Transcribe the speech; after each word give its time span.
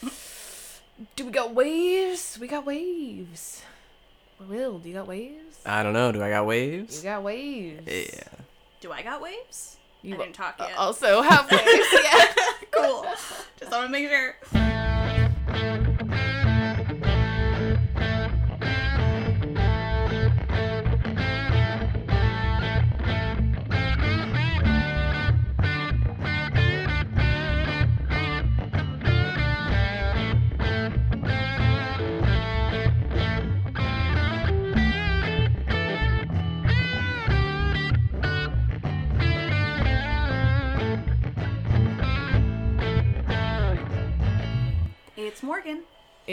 So, 0.00 0.10
do 1.16 1.24
we 1.26 1.30
got 1.32 1.54
waves? 1.54 2.38
We 2.40 2.46
got 2.46 2.66
waves. 2.66 3.62
Will, 4.48 4.78
do 4.78 4.88
you 4.88 4.94
got 4.94 5.06
waves? 5.06 5.60
I 5.66 5.82
don't 5.82 5.92
know. 5.92 6.12
Do 6.12 6.22
I 6.22 6.30
got 6.30 6.42
You 6.42 6.46
waves? 6.48 7.02
got 7.02 7.22
waves. 7.22 7.82
Yeah. 7.86 8.24
Do 8.80 8.92
I 8.92 9.02
got 9.02 9.20
waves? 9.20 9.76
You 10.02 10.14
I 10.14 10.18
didn't 10.18 10.32
talk 10.34 10.56
yet. 10.58 10.76
also 10.78 11.20
have 11.22 11.50
waves. 11.50 11.88
yeah. 12.04 12.26
cool. 12.70 13.04
Just 13.58 13.70
want 13.70 13.86
to 13.86 13.88
make 13.90 14.08
sure. 14.08 14.36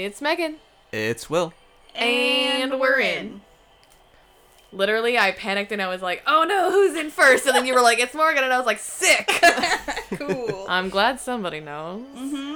It's 0.03 0.21
Megan. 0.21 0.57
It's 0.91 1.27
Will. 1.27 1.53
And 1.95 2.79
we're 2.79 2.99
in. 2.99 3.41
Literally, 4.71 5.17
I 5.17 5.31
panicked 5.31 5.71
and 5.71 5.81
I 5.81 5.87
was 5.87 6.03
like, 6.03 6.21
"Oh 6.27 6.45
no, 6.47 6.69
who's 6.69 6.95
in 6.95 7.09
first? 7.09 7.47
And 7.47 7.55
then 7.55 7.65
you 7.65 7.73
were 7.73 7.81
like, 7.81 7.97
"It's 7.97 8.13
Morgan," 8.13 8.43
and 8.43 8.53
I 8.53 8.57
was 8.57 8.67
like, 8.67 8.77
"Sick." 8.77 9.27
cool. 10.13 10.65
I'm 10.69 10.89
glad 10.89 11.19
somebody 11.19 11.61
knows. 11.61 12.05
mm-hmm. 12.15 12.55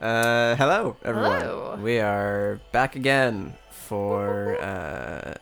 Uh, 0.00 0.56
hello, 0.56 0.96
everyone. 1.04 1.40
Hello. 1.40 1.78
We 1.80 2.00
are 2.00 2.58
back 2.72 2.96
again 2.96 3.54
for 3.70 4.60
uh, 4.60 5.34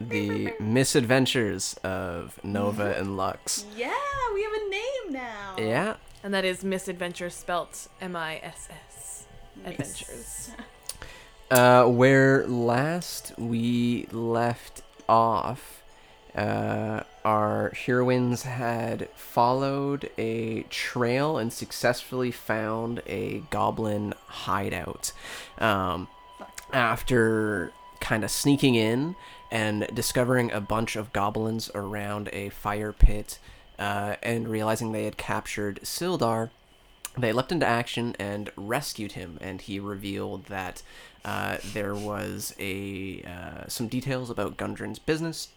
the 0.00 0.54
misadventures 0.58 1.74
of 1.84 2.42
Nova 2.42 2.96
and 2.96 3.18
Lux. 3.18 3.66
Yeah, 3.76 3.92
we 4.32 4.42
have 4.42 4.52
a 4.54 4.68
name 4.70 5.12
now. 5.12 5.54
Yeah. 5.58 5.96
And 6.24 6.32
that 6.32 6.46
is 6.46 6.64
Misadventure 6.64 7.28
spelt 7.28 7.88
M-I-S-S. 8.00 8.85
Adventures. 9.64 10.50
Uh, 11.50 11.84
where 11.86 12.46
last 12.46 13.32
we 13.38 14.06
left 14.10 14.82
off, 15.08 15.82
uh, 16.34 17.02
our 17.24 17.70
heroines 17.70 18.42
had 18.42 19.08
followed 19.16 20.10
a 20.18 20.62
trail 20.64 21.38
and 21.38 21.52
successfully 21.52 22.30
found 22.30 23.02
a 23.06 23.42
goblin 23.50 24.12
hideout. 24.26 25.12
Um, 25.58 26.08
after 26.72 27.72
kind 28.00 28.24
of 28.24 28.30
sneaking 28.30 28.74
in 28.74 29.16
and 29.50 29.88
discovering 29.94 30.50
a 30.52 30.60
bunch 30.60 30.96
of 30.96 31.12
goblins 31.12 31.70
around 31.74 32.28
a 32.32 32.48
fire 32.50 32.92
pit 32.92 33.38
uh, 33.78 34.16
and 34.22 34.48
realizing 34.48 34.92
they 34.92 35.04
had 35.04 35.16
captured 35.16 35.80
Sildar, 35.82 36.50
they 37.18 37.32
leapt 37.32 37.52
into 37.52 37.66
action 37.66 38.14
and 38.18 38.50
rescued 38.56 39.12
him, 39.12 39.38
and 39.40 39.60
he 39.60 39.80
revealed 39.80 40.46
that 40.46 40.82
uh, 41.24 41.56
there 41.72 41.94
was 41.94 42.54
a 42.58 43.22
uh, 43.22 43.68
some 43.68 43.88
details 43.88 44.30
about 44.30 44.56
Gundren's 44.56 44.98
business. 44.98 45.48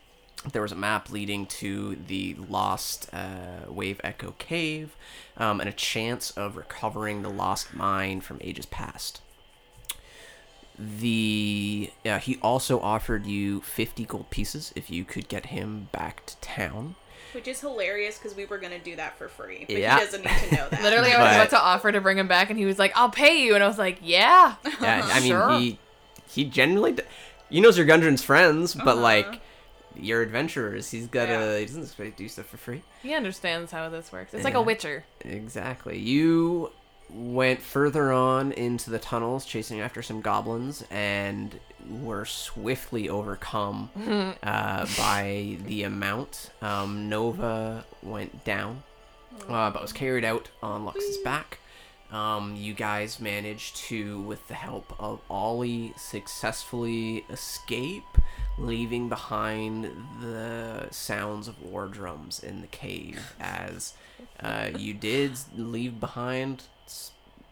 There 0.53 0.61
was 0.61 0.71
a 0.71 0.75
map 0.75 1.09
leading 1.09 1.45
to 1.47 1.97
the 2.07 2.35
lost 2.35 3.13
uh, 3.13 3.65
Wave 3.67 3.99
Echo 4.05 4.35
Cave, 4.37 4.95
um, 5.35 5.59
and 5.59 5.67
a 5.67 5.73
chance 5.73 6.31
of 6.31 6.55
recovering 6.55 7.23
the 7.23 7.29
lost 7.29 7.73
mine 7.73 8.21
from 8.21 8.37
ages 8.39 8.65
past. 8.65 9.21
The 10.77 11.91
uh, 12.05 12.19
he 12.19 12.37
also 12.41 12.79
offered 12.79 13.25
you 13.25 13.59
fifty 13.59 14.05
gold 14.05 14.29
pieces 14.29 14.71
if 14.77 14.89
you 14.89 15.03
could 15.03 15.27
get 15.27 15.47
him 15.47 15.89
back 15.91 16.25
to 16.25 16.37
town. 16.37 16.95
Which 17.33 17.47
is 17.47 17.59
hilarious 17.61 18.17
because 18.17 18.35
we 18.35 18.45
were 18.45 18.57
gonna 18.57 18.79
do 18.79 18.95
that 18.95 19.17
for 19.17 19.27
free, 19.29 19.65
but 19.67 19.77
Yeah. 19.77 19.99
he 19.99 20.05
doesn't 20.05 20.25
need 20.25 20.49
to 20.49 20.55
know 20.55 20.67
that. 20.71 20.81
Literally, 20.83 21.11
I 21.11 21.17
was 21.21 21.27
But- 21.29 21.35
about 21.35 21.49
to 21.51 21.61
offer 21.63 21.91
to 21.91 22.01
bring 22.01 22.17
him 22.17 22.27
back, 22.27 22.49
and 22.49 22.57
he 22.57 22.65
was 22.65 22.79
like, 22.79 22.91
"I'll 22.95 23.09
pay 23.09 23.43
you," 23.43 23.55
and 23.55 23.63
I 23.63 23.67
was 23.67 23.77
like, 23.77 23.99
"Yeah." 24.01 24.55
Yeah, 24.81 25.07
I 25.11 25.19
mean 25.19 25.29
Sure. 25.29 25.51
he 25.59 25.79
he 26.27 26.45
genuinely 26.45 26.91
d- 26.93 27.03
he 27.49 27.59
knows 27.61 27.77
you're 27.77 27.87
Gundren's 27.87 28.23
friends, 28.23 28.73
but 28.75 28.87
Uh-huh. 28.89 28.95
like 29.01 29.41
you're 29.95 30.21
adventurers. 30.21 30.91
He's 30.91 31.07
got 31.07 31.25
to 31.25 31.31
Yeah. 31.33 31.57
he 31.59 31.65
doesn't 31.65 31.83
expect 31.83 32.17
to 32.17 32.23
do 32.23 32.29
stuff 32.29 32.45
for 32.45 32.57
free. 32.57 32.83
He 33.03 33.13
understands 33.13 33.71
how 33.71 33.89
this 33.89 34.11
works. 34.11 34.33
It's 34.33 34.43
like 34.43 34.53
a 34.53 34.61
Witcher. 34.61 35.03
Exactly. 35.21 35.97
You 35.97 36.71
went 37.13 37.61
further 37.61 38.11
on 38.11 38.51
into 38.51 38.89
the 38.89 38.99
tunnels, 38.99 39.45
chasing 39.45 39.81
after 39.81 40.01
some 40.01 40.21
goblins, 40.21 40.83
and 40.91 41.59
were 41.89 42.25
swiftly 42.25 43.09
overcome 43.09 43.89
uh, 44.43 44.85
by 44.97 45.57
the 45.65 45.83
amount. 45.83 46.51
Um, 46.61 47.09
Nova 47.09 47.85
went 48.03 48.43
down, 48.43 48.83
uh, 49.47 49.71
but 49.71 49.81
was 49.81 49.93
carried 49.93 50.23
out 50.25 50.49
on 50.61 50.85
Lux's 50.85 51.17
back. 51.17 51.59
Um, 52.11 52.55
you 52.55 52.73
guys 52.73 53.19
managed 53.19 53.75
to, 53.87 54.19
with 54.21 54.47
the 54.47 54.55
help 54.55 54.95
of 54.99 55.21
Ollie, 55.29 55.93
successfully 55.95 57.23
escape, 57.29 58.03
leaving 58.57 59.09
behind 59.09 59.91
the 60.19 60.87
sounds 60.89 61.47
of 61.47 61.61
war 61.61 61.87
drums 61.87 62.39
in 62.39 62.61
the 62.61 62.67
cave 62.67 63.33
as 63.39 63.93
uh, 64.39 64.69
you 64.75 64.93
did 64.93 65.33
leave 65.55 65.99
behind 65.99 66.63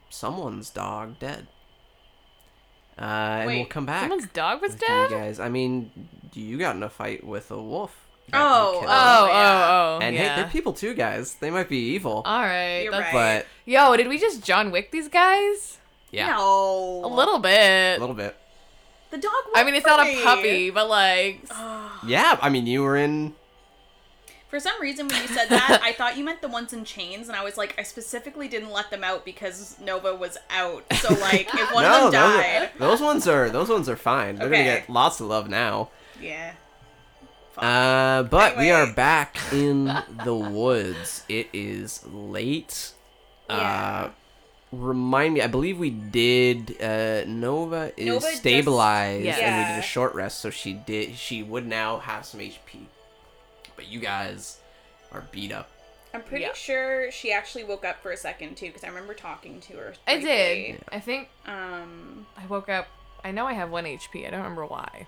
someone's 0.10 0.70
dog 0.70 1.20
dead. 1.20 1.48
Uh, 3.00 3.02
and 3.42 3.48
we'll 3.48 3.66
come 3.66 3.86
back. 3.86 4.02
Someone's 4.02 4.28
dog 4.34 4.62
was 4.62 4.72
with 4.74 4.82
you 4.82 4.88
dead. 4.88 5.10
guys. 5.12 5.40
I 5.40 5.50
mean, 5.50 5.92
you 6.34 6.58
got 6.58 6.76
in 6.76 6.84
a 6.84 6.90
fight 6.90 7.24
with 7.24 7.52
a 7.52 7.62
wolf. 7.62 7.96
You 8.28 8.34
Oh. 8.34 8.82
Oh, 8.82 8.86
oh, 8.88 9.28
yeah. 9.28 9.68
oh. 9.70 10.00
and 10.02 10.16
yeah. 10.16 10.36
hey, 10.36 10.42
they're 10.42 10.50
people 10.52 10.74
too, 10.74 10.94
guys. 10.96 11.36
They 11.36 11.52
might 11.52 11.70
be 11.70 11.78
evil, 11.94 12.24
All 12.26 12.42
right. 12.42 12.80
You're 12.82 12.92
that's- 12.92 13.14
right. 13.14 13.46
but 13.46 13.72
Yo, 13.72 13.96
did 13.96 14.08
we 14.08 14.18
just 14.18 14.44
John 14.44 14.72
Wick 14.72 14.92
these 14.92 15.08
guys? 15.10 15.78
yeah, 16.12 16.28
No. 16.36 17.02
A 17.06 17.08
little 17.08 17.40
bit. 17.40 17.98
a 17.98 18.00
little 18.00 18.16
bit. 18.16 18.36
The 19.12 19.18
dog. 19.20 19.32
I 19.56 19.64
mean, 19.64 19.76
it's 19.76 19.86
not 19.86 20.06
a 20.06 20.24
puppy, 20.24 20.70
but 20.72 20.90
like, 20.90 21.48
Yeah, 22.06 22.38
I 22.42 22.50
mean, 22.50 22.66
you 22.68 22.82
were 22.82 22.98
in. 22.98 23.36
For 24.50 24.60
some 24.62 24.80
reason, 24.82 25.08
when 25.10 25.22
you 25.22 25.28
said 25.28 25.50
that, 25.50 25.82
I 25.84 25.92
thought 25.92 26.18
you 26.18 26.24
meant 26.24 26.42
the 26.42 26.48
ones 26.48 26.72
in 26.72 26.86
chains, 26.86 27.28
and 27.28 27.36
I 27.36 27.44
was 27.44 27.58
like, 27.58 27.76
I 27.78 27.84
specifically 27.84 28.48
didn't 28.48 28.72
let 28.72 28.90
them 28.90 29.04
out 29.04 29.26
because 29.26 29.76
Nova 29.82 30.16
was 30.16 30.38
out. 30.50 30.86
So 30.96 31.14
like, 31.16 31.54
if 31.54 31.74
one 31.74 31.84
no, 31.84 32.08
of 32.08 32.12
them 32.14 32.22
those, 32.22 32.40
died, 32.42 32.64
are, 32.64 32.80
those 32.80 33.02
ones 33.02 33.28
are 33.28 33.50
those 33.50 33.68
ones 33.70 33.90
are 33.90 33.98
fine. 33.98 34.38
They're 34.38 34.50
gonna 34.50 34.64
get 34.64 34.90
lots 34.90 35.20
of 35.20 35.28
love 35.28 35.50
now. 35.50 35.90
yeah. 36.22 36.54
Fuck. 37.56 37.64
Uh, 37.64 38.24
but 38.24 38.56
we 38.58 38.70
are 38.72 38.94
back 38.94 39.36
in 39.52 39.86
the 40.24 40.36
woods. 40.36 41.24
It 41.28 41.50
is 41.54 42.06
late. 42.06 42.92
Yeah. 43.50 44.10
Uh, 44.10 44.10
remind 44.72 45.34
me, 45.34 45.42
I 45.42 45.48
believe 45.48 45.80
we 45.80 45.90
did. 45.90 46.80
Uh, 46.82 47.24
Nova 47.26 47.92
is 47.98 48.06
Nova 48.06 48.20
just- 48.28 48.38
stabilized, 48.38 49.26
and 49.28 49.68
we 49.68 49.74
did 49.74 49.80
a 49.80 49.86
short 49.86 50.14
rest, 50.14 50.40
so 50.40 50.50
she 50.52 50.74
did. 50.74 51.16
She 51.18 51.42
would 51.44 51.66
now 51.66 51.98
have 52.00 52.26
some 52.26 52.40
HP. 52.42 52.86
But 53.78 53.88
you 53.88 54.00
guys 54.02 54.58
are 55.14 55.24
beat 55.32 55.54
up. 55.54 55.70
I'm 56.14 56.22
pretty 56.24 56.44
Yeah. 56.46 56.54
sure 56.54 57.12
she 57.12 57.32
actually 57.32 57.64
woke 57.64 57.86
up 57.86 58.02
for 58.02 58.12
a 58.12 58.18
second 58.18 58.58
too, 58.58 58.68
because 58.68 58.84
I 58.84 58.88
remember 58.88 59.14
talking 59.14 59.62
to 59.62 59.74
her. 59.78 59.94
I 60.08 60.16
briefly. 60.16 60.30
did. 60.74 60.84
I 60.92 61.00
think 61.00 61.30
Um, 61.46 62.26
I 62.38 62.46
woke 62.48 62.68
up. 62.70 62.88
I 63.24 63.32
know 63.32 63.46
I 63.48 63.54
have 63.54 63.70
one 63.72 63.86
HP. 63.86 64.26
I 64.28 64.32
don't 64.32 64.40
remember 64.42 64.66
why. 64.66 65.08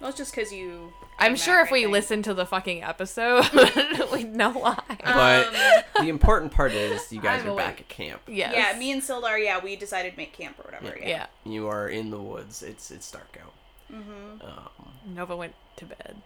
well, 0.00 0.08
it's 0.10 0.18
just 0.18 0.34
because 0.34 0.52
you. 0.52 0.92
I'm 1.18 1.36
sure 1.36 1.60
if 1.60 1.68
I 1.68 1.72
we 1.72 1.80
think. 1.82 1.92
listened 1.92 2.24
to 2.24 2.34
the 2.34 2.44
fucking 2.46 2.82
episode, 2.82 3.48
we'd 4.12 4.34
know 4.34 4.50
why. 4.50 4.78
But 5.04 5.46
Um, 5.48 5.54
the 6.04 6.08
important 6.08 6.50
part 6.52 6.72
is 6.72 7.12
you 7.12 7.20
guys 7.20 7.42
I'm 7.42 7.50
are 7.50 7.56
back 7.56 7.80
at 7.80 7.88
camp. 7.88 8.22
Yeah. 8.26 8.52
Yeah, 8.52 8.78
me 8.78 8.90
and 8.90 9.00
Sildar, 9.02 9.42
yeah, 9.42 9.60
we 9.62 9.76
decided 9.76 10.12
to 10.12 10.16
make 10.16 10.32
camp 10.32 10.58
or 10.58 10.62
whatever. 10.64 10.98
Yeah. 10.98 11.08
Yeah. 11.08 11.26
You 11.44 11.68
are 11.68 11.88
in 11.88 12.10
the 12.10 12.18
woods. 12.20 12.62
It's 12.62 12.90
it's 12.90 13.10
dark 13.10 13.38
out. 13.42 13.52
Mm-hmm. 13.92 14.42
Um, 14.44 15.14
Nova 15.14 15.36
went 15.36 15.54
to 15.76 15.84
bed. 15.84 16.16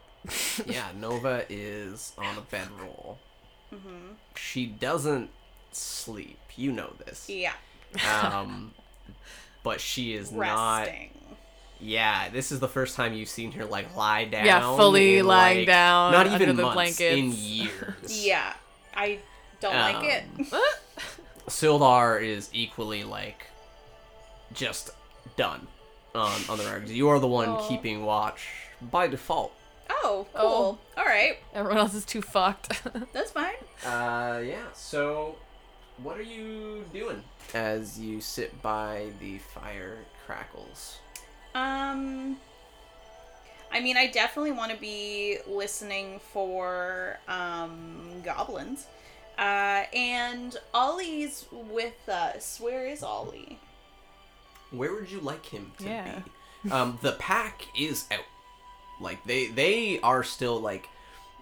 Yeah, 0.67 0.89
Nova 0.99 1.45
is 1.49 2.13
on 2.19 2.37
a 2.37 2.41
bedroll. 2.41 3.19
Mm-hmm. 3.73 4.15
She 4.37 4.67
doesn't 4.67 5.31
sleep. 5.73 6.39
You 6.57 6.73
know 6.73 6.93
this. 7.05 7.29
Yeah. 7.29 7.53
Um, 8.23 8.73
but 9.63 9.81
she 9.81 10.15
is 10.15 10.33
not. 10.33 10.89
Yeah, 11.81 12.29
this 12.31 12.51
is 12.51 12.59
the 12.59 12.69
first 12.69 12.97
time 12.97 13.13
you've 13.13 13.29
seen 13.29 13.53
her 13.53 13.65
like 13.65 13.95
lie 13.97 14.25
down. 14.25 14.45
Yeah, 14.47 14.77
fully 14.77 15.19
in, 15.19 15.27
lying 15.27 15.59
like, 15.59 15.67
down 15.69 16.13
Not 16.13 16.27
under 16.27 16.43
even 16.43 16.57
the 16.57 16.63
months, 16.63 16.75
blankets. 16.75 17.01
in 17.19 17.33
years. 17.33 18.25
Yeah. 18.27 18.53
I 18.97 19.21
don't 19.61 19.75
like 19.77 20.05
it. 20.05 20.25
Um, 20.53 20.61
Sildar 21.49 22.21
is 22.23 22.51
equally 22.53 23.05
like 23.05 23.47
just 24.53 24.91
done 25.37 25.67
on 26.15 26.41
on 26.49 26.59
the 26.59 26.65
record. 26.65 26.89
You 26.89 27.09
are 27.11 27.19
the 27.21 27.29
one 27.29 27.49
Oh. 27.49 27.67
keeping 27.69 28.05
watch 28.05 28.49
by 28.83 29.07
default. 29.07 29.53
Oh, 29.91 30.27
Oh. 30.35 30.39
cool. 30.41 30.79
All 30.97 31.05
right. 31.05 31.39
Everyone 31.55 31.79
else 31.79 31.95
is 31.95 32.05
too 32.05 32.23
fucked. 32.23 32.83
That's 33.13 33.31
fine. 33.31 33.55
Uh, 33.85 34.41
yeah. 34.45 34.67
So 34.75 35.37
what 36.03 36.17
are 36.19 36.23
you 36.23 36.85
doing 36.93 37.23
as 37.55 37.99
you 37.99 38.21
sit 38.21 38.61
by 38.63 39.07
the 39.21 39.39
fire 39.39 39.99
crackles? 40.27 40.99
Um, 41.55 42.37
I 43.73 43.81
mean, 43.81 43.97
I 43.97 44.07
definitely 44.07 44.53
want 44.53 44.73
to 44.73 44.79
be 44.79 45.39
listening 45.47 46.21
for 46.33 47.19
um 47.29 48.21
goblins. 48.25 48.87
Uh, 49.39 49.85
and 49.95 50.57
Ollie's 50.75 51.47
with 51.53 52.09
us. 52.09 52.59
Where 52.61 52.87
is 52.87 53.03
Ollie? 53.03 53.59
Where 54.71 54.93
would 54.93 55.11
you 55.11 55.21
like 55.21 55.47
him 55.47 55.73
to 55.79 55.85
Yeah. 55.85 56.21
be? 56.65 56.71
Um, 56.73 56.99
the 57.03 57.13
pack 57.13 57.63
is 57.79 58.07
out. 58.11 58.25
Like 59.01 59.23
they 59.25 59.47
they 59.49 60.01
are 60.01 60.23
still 60.25 60.61
like 60.61 60.89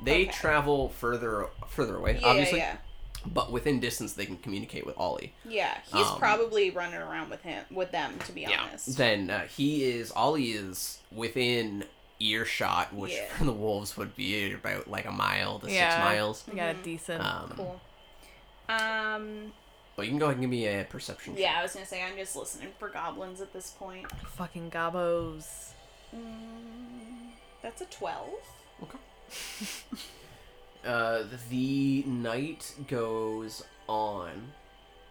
they 0.03 0.23
Okay. 0.25 0.33
travel 0.33 0.91
further 0.91 1.49
further 1.69 1.97
away, 1.97 2.19
Yeah, 2.21 2.27
obviously, 2.29 2.59
yeah, 2.59 2.77
but 3.25 3.51
within 3.51 3.81
distance 3.81 4.13
they 4.13 4.27
can 4.27 4.37
communicate 4.37 4.85
with 4.87 4.97
Ollie. 4.99 5.33
yeah. 5.45 5.79
He's 5.87 6.07
Um, 6.07 6.19
probably 6.19 6.71
running 6.71 7.01
around 7.01 7.31
with 7.31 7.43
him, 7.43 7.65
with 7.71 7.93
them, 7.93 8.19
to 8.27 8.33
be 8.33 8.45
honest. 8.47 8.97
Then 8.97 9.31
uh, 9.31 9.47
he 9.47 9.85
is 9.85 10.13
Ollie 10.13 10.51
is 10.51 10.99
within 11.11 11.85
earshot, 12.21 12.93
which 12.95 13.13
Yeah. 13.13 13.27
for 13.37 13.45
the 13.53 13.53
wolves 13.53 13.97
would 13.97 14.15
be 14.17 14.53
about 14.53 14.89
like 14.89 15.07
a 15.07 15.13
mile 15.13 15.59
to 15.61 15.71
Yeah. 15.71 15.91
six 15.91 16.01
miles. 16.05 16.45
We 16.51 16.57
got 16.57 16.75
a 16.77 16.79
decent. 16.79 17.25
Um, 17.25 17.53
Cool. 17.57 17.81
Um, 18.69 19.53
But 19.97 20.03
you 20.07 20.11
can 20.11 20.19
go 20.19 20.27
ahead 20.27 20.37
and 20.37 20.43
give 20.43 20.51
me 20.51 20.67
a 20.67 20.85
perception. 20.85 21.35
check. 21.35 21.43
yeah, 21.43 21.55
I 21.59 21.63
was 21.63 21.73
gonna 21.73 21.87
say 21.87 22.03
I'm 22.03 22.17
just 22.17 22.37
listening 22.37 22.69
for 22.79 22.89
goblins 22.91 23.41
at 23.41 23.53
this 23.55 23.71
point. 23.71 24.11
fucking 24.37 24.71
gobos. 24.71 25.71
Mm, 26.15 26.86
that's 27.67 27.81
a 27.81 27.87
twelve. 27.87 28.31
Uh, 30.85 31.25
the 31.51 32.05
night 32.05 32.73
goes 32.87 33.65
on. 33.89 34.53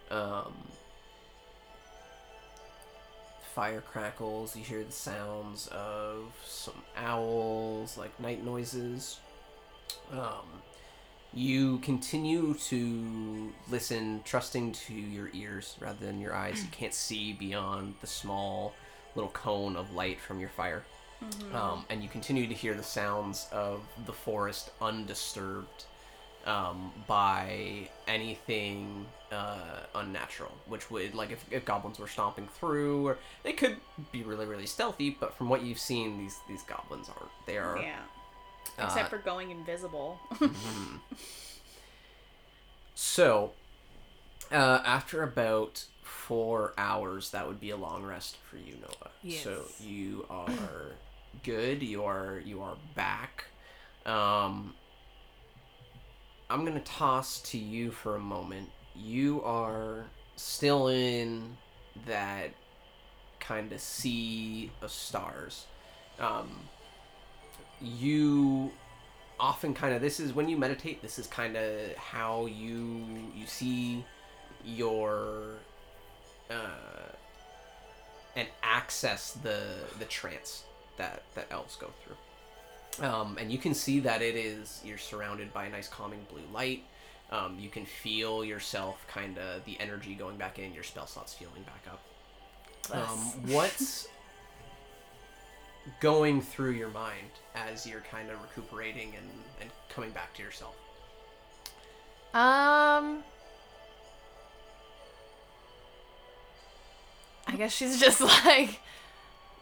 Um, 0.10 0.54
fire 3.54 3.82
crackles. 3.82 4.56
You 4.56 4.64
hear 4.64 4.86
the 4.86 4.92
sounds 4.94 5.68
of 5.68 6.34
some 6.46 6.82
owls, 6.96 7.98
like 7.98 8.18
night 8.22 8.46
noises. 8.46 9.20
Um, 10.14 10.46
you 11.34 11.80
continue 11.80 12.54
to 12.54 13.52
listen, 13.70 14.22
trusting 14.24 14.72
to 14.72 14.94
your 14.94 15.30
ears 15.34 15.76
rather 15.82 16.06
than 16.06 16.22
your 16.22 16.34
eyes. 16.34 16.64
You 16.64 16.70
can't 16.72 16.94
see 16.94 17.34
beyond 17.34 17.96
the 18.00 18.08
small 18.08 18.74
little 19.14 19.32
cone 19.32 19.76
of 19.76 19.94
light 19.94 20.22
from 20.22 20.40
your 20.40 20.50
fire. 20.50 20.86
Um, 21.54 21.86
and 21.90 22.04
you 22.04 22.10
continue 22.10 22.48
to 22.48 22.54
hear 22.54 22.74
the 22.74 22.84
sounds 22.84 23.48
of 23.52 23.82
the 24.06 24.14
forest 24.14 24.72
undisturbed 24.82 25.86
um, 26.46 26.92
by 27.08 27.90
anything 28.08 29.06
uh, 29.32 29.80
unnatural, 29.96 30.52
which 30.68 30.92
would, 30.92 31.16
like, 31.16 31.32
if, 31.32 31.44
if 31.52 31.66
goblins 31.66 31.98
were 31.98 32.08
stomping 32.08 32.48
through, 32.48 33.08
or 33.08 33.18
they 33.44 33.54
could 33.54 33.78
be 34.12 34.24
really, 34.24 34.46
really 34.46 34.66
stealthy, 34.66 35.16
but 35.20 35.34
from 35.38 35.50
what 35.50 35.64
you've 35.64 35.80
seen, 35.80 36.18
these, 36.18 36.38
these 36.48 36.62
goblins 36.64 37.10
are, 37.10 37.28
they 37.48 37.58
are, 37.58 37.78
Yeah. 37.78 38.00
uh, 38.78 38.84
Except 38.86 39.10
for 39.10 39.18
going 39.18 39.52
invisible. 39.52 40.20
Mhm. 40.34 41.00
So, 42.98 43.52
uh, 44.52 44.82
after 44.86 45.22
about 45.24 45.86
four 46.02 46.74
hours, 46.78 47.32
that 47.32 47.48
would 47.48 47.60
be 47.60 47.70
a 47.72 47.78
long 47.78 48.04
rest 48.04 48.38
for 48.50 48.58
you, 48.58 48.74
Nova. 48.82 49.12
So 49.44 49.64
you 49.82 50.26
are 50.30 50.94
good. 51.44 51.84
You 51.84 52.04
are 52.04 52.42
you 52.44 52.62
are 52.62 52.76
back. 52.96 53.46
Um, 54.06 54.74
I'm 56.50 56.66
gonna 56.66 56.80
toss 56.82 57.42
to 57.52 57.58
you 57.58 57.92
for 57.92 58.16
a 58.16 58.20
moment. 58.20 58.70
You 58.96 59.42
are 59.44 60.06
still 60.36 60.88
in 60.88 61.58
that 62.06 62.52
kind 63.40 63.72
of 63.72 63.80
sea 63.80 64.72
of 64.82 64.92
stars. 64.92 65.66
Um, 66.20 66.50
you 67.82 68.72
often 69.40 69.74
kind 69.74 69.94
of 69.94 70.02
this 70.02 70.20
is 70.20 70.34
when 70.34 70.48
you 70.48 70.56
meditate 70.56 71.02
this 71.02 71.20
is 71.20 71.28
kind 71.28 71.58
of 71.58 71.94
how 71.98 72.46
you 72.46 73.06
you 73.36 73.46
see 73.46 74.06
your 74.64 75.56
uh 76.50 77.12
and 78.36 78.48
access 78.64 79.34
the 79.34 79.60
the 80.00 80.06
trance 80.06 80.64
that 80.98 81.24
that 81.36 81.48
elves 81.52 81.76
go 81.76 81.90
through 82.04 83.06
um 83.06 83.38
and 83.40 83.52
you 83.52 83.58
can 83.58 83.74
see 83.74 84.00
that 84.00 84.22
it 84.22 84.36
is 84.36 84.82
you're 84.86 84.98
surrounded 84.98 85.54
by 85.54 85.66
a 85.66 85.70
nice 85.70 85.88
calming 85.88 86.26
blue 86.32 86.44
light 86.54 86.84
um 87.32 87.58
you 87.60 87.70
can 87.70 87.86
feel 87.86 88.44
yourself 88.44 89.06
kind 89.08 89.38
of 89.38 89.64
the 89.66 89.78
energy 89.80 90.14
going 90.14 90.38
back 90.38 90.60
in 90.60 90.74
your 90.74 90.84
spell 90.84 91.08
slots 91.08 91.34
feeling 91.34 91.64
back 91.64 91.84
up 91.92 92.02
um 92.94 93.18
what's 93.54 94.08
going 96.00 96.42
through 96.42 96.72
your 96.72 96.90
mind 96.90 97.30
as 97.56 97.86
you're 97.86 98.04
kind 98.12 98.30
of 98.30 98.42
recuperating 98.42 99.14
and, 99.16 99.30
and 99.62 99.70
coming 99.90 100.12
back 100.12 100.34
to 100.36 100.44
yourself? 100.44 100.76
Um. 102.34 103.24
I 107.48 107.56
guess 107.58 107.72
she's 107.72 108.00
just 108.00 108.22
like. 108.46 108.80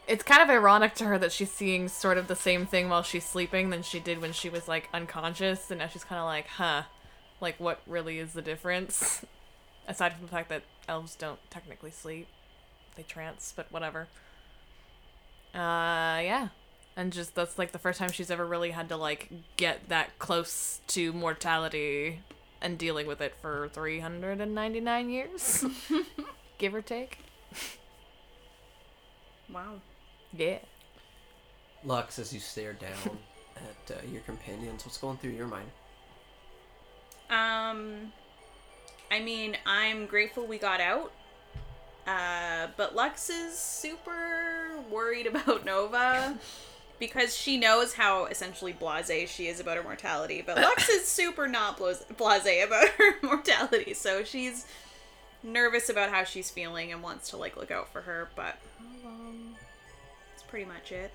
It's 0.06 0.22
kind 0.22 0.42
of 0.42 0.50
ironic 0.50 0.94
to 0.96 1.04
her 1.04 1.18
that 1.18 1.32
she's 1.32 1.50
seeing 1.50 1.88
sort 1.88 2.18
of 2.18 2.28
the 2.28 2.36
same 2.36 2.66
thing 2.66 2.88
while 2.88 3.02
she's 3.02 3.24
sleeping 3.24 3.70
than 3.70 3.82
she 3.82 4.00
did 4.00 4.20
when 4.20 4.32
she 4.32 4.50
was 4.50 4.68
like 4.68 4.88
unconscious, 4.92 5.70
and 5.70 5.78
now 5.78 5.88
she's 5.88 6.04
kind 6.04 6.18
of 6.18 6.26
like, 6.26 6.46
huh, 6.46 6.82
like 7.40 7.58
what 7.58 7.80
really 7.86 8.18
is 8.18 8.32
the 8.32 8.42
difference? 8.42 9.24
Aside 9.88 10.14
from 10.14 10.26
the 10.26 10.30
fact 10.30 10.48
that 10.50 10.62
elves 10.88 11.14
don't 11.14 11.38
technically 11.50 11.90
sleep, 11.90 12.26
they 12.96 13.02
trance, 13.02 13.52
but 13.54 13.70
whatever. 13.70 14.08
Uh, 15.54 16.20
yeah. 16.20 16.48
And 16.96 17.12
just 17.12 17.34
that's 17.34 17.58
like 17.58 17.72
the 17.72 17.78
first 17.78 17.98
time 17.98 18.10
she's 18.12 18.30
ever 18.30 18.46
really 18.46 18.70
had 18.70 18.88
to 18.88 18.96
like 18.96 19.30
get 19.56 19.88
that 19.88 20.18
close 20.18 20.80
to 20.88 21.12
mortality 21.12 22.20
and 22.60 22.78
dealing 22.78 23.06
with 23.06 23.20
it 23.20 23.34
for 23.40 23.68
399 23.72 25.10
years, 25.10 25.64
give 26.58 26.74
or 26.74 26.82
take. 26.82 27.18
wow. 29.52 29.80
Yeah. 30.36 30.58
Lux, 31.84 32.18
as 32.18 32.32
you 32.32 32.40
stare 32.40 32.72
down 32.72 33.18
at 33.56 33.96
uh, 33.96 34.00
your 34.10 34.22
companions, 34.22 34.84
what's 34.84 34.98
going 34.98 35.16
through 35.18 35.30
your 35.30 35.46
mind? 35.46 35.70
Um, 37.30 38.12
I 39.10 39.20
mean, 39.20 39.56
I'm 39.66 40.06
grateful 40.06 40.46
we 40.46 40.58
got 40.58 40.80
out. 40.80 41.12
Uh, 42.06 42.68
but 42.76 42.94
Lux 42.94 43.30
is 43.30 43.58
super 43.58 44.78
worried 44.90 45.26
about 45.34 45.64
Nova 45.64 46.38
because 46.98 47.36
she 47.36 47.56
knows 47.56 47.94
how 47.94 48.26
essentially 48.26 48.72
blasé 48.72 49.26
she 49.26 49.46
is 49.46 49.60
about 49.60 49.76
her 49.76 49.82
mortality. 49.82 50.42
But 50.44 50.56
Lux 50.56 50.88
is 50.88 51.06
super 51.06 51.46
not 51.48 51.78
blas- 51.78 52.04
blasé 52.14 52.64
about 52.64 52.88
her 52.88 53.14
mortality, 53.22 53.94
so 53.94 54.22
she's 54.24 54.66
nervous 55.42 55.88
about 55.88 56.10
how 56.10 56.24
she's 56.24 56.50
feeling 56.50 56.92
and 56.92 57.02
wants 57.02 57.30
to 57.30 57.36
like 57.36 57.56
look 57.56 57.70
out 57.70 57.90
for 57.90 58.02
her. 58.02 58.28
But 58.36 58.56
that's 58.73 58.73
pretty 60.54 60.70
much 60.70 60.92
it. 60.92 61.10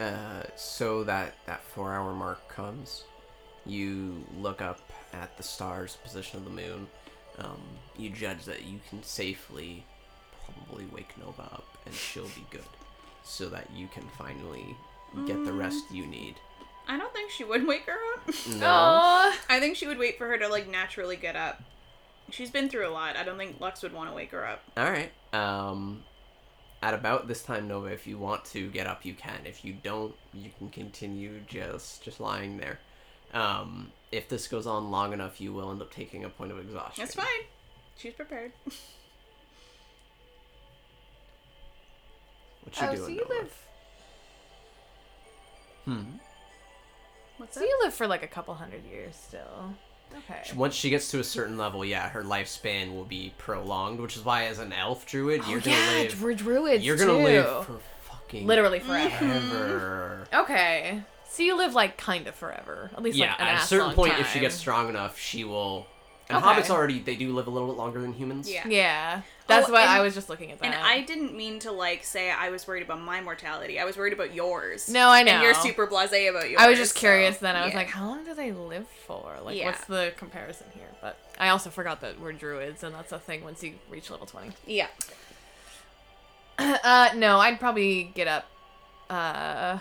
Uh, 0.00 0.42
so 0.56 1.04
that 1.04 1.34
that 1.44 1.62
four 1.62 1.92
hour 1.92 2.14
mark 2.14 2.48
comes. 2.48 3.04
You 3.66 4.24
look 4.38 4.62
up 4.62 4.80
at 5.12 5.36
the 5.36 5.42
stars, 5.42 5.98
position 6.02 6.38
of 6.38 6.44
the 6.46 6.50
moon. 6.50 6.86
Um, 7.40 7.60
you 7.98 8.08
judge 8.08 8.46
that 8.46 8.64
you 8.64 8.80
can 8.88 9.02
safely, 9.02 9.84
probably 10.46 10.86
wake 10.86 11.12
Nova 11.18 11.42
up, 11.42 11.66
and 11.84 11.94
she'll 11.94 12.24
be 12.28 12.46
good, 12.50 12.64
so 13.22 13.50
that 13.50 13.68
you 13.76 13.86
can 13.88 14.04
finally 14.16 14.74
get 15.26 15.44
the 15.44 15.52
rest 15.52 15.84
you 15.92 16.06
need. 16.06 16.36
I 16.86 16.96
don't 16.96 17.12
think 17.12 17.30
she 17.30 17.44
would 17.44 17.66
wake 17.66 17.84
her 17.84 17.98
up. 18.14 18.34
No. 18.58 18.66
Aw. 18.66 19.38
I 19.50 19.60
think 19.60 19.76
she 19.76 19.86
would 19.86 19.98
wait 19.98 20.16
for 20.16 20.26
her 20.26 20.38
to 20.38 20.48
like 20.48 20.70
naturally 20.70 21.16
get 21.16 21.36
up. 21.36 21.60
She's 22.30 22.50
been 22.50 22.70
through 22.70 22.88
a 22.88 22.92
lot. 22.92 23.14
I 23.14 23.24
don't 23.24 23.36
think 23.36 23.60
Lux 23.60 23.82
would 23.82 23.92
want 23.92 24.08
to 24.08 24.16
wake 24.16 24.30
her 24.30 24.46
up. 24.46 24.62
All 24.74 24.90
right. 24.90 25.12
Um, 25.34 26.02
at 26.82 26.94
about 26.94 27.26
this 27.28 27.42
time, 27.42 27.66
Nova, 27.68 27.86
if 27.88 28.06
you 28.06 28.18
want 28.18 28.44
to 28.46 28.68
get 28.70 28.86
up, 28.86 29.04
you 29.04 29.14
can. 29.14 29.40
If 29.44 29.64
you 29.64 29.72
don't, 29.82 30.14
you 30.32 30.50
can 30.58 30.70
continue 30.70 31.40
just 31.46 32.02
just 32.02 32.20
lying 32.20 32.58
there. 32.58 32.78
Um, 33.34 33.92
if 34.12 34.28
this 34.28 34.48
goes 34.48 34.66
on 34.66 34.90
long 34.90 35.12
enough, 35.12 35.40
you 35.40 35.52
will 35.52 35.70
end 35.70 35.82
up 35.82 35.90
taking 35.92 36.24
a 36.24 36.28
point 36.28 36.50
of 36.52 36.58
exhaustion. 36.58 37.02
That's 37.02 37.14
fine. 37.14 37.26
She's 37.96 38.14
prepared. 38.14 38.52
What 42.62 42.80
you 42.80 42.86
Oh, 42.86 42.94
doing, 42.94 43.02
so 43.02 43.08
you 43.08 43.16
Nova? 43.22 43.32
live. 43.34 43.66
Hmm. 45.84 46.02
What's 47.38 47.54
So 47.54 47.60
that? 47.60 47.66
you 47.66 47.78
live 47.82 47.94
for 47.94 48.06
like 48.06 48.22
a 48.22 48.26
couple 48.28 48.54
hundred 48.54 48.84
years 48.84 49.16
still. 49.16 49.74
Okay. 50.16 50.42
Once 50.56 50.74
she 50.74 50.90
gets 50.90 51.10
to 51.10 51.20
a 51.20 51.24
certain 51.24 51.56
level, 51.56 51.84
yeah, 51.84 52.08
her 52.08 52.22
lifespan 52.22 52.94
will 52.94 53.04
be 53.04 53.32
prolonged, 53.38 54.00
which 54.00 54.16
is 54.16 54.24
why, 54.24 54.44
as 54.44 54.58
an 54.58 54.72
elf 54.72 55.06
druid, 55.06 55.42
oh, 55.44 55.50
you're 55.50 55.58
oh, 55.58 55.62
gonna 55.62 55.76
yeah, 55.76 56.02
live. 56.02 56.22
we're 56.22 56.34
druids 56.34 56.84
You're 56.84 56.96
gonna 56.96 57.12
too. 57.12 57.24
live 57.24 57.66
for 57.66 57.80
fucking 58.02 58.46
literally 58.46 58.80
forever. 58.80 59.16
forever. 59.16 60.26
Mm-hmm. 60.32 60.40
okay. 60.42 61.02
So 61.30 61.42
you 61.42 61.56
live 61.56 61.74
like 61.74 61.96
kind 61.96 62.26
of 62.26 62.34
forever, 62.34 62.90
at 62.96 63.02
least 63.02 63.16
yeah, 63.16 63.32
like 63.32 63.40
at 63.40 63.62
a 63.62 63.66
certain 63.66 63.94
point, 63.94 64.12
time. 64.12 64.22
if 64.22 64.32
she 64.32 64.40
gets 64.40 64.54
strong 64.54 64.88
enough, 64.88 65.18
she 65.18 65.44
will 65.44 65.86
And 66.30 66.36
Okay. 66.44 66.46
hobbits 66.60 66.68
already 66.68 66.98
they 66.98 67.16
do 67.16 67.32
live 67.34 67.46
a 67.46 67.50
little 67.50 67.68
bit 67.68 67.78
longer 67.78 68.00
than 68.02 68.12
humans. 68.12 68.50
Yeah. 68.50 68.66
Yeah, 68.68 69.22
that's 69.46 69.68
Oh, 69.68 69.72
what 69.72 69.80
and- 69.82 69.90
I 69.90 70.00
was 70.02 70.14
just 70.14 70.28
looking 70.28 70.52
at 70.52 70.58
that. 70.58 70.66
And 70.66 70.74
I 70.74 71.00
didn't 71.00 71.34
mean 71.34 71.58
to 71.60 71.72
like 71.72 72.04
say 72.04 72.30
I 72.30 72.50
was 72.50 72.66
worried 72.66 72.82
about 72.82 73.00
my 73.00 73.22
mortality. 73.22 73.80
I 73.80 73.84
was 73.86 73.96
worried 73.96 74.12
about 74.12 74.34
yours. 74.34 74.90
No, 74.90 75.08
I 75.08 75.22
know. 75.22 75.32
And 75.32 75.42
you're 75.42 75.54
super 75.54 75.86
blasé 75.86 76.28
about 76.28 76.50
yours. 76.50 76.60
I 76.60 76.68
was 76.68 76.78
just 76.78 76.92
so, 76.94 77.00
curious. 77.00 77.38
Then 77.38 77.56
I 77.56 77.64
was 77.64 77.74
like, 77.74 77.88
how 77.88 78.06
long 78.08 78.24
do 78.24 78.34
they 78.34 78.52
live 78.52 78.86
for? 79.06 79.38
Like, 79.42 79.56
Yeah. 79.56 79.66
what's 79.66 79.86
the 79.86 80.12
comparison 80.18 80.66
here? 80.74 80.90
But 81.00 81.18
I 81.38 81.48
also 81.48 81.70
forgot 81.70 82.02
that 82.02 82.20
we're 82.20 82.32
druids, 82.32 82.82
and 82.84 82.94
that's 82.94 83.12
a 83.12 83.18
thing 83.18 83.42
once 83.42 83.62
you 83.62 83.74
reach 83.88 84.10
level 84.10 84.26
twenty. 84.26 84.52
yeah. 84.66 84.88
uh, 86.58 87.10
no, 87.14 87.38
I'd 87.38 87.60
probably 87.60 88.10
get 88.14 88.26
up, 88.28 88.46
uh, 89.08 89.78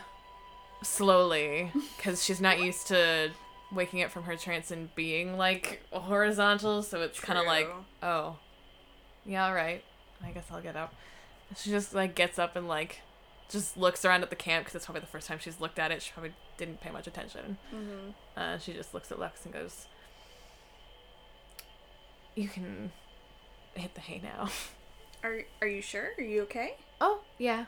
slowly 0.84 1.72
because 1.98 2.24
she's 2.24 2.40
not 2.40 2.60
used 2.60 2.88
to 2.88 3.32
waking 3.72 4.02
up 4.04 4.10
from 4.12 4.24
her 4.24 4.36
trance 4.36 4.72
and 4.72 4.94
being 4.96 5.38
like 5.38 5.84
horizontal. 5.92 6.84
So 6.84 7.02
it's 7.02 7.20
kind 7.20 7.38
of 7.40 7.46
like, 7.46 7.70
oh, 8.02 8.38
yeah, 9.26 9.46
all 9.48 9.54
right. 9.54 9.84
I 10.24 10.32
guess 10.32 10.46
I'll 10.52 10.62
get 10.62 10.76
up. 10.76 10.94
She 11.56 11.70
just 11.70 11.94
like 11.94 12.16
gets 12.16 12.38
up 12.40 12.56
and 12.56 12.68
like 12.68 13.02
just 13.50 13.78
looks 13.78 14.04
around 14.04 14.24
at 14.24 14.30
the 14.30 14.36
camp 14.36 14.66
because 14.66 14.76
it's 14.76 14.86
probably 14.86 15.02
the 15.02 15.08
first 15.08 15.28
time 15.28 15.40
she's 15.40 15.62
looked 15.62 15.80
at 15.80 15.92
it. 15.92 16.02
She 16.02 16.12
probably 16.12 16.34
didn't 16.58 16.82
pay 16.82 16.90
much 16.92 17.08
attention. 17.08 17.58
Mm-hmm. 17.74 18.10
Uh, 18.36 18.58
she 18.58 18.74
just 18.74 18.94
looks 18.94 19.12
at 19.12 19.20
Lux 19.20 19.46
and 19.46 19.54
goes, 19.54 19.88
"You 22.36 22.48
can 22.48 22.92
hit 23.76 23.94
the 23.96 24.02
hay 24.02 24.22
now." 24.24 24.50
Are 25.24 25.42
Are 25.62 25.68
you 25.68 25.82
sure? 25.82 26.10
Are 26.18 26.24
you 26.24 26.42
okay? 26.44 26.76
Oh 27.02 27.22
yeah, 27.38 27.66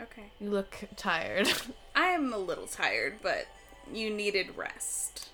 Okay. 0.00 0.32
you 0.40 0.50
look 0.50 0.76
tired. 0.96 1.48
I 1.94 2.06
am 2.08 2.32
a 2.32 2.38
little 2.38 2.66
tired, 2.66 3.18
but 3.22 3.46
you 3.92 4.10
needed 4.10 4.56
rest. 4.56 5.28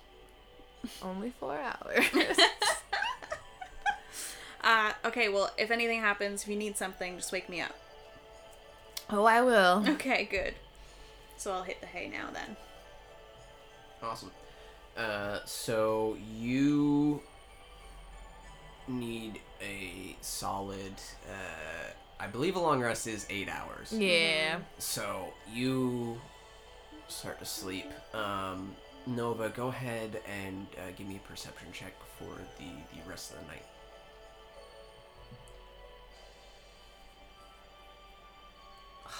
Only 1.01 1.31
four 1.39 1.57
hours. 1.57 2.05
Uh, 4.63 4.91
okay, 5.05 5.29
well, 5.29 5.49
if 5.57 5.71
anything 5.71 6.01
happens, 6.01 6.43
if 6.43 6.49
you 6.49 6.57
need 6.57 6.75
something, 6.75 7.15
just 7.15 7.31
wake 7.31 7.47
me 7.47 7.61
up. 7.61 7.73
oh, 9.09 9.23
I 9.23 9.41
will. 9.41 9.85
Okay, 9.91 10.27
good. 10.29 10.55
So 11.37 11.53
I'll 11.53 11.63
hit 11.63 11.79
the 11.79 11.87
hay 11.87 12.09
now 12.09 12.27
then. 12.33 12.57
Awesome. 14.03 14.31
Uh, 14.97 15.39
so 15.45 16.17
you 16.37 17.21
need 18.89 19.39
a 19.61 20.17
solid. 20.19 20.95
Uh, 21.29 21.91
I 22.19 22.27
believe 22.27 22.57
a 22.57 22.59
long 22.59 22.81
rest 22.81 23.07
is 23.07 23.25
eight 23.29 23.47
hours. 23.47 23.93
Yeah. 23.93 24.57
So 24.79 25.33
you 25.53 26.19
start 27.07 27.39
to 27.39 27.45
sleep. 27.45 27.89
Um, 28.13 28.75
Nova, 29.05 29.49
go 29.49 29.67
ahead 29.67 30.19
and 30.43 30.67
uh, 30.77 30.91
give 30.97 31.07
me 31.07 31.15
a 31.23 31.27
perception 31.27 31.67
check 31.71 31.93
for 32.19 32.35
the 32.59 32.65
the 32.95 33.09
rest 33.09 33.31
of 33.33 33.39
the 33.39 33.45
night. 33.47 33.63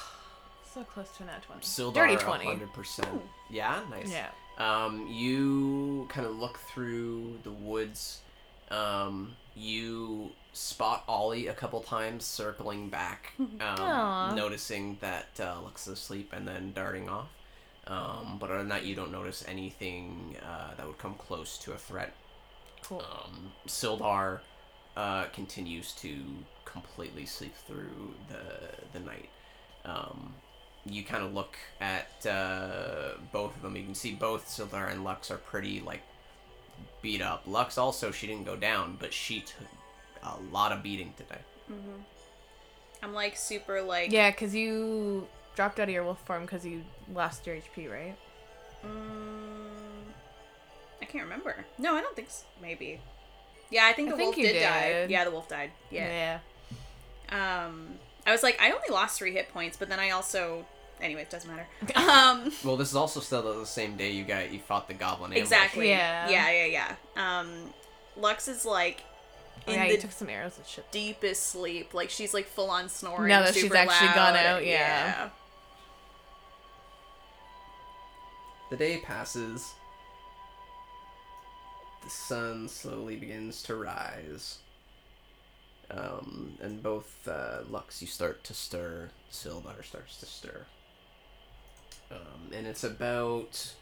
So 0.73 0.83
close 0.83 1.09
to 1.17 1.23
an 1.23 1.29
at 1.29 1.41
twenty. 1.43 1.61
Sildar, 1.61 1.93
Dirty 1.93 2.15
twenty. 2.17 2.45
hundred 2.45 2.71
percent. 2.73 3.09
Yeah, 3.49 3.79
nice. 3.89 4.11
Yeah. 4.11 4.27
Um, 4.59 5.07
you 5.09 6.05
kind 6.09 6.27
of 6.27 6.35
look 6.37 6.57
through 6.73 7.39
the 7.43 7.51
woods. 7.51 8.19
Um, 8.69 9.33
you 9.55 10.31
spot 10.53 11.03
Ollie 11.07 11.47
a 11.47 11.53
couple 11.53 11.79
times 11.81 12.25
circling 12.25 12.89
back, 12.89 13.31
um, 13.61 14.35
noticing 14.35 14.97
that 15.01 15.27
uh, 15.39 15.55
Lux 15.63 15.87
is 15.87 15.93
asleep 15.93 16.31
and 16.33 16.47
then 16.47 16.73
darting 16.73 17.07
off. 17.09 17.29
Um, 17.87 18.37
but 18.39 18.49
other 18.49 18.59
than 18.59 18.69
that, 18.69 18.83
you 18.83 18.95
don't 18.95 19.11
notice 19.11 19.45
anything 19.47 20.35
uh, 20.43 20.75
that 20.75 20.85
would 20.85 20.97
come 20.97 21.15
close 21.15 21.57
to 21.59 21.71
a 21.71 21.77
threat. 21.77 22.13
Cool. 22.83 23.01
Um, 23.01 23.51
Sildar 23.67 24.39
uh, 24.95 25.25
continues 25.25 25.93
to 25.93 26.15
completely 26.65 27.25
sleep 27.25 27.55
through 27.55 28.13
the 28.29 28.97
the 28.97 29.05
night. 29.05 29.29
Um, 29.85 30.33
you 30.85 31.03
kind 31.03 31.23
of 31.23 31.33
look 31.33 31.57
at 31.79 32.25
uh, 32.25 33.11
both 33.31 33.55
of 33.55 33.61
them. 33.61 33.75
You 33.75 33.83
can 33.83 33.95
see 33.95 34.13
both 34.13 34.47
Sildar 34.47 34.91
and 34.91 35.03
Lux 35.03 35.31
are 35.31 35.37
pretty 35.37 35.79
like 35.79 36.01
beat 37.01 37.21
up. 37.21 37.43
Lux 37.47 37.77
also 37.77 38.11
she 38.11 38.27
didn't 38.27 38.45
go 38.45 38.55
down, 38.55 38.97
but 38.99 39.13
she 39.13 39.41
took 39.41 39.67
a 40.23 40.35
lot 40.51 40.71
of 40.71 40.83
beating 40.83 41.13
today. 41.17 41.41
Mm-hmm. 41.71 42.01
I'm 43.03 43.13
like 43.13 43.37
super 43.37 43.81
like. 43.81 44.11
Yeah, 44.11 44.31
because 44.31 44.55
you 44.55 45.27
dropped 45.57 45.79
out 45.79 45.89
of 45.89 45.93
your 45.93 46.03
wolf 46.03 46.21
form 46.25 46.43
because 46.43 46.63
you 46.65 46.83
lost 47.13 47.45
your 47.47 47.55
HP, 47.57 47.91
right? 47.91 48.15
Mm, 48.85 50.11
I 51.01 51.05
can't 51.05 51.23
remember. 51.23 51.65
No, 51.77 51.95
I 51.95 52.01
don't 52.01 52.15
think 52.15 52.29
so. 52.29 52.45
Maybe. 52.61 53.01
Yeah, 53.71 53.85
I 53.85 53.93
think 53.93 54.09
the 54.11 54.15
think 54.15 54.27
wolf 54.27 54.37
you 54.37 54.47
did, 54.53 54.61
die. 54.61 55.07
Yeah, 55.09 55.25
the 55.25 55.31
wolf 55.31 55.49
died. 55.49 55.71
Yeah. 55.91 56.39
Yeah. 57.31 57.65
Um, 57.65 57.95
I 58.25 58.31
was 58.31 58.43
like, 58.43 58.57
I 58.61 58.71
only 58.71 58.87
lost 58.91 59.17
three 59.17 59.33
hit 59.33 59.49
points, 59.51 59.75
but 59.77 59.89
then 59.89 59.99
I 59.99 60.11
also. 60.11 60.65
Anyway, 61.01 61.21
it 61.23 61.29
doesn't 61.29 61.49
matter. 61.49 61.67
Um, 61.95 62.51
Well, 62.63 62.77
this 62.77 62.89
is 62.89 62.95
also 62.95 63.19
still 63.19 63.41
the 63.59 63.65
same 63.65 63.97
day 63.97 64.11
you 64.11 64.23
got 64.23 64.51
you 64.53 64.59
fought 64.59 64.87
the 64.87 64.93
goblin. 64.93 65.31
ambush. 65.31 65.41
exactly. 65.41 65.89
Yeah. 65.89 66.29
Yeah, 66.29 66.51
yeah, 66.65 66.65
yeah. 67.17 67.39
Um, 67.39 67.49
Lux 68.15 68.47
is 68.47 68.63
like 68.65 69.03
Oh, 69.67 69.71
in 69.71 69.79
yeah, 69.79 69.87
the 69.87 69.93
you 69.95 69.99
took 70.01 70.11
some 70.11 70.29
arrows 70.29 70.55
and 70.57 70.65
shit. 70.65 70.89
deepest 70.91 71.43
sleep. 71.47 71.93
Like 71.93 72.09
she's 72.09 72.33
like 72.33 72.45
full 72.47 72.69
on 72.69 72.87
snoring. 72.89 73.27
Now 73.27 73.41
that 73.43 73.53
she's 73.53 73.63
super 73.63 73.75
actually 73.75 74.07
gone 74.09 74.33
loud. 74.33 74.45
out, 74.45 74.65
yeah. 74.65 75.29
The 78.69 78.77
day 78.77 78.97
passes. 78.97 79.73
The 82.03 82.09
sun 82.09 82.67
slowly 82.67 83.15
begins 83.15 83.63
to 83.63 83.75
rise. 83.75 84.59
Um, 85.89 86.57
and 86.61 86.83
both 86.83 87.27
uh, 87.27 87.59
Lux, 87.69 88.01
you 88.01 88.07
start 88.07 88.43
to 88.45 88.53
stir. 88.53 89.09
Sildar 89.31 89.83
starts 89.83 90.19
to 90.19 90.25
stir. 90.25 90.65
Um, 92.11 92.51
and 92.53 92.67
it's 92.67 92.83
about 92.83 93.73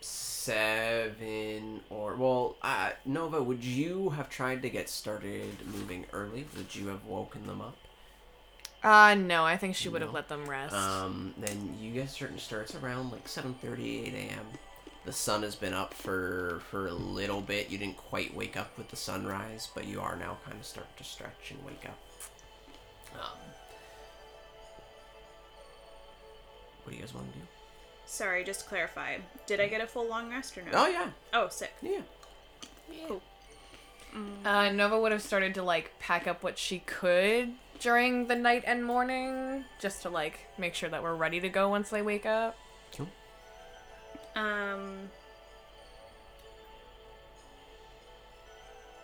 seven 0.00 1.80
or 1.90 2.16
well, 2.16 2.56
uh, 2.62 2.90
Nova. 3.04 3.42
Would 3.42 3.64
you 3.64 4.10
have 4.10 4.28
tried 4.28 4.62
to 4.62 4.70
get 4.70 4.88
started 4.88 5.64
moving 5.66 6.06
early? 6.12 6.46
Would 6.56 6.74
you 6.74 6.88
have 6.88 7.04
woken 7.04 7.46
them 7.46 7.60
up? 7.60 7.76
Uh, 8.86 9.14
no, 9.16 9.44
I 9.44 9.56
think 9.56 9.74
she 9.74 9.88
would 9.88 10.00
have 10.00 10.10
No. 10.10 10.14
let 10.14 10.28
them 10.28 10.48
rest. 10.48 10.72
Um, 10.74 11.34
then 11.38 11.76
you 11.80 11.90
guys 12.00 12.12
start 12.12 12.38
starts 12.38 12.74
around 12.76 13.10
like 13.10 13.26
7:30, 13.26 14.06
8 14.06 14.14
a.m. 14.14 14.46
The 15.04 15.12
sun 15.12 15.42
has 15.42 15.56
been 15.56 15.72
up 15.74 15.92
for 15.92 16.60
for 16.70 16.86
a 16.86 16.92
little 16.92 17.40
bit. 17.40 17.68
You 17.68 17.78
didn't 17.78 17.96
quite 17.96 18.32
wake 18.32 18.56
up 18.56 18.78
with 18.78 18.88
the 18.88 18.96
sunrise, 18.96 19.68
but 19.74 19.86
you 19.86 20.00
are 20.00 20.14
now 20.14 20.38
kind 20.44 20.56
of 20.56 20.64
starting 20.64 20.92
to 20.98 21.04
stretch 21.04 21.50
and 21.50 21.64
wake 21.66 21.84
up. 21.84 21.98
Um, 23.14 23.38
what 26.84 26.90
do 26.90 26.96
you 26.96 27.02
guys 27.02 27.12
want 27.12 27.32
to 27.32 27.38
do? 27.40 27.44
Sorry, 28.06 28.44
just 28.44 28.60
to 28.60 28.66
clarify. 28.66 29.16
Did 29.46 29.60
I 29.60 29.66
get 29.66 29.80
a 29.80 29.86
full 29.88 30.06
long 30.08 30.30
rest 30.30 30.56
or 30.56 30.62
no? 30.62 30.70
Oh 30.74 30.86
yeah, 30.86 31.10
Oh, 31.32 31.48
sick. 31.48 31.72
yeah. 31.82 32.02
Cool. 33.08 33.20
Uh, 34.44 34.70
Nova 34.70 34.98
would 34.98 35.10
have 35.12 35.22
started 35.22 35.54
to 35.56 35.62
like 35.64 35.92
pack 35.98 36.28
up 36.28 36.42
what 36.44 36.56
she 36.56 36.78
could 36.80 37.54
during 37.80 38.26
the 38.28 38.36
night 38.36 38.64
and 38.66 38.84
morning, 38.84 39.64
just 39.80 40.02
to 40.02 40.08
like 40.10 40.40
make 40.58 40.74
sure 40.74 40.88
that 40.88 41.02
we're 41.02 41.14
ready 41.14 41.40
to 41.40 41.48
go 41.48 41.68
once 41.68 41.90
they 41.90 42.02
wake 42.02 42.26
up. 42.26 42.56
Cool. 42.96 43.08
Um. 44.34 45.10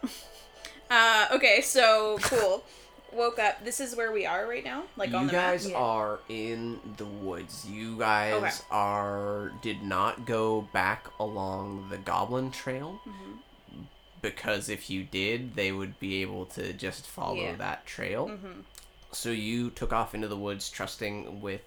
uh, 0.91 1.27
okay, 1.33 1.61
so 1.61 2.19
cool. 2.23 2.65
Woke 3.13 3.39
up. 3.39 3.63
This 3.65 3.79
is 3.79 3.95
where 3.95 4.11
we 4.11 4.25
are 4.25 4.47
right 4.49 4.65
now, 4.65 4.85
like 4.97 5.11
you 5.11 5.17
on 5.17 5.27
the 5.27 5.33
guys 5.33 5.67
map. 5.69 5.77
are 5.77 6.21
in 6.31 6.81
the 6.97 7.05
woods. 7.05 7.67
You 7.69 7.99
guys 7.99 8.33
Okay. 8.43 8.51
are 8.71 9.53
did 9.61 9.83
not 9.83 10.25
go 10.25 10.63
back 10.73 11.09
along 11.21 11.89
the 11.91 11.99
goblin 11.99 12.51
trail 12.51 13.01
Mm-hmm. 13.07 13.33
Because 14.23 14.69
if 14.69 14.89
you 14.89 15.03
did, 15.05 15.55
they 15.57 15.73
would 15.73 15.99
be 16.01 16.23
able 16.23 16.47
to 16.47 16.73
just 16.73 17.07
follow 17.07 17.37
Yeah. 17.43 17.57
that 17.57 17.85
trail. 17.87 18.29
Mm-hmm. 18.29 18.61
So 19.13 19.29
you 19.31 19.69
took 19.71 19.93
off 19.93 20.15
into 20.15 20.29
the 20.29 20.37
woods, 20.39 20.71
trusting 20.71 21.41
with 21.43 21.61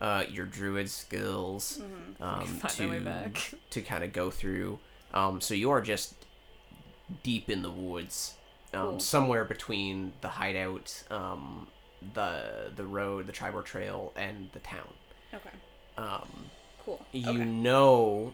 uh, 0.00 0.24
your 0.30 0.46
druid 0.46 0.88
skills 0.88 1.80
Mm-hmm. 1.82 2.22
um, 2.22 2.46
Find 2.46 2.78
my 2.88 2.94
way 2.94 2.98
to 3.00 3.04
back. 3.04 3.54
to 3.70 3.82
kind 3.82 4.04
of 4.04 4.12
go 4.12 4.30
through. 4.30 4.78
Um, 5.12 5.40
so 5.40 5.54
you 5.54 5.70
are 5.70 5.80
just 5.82 6.14
deep 7.22 7.50
in 7.50 7.62
the 7.62 7.70
woods, 7.70 8.34
um, 8.72 8.80
Cool. 8.90 9.00
somewhere 9.00 9.44
between 9.44 10.12
the 10.20 10.28
hideout, 10.28 11.02
um, 11.10 11.66
the 12.14 12.70
the 12.76 12.84
road, 12.84 13.26
the 13.26 13.32
Triboar 13.32 13.64
Trail, 13.64 14.12
and 14.14 14.50
the 14.52 14.60
town. 14.60 14.88
Okay. 15.34 15.50
Um, 15.96 16.28
Cool. 16.84 17.04
you 17.12 17.28
okay. 17.30 17.44
know 17.44 18.32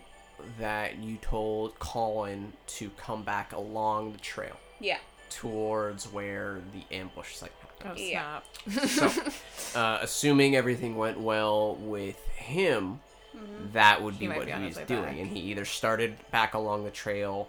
that 0.58 0.98
you 0.98 1.16
told 1.16 1.78
Colin 1.78 2.52
to 2.68 2.90
come 2.90 3.22
back 3.22 3.52
along 3.52 4.12
the 4.12 4.18
trail 4.18 4.56
Yeah. 4.80 4.98
towards 5.30 6.10
where 6.12 6.60
the 6.72 6.94
ambush 6.94 7.34
site 7.36 7.52
happened. 7.60 7.98
Oh 7.98 8.00
Yeah. 8.00 8.40
So, 8.88 9.10
uh, 9.78 9.98
assuming 10.02 10.56
everything 10.56 10.96
went 10.96 11.18
well 11.20 11.74
with 11.76 12.24
him, 12.28 13.00
Mm-hmm. 13.36 13.72
that 13.72 14.00
would 14.00 14.16
be 14.16 14.28
might 14.28 14.36
what 14.36 14.46
be 14.46 14.52
on 14.52 14.60
he 14.60 14.68
was 14.68 14.76
doing, 14.76 15.02
back. 15.02 15.16
and 15.18 15.26
he 15.26 15.40
either 15.50 15.64
started 15.64 16.16
back 16.30 16.54
along 16.54 16.84
the 16.84 16.90
trail, 16.92 17.48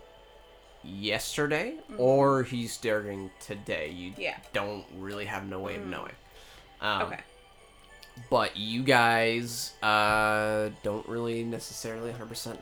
yesterday 0.84 1.76
or 1.98 2.44
he's 2.44 2.74
starting 2.74 3.30
today. 3.40 3.90
You 3.92 4.14
Yeah. 4.18 4.38
don't 4.54 4.86
really 4.98 5.26
have 5.26 5.48
no 5.48 5.60
way 5.60 5.76
of 5.76 5.86
knowing. 5.86 6.14
Um, 6.82 7.04
Okay. 7.04 7.20
But 8.30 8.56
you 8.58 8.82
guys 8.84 9.74
uh, 9.84 10.70
don't 10.84 11.08
really 11.08 11.44
necessarily 11.44 12.12
100% 12.12 12.58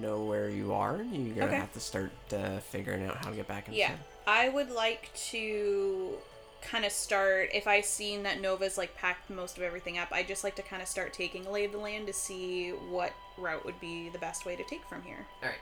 know 0.00 0.22
where 0.24 0.48
you 0.48 0.72
are. 0.72 1.02
You're 1.02 1.34
gonna 1.34 1.46
Okay. 1.46 1.56
have 1.56 1.72
to 1.74 1.80
start 1.80 2.10
uh, 2.32 2.58
figuring 2.58 3.04
out 3.06 3.16
how 3.16 3.30
to 3.30 3.36
get 3.36 3.48
back 3.48 3.68
in. 3.68 3.74
Yeah. 3.74 3.92
I 4.26 4.48
would 4.48 4.70
like 4.70 5.12
to 5.30 6.16
kind 6.62 6.84
of 6.84 6.92
start 6.92 7.48
if 7.52 7.66
I 7.66 7.80
seen 7.80 8.22
that 8.22 8.40
Nova's 8.40 8.78
like 8.78 8.96
packed 8.96 9.28
most 9.30 9.56
of 9.56 9.62
everything 9.64 9.98
up. 9.98 10.08
I 10.12 10.22
just 10.22 10.44
like 10.44 10.54
to 10.56 10.62
kind 10.62 10.80
of 10.80 10.86
start 10.88 11.12
taking 11.12 11.44
a 11.46 11.50
lay 11.50 11.64
of 11.64 11.72
the 11.72 11.78
land 11.78 12.06
to 12.06 12.12
see 12.12 12.70
what 12.70 13.12
route 13.36 13.64
would 13.64 13.80
be 13.80 14.08
the 14.10 14.18
best 14.18 14.46
way 14.46 14.54
to 14.56 14.62
take 14.64 14.84
from 14.88 15.02
here. 15.02 15.26
All 15.42 15.48
right. 15.48 15.58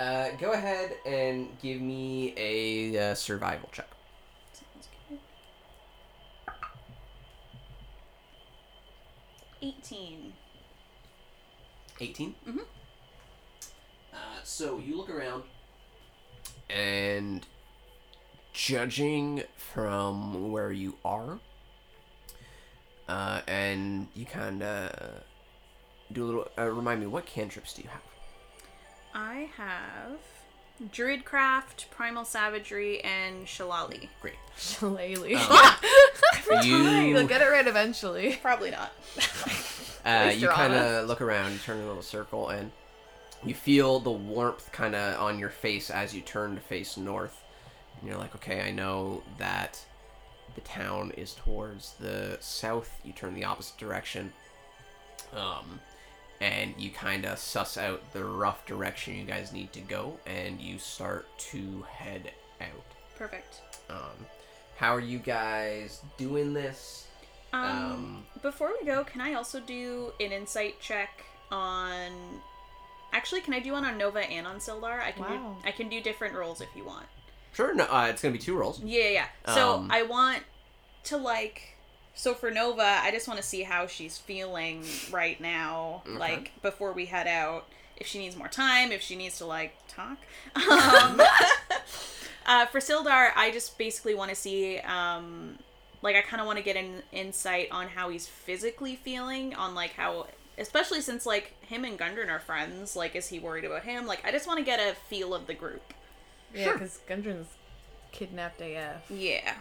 Uh, 0.00 0.36
go 0.36 0.52
ahead 0.52 0.92
and 1.04 1.48
give 1.60 1.80
me 1.80 2.32
a 2.36 3.10
uh, 3.10 3.14
survival 3.16 3.68
check. 3.72 3.88
Sounds 4.52 4.88
good. 5.08 5.18
18. 9.60 10.32
18? 12.00 12.34
Mhm. 12.46 12.60
Uh, 14.12 14.16
so 14.42 14.78
you 14.78 14.96
look 14.96 15.10
around, 15.10 15.42
and 16.70 17.46
judging 18.52 19.42
from 19.56 20.50
where 20.50 20.72
you 20.72 20.94
are, 21.04 21.38
uh, 23.08 23.40
and 23.46 24.08
you 24.14 24.24
kind 24.26 24.62
of 24.62 25.22
do 26.12 26.24
a 26.24 26.26
little. 26.26 26.48
Uh, 26.58 26.64
remind 26.70 27.00
me, 27.00 27.06
what 27.06 27.26
cantrips 27.26 27.74
do 27.74 27.82
you 27.82 27.88
have? 27.88 28.02
I 29.14 29.48
have 29.56 30.18
Druidcraft, 30.92 31.90
Primal 31.90 32.24
Savagery, 32.24 33.00
and 33.02 33.48
Shillelagh. 33.48 34.08
Great. 34.20 34.34
Shillelagh. 34.56 35.34
Um, 35.34 35.74
You'll 36.64 37.22
you 37.22 37.28
get 37.28 37.42
it 37.42 37.50
right 37.50 37.66
eventually. 37.66 38.38
Probably 38.40 38.70
not. 38.70 38.92
uh, 40.04 40.32
you 40.34 40.48
kind 40.48 40.72
of 40.74 41.06
look 41.08 41.20
around, 41.20 41.52
you 41.52 41.58
turn 41.58 41.78
in 41.78 41.84
a 41.84 41.86
little 41.86 42.02
circle, 42.02 42.48
and 42.48 42.70
you 43.44 43.54
feel 43.54 44.00
the 44.00 44.10
warmth 44.10 44.70
kind 44.72 44.94
of 44.94 45.20
on 45.20 45.38
your 45.38 45.50
face 45.50 45.90
as 45.90 46.14
you 46.14 46.20
turn 46.20 46.54
to 46.54 46.60
face 46.60 46.96
north. 46.96 47.44
And 48.00 48.08
you're 48.08 48.18
like, 48.18 48.34
okay, 48.36 48.62
I 48.62 48.70
know 48.70 49.22
that 49.38 49.84
the 50.54 50.60
town 50.62 51.12
is 51.16 51.34
towards 51.34 51.94
the 52.00 52.36
south. 52.40 52.90
You 53.04 53.12
turn 53.12 53.34
the 53.34 53.44
opposite 53.44 53.76
direction. 53.78 54.32
Um, 55.32 55.80
and 56.40 56.74
you 56.78 56.90
kind 56.90 57.26
of 57.26 57.38
suss 57.38 57.76
out 57.76 58.12
the 58.12 58.24
rough 58.24 58.64
direction 58.66 59.14
you 59.16 59.24
guys 59.24 59.52
need 59.52 59.72
to 59.72 59.80
go, 59.80 60.18
and 60.26 60.60
you 60.60 60.78
start 60.78 61.26
to 61.38 61.84
head 61.90 62.32
out. 62.60 62.84
Perfect. 63.16 63.60
Um, 63.90 64.26
how 64.76 64.94
are 64.94 65.00
you 65.00 65.18
guys 65.18 66.00
doing 66.16 66.52
this? 66.52 67.08
Um, 67.52 67.62
Um, 67.62 68.26
before 68.42 68.72
we 68.78 68.86
go, 68.86 69.02
can 69.02 69.20
I 69.20 69.34
also 69.34 69.58
do 69.58 70.12
an 70.20 70.30
insight 70.32 70.80
check 70.80 71.24
on? 71.50 72.12
Actually, 73.12 73.40
can 73.40 73.54
I 73.54 73.60
do 73.60 73.72
one 73.72 73.84
on 73.84 73.96
Nova 73.98 74.20
and 74.20 74.46
on 74.46 74.56
Sildar? 74.56 75.00
I 75.02 75.12
can 75.12 75.22
Wow. 75.22 75.56
do. 75.62 75.68
I 75.68 75.72
can 75.72 75.88
do 75.88 76.00
different 76.00 76.34
roles 76.34 76.60
if 76.60 76.68
you 76.76 76.84
want. 76.84 77.06
Sure, 77.54 77.74
no, 77.74 77.84
uh, 77.84 78.06
it's 78.10 78.22
gonna 78.22 78.32
be 78.32 78.38
two 78.38 78.56
rolls. 78.56 78.80
Yeah, 78.82 79.04
yeah. 79.04 79.26
yeah. 79.46 79.54
So 79.54 79.74
Um, 79.74 79.90
I 79.90 80.02
want 80.02 80.42
to 81.04 81.16
like. 81.16 81.74
So 82.14 82.34
for 82.34 82.50
Nova, 82.50 82.82
I 83.02 83.10
just 83.12 83.28
want 83.28 83.38
to 83.40 83.46
see 83.46 83.62
how 83.62 83.86
she's 83.86 84.18
feeling 84.18 84.84
right 85.10 85.40
now, 85.40 86.02
Okay. 86.06 86.18
like 86.18 86.52
before 86.62 86.92
we 86.92 87.06
head 87.06 87.26
out. 87.26 87.66
If 87.96 88.06
she 88.06 88.18
needs 88.20 88.36
more 88.36 88.48
time, 88.48 88.92
if 88.92 89.02
she 89.02 89.16
needs 89.16 89.38
to 89.38 89.46
like 89.46 89.74
talk. 89.88 90.18
Um, 90.56 91.20
uh, 92.46 92.66
for 92.66 92.80
Sildar, 92.80 93.30
I 93.36 93.50
just 93.52 93.76
basically 93.78 94.14
want 94.14 94.30
to 94.30 94.34
see, 94.36 94.78
um, 94.78 95.58
like, 96.02 96.14
I 96.16 96.22
kind 96.22 96.40
of 96.40 96.46
want 96.46 96.58
to 96.58 96.64
get 96.64 96.76
an 96.76 97.02
insight 97.12 97.70
on 97.70 97.88
how 97.88 98.08
he's 98.08 98.26
physically 98.26 98.94
feeling, 98.96 99.54
on 99.54 99.74
like 99.74 99.92
how, 99.94 100.26
especially 100.58 101.00
since 101.00 101.24
like 101.26 101.54
him 101.64 101.84
and 101.84 101.98
Gundren 101.98 102.28
are 102.28 102.40
friends. 102.40 102.96
Like, 102.96 103.14
is 103.16 103.28
he 103.28 103.38
worried 103.38 103.64
about 103.64 103.84
him? 103.84 104.06
Like, 104.06 104.24
I 104.26 104.30
just 104.32 104.46
want 104.46 104.58
to 104.58 104.64
get 104.64 104.80
a 104.80 104.94
feel 105.08 105.34
of 105.34 105.46
the 105.46 105.54
group. 105.54 105.94
Yeah, 106.54 106.64
Sure. 106.64 106.72
because 106.74 107.00
Gundren's 107.08 107.48
kidnapped 108.12 108.60
AF. 108.60 109.10
Yeah. 109.10 109.54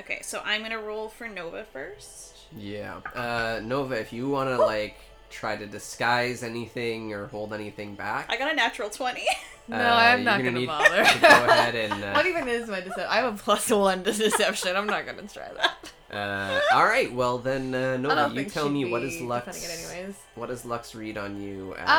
Okay, 0.00 0.20
so 0.22 0.42
I'm 0.44 0.62
gonna 0.62 0.78
roll 0.80 1.08
for 1.08 1.28
Nova 1.28 1.64
first. 1.72 2.36
Yeah. 2.56 3.00
Uh, 3.14 3.60
Nova, 3.62 3.94
if 4.00 4.12
you 4.12 4.28
want 4.28 4.48
to 4.50 4.58
like 4.58 4.96
try 5.30 5.56
to 5.56 5.66
disguise 5.66 6.42
anything 6.42 7.12
or 7.12 7.26
hold 7.28 7.52
anything 7.54 7.94
back, 7.94 8.26
I 8.28 8.36
got 8.36 8.52
a 8.52 8.56
natural 8.56 8.90
twenty. 8.90 9.26
No, 9.68 9.76
uh, 9.76 9.80
I'm 9.80 10.24
not 10.24 10.38
gonna 10.42 10.54
gonna, 10.54 10.66
bother. 10.66 11.04
to 11.04 11.18
go 11.20 11.28
ahead 11.28 11.74
and. 11.76 11.92
Uh, 12.04 12.12
what 12.14 12.26
even 12.26 12.48
is 12.48 12.68
my 12.68 12.80
deception? 12.80 13.06
I 13.08 13.16
have 13.18 13.34
a 13.34 13.38
plus 13.40 13.70
one 13.70 14.02
to 14.02 14.12
deception. 14.12 14.74
I'm 14.74 14.86
not 14.88 15.06
gonna 15.06 15.22
try 15.28 15.48
that. 15.56 15.92
uh, 16.12 16.60
all 16.72 16.84
right. 16.84 17.12
Well 17.12 17.38
then, 17.38 17.74
uh, 17.74 17.94
I 17.94 17.96
Nova, 17.96 18.32
you 18.34 18.44
tell 18.46 18.68
me 18.68 18.84
what 18.90 19.02
be 19.02 19.08
is 19.16 19.20
Lux. 19.22 19.64
it 19.64 19.94
anyways. 19.94 20.16
What 20.34 20.48
does 20.48 20.64
Lux 20.64 20.94
read 20.94 21.16
on 21.18 21.40
you 21.42 21.74
as? 21.78 21.88
Uh, 21.88 21.92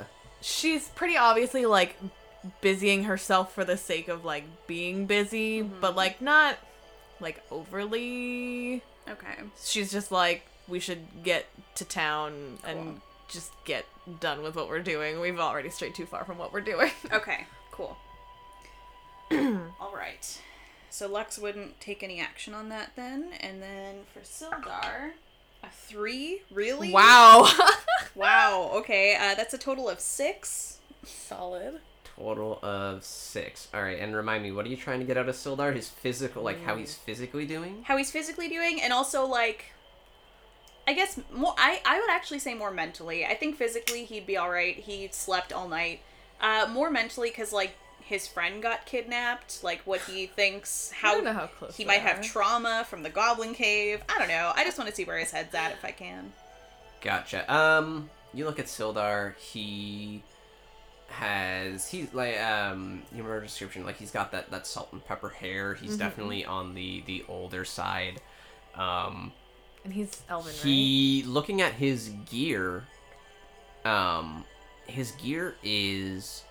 Uh, 0.00 0.04
She's 0.40 0.88
pretty 0.88 1.16
obviously 1.16 1.64
like 1.66 1.96
busying 2.60 3.04
herself 3.04 3.54
for 3.54 3.64
the 3.64 3.76
sake 3.76 4.08
of 4.08 4.24
like 4.24 4.44
being 4.66 5.06
busy, 5.06 5.62
Mm-hmm. 5.62 5.80
but 5.80 5.96
like 5.96 6.20
not 6.20 6.58
like 7.20 7.42
overly. 7.50 8.82
Okay. 9.08 9.34
She's 9.62 9.90
just 9.92 10.10
like 10.12 10.44
we 10.68 10.80
should 10.80 11.22
get 11.22 11.46
to 11.76 11.84
town 11.84 12.58
Cool. 12.62 12.70
and 12.70 13.00
just 13.28 13.52
get 13.64 13.84
done 14.20 14.42
with 14.42 14.54
what 14.56 14.68
we're 14.68 14.80
doing. 14.82 15.20
We've 15.20 15.38
already 15.38 15.70
strayed 15.70 15.94
too 15.94 16.06
far 16.06 16.24
from 16.24 16.36
what 16.38 16.52
we're 16.52 16.60
doing. 16.60 16.90
Okay. 17.12 17.46
Cool. 17.70 17.96
All 19.32 19.92
right. 19.94 20.38
So 20.94 21.08
Lux 21.08 21.40
wouldn't 21.40 21.80
take 21.80 22.04
any 22.04 22.20
action 22.20 22.54
on 22.54 22.68
that 22.68 22.92
then, 22.94 23.30
and 23.40 23.60
then 23.60 23.96
for 24.12 24.20
Sildar, 24.20 25.10
a 25.60 25.68
three. 25.68 26.42
Really? 26.52 26.92
wow. 26.92 27.50
Wow. 28.14 28.70
Okay. 28.74 29.16
Uh, 29.16 29.34
that's 29.34 29.52
a 29.52 29.58
total 29.58 29.88
of 29.88 29.98
six. 29.98 30.78
Solid. 31.02 31.80
total 32.16 32.60
of 32.62 33.02
six. 33.02 33.66
All 33.74 33.82
right, 33.82 33.98
and 33.98 34.14
remind 34.14 34.44
me, 34.44 34.52
what 34.52 34.66
are 34.66 34.68
you 34.68 34.76
trying 34.76 35.00
to 35.00 35.04
get 35.04 35.16
out 35.16 35.28
of 35.28 35.34
Sildar? 35.34 35.74
His 35.74 35.88
physical, 35.88 36.44
like 36.44 36.62
how 36.62 36.76
he's 36.76 36.94
physically 36.94 37.44
doing. 37.44 37.82
How 37.82 37.96
he's 37.96 38.12
physically 38.12 38.48
doing, 38.48 38.80
and 38.80 38.92
also 38.92 39.26
like. 39.26 39.72
I 40.86 40.92
guess 40.92 41.18
more. 41.32 41.56
I 41.58 41.80
I 41.84 41.98
would 41.98 42.10
actually 42.10 42.38
say 42.38 42.54
more 42.54 42.70
mentally. 42.70 43.26
I 43.26 43.34
think 43.34 43.56
physically 43.56 44.04
he'd 44.04 44.26
be 44.26 44.36
all 44.36 44.50
right. 44.50 44.76
He 44.76 45.08
slept 45.10 45.52
all 45.52 45.66
night. 45.66 46.02
Uh, 46.40 46.68
more 46.70 46.88
mentally 46.88 47.30
because 47.30 47.52
like 47.52 47.74
his 48.04 48.26
friend 48.26 48.62
got 48.62 48.86
kidnapped. 48.86 49.62
Like 49.64 49.82
what 49.84 50.00
he 50.02 50.26
thinks 50.36 50.92
I 50.92 50.96
how 50.96 51.14
don't 51.14 51.24
know 51.24 51.32
how 51.32 51.46
close 51.46 51.76
he 51.76 51.84
they 51.84 51.88
might 51.88 52.00
have 52.00 52.22
trauma 52.22 52.86
from 52.88 53.02
the 53.02 53.10
Goblin 53.10 53.54
Cave. 53.54 54.02
I 54.08 54.18
don't 54.18 54.28
know. 54.28 54.52
I 54.54 54.64
just 54.64 54.78
want 54.78 54.90
to 54.90 54.96
see 54.96 55.04
where 55.04 55.18
his 55.18 55.30
head's 55.30 55.54
at 55.54 55.72
if 55.72 55.84
I 55.84 55.90
can. 55.90 56.32
Gotcha. 57.00 57.52
Um, 57.52 58.08
you 58.32 58.44
look 58.44 58.58
at 58.58 58.66
Sildar. 58.66 59.36
He 59.36 60.22
has 61.08 61.88
he's 61.88 62.12
like 62.12 62.40
um 62.40 63.00
you 63.12 63.18
remember 63.22 63.40
description 63.42 63.84
like 63.84 63.96
he's 63.96 64.10
got 64.10 64.32
that 64.32 64.50
that 64.50 64.66
salt 64.66 64.88
and 64.92 65.04
pepper 65.04 65.28
hair. 65.28 65.74
He's 65.74 65.96
definitely 65.96 66.44
on 66.44 66.74
the 66.74 67.02
the 67.06 67.24
older 67.28 67.64
side. 67.64 68.20
Um, 68.74 69.32
and 69.84 69.92
he's 69.92 70.22
Elvin, 70.28 70.52
right? 70.52 70.62
he 70.62 71.22
looking 71.26 71.60
at 71.62 71.72
his 71.72 72.10
gear. 72.30 72.84
Um, 73.84 74.44
his 74.86 75.12
gear 75.12 75.54
is 75.62 76.42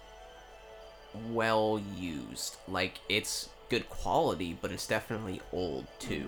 well 1.32 1.82
used. 1.98 2.58
Like 2.68 3.00
it's 3.10 3.50
good 3.70 3.90
quality, 3.90 4.58
but 4.62 4.72
it's 4.72 4.88
definitely 4.88 5.42
old 5.52 5.88
too. 6.00 6.28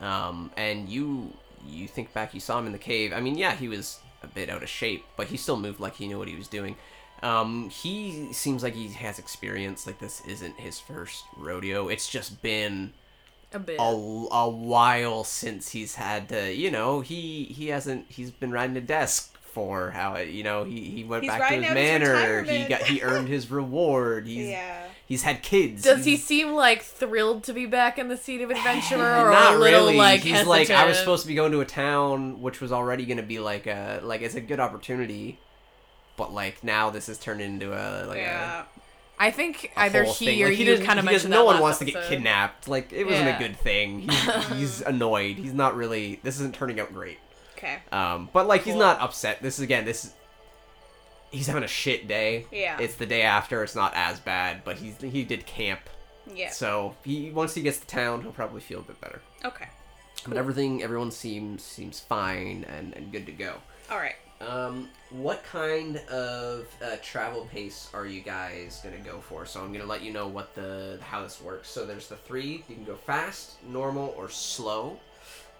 Um, 0.00 0.50
and 0.56 0.88
you 0.88 1.32
you 1.66 1.86
think 1.88 2.12
back, 2.14 2.32
you 2.34 2.40
saw 2.40 2.58
him 2.58 2.66
in 2.66 2.72
the 2.72 2.78
cave. 2.78 3.12
I 3.12 3.20
mean, 3.20 3.36
yeah, 3.36 3.54
he 3.54 3.68
was 3.68 4.00
a 4.22 4.26
bit 4.26 4.48
out 4.48 4.62
of 4.62 4.68
shape, 4.68 5.04
but 5.16 5.26
he 5.28 5.36
still 5.36 5.56
moved 5.58 5.80
like 5.80 5.96
he 5.96 6.06
knew 6.08 6.18
what 6.18 6.28
he 6.28 6.36
was 6.36 6.48
doing. 6.48 6.76
Um, 7.22 7.68
he 7.68 8.32
seems 8.32 8.62
like 8.62 8.74
he 8.74 8.88
has 8.88 9.18
experience. 9.18 9.86
Like 9.86 9.98
this 9.98 10.22
isn't 10.26 10.58
his 10.58 10.78
first 10.78 11.24
rodeo. 11.36 11.88
It's 11.88 12.08
just 12.08 12.40
been 12.40 12.94
A 13.52 13.58
bit. 13.58 13.76
a, 13.78 13.82
a 13.82 14.48
while 14.48 15.24
since 15.24 15.70
he's 15.70 15.96
had 15.96 16.30
to. 16.30 16.54
You 16.54 16.70
know, 16.70 17.00
he 17.00 17.44
he 17.44 17.68
hasn't. 17.68 18.06
He's 18.08 18.30
been 18.30 18.52
riding 18.52 18.76
a 18.76 18.80
desk 18.80 19.34
for 19.52 19.90
how 19.90 20.14
it. 20.14 20.28
You 20.28 20.42
know, 20.44 20.64
he 20.64 20.80
he 20.80 21.04
went 21.04 21.22
He's 21.24 21.30
back 21.32 21.48
to 21.50 21.54
his 21.56 21.64
out 21.64 21.76
his 21.76 22.00
manor. 22.00 22.42
He 22.44 22.64
got 22.64 22.82
he 22.82 23.02
earned 23.02 23.28
his 23.28 23.50
reward. 23.50 24.26
He's 24.26 24.48
Yeah. 24.50 24.84
he's 25.06 25.22
had 25.22 25.42
kids. 25.42 25.82
Does 25.82 26.04
he 26.04 26.16
seem 26.16 26.52
like 26.52 26.82
thrilled 26.82 27.44
to 27.44 27.52
be 27.52 27.66
back 27.66 27.98
in 27.98 28.08
the 28.08 28.16
seat 28.16 28.40
of 28.40 28.50
adventure 28.50 28.96
or 29.00 29.30
not 29.30 29.54
a 29.54 29.58
little 29.58 29.80
really. 29.86 29.96
like 29.96 30.20
He's 30.20 30.46
like, 30.46 30.70
I 30.70 30.86
was 30.86 30.98
supposed 30.98 31.22
to 31.22 31.28
be 31.28 31.34
going 31.34 31.52
to 31.52 31.60
a 31.60 31.64
town 31.66 32.40
which 32.40 32.60
was 32.60 32.72
already 32.72 33.06
going 33.06 33.16
to 33.18 33.22
be 33.22 33.38
like 33.38 33.66
a 33.66 34.00
like 34.02 34.22
it's 34.22 34.34
a 34.34 34.40
good 34.40 34.60
opportunity, 34.60 35.38
but 36.16 36.32
like 36.32 36.62
now 36.64 36.90
this 36.90 37.06
has 37.08 37.18
turned 37.18 37.40
into 37.40 37.72
a 37.72 38.06
like 38.06 38.18
yeah. 38.18 38.64
I 39.22 39.30
think 39.30 39.70
a, 39.76 39.80
a 39.80 39.82
either 39.84 40.04
he 40.04 40.24
thing. 40.26 40.42
or 40.42 40.48
Like, 40.48 40.58
you 40.58 40.64
doesn't- 40.64 40.86
kind 40.86 40.98
of 40.98 41.04
he 41.04 41.10
mentioned 41.10 41.30
No 41.32 41.40
that 41.40 41.44
one 41.44 41.54
last 41.56 41.62
wants 41.62 41.78
to 41.80 41.84
get 41.84 42.04
kidnapped. 42.04 42.68
Like 42.68 42.90
it 42.92 43.04
wasn't 43.04 43.26
Yeah. 43.26 43.36
a 43.36 43.38
good 43.38 43.56
thing. 43.58 44.08
He's, 44.08 44.48
he's 44.48 44.80
annoyed. 44.86 45.36
He's 45.36 45.52
not 45.52 45.76
really. 45.76 46.20
This 46.22 46.36
isn't 46.36 46.54
turning 46.54 46.80
out 46.80 46.94
great. 46.94 47.18
Okay. 47.60 47.78
Um, 47.92 48.30
but 48.32 48.46
like 48.46 48.64
he's 48.64 48.74
not 48.74 49.00
upset. 49.00 49.42
This 49.42 49.58
is 49.58 49.64
again. 49.64 49.84
This 49.84 50.06
is 50.06 50.14
he's 51.30 51.46
having 51.46 51.62
a 51.62 51.68
shit 51.68 52.08
day. 52.08 52.46
Yeah. 52.50 52.78
It's 52.80 52.94
the 52.94 53.06
day 53.06 53.22
after. 53.22 53.62
It's 53.62 53.74
not 53.74 53.92
as 53.94 54.18
bad, 54.18 54.62
but 54.64 54.76
he's 54.76 54.98
he 55.00 55.24
did 55.24 55.44
camp. 55.46 55.80
Yeah. 56.34 56.50
So 56.50 56.96
he 57.04 57.30
once 57.30 57.54
he 57.54 57.62
gets 57.62 57.78
to 57.80 57.86
town, 57.86 58.22
he'll 58.22 58.32
probably 58.32 58.60
feel 58.60 58.80
a 58.80 58.82
bit 58.82 59.00
better. 59.00 59.20
Okay. 59.44 59.68
But 60.26 60.36
everything, 60.36 60.82
everyone 60.82 61.10
seems 61.10 61.62
seems 61.62 62.00
fine 62.00 62.64
and, 62.68 62.94
and 62.94 63.12
good 63.12 63.26
to 63.26 63.32
go. 63.32 63.56
All 63.90 63.98
right. 63.98 64.16
Um, 64.40 64.88
what 65.10 65.44
kind 65.44 65.98
of 66.08 66.66
uh, 66.82 66.96
travel 67.02 67.46
pace 67.52 67.90
are 67.92 68.06
you 68.06 68.22
guys 68.22 68.80
gonna 68.82 68.96
go 68.98 69.20
for? 69.20 69.44
So 69.44 69.60
I'm 69.60 69.70
gonna 69.70 69.84
let 69.84 70.02
you 70.02 70.14
know 70.14 70.28
what 70.28 70.54
the 70.54 70.98
how 71.02 71.22
this 71.22 71.42
works. 71.42 71.68
So 71.68 71.84
there's 71.84 72.08
the 72.08 72.16
three. 72.16 72.64
You 72.68 72.74
can 72.74 72.84
go 72.84 72.96
fast, 72.96 73.62
normal, 73.64 74.14
or 74.16 74.30
slow. 74.30 74.98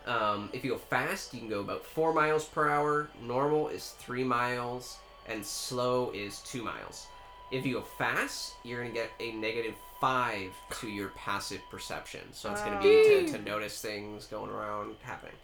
Um, 0.07 0.49
if 0.53 0.65
you 0.65 0.73
go 0.73 0.79
fast, 0.79 1.35
you 1.35 1.41
can 1.41 1.49
go 1.49 1.61
about 1.61 1.85
four 1.85 2.13
miles 2.13 2.45
per 2.45 2.69
hour. 2.69 3.09
Normal 3.23 3.69
is 3.69 3.95
three 3.99 4.25
miles, 4.25 4.99
and 5.29 5.45
slow 5.45 6.11
is 6.13 6.41
two 6.41 6.63
miles. 6.63 7.07
If 7.51 7.67
you 7.67 7.75
go 7.75 7.83
fast, 7.83 8.55
you're 8.65 8.83
gonna 8.83 8.95
get 8.95 9.11
a 9.21 9.33
negative 9.33 9.75
five 10.01 10.51
to 10.81 10.89
your 10.89 11.09
passive 11.11 11.61
perception. 11.71 12.21
So 12.33 12.51
it's 12.51 12.63
gonna 12.63 12.81
be 12.81 13.27
to, 13.27 13.33
to 13.33 13.43
notice 13.43 13.81
things 13.81 14.27
going 14.27 14.51
around 14.51 14.95
happening. 15.03 15.35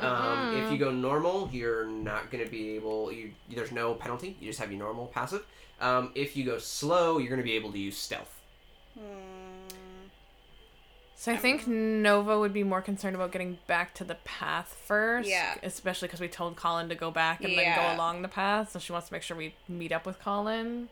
Um, 0.00 0.56
if 0.56 0.72
you 0.72 0.78
go 0.78 0.90
normal, 0.90 1.50
you're 1.52 1.84
not 1.86 2.30
going 2.30 2.42
to 2.42 2.50
be 2.50 2.70
able. 2.70 3.12
You 3.12 3.32
there's 3.50 3.70
no 3.70 3.92
penalty. 3.92 4.34
You 4.40 4.48
just 4.48 4.58
have 4.58 4.70
your 4.70 4.78
normal 4.78 5.08
passive. 5.08 5.44
Um, 5.78 6.10
if 6.14 6.36
you 6.36 6.44
go 6.44 6.56
slow, 6.58 7.18
you're 7.18 7.28
going 7.28 7.40
to 7.40 7.44
be 7.44 7.52
able 7.52 7.70
to 7.72 7.78
use 7.78 7.98
stealth. 7.98 8.40
So 11.24 11.32
I 11.32 11.38
think 11.38 11.66
Nova 11.66 12.38
would 12.38 12.52
be 12.52 12.64
more 12.64 12.82
concerned 12.82 13.16
about 13.16 13.32
getting 13.32 13.56
back 13.66 13.94
to 13.94 14.04
the 14.04 14.16
path 14.26 14.78
first. 14.84 15.26
Yeah. 15.26 15.54
Especially 15.62 16.06
because 16.06 16.20
we 16.20 16.28
told 16.28 16.54
Colin 16.54 16.90
to 16.90 16.94
go 16.94 17.10
back 17.10 17.42
and 17.42 17.56
then 17.56 17.74
go 17.74 17.96
along 17.96 18.20
the 18.20 18.28
path. 18.28 18.72
So 18.72 18.78
she 18.78 18.92
wants 18.92 19.08
to 19.08 19.14
make 19.14 19.22
sure 19.22 19.34
we 19.34 19.54
meet 19.66 19.90
up 19.90 20.04
with 20.04 20.20
Colin. 20.20 20.90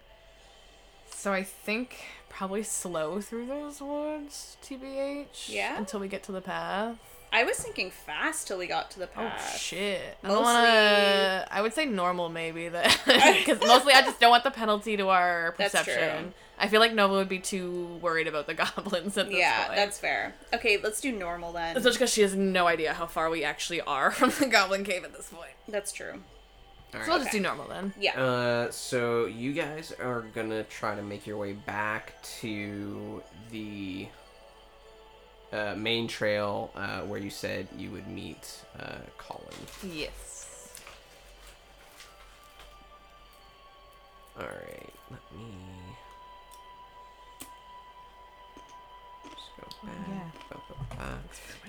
So 1.10 1.34
I 1.34 1.42
think 1.42 1.98
probably 2.30 2.62
slow 2.62 3.20
through 3.20 3.44
those 3.44 3.82
woods, 3.82 4.56
TBH. 4.64 5.50
Yeah? 5.50 5.76
Until 5.76 6.00
we 6.00 6.08
get 6.08 6.22
to 6.22 6.32
the 6.32 6.40
path. 6.40 6.96
I 7.30 7.44
was 7.44 7.58
thinking 7.58 7.90
fast 7.90 8.46
till 8.46 8.56
we 8.56 8.66
got 8.66 8.90
to 8.92 9.00
the 9.00 9.08
path. 9.08 9.34
Oh 9.34 9.36
path. 9.38 9.58
shit! 9.58 10.16
I 10.24 10.28
don't 10.28 10.36
Mostly- 10.42 10.54
wanna. 10.54 11.48
I 11.50 11.60
would 11.60 11.74
say 11.74 11.84
normal 11.84 12.30
maybe 12.30 12.68
then, 12.68 12.90
because 13.04 13.60
mostly 13.66 13.92
I 13.92 14.00
just 14.00 14.18
don't 14.18 14.30
want 14.30 14.44
the 14.44 14.50
penalty 14.50 14.96
to 14.96 15.08
our 15.08 15.54
That's 15.58 15.72
true. 15.72 15.82
perception. 15.94 16.34
I 16.62 16.68
feel 16.68 16.78
like 16.78 16.94
Nova 16.94 17.14
would 17.14 17.28
be 17.28 17.40
too 17.40 17.98
worried 18.00 18.28
about 18.28 18.46
the 18.46 18.54
goblins 18.76 19.18
at 19.18 19.26
this 19.26 19.34
point. 19.34 19.36
yeah, 19.36 19.64
point. 19.66 19.76
that's 19.76 19.98
fair. 19.98 20.32
Okay, 20.54 20.78
let's 20.80 21.00
do 21.00 21.10
normal 21.10 21.52
then. 21.52 21.76
Especially 21.76 21.96
because 21.96 22.12
she 22.12 22.22
has 22.22 22.36
no 22.36 22.68
idea 22.68 22.94
how 22.94 23.06
far 23.06 23.30
we 23.30 23.42
actually 23.42 23.80
are 23.80 24.10
from 24.12 24.30
the 24.38 24.46
Goblin 24.46 24.84
Cave 24.84 25.02
at 25.02 25.12
this 25.12 25.28
point. 25.28 25.50
That's 25.66 25.90
true. 25.90 26.22
All 26.94 27.00
So 27.00 27.08
we'll 27.08 27.18
just 27.18 27.32
do 27.32 27.40
normal 27.40 27.66
then. 27.68 27.92
Yeah. 27.98 28.20
Uh, 28.22 28.70
so 28.70 29.26
you 29.26 29.52
guys 29.54 29.92
are 29.98 30.20
gonna 30.34 30.62
try 30.62 30.94
to 30.94 31.02
make 31.02 31.26
your 31.26 31.36
way 31.36 31.54
back 31.54 32.22
to 32.40 33.22
the 33.50 34.06
uh, 35.52 35.74
main 35.76 36.06
trail 36.06 36.70
uh, 36.76 37.00
where 37.00 37.18
you 37.18 37.30
said 37.30 37.66
you 37.76 37.90
would 37.90 38.06
meet 38.06 38.62
uh, 38.78 38.98
Colin. 39.18 39.42
Yes. 39.92 40.78
All 44.38 44.46
right, 44.46 44.92
let 45.10 45.20
me 45.36 45.44
yeah. 49.84 51.10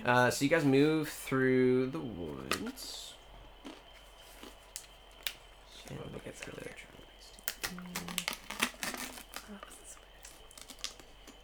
Uh, 0.06 0.30
so 0.30 0.44
you 0.44 0.50
guys 0.50 0.66
move 0.66 1.10
through 1.10 1.88
the 1.88 2.00
woods. 2.00 3.14
And 5.90 6.00
we 6.14 6.20
get 6.24 6.40
to 6.42 6.52
the 6.52 6.70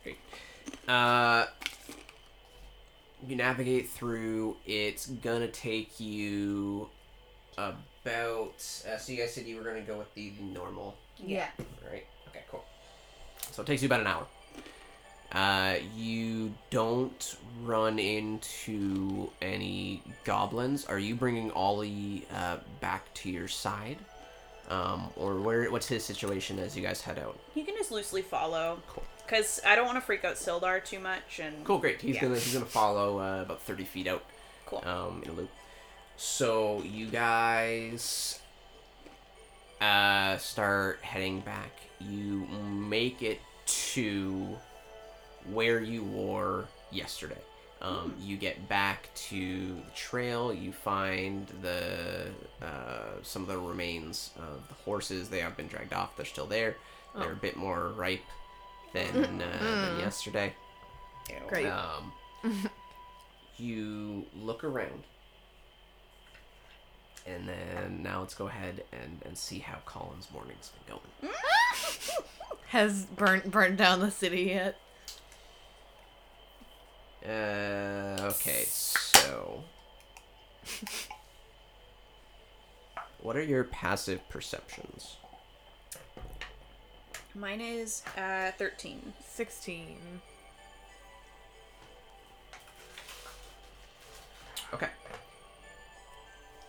Great. 0.03 0.17
Uh, 0.87 1.45
you 3.27 3.35
navigate 3.35 3.89
through. 3.89 4.57
It's 4.65 5.07
gonna 5.07 5.47
take 5.47 5.99
you 5.99 6.89
about. 7.57 7.73
Uh, 8.87 8.97
so 8.97 9.11
you 9.11 9.17
guys 9.17 9.33
said 9.33 9.45
you 9.45 9.57
were 9.57 9.63
gonna 9.63 9.81
go 9.81 9.97
with 9.97 10.13
the 10.15 10.31
normal, 10.41 10.95
Yeah. 11.17 11.49
right? 11.89 12.05
Okay, 12.29 12.43
cool. 12.49 12.63
So 13.51 13.61
it 13.61 13.65
takes 13.65 13.81
you 13.81 13.87
about 13.87 14.01
an 14.01 14.07
hour. 14.07 14.27
Uh, 15.31 15.75
you 15.95 16.51
don't 16.71 17.37
run 17.63 17.99
into 17.99 19.29
any 19.41 20.01
goblins. 20.23 20.85
Are 20.85 20.97
you 20.97 21.13
bringing 21.15 21.51
Ollie 21.51 22.25
uh, 22.33 22.57
back 22.81 23.13
to 23.15 23.29
your 23.29 23.47
side? 23.47 23.97
Um, 24.69 25.09
or 25.15 25.35
where? 25.39 25.69
What's 25.71 25.87
his 25.87 26.03
situation 26.03 26.59
as 26.59 26.75
you 26.75 26.81
guys 26.83 27.01
head 27.01 27.19
out? 27.19 27.37
You 27.55 27.63
can 27.63 27.75
just 27.75 27.91
loosely 27.91 28.21
follow. 28.21 28.79
Cool. 28.87 29.03
Because 29.25 29.59
I 29.65 29.75
don't 29.75 29.85
want 29.85 29.97
to 29.97 30.01
freak 30.01 30.25
out 30.25 30.35
Sildar 30.35 30.83
too 30.83 30.99
much. 30.99 31.39
And 31.39 31.63
Cool, 31.63 31.77
great. 31.79 32.01
He's 32.01 32.15
Yeah. 32.15 32.21
gonna 32.23 32.35
he's 32.35 32.53
gonna 32.53 32.65
follow 32.65 33.19
uh, 33.19 33.41
about 33.43 33.61
thirty 33.61 33.83
feet 33.83 34.07
out, 34.07 34.23
Cool. 34.65 34.83
um, 34.85 35.21
in 35.23 35.29
a 35.29 35.33
loop. 35.33 35.49
So 36.17 36.81
you 36.83 37.05
guys 37.07 38.39
uh 39.81 40.37
start 40.37 40.99
heading 41.01 41.39
back. 41.41 41.71
You 41.99 42.47
make 42.47 43.21
it 43.21 43.39
to 43.65 44.57
where 45.51 45.81
you 45.81 46.03
were 46.03 46.65
yesterday. 46.91 47.41
Um, 47.81 48.13
you 48.21 48.35
get 48.35 48.67
back 48.67 49.09
to 49.29 49.75
the 49.75 49.91
trail. 49.95 50.53
You 50.53 50.73
find 50.73 51.47
the 51.61 52.27
uh, 52.61 53.21
some 53.23 53.43
of 53.43 53.47
the 53.47 53.57
remains 53.57 54.31
of 54.37 54.67
the 54.67 54.73
horses. 54.83 55.29
They 55.29 55.39
have 55.39 55.55
been 55.55 55.67
dragged 55.67 55.93
off. 55.93 56.17
They're 56.17 56.25
still 56.25 56.45
there. 56.45 56.75
They're 57.17 57.31
a 57.31 57.35
bit 57.35 57.55
more 57.55 57.89
ripe 57.89 58.23
than 58.93 59.41
uh, 59.41 59.57
than 59.61 59.99
yesterday. 59.99 60.53
Great. 61.47 61.67
Um, 61.67 62.11
you 63.57 64.25
look 64.41 64.63
around, 64.63 65.03
and 67.25 67.47
then 67.47 68.03
now 68.03 68.19
let's 68.19 68.33
go 68.33 68.47
ahead 68.47 68.83
and, 68.91 69.21
and 69.25 69.37
see 69.37 69.59
how 69.59 69.77
Colin's 69.85 70.27
morning's 70.33 70.71
been 70.85 70.97
going. 70.97 71.33
Has 72.67 73.05
burnt 73.05 73.49
burnt 73.49 73.77
down 73.77 73.99
the 73.99 74.11
city 74.11 74.43
yet? 74.43 74.75
Uh, 77.25 78.15
okay, 78.31 78.63
so 78.65 79.63
what 83.21 83.35
are 83.35 83.43
your 83.43 83.65
passive 83.65 84.27
perceptions? 84.29 85.17
Mine 87.35 87.61
is 87.61 88.03
uh, 88.17 88.51
13. 88.57 89.13
Sixteen. 89.27 89.97
Okay. 94.73 94.89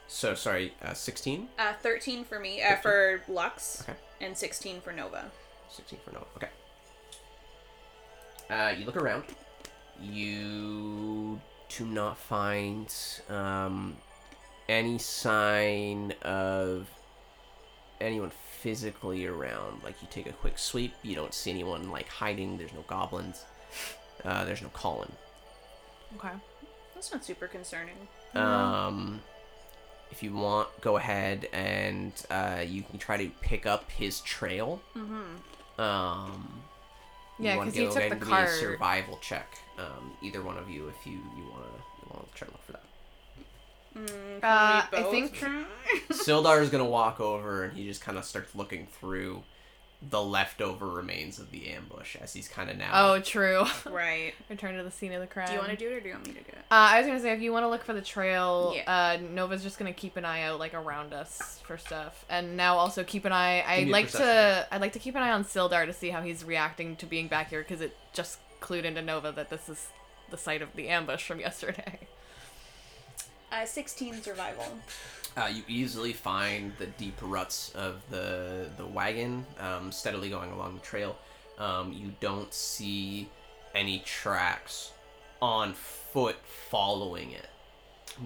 So 0.08 0.34
sorry, 0.34 0.74
uh, 0.82 0.94
sixteen. 0.94 1.48
Uh, 1.58 1.72
13 1.80 2.24
for 2.24 2.38
me, 2.40 2.62
uh, 2.62 2.76
for 2.76 3.22
Lux, 3.28 3.82
Okay. 3.82 3.98
and 4.20 4.36
16 4.36 4.80
for 4.80 4.92
Nova. 4.92 5.30
16 5.70 5.98
for 6.04 6.12
Nova, 6.12 6.26
Okay. 6.36 6.48
Uh, 8.50 8.74
you 8.76 8.84
look 8.84 8.96
around. 8.96 9.24
You 10.00 11.40
do 11.68 11.86
not 11.86 12.18
find 12.18 12.92
um, 13.28 13.96
any 14.68 14.98
sign 14.98 16.12
of 16.22 16.88
anyone 18.00 18.30
physically 18.60 19.26
around. 19.26 19.82
Like 19.82 20.00
you 20.02 20.08
take 20.10 20.26
a 20.26 20.32
quick 20.32 20.58
sweep, 20.58 20.92
you 21.02 21.14
don't 21.14 21.34
see 21.34 21.50
anyone 21.50 21.90
like 21.90 22.08
hiding. 22.08 22.58
There's 22.58 22.72
no 22.72 22.82
goblins. 22.86 23.44
Uh, 24.24 24.44
there's 24.44 24.62
no 24.62 24.68
Colin. 24.68 25.12
Okay. 26.16 26.34
That's 26.94 27.12
not 27.12 27.24
super 27.24 27.46
concerning. 27.46 27.96
Um, 28.34 29.20
if 30.10 30.22
you 30.22 30.34
want, 30.34 30.68
go 30.80 30.96
ahead 30.96 31.48
and 31.52 32.12
uh, 32.30 32.62
you 32.66 32.82
can 32.82 32.98
try 32.98 33.16
to 33.16 33.30
pick 33.40 33.64
up 33.64 33.90
his 33.90 34.20
trail. 34.20 34.82
Mm-hmm. 34.96 35.80
Um, 35.80 36.62
Yeah, 37.40 37.56
wanna 37.56 37.70
'cause 37.70 37.76
he 37.78 37.84
go 37.84 37.88
took 37.90 37.96
ahead 37.98 38.10
the 38.10 38.14
and 38.16 38.20
give 38.20 38.28
me 38.30 38.34
a 38.36 38.46
card. 38.46 38.58
survival 38.60 39.18
check. 39.20 39.58
Um, 39.78 40.12
either 40.22 40.42
one 40.42 40.56
of 40.58 40.68
you, 40.70 40.88
if 40.88 41.06
you 41.06 41.12
you 41.36 41.44
wanna 41.50 41.66
you 42.02 42.08
wanna 42.10 42.26
try 42.34 42.46
to 42.46 42.52
look 42.52 42.62
for 42.66 42.72
that. 42.72 42.82
Mm, 43.96 44.44
Uh, 44.44 44.86
I 44.92 45.02
think- 45.10 45.38
Sildar 46.10 46.60
is 46.62 46.70
gonna 46.70 46.84
walk 46.84 47.20
over 47.20 47.64
and 47.64 47.72
he 47.76 47.84
just 47.86 48.00
kind 48.02 48.16
of 48.18 48.24
starts 48.24 48.54
looking 48.54 48.86
through 48.86 49.42
the 50.08 50.22
leftover 50.22 50.86
remains 50.88 51.38
of 51.38 51.50
the 51.50 51.68
ambush 51.68 52.16
as 52.16 52.32
he's 52.32 52.48
kind 52.48 52.70
of 52.70 52.78
now. 52.78 52.90
Oh, 52.92 53.20
true. 53.20 53.64
right. 53.90 54.32
Return 54.48 54.76
to 54.78 54.82
the 54.82 54.90
scene 54.90 55.12
of 55.12 55.20
the 55.20 55.26
crime. 55.26 55.46
Do 55.48 55.52
you 55.52 55.58
want 55.58 55.70
to 55.72 55.76
do 55.76 55.88
it 55.90 55.92
or 55.92 56.00
do 56.00 56.08
you 56.08 56.14
want 56.14 56.26
me 56.26 56.32
to 56.32 56.38
do 56.40 56.46
it? 56.52 56.58
Uh, 56.70 56.88
I 56.92 56.98
was 56.98 57.06
gonna 57.06 57.20
say 57.20 57.32
if 57.32 57.42
you 57.42 57.52
want 57.52 57.64
to 57.64 57.68
look 57.68 57.84
for 57.84 57.92
the 57.92 58.00
trail, 58.00 58.72
Yeah. 58.74 59.16
uh, 59.18 59.20
Nova's 59.20 59.62
just 59.62 59.78
gonna 59.78 59.92
keep 59.92 60.16
an 60.16 60.24
eye 60.24 60.42
out 60.44 60.58
like 60.58 60.72
around 60.72 61.12
us 61.12 61.60
for 61.64 61.76
stuff, 61.76 62.24
and 62.30 62.56
now 62.56 62.76
also 62.76 63.04
keep 63.04 63.26
an 63.26 63.32
eye. 63.32 63.62
I'd 63.66 63.88
like 63.88 64.06
perception 64.06 64.26
to. 64.26 64.68
I'd 64.72 64.80
like 64.80 64.92
to 64.94 64.98
keep 64.98 65.16
an 65.16 65.22
eye 65.22 65.32
on 65.32 65.44
Sildar 65.44 65.84
to 65.84 65.92
see 65.92 66.08
how 66.08 66.22
he's 66.22 66.44
reacting 66.44 66.96
to 66.96 67.06
being 67.06 67.28
back 67.28 67.50
here 67.50 67.60
because 67.60 67.82
it 67.82 67.94
just 68.14 68.38
clued 68.62 68.84
into 68.84 69.02
Nova 69.02 69.32
that 69.32 69.50
this 69.50 69.68
is 69.68 69.88
the 70.30 70.38
site 70.38 70.62
of 70.62 70.74
the 70.76 70.88
ambush 70.88 71.26
from 71.26 71.40
yesterday. 71.46 71.98
Uh, 73.52 73.66
16 73.66 74.22
survival. 74.22 74.64
Uh, 75.36 75.48
you 75.52 75.62
easily 75.68 76.12
find 76.12 76.72
the 76.78 76.86
deep 76.86 77.16
ruts 77.22 77.72
of 77.74 78.02
the 78.10 78.68
the 78.76 78.86
wagon 78.86 79.46
um, 79.60 79.92
steadily 79.92 80.28
going 80.28 80.50
along 80.50 80.74
the 80.74 80.80
trail. 80.80 81.16
Um, 81.58 81.92
you 81.92 82.12
don't 82.20 82.52
see 82.52 83.28
any 83.74 84.00
tracks 84.04 84.92
on 85.40 85.74
foot 85.74 86.36
following 86.44 87.30
it. 87.32 87.48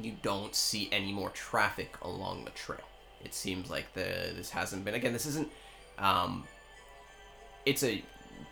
You 0.01 0.15
don't 0.23 0.55
see 0.55 0.89
any 0.93 1.13
more 1.13 1.31
traffic 1.31 1.97
along 2.03 2.45
the 2.45 2.51
trail. 2.53 2.81
It 3.25 3.35
seems 3.35 3.71
like 3.71 3.93
the 3.95 4.33
this 4.35 4.51
hasn't 4.51 4.85
been 4.85 4.95
again. 4.95 5.13
This 5.13 5.27
isn't. 5.27 5.51
Um, 5.99 6.45
it's 7.67 7.83
a 7.85 8.03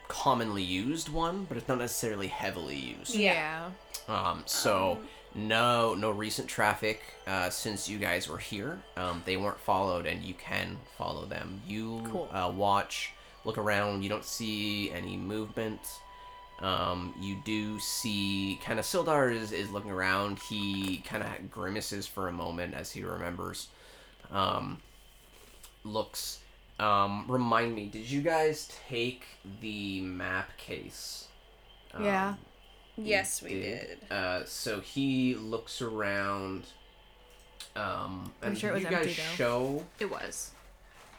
commonly 0.08 0.62
used 0.62 1.08
one, 1.08 1.44
but 1.44 1.56
it's 1.56 1.68
not 1.68 1.78
necessarily 1.78 2.28
heavily 2.28 2.76
used. 2.76 3.14
Yeah. 3.14 3.70
Um, 4.08 4.42
so 4.46 4.98
no, 5.34 5.94
no 5.94 6.10
recent 6.10 6.48
traffic 6.48 7.00
uh, 7.26 7.50
since 7.50 7.88
you 7.88 7.98
guys 7.98 8.28
were 8.28 8.38
here. 8.38 8.80
Um, 8.96 9.22
they 9.24 9.36
weren't 9.36 9.58
followed, 9.60 10.06
and 10.06 10.22
you 10.22 10.34
can 10.34 10.76
follow 10.98 11.24
them. 11.24 11.60
You 11.66 12.02
Cool. 12.10 12.28
uh, 12.32 12.52
watch, 12.54 13.12
look 13.44 13.58
around. 13.58 14.02
You 14.02 14.08
don't 14.08 14.24
see 14.24 14.90
any 14.90 15.16
movement. 15.16 15.80
Um, 16.60 17.14
you 17.20 17.36
do 17.44 17.78
see 17.80 18.60
kind 18.64 18.78
of 18.78 18.84
Sildar 18.84 19.34
is, 19.34 19.52
is 19.52 19.70
looking 19.70 19.90
around. 19.90 20.38
He 20.38 20.98
kind 20.98 21.22
of 21.22 21.50
grimaces 21.50 22.06
for 22.06 22.28
a 22.28 22.32
moment 22.32 22.74
as 22.74 22.92
he 22.92 23.02
remembers. 23.02 23.68
Um, 24.30 24.78
looks. 25.84 26.38
Um, 26.78 27.24
remind 27.28 27.74
me, 27.74 27.86
did 27.86 28.10
you 28.10 28.22
guys 28.22 28.72
take 28.88 29.24
the 29.60 30.00
map 30.02 30.56
case? 30.56 31.28
Yeah. 32.00 32.34
Um, 33.02 33.06
you 33.06 33.10
Yes, 33.10 33.42
we 33.42 33.50
did. 33.50 33.98
Uh, 34.10 34.44
so 34.44 34.80
he 34.80 35.34
looks 35.34 35.82
around. 35.82 36.64
Um, 37.74 38.32
I'm 38.42 38.48
and 38.50 38.58
sure 38.58 38.70
it 38.70 38.80
did 38.80 38.84
was 38.84 38.84
you 38.84 38.90
guys 38.90 39.06
empty, 39.06 39.22
though. 39.22 39.36
show? 39.36 39.84
It 39.98 40.10
was. 40.10 40.50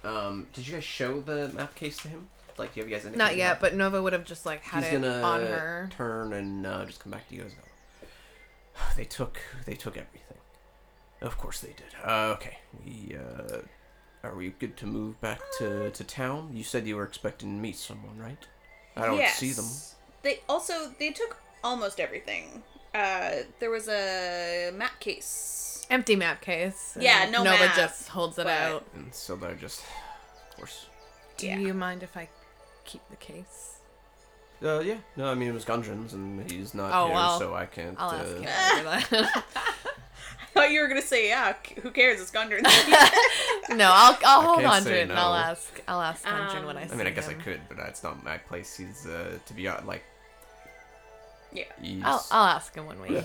Um, 0.04 0.48
did 0.54 0.67
you 0.67 0.74
guys 0.74 0.84
show 0.84 1.22
the 1.22 1.50
map 1.50 1.76
case 1.76 1.98
to 1.98 2.10
him? 2.10 2.28
Like, 2.58 2.74
do 2.74 2.80
you 2.80 2.84
have 2.84 2.89
you 2.91 2.96
guys? 2.98 3.06
Not 3.06 3.12
indicated 3.13 3.38
yet, 3.38 3.48
that? 3.54 3.62
but 3.62 3.76
Nova 3.76 4.02
would 4.02 4.13
have 4.13 4.26
just 4.26 4.46
like 4.46 4.62
had 4.62 4.84
He's 4.84 4.93
it 4.93 5.02
gonna 5.02 5.22
on 5.22 5.41
her. 5.41 5.89
turn 5.98 6.34
and 6.34 6.65
uh, 6.67 6.86
just 6.86 7.00
come 7.00 7.12
back 7.12 7.28
to 7.30 7.36
you 7.36 7.41
guys. 7.41 7.52
and 7.54 7.62
go, 8.76 8.82
They 8.96 9.06
took. 9.06 9.39
They 9.65 9.74
took 9.76 9.98
everything. 9.98 10.38
Of 11.22 11.38
course 11.38 11.62
they 11.62 11.69
did. 11.69 11.96
Uh, 12.06 12.36
okay. 12.38 12.58
We. 12.86 13.15
Uh, 13.17 13.60
are 14.26 14.36
we 14.36 14.50
good 14.52 14.78
to 14.78 14.86
move 14.86 15.19
back 15.19 15.39
to 15.58 15.89
to 15.89 16.04
town? 16.04 16.52
You 16.54 16.63
said 16.63 16.86
you 16.86 16.96
were 16.96 17.04
expecting 17.06 17.56
to 17.56 17.62
meet 17.62 17.76
someone, 17.78 18.17
right? 18.17 18.46
I 18.96 19.06
don't 19.08 19.28
see 19.30 19.52
them. 19.52 19.65
They 20.22 20.41
also 20.48 20.91
they 21.00 21.12
took 21.12 21.38
almost 21.63 21.99
everything. 21.99 22.63
Uh, 22.93 23.32
there 23.60 23.69
was 23.69 23.88
a 23.89 24.71
map 24.76 24.99
case. 24.99 25.86
Empty 25.89 26.15
map 26.15 26.41
case. 26.41 26.97
Yeah, 26.99 27.30
no 27.30 27.43
Nova 27.43 27.65
map, 27.65 27.76
just 27.76 28.10
holds 28.10 28.38
it 28.38 28.45
but- 28.45 28.52
out. 28.54 28.86
And 28.95 29.13
so 29.13 29.36
they're 29.36 29.56
just, 29.56 29.82
of 30.52 30.58
course. 30.58 30.88
Do 31.38 31.47
Yeah. 31.47 31.58
you 31.58 31.73
mind 31.73 32.04
if 32.04 32.15
I 32.15 32.30
keep 32.86 33.02
the 33.10 33.15
case? 33.15 33.78
Uh, 34.63 34.80
yeah. 34.80 34.97
No, 35.17 35.30
I 35.30 35.34
mean 35.36 35.49
it 35.49 35.54
was 35.54 35.65
Gundren's, 35.65 36.13
and 36.13 36.49
he's 36.49 36.73
not 36.73 36.91
Oh, 36.93 37.08
here, 37.08 37.15
well, 37.15 37.39
so 37.39 37.54
I 37.54 37.65
can't. 37.65 37.97
I'll 37.99 38.12
uh, 38.12 38.15
ask 38.23 38.36
him 38.38 38.45
after 38.47 38.84
that. 38.84 39.43
I 39.56 40.45
thought 40.54 40.71
you 40.71 40.82
were 40.82 40.88
gonna 40.88 41.02
say 41.02 41.28
yeah. 41.28 41.54
Who 41.82 41.89
cares? 41.91 42.21
It's 42.21 42.32
Gundren. 42.32 42.62
no, 43.76 43.89
I'll 43.91 44.17
I'll 44.23 44.41
hold 44.43 44.63
on 44.63 44.78
to 44.78 44.84
say 44.84 44.99
it 45.02 45.10
and 45.10 45.13
I'll 45.19 45.34
ask 45.34 45.82
I'll 45.88 45.99
ask 45.99 46.23
Gundren 46.23 46.65
when 46.65 46.78
I 46.78 46.84
Um, 46.84 46.88
see 46.89 46.93
I 46.93 46.97
mean, 46.97 47.08
I 47.08 47.10
guess 47.10 47.28
I 47.28 47.34
could, 47.34 47.60
but 47.67 47.80
it's 47.80 48.04
not 48.04 48.23
my 48.23 48.38
place. 48.38 48.78
He's 48.78 49.06
uh, 49.08 49.38
to 49.45 49.54
be 49.54 49.67
uh, 49.67 49.84
like. 49.84 50.04
Yeah. 51.54 51.63
He's, 51.82 52.04
I'll 52.04 52.26
I'll 52.32 52.48
ask 52.48 52.74
him 52.74 52.86
when 52.86 53.02
we. 53.02 53.16
Yeah. 53.16 53.24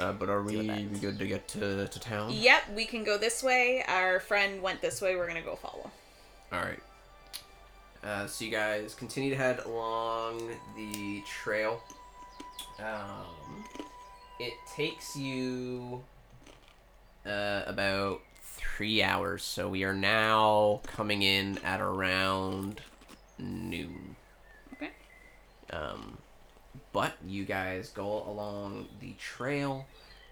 Uh, 0.00 0.12
but 0.12 0.28
are 0.28 0.42
we, 0.42 0.56
we 0.56 0.98
good 0.98 1.18
to 1.18 1.26
get 1.26 1.46
to, 1.48 1.86
to 1.86 2.00
town? 2.00 2.32
yep, 2.32 2.62
we 2.74 2.84
can 2.84 3.04
go 3.04 3.18
this 3.18 3.42
way. 3.42 3.84
Our 3.86 4.20
friend 4.20 4.60
went 4.60 4.80
this 4.80 5.00
way. 5.00 5.14
We're 5.14 5.28
gonna 5.28 5.42
go 5.42 5.54
follow. 5.54 5.90
All 6.52 6.60
right. 6.60 6.80
Uh, 8.02 8.26
so 8.26 8.44
you 8.44 8.50
guys 8.50 8.94
continue 8.94 9.30
to 9.30 9.36
head 9.36 9.60
along 9.60 10.40
the 10.76 11.22
trail. 11.26 11.80
Um, 12.80 13.64
it 14.40 14.54
takes 14.74 15.14
you 15.14 16.02
uh, 17.24 17.62
about 17.66 18.20
three 18.42 19.02
hours. 19.02 19.44
So 19.44 19.68
we 19.68 19.84
are 19.84 19.94
now 19.94 20.80
coming 20.84 21.22
in 21.22 21.58
at 21.58 21.80
around 21.80 22.80
noon. 23.38 24.16
Okay. 24.74 24.90
Um, 25.70 26.18
but 26.92 27.14
you 27.26 27.44
guys 27.44 27.90
go 27.90 28.24
along 28.26 28.88
the 29.00 29.14
trail, 29.14 29.86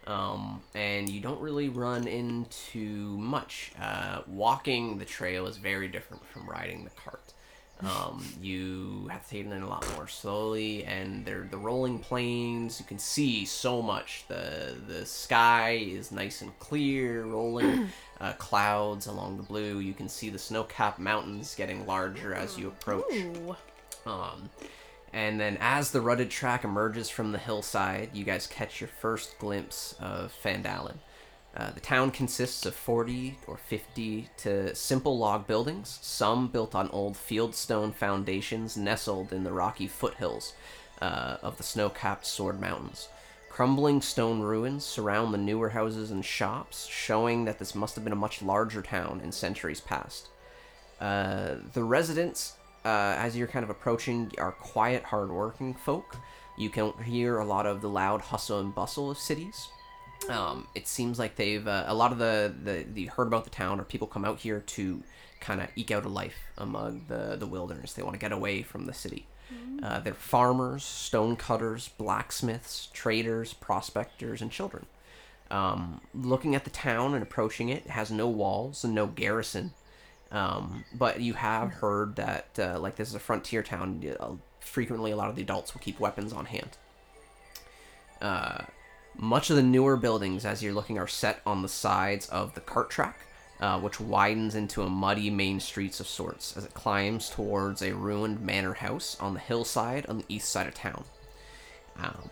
um, 0.07 0.63
and 0.75 1.09
you 1.09 1.21
don't 1.21 1.41
really 1.41 1.69
run 1.69 2.07
into 2.07 2.79
much. 3.19 3.73
Uh, 3.81 4.21
walking 4.27 4.99
the 4.99 5.05
trail 5.05 5.47
is 5.47 5.57
very 5.57 5.89
different 5.89 6.25
from 6.27 6.49
riding 6.49 6.85
the 6.85 6.91
cart. 6.91 7.33
Um, 7.83 8.25
you 8.43 9.09
have 9.11 9.25
to 9.25 9.31
take 9.31 9.47
it 9.47 9.53
in 9.53 9.63
a 9.63 9.69
lot 9.69 9.87
more 9.97 10.09
slowly, 10.09 10.85
and 10.85 11.25
they're 11.25 11.49
the 11.51 11.57
rolling 11.57 11.99
plains. 11.99 12.79
You 12.79 12.87
can 12.87 12.99
see 12.99 13.45
so 13.45 13.81
much. 13.81 14.25
the 14.29 14.77
The 14.87 15.07
sky 15.07 15.73
is 15.81 16.13
nice 16.13 16.43
and 16.43 16.57
clear, 16.59 17.25
rolling 17.25 17.89
uh, 18.21 18.35
clouds 18.35 19.07
along 19.07 19.39
the 19.39 19.43
blue. 19.43 19.79
You 19.79 19.95
can 19.95 20.09
see 20.09 20.29
the 20.29 20.39
snow-capped 20.39 20.99
mountains 20.99 21.55
getting 21.55 21.87
larger 21.87 22.35
as 22.35 22.59
you 22.59 22.69
approach. 22.69 23.13
Um, 24.07 24.49
and 25.13 25.41
then 25.41 25.57
as 25.61 25.91
the 25.91 26.01
rutted 26.01 26.31
track 26.31 26.65
emerges 26.65 27.11
from 27.11 27.33
the 27.33 27.39
hillside, 27.39 28.11
you 28.15 28.25
guys 28.25 28.47
catch 28.47 28.81
your 28.81 28.89
first 29.01 29.39
glimpse 29.39 29.95
of 30.01 30.35
Phandalin. 30.43 30.99
Uh, 31.57 31.71
the 31.73 31.81
town 31.81 32.13
consists 32.13 32.65
of 32.65 32.75
40 32.75 33.39
or 33.49 33.57
50 33.57 34.29
to 34.37 34.75
simple 34.75 35.19
log 35.19 35.49
buildings, 35.49 35.99
some 36.01 36.47
built 36.47 36.77
on 36.77 36.89
old 36.91 37.15
fieldstone 37.15 37.93
foundations 37.93 38.77
nestled 38.77 39.33
in 39.33 39.43
the 39.43 39.53
rocky 39.53 39.89
foothills 39.89 40.53
uh, 41.03 41.39
of 41.43 41.57
the 41.57 41.65
snow 41.65 41.89
capped 41.89 42.25
Sword 42.25 42.61
Mountains. 42.61 43.09
Crumbling 43.49 44.01
stone 44.01 44.41
ruins 44.41 44.85
surround 44.85 45.35
the 45.35 45.39
newer 45.39 45.71
houses 45.71 46.13
and 46.13 46.25
shops, 46.25 46.87
showing 46.87 47.47
that 47.47 47.59
this 47.59 47.75
must 47.75 47.97
have 47.97 48.05
been 48.05 48.13
a 48.13 48.17
much 48.17 48.43
larger 48.43 48.81
town 48.81 49.21
in 49.25 49.33
centuries 49.33 49.81
past. 49.81 50.29
Uh, 51.01 51.57
the 51.73 51.83
residents, 51.83 52.55
uh, 52.85 53.15
as 53.19 53.37
you're 53.37 53.49
kind 53.49 53.65
of 53.65 53.71
approaching, 53.71 54.33
are 54.39 54.53
quiet, 54.53 55.05
hardworking 55.05 55.75
folk. 55.75 56.17
You 56.57 56.71
can 56.71 56.93
hear 57.05 57.39
a 57.39 57.45
lot 57.45 57.67
of 57.67 57.81
the 57.81 57.89
loud 57.89 58.21
hustle 58.21 58.61
and 58.61 58.75
bustle 58.75 59.11
of 59.11 59.19
cities. 59.19 59.69
Um, 60.29 60.67
it 60.75 60.87
seems 60.87 61.19
like 61.19 61.37
they've 61.37 61.67
uh, 61.67 61.85
a 61.87 61.95
lot 61.95 62.13
of 62.13 62.19
the, 62.19 62.55
the 62.63 62.85
the 62.93 63.07
heard 63.07 63.27
about 63.27 63.45
the 63.45 63.51
town 63.51 63.81
or 63.81 63.85
people 63.85 64.07
come 64.07 64.25
out 64.25 64.39
here 64.39 64.61
to 64.61 65.03
kind 65.41 65.63
of 65.63 65.69
eke 65.77 65.91
out 65.93 66.05
a 66.05 66.09
life 66.09 66.37
among 66.59 67.07
the 67.09 67.37
the 67.37 67.47
wilderness. 67.47 67.95
They 67.95 68.03
want 68.03 68.15
to 68.15 68.21
get 68.21 68.33
away 68.33 68.63
from 68.63 68.85
the 68.85 68.93
city. 68.93 69.27
Uh, 69.83 69.99
they're 70.01 70.15
farmers, 70.15 70.85
stone 70.85 71.37
cutters, 71.37 71.89
blacksmiths, 71.89 72.89
traders, 72.93 73.53
prospectors, 73.55 74.43
and 74.43 74.51
children. 74.51 74.87
Um, 75.51 76.01
looking 76.15 76.55
at 76.55 76.65
the 76.65 76.71
town 76.71 77.15
and 77.15 77.23
approaching 77.23 77.69
it, 77.71 77.85
it 77.87 77.91
has 77.91 78.11
no 78.11 78.29
walls 78.29 78.85
and 78.85 78.95
no 78.95 79.07
garrison. 79.07 79.73
Um, 80.33 80.85
but 80.95 81.21
you 81.21 81.35
have 81.35 81.73
heard 81.73 82.17
that, 82.17 82.59
uh, 82.59 82.79
like, 82.79 82.97
this 82.97 83.09
is 83.09 83.15
a 83.15 83.21
frontier 83.21 83.63
town. 83.63 84.05
Uh, 84.19 84.33
frequently, 84.61 85.11
a 85.11 85.17
lot 85.17 85.29
of 85.29 85.37
the 85.37 85.43
adults 85.43 85.75
will 85.75 85.81
keep 85.81 85.99
weapons 85.99 86.33
on 86.33 86.47
hand. 86.47 86.77
Uh, 88.21 88.65
much 89.17 89.51
of 89.51 89.57
the 89.57 89.63
newer 89.63 89.97
buildings, 89.97 90.45
as 90.45 90.63
you're 90.63 90.73
looking, 90.73 90.99
are 90.99 91.09
set 91.09 91.41
on 91.45 91.63
the 91.63 91.69
sides 91.69 92.29
of 92.29 92.55
the 92.55 92.61
cart 92.61 92.91
track, 92.91 93.19
uh, 93.61 93.81
which 93.81 93.99
widens 93.99 94.55
into 94.55 94.83
a 94.83 94.89
muddy 94.89 95.31
main 95.31 95.59
streets 95.59 96.01
of 96.01 96.07
sorts 96.07 96.57
as 96.57 96.65
it 96.65 96.75
climbs 96.75 97.29
towards 97.29 97.83
a 97.83 97.95
ruined 97.95 98.41
manor 98.41 98.75
house 98.75 99.17
on 99.21 99.35
the 99.35 99.41
hillside 99.41 100.07
on 100.07 100.19
the 100.19 100.25
east 100.29 100.49
side 100.49 100.67
of 100.67 100.75
town. 100.75 101.05
Um, 101.97 102.31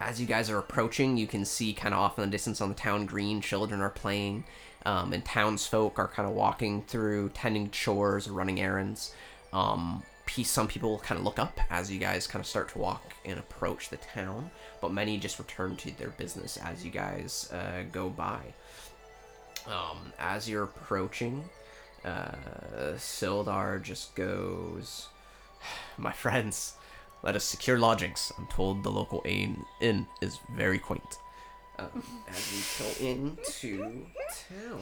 as 0.00 0.20
you 0.20 0.26
guys 0.26 0.50
are 0.50 0.58
approaching, 0.58 1.16
you 1.16 1.26
can 1.26 1.44
see 1.44 1.72
kind 1.72 1.94
of 1.94 2.00
off 2.00 2.18
in 2.18 2.24
the 2.24 2.30
distance 2.30 2.60
on 2.60 2.68
the 2.68 2.74
town 2.74 3.06
green, 3.06 3.40
children 3.40 3.80
are 3.80 3.90
playing, 3.90 4.44
um, 4.86 5.12
and 5.12 5.24
townsfolk 5.24 5.98
are 5.98 6.06
kind 6.06 6.28
of 6.28 6.34
walking 6.34 6.80
through, 6.82 7.30
tending 7.30 7.70
chores, 7.70 8.28
or 8.28 8.32
running 8.32 8.60
errands. 8.60 9.12
Um, 9.52 10.02
some 10.42 10.68
people 10.68 10.98
kind 10.98 11.18
of 11.18 11.24
look 11.24 11.38
up 11.38 11.58
as 11.70 11.90
you 11.90 11.98
guys 11.98 12.26
kind 12.26 12.40
of 12.40 12.46
start 12.46 12.68
to 12.70 12.78
walk 12.78 13.14
and 13.24 13.38
approach 13.38 13.88
the 13.88 13.96
town, 13.96 14.50
but 14.80 14.92
many 14.92 15.18
just 15.18 15.38
return 15.38 15.76
to 15.76 15.90
their 15.98 16.10
business 16.10 16.56
as 16.58 16.84
you 16.84 16.90
guys 16.90 17.50
uh, 17.52 17.82
go 17.90 18.08
by. 18.08 18.40
Um, 19.66 20.12
as 20.18 20.48
you're 20.48 20.64
approaching, 20.64 21.42
uh, 22.04 22.32
Sildar 22.94 23.82
just 23.82 24.14
goes, 24.14 25.08
My 25.96 26.12
friends, 26.12 26.74
let 27.22 27.34
us 27.34 27.44
secure 27.44 27.78
lodgings. 27.78 28.30
I'm 28.38 28.46
told 28.46 28.84
the 28.84 28.90
local 28.90 29.22
inn, 29.24 29.64
inn 29.80 30.06
is 30.20 30.38
very 30.54 30.78
quaint. 30.78 31.18
Um, 31.78 32.02
as 32.28 32.52
we 32.52 32.84
go 32.84 33.10
into 33.10 34.06
town. 34.48 34.80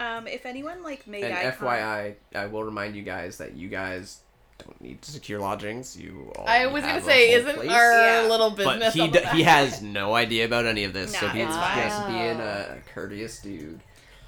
Um, 0.00 0.26
if 0.26 0.46
anyone 0.46 0.82
like 0.82 1.06
made 1.06 1.24
And 1.24 1.34
eye 1.34 1.50
FYI, 1.52 2.14
I 2.34 2.46
will 2.46 2.64
remind 2.64 2.96
you 2.96 3.02
guys 3.02 3.38
that 3.38 3.54
you 3.54 3.68
guys 3.68 4.20
don't 4.58 4.80
need 4.80 5.00
to 5.02 5.10
secure 5.12 5.38
lodgings. 5.40 5.96
You. 5.96 6.32
I 6.46 6.66
was 6.66 6.82
gonna 6.82 7.02
say, 7.02 7.32
isn't 7.32 7.54
place. 7.56 7.70
our 7.70 7.92
Yeah. 8.22 8.26
little 8.28 8.50
But 8.50 8.92
he 8.92 9.08
d- 9.08 9.20
he 9.32 9.42
has 9.44 9.80
no 9.82 10.14
idea 10.14 10.44
about 10.46 10.66
any 10.66 10.84
of 10.84 10.92
this, 10.92 11.16
so 11.16 11.26
Nah, 11.26 11.32
he's 11.32 11.44
it's 11.46 11.54
just 11.56 12.06
being 12.08 12.40
a 12.40 12.78
courteous 12.94 13.38
dude. 13.40 13.80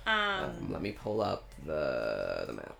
Um, 0.06 0.14
Um, 0.44 0.72
let 0.72 0.82
me 0.82 0.92
pull 0.92 1.20
up 1.22 1.48
the 1.64 2.44
the 2.46 2.52
map. 2.52 2.76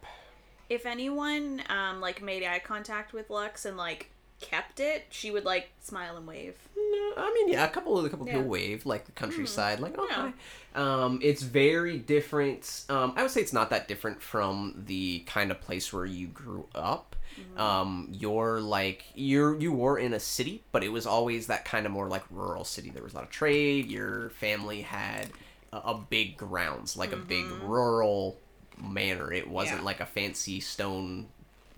if 0.68 0.84
anyone 0.86 1.62
um 1.70 2.00
like 2.00 2.22
made 2.22 2.44
eye 2.44 2.58
contact 2.58 3.12
with 3.12 3.28
Lux 3.30 3.64
and 3.64 3.76
like 3.76 4.10
kept 4.50 4.80
it, 4.80 5.06
she 5.10 5.30
would 5.30 5.44
like 5.44 5.70
smile 5.80 6.16
and 6.16 6.26
wave. 6.26 6.56
No, 6.76 7.12
I 7.16 7.32
mean, 7.34 7.52
yeah, 7.52 7.64
a 7.64 7.68
couple 7.68 7.98
of 7.98 8.04
a 8.04 8.08
couple 8.10 8.26
Yeah. 8.26 8.34
people 8.34 8.48
wave 8.48 8.84
like 8.86 9.06
the 9.06 9.12
countryside, 9.12 9.80
like 9.80 9.94
oh 9.98 10.06
Yeah. 10.10 10.32
hi. 10.74 10.80
Um, 11.04 11.20
it's 11.22 11.42
very 11.42 11.98
different. 11.98 12.84
Um, 12.88 13.12
I 13.16 13.22
would 13.22 13.30
say 13.30 13.40
it's 13.40 13.52
not 13.52 13.70
that 13.70 13.88
different 13.88 14.20
from 14.22 14.84
the 14.86 15.20
kind 15.26 15.50
of 15.50 15.60
place 15.60 15.92
where 15.92 16.04
you 16.06 16.26
grew 16.28 16.66
up. 16.74 17.16
Um, 17.56 18.08
you're 18.12 18.60
like 18.60 19.04
you're 19.14 19.58
you 19.58 19.72
were 19.72 19.98
in 19.98 20.12
a 20.12 20.20
city, 20.20 20.62
but 20.70 20.84
it 20.84 20.90
was 20.90 21.04
always 21.06 21.48
that 21.48 21.64
kind 21.64 21.84
of 21.86 21.90
more 21.92 22.08
like 22.08 22.22
rural 22.30 22.64
city. 22.64 22.90
There 22.90 23.02
was 23.02 23.12
a 23.12 23.16
lot 23.16 23.24
of 23.24 23.30
trade. 23.30 23.86
Your 23.90 24.30
family 24.30 24.82
had 24.82 25.28
a, 25.72 25.78
a 25.78 25.94
big 25.94 26.36
grounds, 26.36 26.96
like 26.96 27.12
a 27.12 27.16
big 27.16 27.44
rural 27.62 28.38
manor. 28.78 29.32
It 29.32 29.48
wasn't 29.48 29.78
Yeah. 29.80 29.84
like 29.84 30.00
a 30.00 30.06
fancy 30.06 30.60
stone 30.60 31.28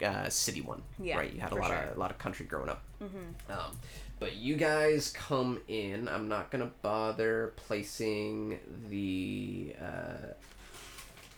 uh, 0.04 0.28
city 0.28 0.60
one, 0.60 0.82
Yeah, 0.98 1.16
right? 1.18 1.32
You 1.32 1.40
had 1.40 1.52
a 1.52 1.56
lot 1.56 1.68
sure. 1.68 1.76
of 1.76 1.96
a 1.96 2.00
lot 2.00 2.10
of 2.10 2.18
country 2.18 2.46
growing 2.46 2.68
up. 2.68 2.82
Um, 3.00 3.78
but 4.18 4.36
you 4.36 4.56
guys 4.56 5.10
come 5.12 5.60
in. 5.68 6.08
I'm 6.08 6.28
not 6.28 6.50
gonna 6.50 6.70
bother 6.82 7.52
placing 7.56 8.58
the 8.88 9.74
uh, 9.80 10.32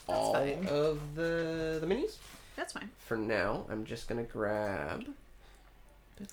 all 0.08 0.34
fine. 0.34 0.66
of 0.68 1.00
the 1.14 1.78
the 1.80 1.86
minis 1.86 2.16
That's 2.56 2.72
fine. 2.72 2.88
for 3.06 3.16
now. 3.16 3.66
I'm 3.70 3.84
just 3.84 4.08
gonna 4.08 4.22
grab. 4.24 5.04
Do 6.18 6.26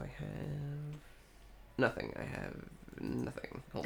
I 0.00 0.06
have? 0.06 1.00
Nothing. 1.78 2.12
I 2.18 2.24
have 2.24 2.54
nothing. 3.00 3.62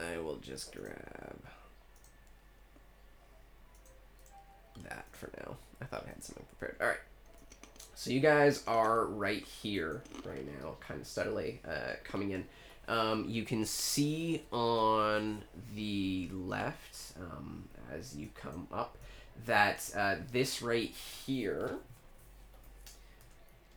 I 0.00 0.18
will 0.18 0.36
just 0.36 0.74
grab 0.74 1.36
that 4.84 5.04
for 5.12 5.30
now. 5.38 5.56
I 5.80 5.84
thought 5.84 6.04
I 6.06 6.08
had 6.08 6.24
something 6.24 6.46
prepared. 6.58 6.80
All 6.80 6.88
right. 6.88 6.98
So 7.94 8.10
you 8.10 8.20
guys 8.20 8.64
are 8.66 9.04
right 9.04 9.44
here 9.44 10.02
right 10.24 10.46
now, 10.62 10.76
kind 10.80 11.00
of 11.00 11.06
steadily 11.06 11.60
uh, 11.68 11.94
coming 12.02 12.30
in. 12.30 12.44
Um, 12.88 13.26
you 13.28 13.44
can 13.44 13.64
see 13.64 14.42
on 14.50 15.44
the 15.76 16.28
left 16.32 17.12
um, 17.20 17.68
as 17.92 18.16
you 18.16 18.30
come 18.34 18.66
up 18.72 18.96
that 19.46 19.90
uh, 19.96 20.16
this 20.32 20.62
right 20.62 20.90
here 21.26 21.76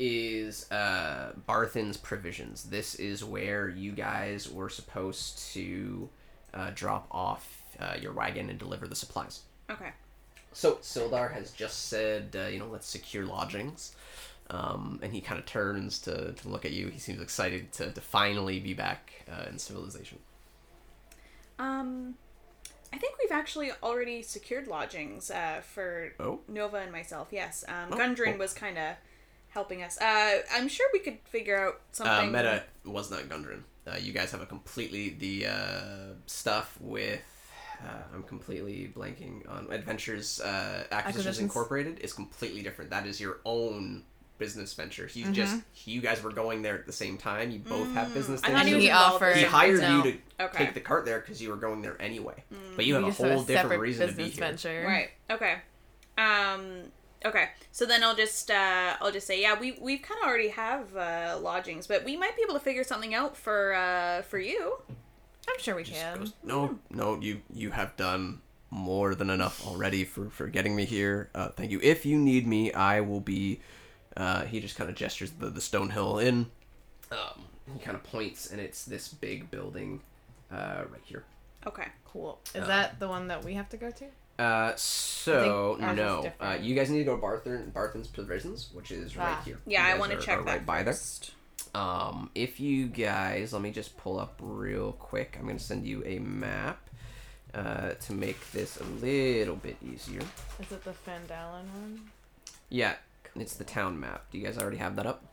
is 0.06 0.70
uh, 0.72 1.32
Barthen's 1.46 1.98
provisions. 1.98 2.64
This 2.66 2.96
is 2.96 3.24
where 3.24 3.70
you 3.70 3.92
guys 3.94 4.50
were 4.52 4.70
supposed 4.70 5.40
to 5.54 6.10
uh, 6.54 6.72
drop 6.76 7.08
off 7.12 7.62
uh, 7.80 7.96
your 8.02 8.12
wagon 8.14 8.50
and 8.50 8.60
deliver 8.60 8.88
the 8.88 8.96
supplies. 8.96 9.42
Okay. 9.70 9.92
So 10.52 10.76
Sildar 10.76 11.32
has 11.34 11.52
just 11.52 11.88
said, 11.88 12.36
uh, 12.38 12.48
you 12.48 12.60
know, 12.60 12.68
let's 12.68 12.88
secure 12.88 13.26
lodgings. 13.26 13.96
Um, 14.50 15.00
and 15.02 15.14
he 15.14 15.22
kind 15.22 15.40
of 15.40 15.46
turns 15.46 16.00
to, 16.00 16.34
to 16.34 16.50
look 16.50 16.66
at 16.66 16.72
you. 16.72 16.88
He 16.90 17.00
seems 17.00 17.22
excited 17.22 17.72
to, 17.74 17.92
to 17.92 18.02
finally 18.02 18.60
be 18.60 18.74
back 18.74 19.26
uh, 19.32 19.46
in 19.50 19.58
civilization. 19.58 20.20
Um, 21.58 22.16
I 22.92 22.98
think 22.98 23.16
we've 23.22 23.32
actually 23.32 23.72
already 23.82 24.22
secured 24.22 24.68
lodgings 24.68 25.32
uh, 25.32 25.62
for 25.74 26.12
Oh? 26.20 26.42
Nova 26.48 26.78
and 26.78 26.92
myself. 26.92 27.30
Yes. 27.32 27.64
Um, 27.68 27.94
Oh, 27.94 27.98
Gundren 27.98 28.32
cool. 28.32 28.38
was 28.40 28.54
kind 28.54 28.78
of 28.78 28.96
helping 29.54 29.84
us. 29.84 30.00
Uh, 30.02 30.40
I'm 30.54 30.68
sure 30.68 30.88
we 30.94 31.00
could 31.00 31.20
figure 31.26 31.58
out 31.68 31.76
Uh, 31.76 31.80
something. 31.92 32.32
Meta 32.32 32.64
was 32.86 33.12
not 33.12 33.22
Gundren. 33.24 33.64
Uh, 33.88 33.98
you 34.00 34.14
guys 34.14 34.32
have 34.32 34.42
a 34.42 34.46
completely 34.46 35.10
the 35.10 35.48
uh, 35.48 36.14
stuff 36.26 36.78
with. 36.80 37.22
Uh, 37.84 37.88
I'm 38.14 38.24
completely 38.24 38.92
blanking 38.96 39.48
on 39.50 39.68
Adventures 39.72 40.40
uh, 40.40 40.46
Acquisitions, 40.46 40.92
Acquisitions. 40.92 41.40
Incorporated 41.40 42.00
is 42.00 42.14
completely 42.14 42.62
different. 42.62 42.92
That 42.92 43.06
is 43.06 43.20
your 43.20 43.40
own 43.46 44.04
business 44.38 44.74
venture. 44.74 45.06
He's 45.06 45.26
Mm-hmm. 45.26 45.34
just 45.34 45.62
you 45.86 46.00
guys 46.02 46.24
were 46.24 46.32
going 46.32 46.62
there 46.62 46.76
at 46.76 46.86
the 46.86 46.94
same 46.94 47.18
time. 47.18 47.52
You 47.52 47.60
both 47.60 47.94
have 47.94 48.14
business. 48.14 48.42
I 48.44 48.52
thought 48.52 48.66
he 48.66 48.72
ventures. 48.72 48.76
was 48.76 48.84
He 48.86 48.90
offered- 48.92 49.36
he 49.38 49.44
hired 49.44 49.82
No. 49.82 49.98
you 49.98 50.04
to 50.14 50.18
Okay. 50.46 50.66
take 50.66 50.74
the 50.74 50.80
cart 50.80 51.06
there 51.06 51.20
because 51.20 51.42
you 51.42 51.50
were 51.50 51.58
going 51.58 51.82
there 51.82 52.02
anyway. 52.02 52.44
But 52.78 52.86
you 52.86 52.94
have 52.96 53.04
We 53.04 53.10
a 53.10 53.12
just 53.12 53.22
have 53.22 53.32
whole 53.32 53.42
a 53.42 53.46
different 53.46 53.64
separate 53.66 53.80
reason 53.80 54.08
to 54.08 54.14
be 54.14 54.24
business 54.30 54.64
here. 54.64 54.82
venture. 54.82 54.88
Right. 54.88 55.10
Okay. 55.30 55.56
Um. 56.18 56.92
Okay. 57.26 57.50
So 57.72 57.86
then 57.86 58.04
I'll 58.04 58.16
just 58.16 58.52
uh, 58.52 58.96
I'll 59.02 59.12
just 59.12 59.28
say 59.28 59.42
yeah 59.42 59.58
we 59.60 59.78
we've 59.80 60.02
kind 60.02 60.20
of 60.22 60.28
already 60.28 60.50
have 60.50 60.96
uh, 60.96 61.40
lodgings, 61.42 61.88
but 61.88 62.04
we 62.04 62.18
might 62.18 62.36
be 62.36 62.42
able 62.44 62.54
to 62.56 62.60
figure 62.60 62.84
something 62.84 63.14
out 63.14 63.36
for 63.38 63.74
uh, 63.74 64.22
for 64.24 64.40
you. 64.40 64.78
I'm 65.50 65.60
sure 65.60 65.76
we 65.76 65.84
Just 65.84 66.00
can. 66.00 66.18
goes, 66.20 66.34
no, 66.44 66.80
no, 66.90 67.20
you 67.20 67.42
you 67.54 67.72
have 67.72 67.96
done 67.98 68.42
more 68.70 69.14
than 69.14 69.30
enough 69.30 69.66
already 69.68 70.04
for 70.06 70.30
for 70.30 70.48
getting 70.48 70.76
me 70.76 70.86
here. 70.86 71.30
Uh, 71.36 71.50
thank 71.50 71.72
you. 71.72 71.80
If 71.84 72.06
you 72.06 72.18
need 72.18 72.48
me, 72.48 72.72
I 72.74 73.02
will 73.02 73.20
be. 73.22 73.60
Uh, 74.16 74.44
he 74.46 74.60
just 74.60 74.76
kind 74.76 74.90
of 74.90 74.96
gestures 74.96 75.32
the 75.32 75.50
the 75.50 75.60
Stonehill 75.60 76.24
Inn. 76.24 76.48
Um, 77.12 77.46
he 77.74 77.80
kind 77.80 77.96
of 77.98 78.04
points, 78.04 78.52
and 78.52 78.60
it's 78.62 78.86
this 78.86 79.08
big 79.08 79.50
building, 79.52 80.02
uh, 80.52 80.84
right 80.92 81.02
here. 81.04 81.24
Okay. 81.66 81.88
Cool. 82.06 82.40
Is 82.54 82.64
Uh, 82.64 82.68
that 82.68 83.00
the 83.00 83.08
one 83.08 83.28
that 83.28 83.44
we 83.44 83.54
have 83.56 83.70
to 83.70 83.78
go 83.78 83.90
to? 83.92 84.06
Uh, 84.40 84.74
so 84.76 85.78
no, 85.80 86.32
uh, 86.40 86.58
you 86.60 86.74
guys 86.76 86.90
need 86.90 87.00
to 87.00 87.04
go 87.06 87.16
to 87.16 87.22
Barthen, 87.22 87.72
Barthen's 87.72 88.08
Provisions, 88.08 88.70
which 88.74 88.92
is 88.92 89.16
right 89.16 89.38
Ah. 89.40 89.42
here. 89.46 89.60
Yeah, 89.66 89.86
I 89.86 89.98
want 89.98 90.12
to 90.12 90.18
check 90.20 90.40
are 90.40 90.44
that 90.46 90.52
right 90.52 90.66
by 90.66 90.84
there. 90.84 90.94
first. 90.94 91.34
Um, 91.76 92.30
if 92.36 92.60
you 92.60 92.88
guys, 92.88 93.54
let 93.54 93.62
me 93.62 93.72
just 93.72 93.96
pull 93.98 94.20
up 94.20 94.36
real 94.40 94.92
quick. 94.94 95.38
I'm 95.40 95.46
gonna 95.48 95.60
send 95.60 95.86
you 95.86 96.04
a 96.06 96.20
map 96.20 96.90
uh, 97.54 97.92
to 97.92 98.14
make 98.14 98.52
this 98.52 98.78
a 98.78 98.84
little 98.84 99.56
bit 99.56 99.78
easier. 99.84 100.22
Is 100.60 100.72
it 100.72 100.84
the 100.84 100.92
Phandalin 100.92 101.66
one? 101.74 102.02
Yeah, 102.70 102.96
it's 103.36 103.56
the 103.56 103.64
town 103.64 104.00
map. 104.00 104.26
Do 104.32 104.38
you 104.40 104.46
guys 104.46 104.58
already 104.58 104.78
have 104.78 104.96
that 104.96 105.06
up? 105.06 105.24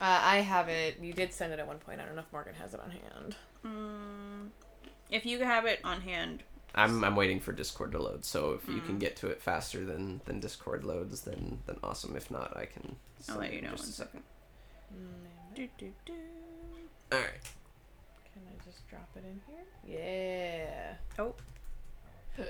Uh, 0.00 0.20
I 0.22 0.36
have 0.38 0.68
it. 0.68 0.98
You 1.00 1.12
did 1.12 1.32
send 1.32 1.52
it 1.52 1.58
at 1.60 1.66
one 1.66 1.78
point. 1.78 2.00
I 2.00 2.04
don't 2.04 2.14
know 2.16 2.22
if 2.22 2.32
Morgan 2.32 2.54
has 2.60 2.74
it 2.74 2.80
on 2.80 2.90
hand. 2.90 3.36
Mm, 3.64 4.48
if 5.10 5.24
you 5.26 5.38
have 5.44 5.64
it 5.64 5.80
on 5.84 6.00
hand, 6.02 6.42
I'm, 6.74 7.04
I'm 7.04 7.16
waiting 7.16 7.40
for 7.40 7.52
Discord 7.52 7.92
to 7.92 7.98
load. 7.98 8.24
So 8.24 8.52
if 8.52 8.68
you 8.68 8.80
can 8.80 8.92
mm-hmm. 8.92 8.98
get 8.98 9.16
to 9.16 9.28
it 9.28 9.42
faster 9.42 9.84
than, 9.84 10.20
than 10.24 10.40
Discord 10.40 10.84
loads, 10.84 11.20
then 11.22 11.58
then 11.66 11.76
awesome. 11.82 12.16
If 12.16 12.30
not, 12.30 12.56
I 12.56 12.66
can. 12.66 12.96
I'll 13.28 13.38
let 13.38 13.52
you 13.52 13.60
know 13.62 13.70
just 13.70 13.82
one 13.82 13.90
a 13.90 13.92
second. 13.92 14.22
do, 15.54 15.68
do, 15.78 15.92
do. 16.06 16.12
All 17.12 17.18
right. 17.18 17.42
Can 18.32 18.42
I 18.48 18.64
just 18.64 18.88
drop 18.88 19.08
it 19.14 19.24
in 19.24 19.40
here? 19.46 19.64
Yeah. 21.18 21.22
Oh. 21.22 21.34
There 22.36 22.46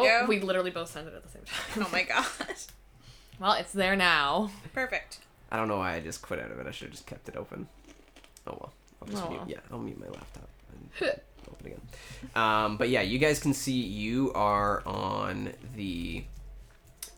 oh, 0.00 0.20
go. 0.20 0.26
we 0.26 0.40
literally 0.40 0.70
both 0.70 0.90
sent 0.90 1.06
it 1.06 1.14
at 1.14 1.22
the 1.22 1.28
same 1.28 1.42
time. 1.44 1.86
Oh 1.86 1.88
my 1.92 2.02
gosh. 2.48 2.66
Well, 3.38 3.52
it's 3.52 3.72
there 3.72 3.94
now. 3.96 4.50
Perfect. 4.72 5.18
I 5.50 5.56
don't 5.56 5.68
know 5.68 5.76
why 5.78 5.94
I 5.94 6.00
just 6.00 6.22
quit 6.22 6.40
out 6.40 6.50
of 6.50 6.58
it. 6.58 6.66
I 6.66 6.70
should 6.72 6.86
have 6.86 6.92
just 6.92 7.06
kept 7.06 7.28
it 7.28 7.36
open. 7.36 7.68
Oh 8.46 8.56
well. 8.60 8.72
I'll 9.00 9.08
just 9.08 9.22
Oh, 9.24 9.28
mute. 9.28 9.40
well. 9.40 9.50
Yeah, 9.50 9.60
I'll 9.70 9.78
mute 9.78 10.00
my 10.00 10.06
laptop 10.06 10.48
and 10.72 11.20
open 11.48 11.66
again. 11.66 11.80
Um, 12.34 12.76
but 12.76 12.88
yeah, 12.88 13.02
you 13.02 13.18
guys 13.18 13.38
can 13.40 13.54
see 13.54 13.72
you 13.80 14.32
are 14.34 14.82
on 14.86 15.52
the 15.74 16.24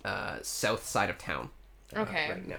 uh, 0.04 0.38
south 0.42 0.84
side 0.86 1.10
of 1.10 1.18
town. 1.18 1.50
uh, 1.96 2.00
Okay. 2.00 2.30
Right 2.30 2.46
now. 2.48 2.58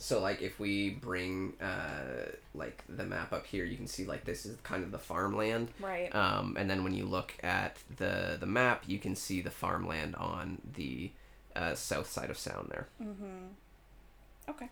So 0.00 0.20
like 0.20 0.40
if 0.42 0.60
we 0.60 0.90
bring 0.90 1.54
uh, 1.60 2.30
like 2.54 2.84
the 2.88 3.04
map 3.04 3.32
up 3.32 3.46
here, 3.46 3.64
you 3.64 3.76
can 3.76 3.88
see 3.88 4.04
like 4.04 4.24
this 4.24 4.46
is 4.46 4.56
kind 4.62 4.84
of 4.84 4.92
the 4.92 4.98
farmland. 4.98 5.68
Right. 5.80 6.14
Um, 6.14 6.56
and 6.56 6.70
then 6.70 6.84
when 6.84 6.94
you 6.94 7.04
look 7.04 7.34
at 7.42 7.78
the 7.96 8.36
the 8.38 8.46
map, 8.46 8.84
you 8.86 8.98
can 9.00 9.16
see 9.16 9.40
the 9.40 9.50
farmland 9.50 10.14
on 10.14 10.58
the 10.74 11.10
uh, 11.56 11.74
south 11.74 12.08
side 12.08 12.30
of 12.30 12.38
Sound 12.38 12.68
there. 12.70 12.86
Mm-hmm. 13.02 14.50
Okay. 14.50 14.68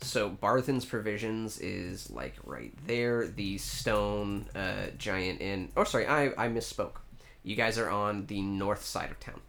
So 0.00 0.28
Barthen's 0.28 0.84
Provisions 0.84 1.58
is 1.60 2.10
like 2.10 2.34
right 2.44 2.72
there. 2.86 3.26
The 3.28 3.58
stone 3.58 4.46
uh, 4.54 4.86
giant 4.98 5.40
inn. 5.40 5.70
Oh, 5.76 5.84
sorry, 5.84 6.06
I 6.06 6.26
I 6.36 6.48
misspoke. 6.48 6.96
You 7.42 7.56
guys 7.56 7.78
are 7.78 7.88
on 7.90 8.26
the 8.26 8.40
north 8.42 8.84
side 8.84 9.10
of 9.10 9.20
town. 9.20 9.40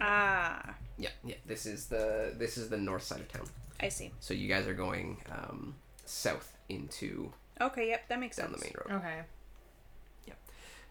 Ah, 0.00 0.74
Yeah, 0.98 1.10
yeah. 1.24 1.36
This 1.46 1.64
is 1.66 1.86
the 1.86 2.34
this 2.36 2.58
is 2.58 2.68
the 2.68 2.76
north 2.76 3.02
side 3.02 3.20
of 3.20 3.28
town. 3.32 3.46
I 3.80 3.88
see. 3.88 4.10
So 4.20 4.34
you 4.34 4.48
guys 4.48 4.66
are 4.66 4.74
going 4.74 5.18
um, 5.30 5.74
south 6.04 6.56
into 6.68 7.32
Okay, 7.60 7.88
yep, 7.88 8.08
that 8.08 8.20
makes 8.20 8.36
down 8.36 8.50
sense. 8.50 8.60
the 8.60 8.66
main 8.66 8.74
road. 8.76 9.00
Okay. 9.02 9.20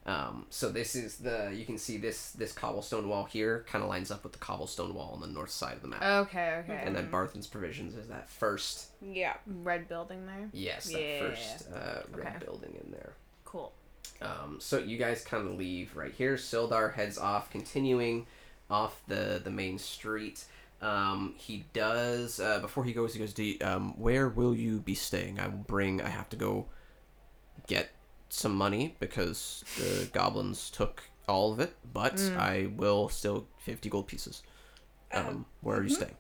Um, 0.08 0.46
so 0.50 0.70
this 0.70 0.96
is 0.96 1.18
the 1.18 1.52
you 1.54 1.66
can 1.66 1.78
see 1.78 1.98
this 1.98 2.32
this 2.32 2.54
cobblestone 2.54 3.10
wall 3.10 3.26
here 3.26 3.66
kind 3.70 3.84
of 3.84 3.90
lines 3.90 4.10
up 4.10 4.24
with 4.24 4.32
the 4.32 4.40
cobblestone 4.40 4.94
wall 4.94 5.12
on 5.14 5.20
the 5.20 5.28
north 5.28 5.50
side 5.52 5.74
of 5.76 5.82
the 5.82 5.90
map. 5.90 6.02
Okay, 6.02 6.62
okay. 6.64 6.82
And 6.86 6.96
then 6.96 7.12
Barthen's 7.12 7.46
Provisions 7.46 7.94
is 7.94 8.08
that 8.08 8.30
first 8.30 8.88
Yeah. 9.02 9.34
Red 9.46 9.90
building 9.90 10.26
there. 10.26 10.50
yes 10.54 10.90
Yeah. 10.90 10.98
that 10.98 11.20
first 11.30 11.68
uh, 11.74 12.02
red 12.18 12.28
Okay. 12.38 12.46
building 12.46 12.80
in 12.86 12.92
there. 12.92 13.14
Cool. 13.44 13.74
Um, 14.22 14.58
so 14.62 14.78
you 14.80 14.98
guys 14.98 15.24
kind 15.26 15.46
of 15.46 15.56
leave 15.58 15.94
right 15.96 16.14
here. 16.14 16.36
Sildar 16.36 16.94
heads 16.94 17.18
off, 17.18 17.50
continuing 17.52 18.28
off 18.70 19.02
the 19.08 19.42
the 19.44 19.52
main 19.52 19.78
street. 19.78 20.46
Um, 20.82 21.34
he 21.38 21.66
does 21.74 22.40
uh, 22.40 22.60
before 22.60 22.86
he 22.86 22.94
goes. 22.94 23.14
He 23.14 23.20
goes, 23.20 23.34
Do 23.34 23.44
you- 23.44 23.58
um, 23.62 24.00
"Where 24.00 24.30
will 24.30 24.56
you 24.56 24.80
be 24.80 24.96
staying? 24.96 25.38
I 25.40 25.48
will 25.48 25.58
bring. 25.58 26.02
I 26.02 26.08
have 26.10 26.30
to 26.30 26.38
go 26.38 26.68
get 27.68 27.90
some 28.30 28.56
money 28.56 28.96
because 29.00 29.64
the 29.78 30.10
goblins 30.14 30.70
took 30.70 31.04
all 31.28 31.52
of 31.54 31.60
it, 31.60 31.74
but 31.94 32.20
I 32.38 32.70
will 32.76 33.10
still 33.10 33.48
fifty 33.60 33.90
gold 33.90 34.08
pieces. 34.08 34.44
Um, 35.14 35.46
where 35.62 35.78
are 35.78 35.84
you 35.84 35.90
staying? 35.90 36.16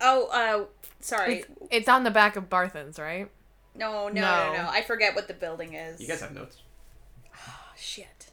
Oh, 0.00 0.26
uh, 0.28 0.66
sorry. 1.00 1.38
It's, 1.38 1.48
it's 1.70 1.88
on 1.88 2.04
the 2.04 2.10
back 2.12 2.36
of 2.36 2.48
Barthen's, 2.48 2.98
right? 3.00 3.28
No, 3.74 4.08
no, 4.08 4.14
no, 4.14 4.20
No. 4.20 4.62
no. 4.62 4.68
I 4.70 4.82
forget 4.82 5.14
what 5.16 5.26
the 5.26 5.34
building 5.34 5.74
is. 5.74 6.00
You 6.00 6.06
guys 6.06 6.20
have 6.20 6.32
notes. 6.32 6.58
Oh, 7.34 7.52
shit. 7.76 8.30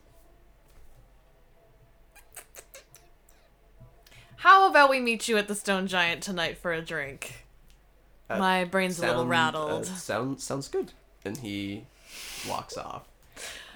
How 4.38 4.70
about 4.70 4.90
we 4.90 5.00
meet 5.00 5.28
you 5.28 5.38
at 5.38 5.48
the 5.48 5.56
Stone 5.56 5.88
Giant 5.88 6.22
tonight 6.22 6.58
for 6.58 6.72
a 6.72 6.82
drink? 6.82 7.46
Uh, 8.30 8.38
My 8.38 8.64
brain's 8.64 9.00
a 9.00 9.08
little 9.08 9.26
rattled. 9.26 9.84
Uh, 9.84 9.86
sound 9.86 10.40
sounds 10.42 10.68
good. 10.68 10.92
And 11.24 11.38
he 11.38 11.86
walks 12.48 12.78
off. 12.78 13.04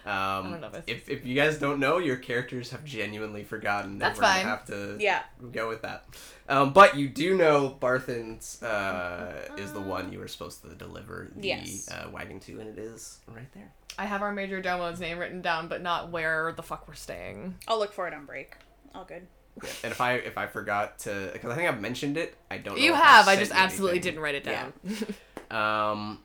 Um, 0.05 0.51
don't 0.51 0.61
know 0.61 0.69
if 0.73 0.83
if, 0.87 1.09
if 1.09 1.25
you 1.25 1.35
guys 1.35 1.57
don't 1.59 1.79
know, 1.79 1.97
your 1.99 2.15
characters 2.15 2.71
have 2.71 2.83
genuinely 2.85 3.43
forgotten. 3.43 3.99
That's 3.99 4.17
and 4.17 4.25
we're 4.25 4.33
fine. 4.33 4.45
Have 4.45 4.65
to 4.67 4.95
Yeah. 4.99 5.21
go 5.51 5.67
with 5.67 5.81
that. 5.81 6.05
Um, 6.47 6.71
but 6.73 6.95
you 6.95 7.09
do 7.09 7.35
know 7.35 7.69
Barthen's 7.69 8.63
uh, 8.63 9.49
is 9.57 9.73
the 9.73 9.81
one 9.81 10.11
you 10.13 10.19
were 10.19 10.27
supposed 10.29 10.61
to 10.63 10.69
deliver 10.73 11.29
the 11.35 11.47
Yes. 11.49 11.89
uh, 11.91 12.09
wagon 12.11 12.39
to, 12.41 12.59
and 12.59 12.69
it 12.69 12.79
is 12.81 13.19
right 13.27 13.51
there. 13.53 13.71
I 13.99 14.05
have 14.05 14.21
our 14.21 14.31
major 14.31 14.61
domo's 14.61 14.99
name 15.01 15.19
written 15.19 15.41
down, 15.41 15.67
but 15.67 15.81
not 15.81 16.09
where 16.11 16.53
the 16.53 16.63
fuck 16.63 16.87
we're 16.87 16.93
staying. 16.93 17.55
I'll 17.67 17.77
look 17.77 17.91
for 17.93 18.07
it 18.07 18.13
on 18.13 18.25
break. 18.25 18.53
All 18.95 19.03
good. 19.03 19.27
Yeah. 19.61 19.69
And 19.83 19.91
if 19.91 19.99
I 19.99 20.13
if 20.13 20.37
I 20.37 20.47
forgot 20.47 20.99
to, 20.99 21.29
because 21.33 21.51
I 21.51 21.55
think 21.55 21.67
I've 21.67 21.81
mentioned 21.81 22.15
it, 22.17 22.35
I 22.49 22.57
don't. 22.57 22.77
know 22.77 22.81
You 22.83 22.93
if 22.93 22.99
have. 22.99 23.27
I 23.27 23.35
sent 23.35 23.49
just 23.49 23.51
absolutely 23.59 23.97
anything. 23.97 24.11
didn't 24.13 24.23
write 24.23 24.35
it 24.35 24.45
Yeah. 24.45 24.67
down. 24.87 25.15
Um, 25.51 26.19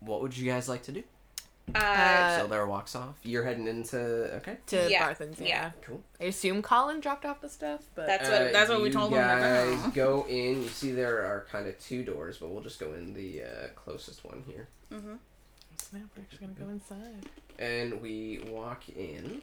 what 0.00 0.22
would 0.22 0.36
you 0.36 0.50
guys 0.50 0.68
like 0.68 0.82
to 0.84 0.92
do? 0.92 1.02
Uh, 1.74 1.78
Uh, 1.78 2.38
so 2.40 2.46
there 2.46 2.66
walks 2.66 2.94
off. 2.94 3.16
You're 3.22 3.44
heading 3.44 3.66
into 3.66 3.98
okay. 4.36 4.56
to 4.68 4.88
Yeah, 4.90 5.06
Barthen's, 5.12 5.40
yeah. 5.40 5.46
yeah. 5.46 5.70
Cool. 5.82 6.02
I 6.20 6.24
assume 6.24 6.62
Colin 6.62 7.00
dropped 7.00 7.24
off 7.26 7.40
the 7.40 7.48
stuff, 7.48 7.80
but 7.94 8.06
That's 8.06 8.28
what- 8.30 8.52
that's 8.52 8.70
what 8.70 8.80
we 8.82 8.88
Uh, 8.88 8.92
told 8.92 9.12
them 9.12 9.38
to 9.38 9.76
guys 9.84 9.92
go 9.94 10.24
in. 10.28 10.62
You 10.62 10.68
see 10.68 10.92
there 10.92 11.24
are 11.26 11.44
kind 11.50 11.66
of 11.66 11.78
two 11.80 12.04
doors, 12.04 12.38
but 12.38 12.50
we'll 12.50 12.62
just 12.62 12.78
go 12.78 12.94
in 12.94 13.14
the 13.14 13.42
uh, 13.42 13.68
closest 13.74 14.24
one 14.24 14.44
here. 14.46 14.68
Mm-hmm. 14.92 15.14
Snap, 15.76 16.02
we're 16.16 16.22
actually 16.22 16.46
gonna 16.46 16.58
go 16.58 16.68
inside. 16.70 17.26
And 17.58 18.00
we 18.00 18.44
walk 18.48 18.88
in, 18.90 19.42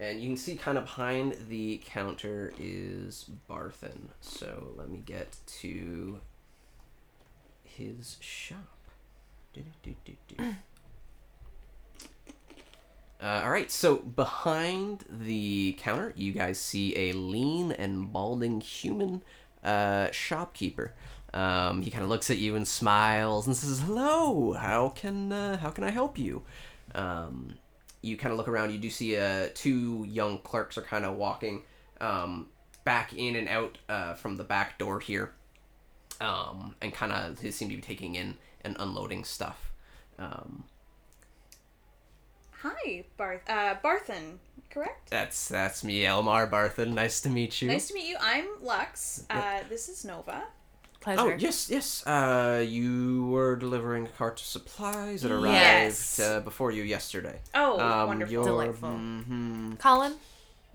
and 0.00 0.20
you 0.20 0.28
can 0.30 0.36
see 0.36 0.56
kind 0.56 0.76
of 0.76 0.84
behind 0.84 1.36
the 1.48 1.80
counter 1.86 2.52
is 2.58 3.26
Barthen. 3.48 4.08
So 4.20 4.72
let 4.76 4.88
me 4.90 4.98
get 5.04 5.36
to 5.60 6.20
his 7.64 8.16
shop. 8.20 8.58
Do-do-do-do-do. 9.52 10.54
Uh, 13.26 13.42
all 13.42 13.50
right, 13.50 13.72
so 13.72 13.96
behind 13.96 15.04
the 15.10 15.76
counter, 15.80 16.12
you 16.14 16.32
guys 16.32 16.60
see 16.60 16.96
a 16.96 17.12
lean 17.12 17.72
and 17.72 18.12
balding 18.12 18.60
human 18.60 19.20
uh, 19.64 20.08
shopkeeper. 20.12 20.94
Um, 21.34 21.82
he 21.82 21.90
kind 21.90 22.04
of 22.04 22.08
looks 22.08 22.30
at 22.30 22.38
you 22.38 22.54
and 22.54 22.68
smiles 22.68 23.48
and 23.48 23.56
says, 23.56 23.80
"Hello, 23.80 24.52
how 24.52 24.90
can 24.90 25.32
uh, 25.32 25.56
how 25.56 25.70
can 25.70 25.82
I 25.82 25.90
help 25.90 26.16
you?" 26.16 26.44
Um, 26.94 27.56
you 28.00 28.16
kind 28.16 28.30
of 28.30 28.38
look 28.38 28.46
around. 28.46 28.70
You 28.70 28.78
do 28.78 28.90
see 28.90 29.16
uh, 29.16 29.48
two 29.54 30.06
young 30.08 30.38
clerks 30.38 30.78
are 30.78 30.82
kind 30.82 31.04
of 31.04 31.16
walking 31.16 31.64
um, 32.00 32.46
back 32.84 33.12
in 33.12 33.34
and 33.34 33.48
out 33.48 33.76
uh, 33.88 34.14
from 34.14 34.36
the 34.36 34.44
back 34.44 34.78
door 34.78 35.00
here, 35.00 35.32
um, 36.20 36.76
and 36.80 36.94
kind 36.94 37.10
of 37.10 37.38
seem 37.52 37.70
to 37.70 37.74
be 37.74 37.82
taking 37.82 38.14
in 38.14 38.36
and 38.60 38.76
unloading 38.78 39.24
stuff. 39.24 39.72
Hi, 42.68 43.04
Barth. 43.16 43.42
Uh, 43.48 43.76
Barthen, 43.84 44.38
correct? 44.70 45.08
That's 45.10 45.48
that's 45.48 45.84
me, 45.84 46.02
Elmar 46.02 46.50
Barthen. 46.50 46.94
Nice 46.94 47.20
to 47.20 47.28
meet 47.28 47.62
you. 47.62 47.68
Nice 47.68 47.86
to 47.88 47.94
meet 47.94 48.08
you. 48.08 48.16
I'm 48.20 48.46
Lux. 48.60 49.24
Uh, 49.30 49.60
this 49.68 49.88
is 49.88 50.04
Nova. 50.04 50.42
Pleasure. 51.00 51.20
Oh 51.20 51.28
yes, 51.38 51.70
yes. 51.70 52.04
Uh, 52.04 52.64
you 52.66 53.26
were 53.26 53.54
delivering 53.54 54.06
a 54.06 54.08
cart 54.08 54.40
of 54.40 54.46
supplies 54.46 55.22
that 55.22 55.30
arrived 55.30 55.46
Yes. 55.54 56.18
uh, 56.18 56.40
before 56.40 56.72
you 56.72 56.82
yesterday. 56.82 57.38
Oh, 57.54 57.78
um, 57.78 58.08
wonderful. 58.08 58.32
Your, 58.32 58.44
Delightful. 58.44 58.88
mhm. 58.88 59.78
Colin? 59.78 60.14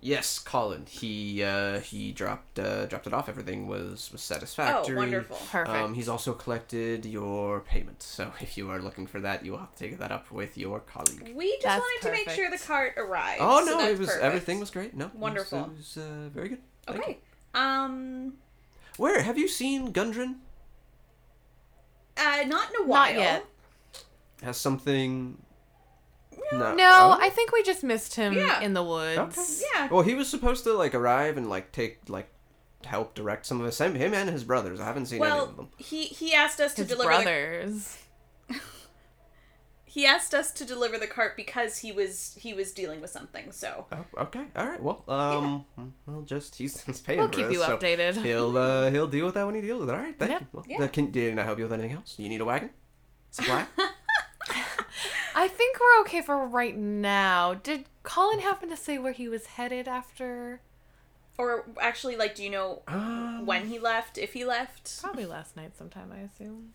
Yes, 0.03 0.39
Colin. 0.39 0.87
He 0.89 1.43
uh, 1.43 1.79
he 1.79 2.11
dropped 2.11 2.57
uh, 2.57 2.87
dropped 2.87 3.05
it 3.05 3.13
off. 3.13 3.29
Everything 3.29 3.67
was 3.67 4.09
was 4.11 4.21
satisfactory. 4.21 4.73
Oh, 4.73 4.77
satisfactory. 4.77 4.97
wonderful. 4.97 5.37
Perfect. 5.51 5.77
Um, 5.77 5.93
he's 5.93 6.09
also 6.09 6.33
collected 6.33 7.05
your 7.05 7.59
payment. 7.59 8.01
So 8.01 8.33
if 8.41 8.57
you 8.57 8.71
are 8.71 8.81
looking 8.81 9.05
for 9.05 9.19
that, 9.19 9.45
you 9.45 9.51
will 9.51 9.59
have 9.59 9.75
to 9.75 9.77
take 9.77 9.99
that 9.99 10.11
up 10.11 10.31
with 10.31 10.57
your 10.57 10.79
colleague. 10.79 11.33
We 11.35 11.51
just 11.53 11.63
That's 11.63 11.81
wanted 11.81 12.01
to 12.07 12.11
make 12.11 12.29
sure 12.35 12.49
the 12.49 12.57
cart 12.57 12.95
arrived. 12.97 13.41
Oh 13.41 13.63
no, 13.63 13.77
that's 13.77 13.91
it 13.91 13.99
was 13.99 14.07
perfect. 14.07 14.25
everything 14.25 14.59
was 14.59 14.71
great. 14.71 14.95
No, 14.95 15.05
it 15.05 15.13
was- 15.13 15.21
Wonderful. 15.21 15.59
It 15.59 15.77
was, 15.77 15.97
uh, 15.97 16.29
very 16.33 16.49
good. 16.49 16.61
Thank 16.87 16.97
you. 16.97 17.03
Okay. 17.03 17.19
Um. 17.53 18.33
Where 18.97 19.21
have 19.21 19.37
you 19.37 19.47
seen 19.47 19.93
Gundren? 19.93 20.37
Uh, 22.17 22.43
not 22.47 22.69
in 22.69 22.83
a 22.83 22.87
while. 22.87 23.13
Not 23.13 23.15
yet. 23.15 23.45
Has 24.41 24.57
something? 24.57 25.37
No. 26.51 26.75
No, 26.75 26.89
Oh? 26.93 27.17
I 27.19 27.29
think 27.29 27.51
we 27.51 27.63
just 27.63 27.83
missed 27.83 28.15
him 28.15 28.33
Yeah. 28.33 28.59
in 28.61 28.73
the 28.73 28.83
woods. 28.83 29.17
Okay. 29.37 29.65
Yeah. 29.73 29.87
Well, 29.89 30.01
he 30.03 30.15
was 30.15 30.29
supposed 30.29 30.63
to 30.65 30.73
like 30.73 30.93
arrive 30.95 31.37
and 31.37 31.49
like 31.49 31.71
take 31.71 31.99
like 32.09 32.29
help 32.85 33.13
direct 33.15 33.45
some 33.45 33.61
of 33.61 33.67
us. 33.67 33.79
Him, 33.79 33.95
him 33.95 34.13
and 34.13 34.29
his 34.29 34.43
brothers. 34.43 34.79
I 34.79 34.85
haven't 34.85 35.05
seen 35.07 35.21
any 35.21 35.31
of 35.31 35.37
Well, 35.37 35.45
them. 35.55 35.67
he 35.77 36.05
he 36.05 36.33
asked 36.33 36.59
us 36.59 36.73
to 36.75 36.81
His 36.81 36.89
deliver 36.91 37.09
the, 37.09 37.23
brothers. 37.23 37.97
he 39.85 40.05
asked 40.05 40.33
us 40.33 40.51
to 40.53 40.65
deliver 40.65 40.97
the 40.97 41.07
cart 41.07 41.35
because 41.37 41.77
he 41.79 41.91
was 41.91 42.35
he 42.39 42.53
was 42.53 42.71
dealing 42.71 43.01
with 43.01 43.09
something. 43.11 43.51
So 43.51 43.85
Oh, 43.91 44.05
okay. 44.23 44.45
All 44.55 44.65
right. 44.67 44.81
Well, 44.81 45.03
um, 45.07 45.65
well, 46.07 46.21
just 46.23 46.55
he's, 46.55 46.81
he's 46.81 46.99
paying 47.01 47.19
We'll 47.19 47.27
for 47.27 47.33
keep 47.33 47.45
us, 47.47 47.53
you 47.53 47.59
so 47.59 47.77
updated. 47.77 48.21
He'll 48.23 48.57
uh, 48.57 48.89
he'll 48.91 49.07
deal 49.07 49.25
with 49.25 49.35
that 49.35 49.45
when 49.45 49.55
he 49.55 49.61
deals 49.61 49.81
with 49.81 49.89
it. 49.89 49.93
All 49.95 50.01
right. 50.01 50.17
Thank 50.17 50.31
Yep. 50.31 50.41
you. 50.41 50.47
Well, 50.53 50.65
Yeah. 50.67 50.81
uh, 50.83 50.87
can, 50.87 51.11
did 51.11 51.37
I 51.37 51.43
help 51.43 51.59
you 51.59 51.65
with 51.65 51.73
anything 51.73 51.93
else? 51.95 52.15
You 52.17 52.29
need 52.29 52.41
a 52.41 52.45
wagon? 52.45 52.71
Supply? 53.31 53.65
I 55.35 55.47
think 55.47 55.77
we're 55.79 56.01
okay 56.01 56.21
for 56.21 56.45
right 56.47 56.75
now. 56.77 57.53
Did 57.53 57.85
Colin 58.03 58.39
happen 58.39 58.69
to 58.69 58.77
say 58.77 58.97
where 58.97 59.13
he 59.13 59.27
was 59.27 59.45
headed 59.47 59.87
after? 59.87 60.61
or 61.37 61.65
actually, 61.79 62.15
like, 62.17 62.35
do 62.35 62.43
you 62.43 62.51
know 62.51 62.83
um, 62.87 63.45
when 63.47 63.65
he 63.67 63.79
left? 63.79 64.17
If 64.19 64.33
he 64.33 64.45
left? 64.45 65.01
Probably 65.01 65.25
last 65.25 65.55
night 65.57 65.75
sometime, 65.75 66.11
I 66.15 66.19
assume. 66.19 66.73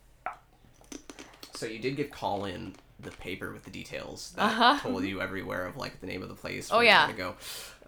So 1.54 1.66
you 1.66 1.78
did 1.78 1.96
give 1.96 2.11
Colin 2.11 2.74
the 2.98 3.11
paper 3.12 3.52
with 3.52 3.62
the 3.64 3.70
details 3.70 4.32
that 4.36 4.42
Uh-huh. 4.42 4.78
told 4.80 5.04
you 5.04 5.20
everywhere 5.20 5.66
of 5.66 5.76
like 5.76 6.00
the 6.00 6.07
name 6.07 6.22
of 6.22 6.28
the 6.28 6.34
place. 6.34 6.70
Oh, 6.72 6.80
yeah. 6.80 7.07
gonna 7.07 7.16
go. 7.16 7.34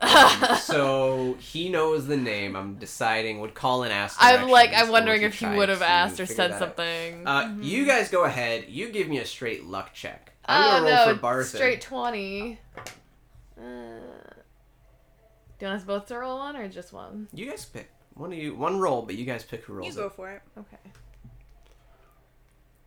Um, 0.01 0.57
so 0.61 1.37
he 1.41 1.69
knows 1.69 2.07
the 2.07 2.17
name. 2.17 2.55
I'm 2.55 2.75
deciding 2.75 3.41
would 3.41 3.55
Colin 3.55 3.91
ask. 3.91 4.17
I'm 4.21 4.49
like, 4.49 4.71
I'm 4.73 4.91
wondering 4.93 5.23
if 5.23 5.35
he 5.35 5.47
would 5.47 5.71
have 5.71 5.83
asked 5.83 6.21
or 6.21 6.27
said 6.27 6.53
that 6.53 6.55
out? 6.55 6.59
something. 6.61 7.27
Uh, 7.27 7.57
You 7.61 7.87
guys 7.87 8.09
go 8.11 8.25
ahead. 8.25 8.67
You 8.69 8.91
give 8.91 9.09
me 9.09 9.19
a 9.19 9.27
straight 9.27 9.65
luck 9.65 9.95
check. 9.95 10.33
Oh 10.49 10.53
I'm 10.53 10.83
gonna 10.83 10.97
roll 10.97 11.07
no, 11.07 11.15
for 11.15 11.21
Barthen. 11.21 11.45
straight 11.57 11.81
twenty. 11.81 12.59
Uh, 13.59 13.63
do 15.59 15.67
you 15.67 15.67
want 15.69 15.81
us 15.81 15.85
both 15.85 16.07
to 16.07 16.19
roll 16.19 16.39
one 16.39 16.57
or 16.57 16.69
just 16.69 16.93
one? 16.93 17.29
You 17.33 17.51
guys 17.51 17.65
pick 17.65 17.91
one 18.15 18.33
of 18.33 18.39
you. 18.39 18.55
One 18.55 18.79
roll, 18.79 19.03
but 19.03 19.17
you 19.17 19.25
guys 19.25 19.45
pick 19.45 19.65
who 19.65 19.75
rolls. 19.75 19.95
You 19.95 20.01
rolls 20.01 20.15
go 20.17 20.23
it. 20.25 20.27
for 20.29 20.31
it. 20.31 20.43
Okay. 20.59 20.93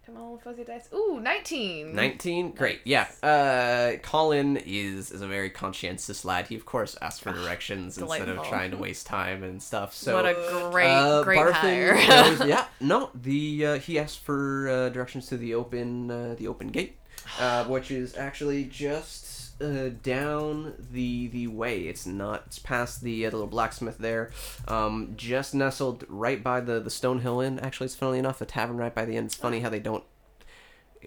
Come 0.05 0.18
on, 0.18 0.39
fuzzy 0.39 0.64
dice. 0.64 0.89
Ooh, 0.93 1.20
19. 1.22 1.95
Nineteen. 1.95 2.51
Great. 2.51 2.82
Yeah. 2.86 3.07
Uh, 3.22 3.97
Colin 4.01 4.57
is 4.57 5.12
is 5.12 5.22
a 5.22 5.28
very 5.28 5.49
conscientious 5.49 6.26
lad. 6.26 6.47
He 6.47 6.55
of 6.55 6.66
course 6.66 6.97
asks 7.01 7.20
for 7.20 7.32
directions 7.32 7.97
instead 7.97 8.28
of 8.28 8.43
trying 8.47 8.72
to 8.72 8.78
waste 8.78 9.05
time 9.05 9.43
and 9.43 9.62
stuff. 9.62 9.93
So 9.93 10.16
what 10.16 10.26
a 10.26 10.70
great, 10.72 10.88
uh, 10.88 11.24
great 11.24 11.39
Barthen 11.39 11.51
hire. 11.53 11.95
knows- 11.95 12.45
yeah, 12.47 12.66
no, 12.80 13.12
the 13.14 13.66
uh, 13.66 13.80
he 13.80 13.99
asked 13.99 14.20
for 14.20 14.68
uh, 14.68 14.89
directions 14.89 15.28
to 15.28 15.38
the 15.38 15.53
open 15.53 16.09
uh, 16.09 16.36
the 16.38 16.47
open 16.47 16.70
gate, 16.70 16.97
uh, 17.39 17.65
which 17.65 17.91
is 17.91 18.15
actually 18.17 18.65
just 18.65 19.61
uh, 19.61 19.89
down 20.01 20.74
the 20.91 21.28
the 21.28 21.47
way. 21.47 21.82
It's 21.82 22.05
not. 22.05 22.43
It's 22.47 22.59
past 22.59 23.01
the, 23.01 23.26
uh, 23.26 23.30
the 23.30 23.38
little 23.38 23.49
blacksmith 23.49 23.97
there, 23.97 24.32
um, 24.67 25.13
just 25.15 25.53
nestled 25.53 26.05
right 26.07 26.43
by 26.43 26.61
the 26.61 26.80
the 26.80 26.89
Stonehill 26.89 27.45
Inn. 27.45 27.59
Actually, 27.59 27.86
it's 27.86 27.95
funnily 27.95 28.19
enough 28.19 28.39
the 28.39 28.45
tavern 28.45 28.78
right 28.78 28.93
by 28.93 29.05
the 29.05 29.15
end. 29.15 29.28
It's 29.28 29.36
funny 29.36 29.59
how 29.59 29.69
they 29.69 29.80
don't 29.80 30.03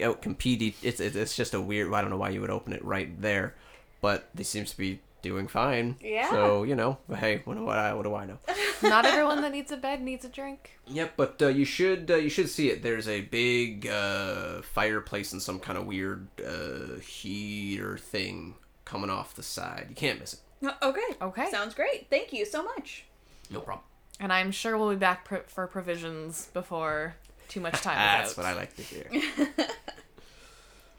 out 0.01 0.21
compete. 0.21 0.75
It's 0.81 0.99
it's 0.99 1.15
it's 1.15 1.35
just 1.35 1.53
a 1.53 1.61
weird. 1.61 1.93
I 1.93 2.01
don't 2.01 2.09
know 2.09 2.17
why 2.17 2.29
you 2.29 2.41
would 2.41 2.49
open 2.49 2.73
it 2.73 2.83
right 2.83 3.21
there, 3.21 3.55
but 4.01 4.29
they 4.33 4.43
seems 4.43 4.71
to 4.71 4.77
be 4.77 4.99
doing 5.25 5.47
fine. 5.49 5.97
Yeah. 6.01 6.29
So 6.29 6.63
you 6.63 6.75
know, 6.75 6.97
hey, 7.13 7.41
what 7.43 7.55
do 7.57 7.67
I 7.67 7.93
what 7.93 8.03
do 8.03 8.15
I 8.15 8.25
know? 8.25 8.37
Not 8.81 9.05
everyone 9.05 9.41
that 9.41 9.51
needs 9.51 9.71
a 9.71 9.77
bed 9.77 10.01
needs 10.01 10.23
a 10.23 10.29
drink. 10.29 10.77
Yep, 10.87 11.13
but 11.17 11.41
uh, 11.41 11.47
you 11.47 11.65
should 11.65 12.09
uh, 12.09 12.15
you 12.15 12.29
should 12.29 12.49
see 12.49 12.69
it. 12.69 12.81
There's 12.83 13.07
a 13.09 13.21
big 13.21 13.87
uh, 13.87 14.61
fireplace 14.61 15.33
and 15.33 15.41
some 15.41 15.59
kind 15.59 15.77
of 15.77 15.85
weird 15.85 16.27
uh, 16.39 16.99
heater 16.99 17.97
thing 17.97 18.55
coming 18.85 19.09
off 19.09 19.35
the 19.35 19.43
side. 19.43 19.87
You 19.89 19.95
can't 19.95 20.19
miss 20.19 20.33
it. 20.35 20.39
Uh, 20.65 20.71
Okay. 20.81 21.01
Okay. 21.21 21.49
Sounds 21.51 21.73
great. 21.75 22.07
Thank 22.09 22.31
you 22.31 22.45
so 22.45 22.63
much. 22.63 23.05
No 23.49 23.59
problem. 23.59 23.85
And 24.19 24.31
I'm 24.31 24.51
sure 24.51 24.77
we'll 24.77 24.91
be 24.91 24.95
back 24.95 25.25
pr- 25.25 25.45
for 25.47 25.67
provisions 25.67 26.49
before 26.53 27.15
too 27.49 27.59
much 27.59 27.81
time 27.81 27.95
That's 27.97 28.31
is 28.31 28.37
what. 28.37 28.45
I 28.45 28.53
like 28.53 28.75
to 28.77 28.81
hear. 28.81 29.09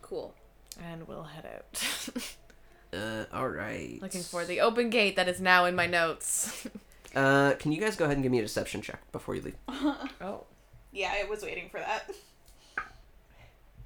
Cool. 0.03 0.35
And 0.81 1.09
we'll 1.09 1.25
head 1.25 1.47
out. 1.47 1.83
Uh, 2.97 3.25
all 3.33 3.49
right. 3.49 3.99
Looking 4.01 4.23
for 4.23 4.45
the 4.45 4.61
open 4.61 4.91
gate 4.91 5.17
that 5.17 5.29
is 5.29 5.41
now 5.41 5.65
in 5.67 5.75
my 5.75 5.87
notes. 5.87 6.67
Uh, 7.15 7.55
can 7.55 7.73
you 7.73 7.81
guys 7.81 7.97
go 7.97 8.05
ahead 8.05 8.19
and 8.19 8.23
give 8.23 8.31
me 8.31 8.41
a 8.41 8.43
deception 8.43 8.83
check 8.83 9.01
before 9.11 9.35
you 9.35 9.41
leave? 9.41 9.57
oh. 10.21 10.45
Yeah, 10.93 11.15
I 11.19 11.25
was 11.25 11.43
waiting 11.43 11.71
for 11.71 11.81
that. 11.81 12.11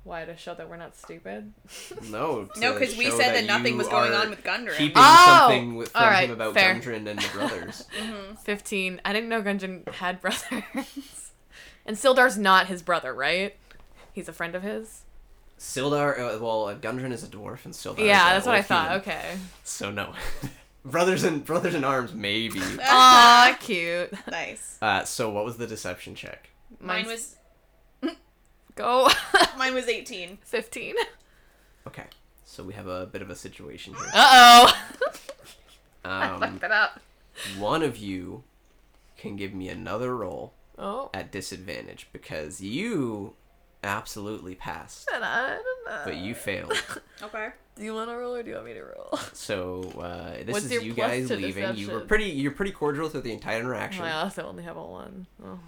Why? 0.02 0.24
To 0.24 0.36
show 0.36 0.52
that 0.54 0.68
we're 0.68 0.76
not 0.78 0.96
stupid? 0.96 1.52
No. 2.10 2.48
No, 2.56 2.72
because 2.72 2.96
we 2.96 3.04
show 3.04 3.16
said 3.18 3.36
that, 3.36 3.44
nothing 3.44 3.74
you 3.74 3.78
was 3.78 3.86
going 3.86 4.12
are 4.12 4.22
on 4.22 4.30
with 4.30 4.42
Gundren. 4.42 4.76
Keeping 4.76 4.94
Oh! 4.96 5.26
something 5.46 5.76
with, 5.76 5.90
from 5.90 6.02
All 6.02 6.08
right, 6.10 6.24
him 6.28 6.34
about 6.34 6.54
fair. 6.54 6.74
Gundren 6.74 7.06
and 7.08 7.20
the 7.20 7.28
brothers. 7.32 7.84
15. 8.42 9.00
I 9.04 9.12
didn't 9.12 9.28
know 9.28 9.42
Gundren 9.42 9.88
had 9.94 10.20
brothers. 10.20 11.30
and 11.86 11.96
Sildar's 11.96 12.36
not 12.36 12.66
his 12.66 12.82
brother, 12.82 13.14
right? 13.14 13.54
He's 14.12 14.28
a 14.28 14.32
friend 14.32 14.56
of 14.56 14.64
his? 14.64 15.02
Sildar, 15.60 16.18
uh, 16.18 16.38
well, 16.42 16.68
uh, 16.68 16.74
Gundren 16.74 17.12
is 17.12 17.22
a 17.22 17.26
dwarf, 17.26 17.66
and 17.66 17.74
Sildar. 17.74 17.98
is 18.00 18.06
yeah, 18.06 18.30
a 18.30 18.32
that's 18.34 18.46
what 18.46 18.54
I 18.54 18.62
thought. 18.62 18.86
human. 18.88 19.00
Okay. 19.02 19.36
So 19.62 19.90
no, 19.90 20.14
brothers 20.86 21.22
and 21.22 21.44
brothers 21.44 21.74
in 21.74 21.84
arms, 21.84 22.14
maybe. 22.14 22.60
Aw, 22.82 23.56
cute. 23.60 24.10
nice. 24.30 24.78
Uh, 24.80 25.04
so 25.04 25.28
what 25.30 25.44
was 25.44 25.58
the 25.58 25.66
deception 25.66 26.14
check? 26.14 26.48
Mine 26.80 27.04
Mine's- 27.04 27.36
was 28.02 28.14
Go. 28.74 29.10
mine 29.58 29.74
was 29.74 29.86
18. 29.88 30.38
15. 30.42 30.94
Okay, 31.86 32.04
so 32.46 32.62
we 32.64 32.72
have 32.72 32.86
a 32.86 33.04
bit 33.04 33.20
of 33.20 33.28
a 33.28 33.34
situation 33.36 33.92
here. 33.94 34.10
Uh 34.14 34.68
oh. 34.72 35.12
I 36.04 36.26
Um, 36.28 36.40
fucked 36.40 36.62
it 36.64 36.72
up. 36.72 37.00
one 37.58 37.82
of 37.82 37.98
you 37.98 38.44
can 39.18 39.36
give 39.36 39.52
me 39.52 39.68
another 39.68 40.16
roll 40.16 40.54
Oh. 40.78 41.10
at 41.12 41.30
disadvantage 41.30 42.08
because 42.12 42.62
you 42.62 43.34
absolutely 43.82 44.54
passed, 44.54 45.08
And 45.14 45.24
I 45.24 45.48
don't 45.56 45.86
know. 45.86 46.00
but 46.04 46.16
you 46.16 46.34
failed. 46.34 46.72
Okay. 47.22 47.50
Do 47.76 47.84
you 47.84 47.92
want 47.94 48.08
to 48.08 48.16
roll 48.16 48.34
or 48.34 48.42
do 48.42 48.48
you 48.48 48.54
want 48.56 48.66
me 48.68 48.74
to 48.74 48.82
roll? 48.82 49.18
So 49.34 49.82
uh, 50.00 50.38
this 50.44 50.48
What's 50.54 50.64
is 50.66 50.72
your 50.72 50.82
you 50.82 50.94
plus 50.94 51.06
guys 51.10 51.28
to 51.28 51.36
leaving. 51.36 51.76
You 51.76 51.90
were 51.90 52.00
pretty. 52.00 52.24
You're 52.26 52.52
pretty 52.52 52.72
cordial 52.72 53.08
through 53.10 53.20
the 53.22 53.32
entire 53.32 53.60
interaction. 53.60 54.04
I 54.04 54.12
also 54.22 54.42
only 54.46 54.62
have 54.64 54.76
a 54.78 54.82
one. 54.82 55.26
Oh. 55.44 55.58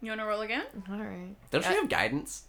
You 0.00 0.10
want 0.10 0.20
to 0.20 0.26
roll 0.26 0.42
again? 0.42 0.64
All 0.88 0.96
right. 0.98 1.34
Don't 1.50 1.64
you 1.68 1.74
have 1.74 1.88
guidance? 1.88 2.44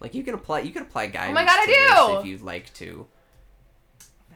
Like 0.00 0.14
you 0.14 0.22
can 0.22 0.34
apply. 0.34 0.60
You 0.60 0.72
can 0.72 0.82
apply 0.82 1.08
guidance. 1.08 1.34
my 1.34 1.44
God, 1.44 1.58
I 1.58 1.64
to 1.66 1.70
this 1.70 2.06
do! 2.08 2.18
If 2.20 2.26
you'd 2.26 2.42
like 2.42 2.72
to. 2.74 3.06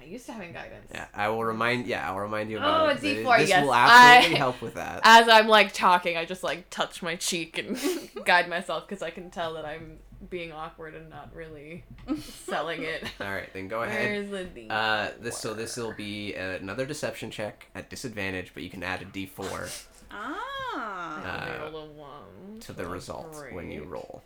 I'm 0.07 0.13
used 0.13 0.27
to 0.27 0.33
having 0.33 0.53
guidance. 0.53 0.87
Yeah, 0.95 1.07
I 1.15 1.29
will 1.29 1.45
remind. 1.45 1.87
Yeah, 1.87 2.09
I'll 2.09 2.19
remind 2.19 2.49
you 2.51 2.59
about 2.59 2.87
Oh, 2.87 2.89
it. 2.91 2.99
a 2.99 3.01
Th- 3.01 3.27
D4, 3.27 3.39
This 3.39 3.49
yes. 3.49 3.65
will 3.65 3.75
absolutely 3.75 4.37
I- 4.37 4.39
help 4.39 4.63
with 4.63 4.75
that. 4.75 5.01
As 5.03 5.29
I'm 5.29 5.49
like 5.49 5.73
talking, 5.73 6.17
I 6.17 6.25
just 6.25 6.45
like 6.45 6.71
touch 6.71 7.03
my 7.03 7.17
cheek 7.17 7.59
and 7.59 7.77
guide 8.25 8.49
myself 8.49 8.87
because 8.89 9.03
I 9.03 9.11
can 9.11 9.31
tell 9.31 9.55
that 9.55 9.65
I'm 9.65 9.99
being 10.31 10.53
awkward 10.53 10.95
and 10.95 11.11
not 11.11 11.35
really 11.35 11.85
selling 12.21 12.83
it. 12.83 13.03
All 13.21 13.27
right, 13.33 13.53
then 13.53 13.67
go 13.69 13.83
ahead. 13.83 14.29
Where's 14.29 14.31
the 14.31 14.45
D? 14.45 14.69
Uh, 14.71 15.09
this 15.21 15.39
so 15.39 15.55
this 15.55 15.77
will 15.77 15.93
be 15.95 16.35
another 16.35 16.87
deception 16.87 17.31
check 17.33 17.67
at 17.75 17.91
disadvantage, 17.91 18.53
but 18.55 18.63
you 18.63 18.71
can 18.71 18.83
add 18.85 19.03
a 19.03 19.07
D4 19.07 19.87
Ah. 20.13 21.59
Uh, 21.59 21.71
rolled 21.71 21.75
a 21.89 21.93
one. 21.93 22.61
to 22.61 22.73
the 22.73 22.85
so 22.85 22.91
result 22.91 23.45
when 23.53 23.71
you 23.73 23.83
roll. 23.85 24.23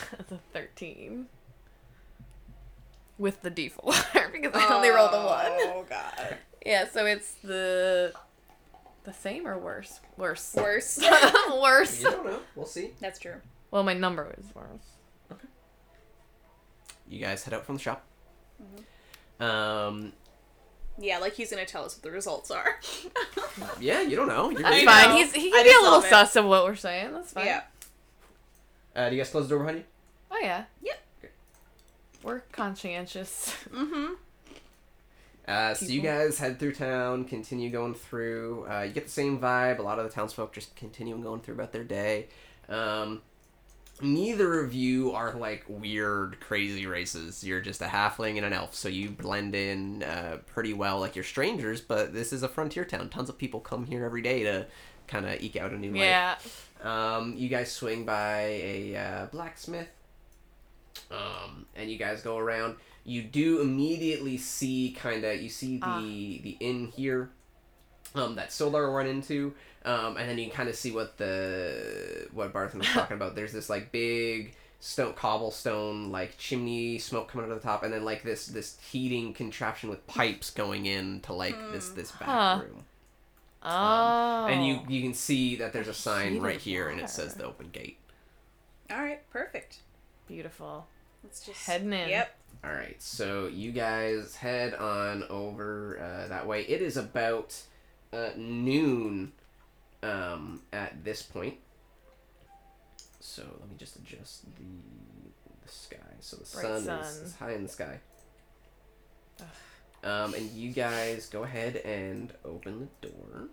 That's 0.16 0.32
a 0.32 0.40
thirteen. 0.52 1.26
With 3.18 3.40
the 3.40 3.50
D4 3.50 4.32
because 4.32 4.52
I 4.54 4.74
only 4.74 4.90
rolled 4.90 5.14
a 5.14 5.16
one. 5.24 5.46
Oh 5.46 5.86
god. 5.88 6.36
Yeah, 6.66 6.86
so 6.86 7.06
it's 7.06 7.32
the 7.42 8.12
the 9.04 9.12
same 9.14 9.46
or 9.46 9.56
worse? 9.58 10.00
Worse. 10.18 10.54
Worse. 10.54 10.98
worse. 11.62 12.02
You 12.02 12.10
don't 12.10 12.26
know. 12.26 12.40
We'll 12.54 12.66
see. 12.66 12.90
That's 13.00 13.18
true. 13.18 13.36
Well, 13.70 13.84
my 13.84 13.94
number 13.94 14.24
was 14.36 14.46
worse. 14.54 14.66
Okay. 15.32 15.48
You 17.08 17.20
guys 17.20 17.42
head 17.44 17.54
out 17.54 17.64
from 17.64 17.76
the 17.76 17.80
shop. 17.80 18.04
Mm-hmm. 18.62 19.42
Um, 19.44 20.12
Yeah, 20.98 21.16
like 21.18 21.32
he's 21.34 21.50
gonna 21.50 21.64
tell 21.64 21.84
us 21.86 21.94
what 21.96 22.02
the 22.02 22.10
results 22.10 22.50
are. 22.50 22.80
yeah, 23.80 24.02
you 24.02 24.14
don't 24.16 24.28
know. 24.28 24.50
You're 24.50 24.60
That's 24.62 24.82
fine. 24.84 25.08
know. 25.10 25.16
He's 25.16 25.32
he 25.32 25.48
I 25.48 25.56
can 25.56 25.64
be 25.64 25.70
a 25.70 25.72
little 25.74 25.90
love 25.92 26.04
it. 26.04 26.10
sus 26.10 26.36
of 26.36 26.44
what 26.44 26.64
we're 26.64 26.74
saying. 26.74 27.12
That's 27.14 27.32
fine. 27.32 27.46
yeah. 27.46 27.62
Uh, 28.96 29.10
do 29.10 29.16
you 29.16 29.20
guys 29.20 29.30
close 29.30 29.44
the 29.46 29.50
door 29.54 29.58
behind 29.58 29.78
you? 29.78 29.84
Oh 30.30 30.40
yeah. 30.42 30.64
Yep. 30.82 30.98
We're 32.22 32.40
conscientious. 32.52 33.54
Mm-hmm. 33.72 34.14
Uh, 35.46 35.74
so 35.74 35.86
you 35.86 36.00
guys 36.00 36.38
head 36.38 36.58
through 36.58 36.72
town, 36.72 37.24
continue 37.24 37.70
going 37.70 37.94
through. 37.94 38.66
Uh, 38.68 38.82
you 38.82 38.92
get 38.92 39.04
the 39.04 39.10
same 39.10 39.38
vibe. 39.38 39.78
A 39.78 39.82
lot 39.82 40.00
of 40.00 40.04
the 40.04 40.10
townsfolk 40.10 40.52
just 40.52 40.74
continue 40.74 41.16
going 41.18 41.40
through 41.40 41.54
about 41.54 41.70
their 41.70 41.84
day. 41.84 42.26
Um, 42.68 43.22
neither 44.02 44.60
of 44.60 44.74
you 44.74 45.12
are 45.12 45.34
like 45.34 45.64
weird, 45.68 46.38
crazy 46.40 46.86
races. 46.86 47.42
You're 47.44 47.60
just 47.60 47.80
a 47.82 47.86
halfling 47.86 48.36
and 48.36 48.44
an 48.44 48.52
elf, 48.52 48.74
so 48.74 48.88
you 48.88 49.10
blend 49.10 49.54
in 49.54 50.02
uh, 50.02 50.38
pretty 50.46 50.72
well. 50.74 51.00
Like 51.00 51.14
you're 51.16 51.24
strangers, 51.24 51.80
but 51.80 52.12
this 52.12 52.32
is 52.32 52.42
a 52.42 52.48
frontier 52.48 52.84
town. 52.84 53.08
Tons 53.08 53.28
of 53.28 53.38
people 53.38 53.60
come 53.60 53.86
here 53.86 54.04
every 54.04 54.22
day 54.22 54.42
to 54.44 54.66
kind 55.06 55.24
of 55.26 55.40
eke 55.40 55.56
out 55.56 55.72
a 55.72 55.78
new 55.78 55.92
life. 55.92 56.00
Um, 56.82 57.34
you 57.36 57.48
guys 57.48 57.70
swing 57.72 58.04
by 58.04 58.40
a 58.40 58.96
uh, 58.96 59.26
blacksmith, 59.26 59.88
um, 61.10 61.66
and 61.74 61.90
you 61.90 61.96
guys 61.98 62.22
go 62.22 62.38
around. 62.38 62.76
You 63.04 63.22
do 63.22 63.60
immediately 63.60 64.36
see 64.36 64.94
kind 64.98 65.24
of 65.24 65.40
you 65.40 65.48
see 65.48 65.78
the 65.78 65.86
Ah. 65.86 66.00
the 66.00 66.56
inn 66.60 66.92
here, 66.94 67.30
um, 68.14 68.34
that 68.34 68.50
Sildar 68.50 68.92
run 68.94 69.06
into, 69.06 69.54
um, 69.86 70.16
and 70.16 70.28
then 70.28 70.36
you 70.36 70.50
kind 70.50 70.68
of 70.68 70.74
see 70.74 70.90
what 70.92 71.16
the 71.16 72.28
what 72.32 72.52
Barthen 72.52 72.74
was 72.78 72.86
talking 72.92 73.16
about. 73.16 73.34
There's 73.34 73.52
this 73.52 73.70
like 73.70 73.92
big 73.92 74.54
stone 74.80 75.14
cobblestone 75.14 76.12
like 76.12 76.36
chimney 76.36 76.98
smoke 76.98 77.28
coming 77.28 77.46
out 77.46 77.52
of 77.52 77.62
the 77.62 77.66
top, 77.66 77.82
and 77.82 77.92
then 77.92 78.04
like 78.04 78.22
this 78.22 78.46
this 78.48 78.76
heating 78.90 79.32
contraption 79.32 79.88
with 79.88 80.06
pipes 80.06 80.50
going 80.50 80.86
in 80.86 81.20
to 81.20 81.32
like 81.32 81.56
this 81.72 81.88
this 81.90 82.10
back 82.12 82.28
Huh. 82.28 82.60
room. 82.62 82.84
Oh. 83.62 84.46
And 84.46 84.66
you 84.66 84.80
you 84.88 85.02
can 85.02 85.14
see 85.14 85.56
that 85.56 85.72
there's 85.72 85.88
a 85.88 85.94
sign 85.94 86.28
Heated 86.32 86.42
right 86.42 86.60
here, 86.60 86.88
and 86.88 87.00
it 87.00 87.08
says 87.10 87.34
the 87.34 87.44
open 87.46 87.70
gate. 87.70 87.98
All 88.90 88.98
right. 89.02 89.28
Perfect. 89.30 89.78
beautiful. 90.28 90.86
Let's 91.24 91.44
just 91.44 91.66
Heading 91.66 91.92
in. 91.92 92.08
Yep. 92.08 92.36
All 92.64 92.72
right, 92.72 93.00
so 93.00 93.46
you 93.46 93.70
guys 93.70 94.34
head 94.36 94.74
on 94.74 95.22
over 95.24 95.98
uh, 96.00 96.28
that 96.28 96.46
way. 96.46 96.62
It 96.62 96.80
is 96.82 96.96
about 96.96 97.60
uh, 98.12 98.30
noon 98.36 99.32
um, 100.02 100.60
at 100.72 101.04
this 101.04 101.22
point. 101.22 101.54
So 103.20 103.42
let 103.60 103.68
me 103.68 103.76
just 103.78 103.96
adjust 103.96 104.44
the 104.56 104.62
the 105.66 105.72
sky. 105.72 105.96
So 106.20 106.36
the 106.36 106.44
Bright 106.54 106.82
sun, 106.82 107.00
Is, 107.00 107.16
is 107.16 107.36
high 107.36 107.52
in 107.52 107.62
the 107.62 107.68
sky. 107.68 108.00
Um, 110.04 110.34
and 110.34 110.50
you 110.52 110.70
guys 110.70 111.28
go 111.28 111.42
ahead 111.42 111.76
and 111.76 112.32
open 112.44 112.88
the 113.00 113.08
door. 113.08 113.48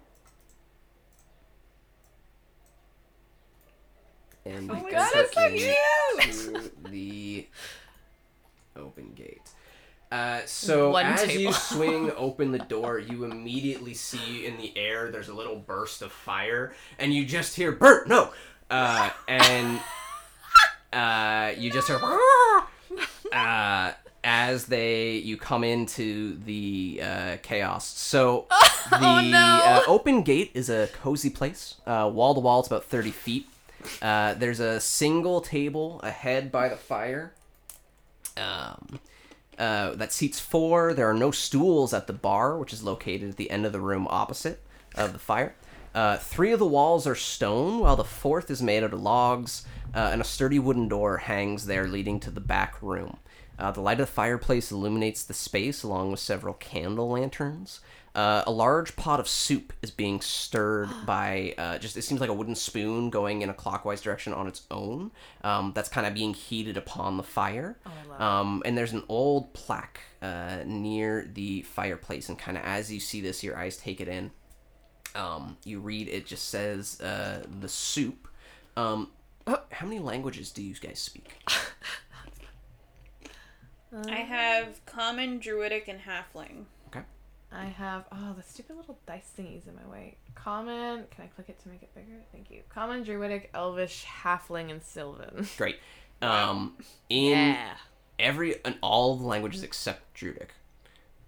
And 4.46 4.70
Oh 4.70 4.76
my 4.76 4.91
God, 4.91 5.12
it's 5.16 5.34
so 5.34 6.60
cute! 6.60 6.91
the 6.91 7.48
open 8.76 9.14
gate. 9.16 9.50
Uh, 10.14 10.41
so 10.45 10.91
One 10.91 11.07
as 11.07 11.36
you 11.36 11.51
swing 11.53 12.11
open 12.16 12.51
the 12.51 12.59
door, 12.59 12.99
you 12.99 13.24
immediately 13.24 13.95
see 13.95 14.45
in 14.45 14.57
the 14.57 14.72
air 14.78 15.09
there's 15.09 15.28
a 15.30 15.34
little 15.34 15.55
burst 15.55 16.03
of 16.03 16.11
fire, 16.11 16.76
and 16.99 17.11
you 17.11 17.26
just 17.26 17.55
hear 17.55 17.72
"Bert, 17.72 18.07
no!" 18.07 18.30
Uh, 18.70 19.09
and 19.28 19.80
uh, 20.93 21.53
you 21.57 21.72
just 21.72 21.88
hear 21.88 21.99
uh, 23.34 23.93
as 24.24 24.66
they 24.68 25.14
you 25.14 25.36
come 25.36 25.64
into 25.64 26.38
the 26.45 27.01
uh, 27.03 27.38
chaos. 27.41 27.86
So 27.88 28.45
the 28.91 28.97
Oh, 29.01 29.22
no. 29.22 29.61
uh, 29.66 29.82
open 29.88 30.22
gate 30.22 30.51
is 30.53 30.70
a 30.70 30.89
cozy 31.01 31.32
place. 31.32 31.78
Uh, 31.88 32.07
wall 32.14 32.36
to 32.36 32.39
wall, 32.39 32.59
it's 32.59 32.68
about 32.68 32.86
thirty 32.86 33.09
feet. 33.11 33.47
Uh, 33.99 34.36
there's 34.36 34.59
a 34.59 34.80
single 34.80 35.41
table 35.41 35.99
ahead 36.03 36.51
by 36.51 36.70
the 36.70 36.78
fire. 36.78 37.34
Um, 38.38 38.99
uh, 39.58 39.91
that 39.95 40.14
seats 40.14 40.39
four. 40.39 40.93
There 40.93 41.10
are 41.10 41.14
no 41.14 41.32
stools 41.32 41.93
at 41.93 42.08
the 42.08 42.14
bar, 42.14 42.58
which 42.58 42.74
is 42.74 42.84
located 42.84 43.30
at 43.30 43.38
the 43.38 43.51
end 43.51 43.66
of 43.66 43.72
the 43.72 43.80
room 43.80 44.08
opposite 44.10 44.62
of 44.95 45.14
the 45.14 45.20
fire. 45.20 45.56
Uh, 45.93 46.18
three 46.18 46.51
of 46.51 46.60
the 46.60 46.66
walls 46.66 47.06
are 47.06 47.16
stone, 47.16 47.80
while 47.80 47.95
the 47.95 48.04
fourth 48.04 48.49
is 48.49 48.62
made 48.62 48.84
out 48.84 48.93
of 48.93 49.01
logs, 49.01 49.66
uh, 49.93 50.10
and 50.12 50.22
a 50.22 50.26
sturdy 50.26 50.58
wooden 50.58 50.88
door 50.88 51.18
hangs 51.18 51.68
there 51.68 51.88
leading 51.88 52.20
to 52.20 52.32
the 52.32 52.41
back 52.41 52.82
room. 52.82 53.18
Uh, 53.60 53.70
the 53.72 53.82
light 53.82 53.99
of 53.99 54.08
the 54.08 54.12
fireplace 54.12 54.72
illuminates 54.72 55.24
the 55.24 55.34
space 55.34 55.84
along 55.84 56.10
with 56.10 56.20
several 56.20 56.56
candle 56.56 57.10
lanterns. 57.10 57.80
Uh, 58.16 58.43
a 58.45 58.51
large 58.51 58.95
pot 58.95 59.20
of 59.20 59.28
soup 59.28 59.74
is 59.82 59.89
being 59.89 60.22
stirred 60.22 60.89
by 61.05 61.55
uh, 61.57 61.78
just, 61.80 61.97
it 61.97 62.03
seems 62.03 62.22
like 62.22 62.30
a 62.30 62.34
wooden 62.34 62.55
spoon 62.55 63.09
going 63.09 63.41
in 63.41 63.49
a 63.49 63.53
clockwise 63.53 64.01
direction 64.01 64.34
on 64.34 64.47
its 64.47 64.64
own. 64.70 65.11
Um, 65.43 65.72
that's 65.74 65.89
kind 65.89 66.05
of 66.05 66.14
being 66.14 66.34
heated 66.34 66.78
upon 66.78 67.18
the 67.18 67.24
fire. 67.24 67.78
Oh, 67.86 67.91
Um, 68.24 68.61
and 68.66 68.78
there's 68.78 68.93
an 68.93 69.03
old 69.09 69.53
plaque 69.53 69.99
uh, 70.22 70.59
near 70.66 71.30
the 71.34 71.64
fireplace. 71.64 72.30
And 72.30 72.38
kind 72.38 72.57
of 72.57 72.64
as 72.64 72.91
you 72.91 72.99
see 72.99 73.22
this, 73.22 73.43
your 73.43 73.57
eyes 73.57 73.78
take 73.78 73.99
it 73.99 74.07
in. 74.07 74.32
Um, 75.16 75.57
you 75.64 75.80
read, 75.80 76.07
it 76.07 76.26
just 76.26 76.49
says 76.49 77.01
uh, 77.01 77.43
the 77.59 77.70
soup. 77.70 78.28
Um, 78.78 79.09
how 79.47 79.86
many 79.86 79.99
languages 79.99 80.51
do 80.51 80.61
you 80.64 80.76
guys 80.76 80.99
speak? 80.99 81.38
I 84.07 84.18
have 84.18 84.84
common, 84.86 85.38
druidic, 85.38 85.88
and 85.88 85.99
halfling. 86.01 86.66
I 87.56 87.66
have 87.66 88.06
oh 88.12 88.34
the 88.36 88.43
stupid 88.43 88.76
little 88.78 88.97
dice 89.06 89.30
thingies 89.38 89.68
in 89.68 89.76
my 89.76 89.91
way. 89.91 90.18
Common. 90.36 91.06
Can 91.12 91.24
I 91.24 91.28
click 91.28 91.49
it 91.49 91.62
to 91.64 91.70
make 91.70 91.84
it 91.84 91.93
bigger? 91.93 92.20
Thank 92.32 92.49
you. 92.51 92.62
Common, 92.70 93.04
Druidic, 93.04 93.49
Elvish, 93.54 94.06
Halfling, 94.24 94.72
and 94.72 94.82
Sylvan. 94.82 95.47
Great. 95.58 95.78
Um, 96.22 96.78
in 97.10 97.32
Yeah. 97.32 97.74
every 98.20 98.56
in 98.66 98.76
all 98.82 99.16
the 99.18 99.26
languages 99.28 99.64
except 99.64 100.14
Druidic, 100.14 100.54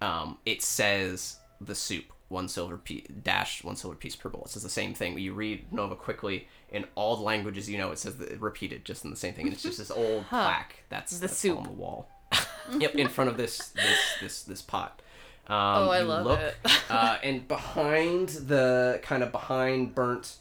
um, 0.01 0.37
it 0.45 0.61
says 0.61 1.37
the 1.61 1.75
soup 1.75 2.05
one 2.27 2.47
silver 2.47 2.77
piece 2.77 3.05
dash 3.23 3.63
one 3.63 3.75
silver 3.75 3.95
piece 3.95 4.15
per 4.15 4.29
bowl. 4.29 4.43
It 4.45 4.49
says 4.51 4.63
the 4.63 4.69
same 4.69 4.93
thing. 4.93 5.17
You 5.19 5.33
read 5.33 5.71
Nova 5.71 5.95
quickly 5.95 6.47
in 6.71 6.85
all 6.95 7.15
the 7.15 7.23
languages 7.23 7.69
you 7.69 7.77
know, 7.77 7.91
it 7.91 7.99
says 7.99 8.17
the, 8.17 8.35
repeated 8.39 8.83
just 8.83 9.03
in 9.05 9.11
the 9.11 9.15
same 9.17 9.33
thing, 9.33 9.45
and 9.45 9.53
it's 9.53 9.63
just 9.63 9.77
this 9.77 9.91
old 9.91 10.25
plaque 10.29 10.83
that's 10.89 11.19
The 11.19 11.27
that's 11.27 11.37
soup. 11.37 11.57
on 11.59 11.63
the 11.65 11.69
wall. 11.71 12.09
yep, 12.79 12.95
in 12.95 13.07
front 13.09 13.29
of 13.29 13.37
this 13.37 13.69
this 13.69 13.99
this 14.21 14.43
this 14.43 14.61
pot. 14.61 15.01
Um, 15.47 15.55
Oh, 15.57 15.89
I 15.89 16.01
love 16.01 16.25
look, 16.25 16.39
it. 16.39 16.55
uh, 16.89 17.17
and 17.23 17.47
behind 17.47 18.29
the 18.29 18.99
kind 19.03 19.21
of 19.23 19.31
behind 19.31 19.93
burnt. 19.95 20.37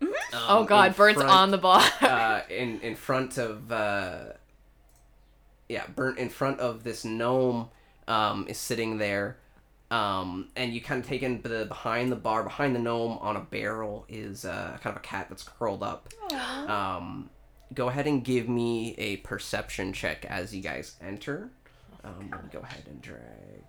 um, 0.00 0.08
Oh 0.32 0.64
God, 0.64 0.88
in 0.88 0.92
Burnt's 0.94 1.20
front- 1.20 1.30
on 1.34 1.50
the 1.50 1.58
bar. 1.58 1.82
uh, 2.00 2.40
in 2.50 2.80
in 2.80 2.94
front 2.96 3.38
of 3.38 3.70
uh, 3.72 4.24
yeah, 5.68 5.86
burnt 5.94 6.18
in 6.18 6.28
front 6.28 6.60
of 6.60 6.84
this 6.84 7.04
gnome 7.04 7.70
um, 8.08 8.46
is 8.48 8.58
sitting 8.58 8.98
there, 8.98 9.38
um, 9.90 10.48
and 10.56 10.74
you 10.74 10.80
kind 10.82 11.02
of 11.02 11.08
take 11.08 11.22
in 11.22 11.40
the 11.42 11.64
behind 11.66 12.12
the 12.12 12.16
bar, 12.16 12.42
behind 12.42 12.74
the 12.74 12.78
gnome 12.80 13.16
on 13.22 13.36
a 13.36 13.40
barrel 13.40 14.04
is 14.08 14.44
uh, 14.44 14.76
kind 14.82 14.94
of 14.94 14.96
a 14.96 15.04
cat 15.04 15.26
that's 15.30 15.44
curled 15.44 15.82
up. 15.82 16.08
Um, 16.68 17.30
go 17.72 17.88
ahead 17.88 18.06
and 18.06 18.22
give 18.22 18.48
me 18.50 18.94
a 18.98 19.16
perception 19.18 19.92
check 19.94 20.26
as 20.26 20.54
you 20.54 20.60
guys 20.62 20.96
enter. 21.00 21.48
Um, 22.04 22.28
let 22.30 22.42
me 22.44 22.50
go 22.52 22.58
ahead 22.58 22.82
and 22.90 23.00
drag 23.00 23.64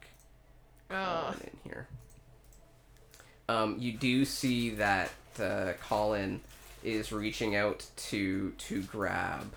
oh. 0.93 1.21
Colin 1.31 1.39
in 1.51 1.59
here. 1.63 1.87
Um, 3.49 3.77
you 3.79 3.93
do 3.93 4.23
see 4.25 4.71
that 4.71 5.11
uh, 5.39 5.73
Colin 5.87 6.41
is 6.83 7.11
reaching 7.11 7.55
out 7.55 7.85
to 7.95 8.51
to 8.57 8.81
grab 8.83 9.53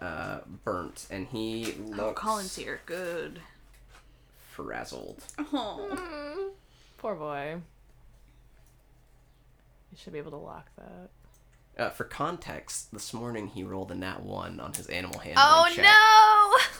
uh, 0.00 0.38
Burnt, 0.64 1.06
and 1.10 1.26
he 1.26 1.74
looks 1.86 1.98
Oh, 2.00 2.12
Colin's 2.12 2.56
here. 2.56 2.80
Good. 2.86 3.40
frazzled. 4.52 5.22
Oh. 5.52 6.50
Poor 6.98 7.14
boy. 7.14 7.56
You 9.92 9.98
should 9.98 10.12
be 10.12 10.18
able 10.18 10.32
to 10.32 10.36
lock 10.36 10.66
that. 10.76 11.10
Uh, 11.78 11.90
for 11.90 12.02
context, 12.04 12.90
this 12.92 13.14
morning 13.14 13.46
he 13.46 13.62
rolled 13.62 13.92
a 13.92 13.94
nat 13.94 14.20
one 14.22 14.58
on 14.58 14.72
his 14.74 14.88
animal 14.88 15.18
handling 15.20 15.36
Oh 15.38 15.68
check. 15.72 15.84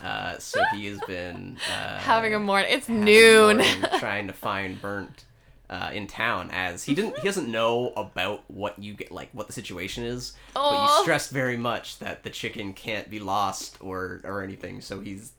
no! 0.02 0.08
Uh, 0.08 0.38
so 0.38 0.60
he 0.74 0.86
has 0.86 0.98
been 1.06 1.56
uh, 1.72 1.98
Having 1.98 2.34
a 2.34 2.38
morning. 2.40 2.68
It's 2.72 2.88
noon. 2.88 3.58
morning 3.58 3.84
trying 4.00 4.26
to 4.26 4.32
find 4.32 4.80
Burnt 4.82 5.24
uh, 5.70 5.90
in 5.92 6.08
town, 6.08 6.50
as 6.52 6.82
he 6.82 6.94
didn't 6.96 7.16
he 7.18 7.24
doesn't 7.24 7.48
know 7.48 7.92
about 7.96 8.42
what 8.48 8.76
you 8.78 8.92
get 8.94 9.12
like 9.12 9.28
what 9.32 9.46
the 9.46 9.52
situation 9.52 10.02
is, 10.02 10.32
but 10.54 10.82
you 10.82 11.02
stressed 11.02 11.30
very 11.30 11.56
much 11.56 11.98
that 12.00 12.24
the 12.24 12.30
chicken 12.30 12.72
can't 12.72 13.08
be 13.08 13.20
lost 13.20 13.76
or 13.80 14.20
or 14.24 14.42
anything. 14.42 14.80
So 14.80 14.98
he's 14.98 15.30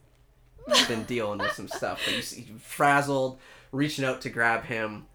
been 0.88 1.03
dealing 1.03 1.39
with 1.39 1.51
some 1.51 1.68
stuff. 1.68 2.01
But 2.05 2.16
you 2.16 2.22
see, 2.22 2.47
frazzled, 2.62 3.39
reaching 3.74 4.05
out 4.05 4.22
to 4.22 4.30
grab 4.30 4.64
him. 4.64 5.07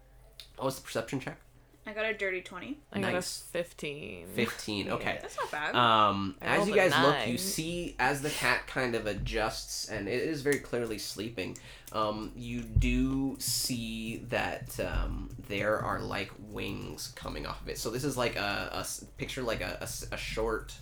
What 0.57 0.65
was 0.65 0.75
the 0.75 0.81
perception 0.83 1.19
check? 1.19 1.37
I 1.87 1.93
got 1.93 2.05
a 2.05 2.13
dirty 2.13 2.41
20. 2.41 2.79
I 2.93 2.99
got 2.99 3.09
a 3.09 3.13
Nice. 3.13 3.43
15. 3.51 4.27
Fifteen. 4.33 4.89
Okay. 4.89 5.19
That's 5.21 5.37
not 5.37 5.51
bad. 5.51 5.75
Um, 5.75 6.35
I 6.41 6.57
as 6.57 6.67
you 6.67 6.73
guys 6.73 6.91
look, 6.99 7.27
you 7.27 7.37
see 7.37 7.95
as 7.99 8.21
the 8.21 8.31
cat 8.31 8.65
kind 8.65 8.95
of 8.95 9.05
adjusts, 9.05 9.87
and 9.89 10.07
it 10.07 10.23
is 10.23 10.41
very 10.41 10.57
clearly 10.59 10.97
sleeping. 10.97 11.57
Um, 11.91 12.31
you 12.35 12.61
do 12.61 13.35
see 13.39 14.17
that 14.29 14.79
um, 14.79 15.29
there 15.47 15.77
are 15.79 15.99
like 15.99 16.31
wings 16.49 17.13
coming 17.15 17.45
off 17.45 17.61
of 17.61 17.69
it. 17.69 17.77
So 17.77 17.91
this 17.91 18.03
is 18.03 18.17
like 18.17 18.35
a 18.35 18.85
picture, 19.17 19.43
like 19.43 19.61
a 19.61 20.17
short, 20.17 20.73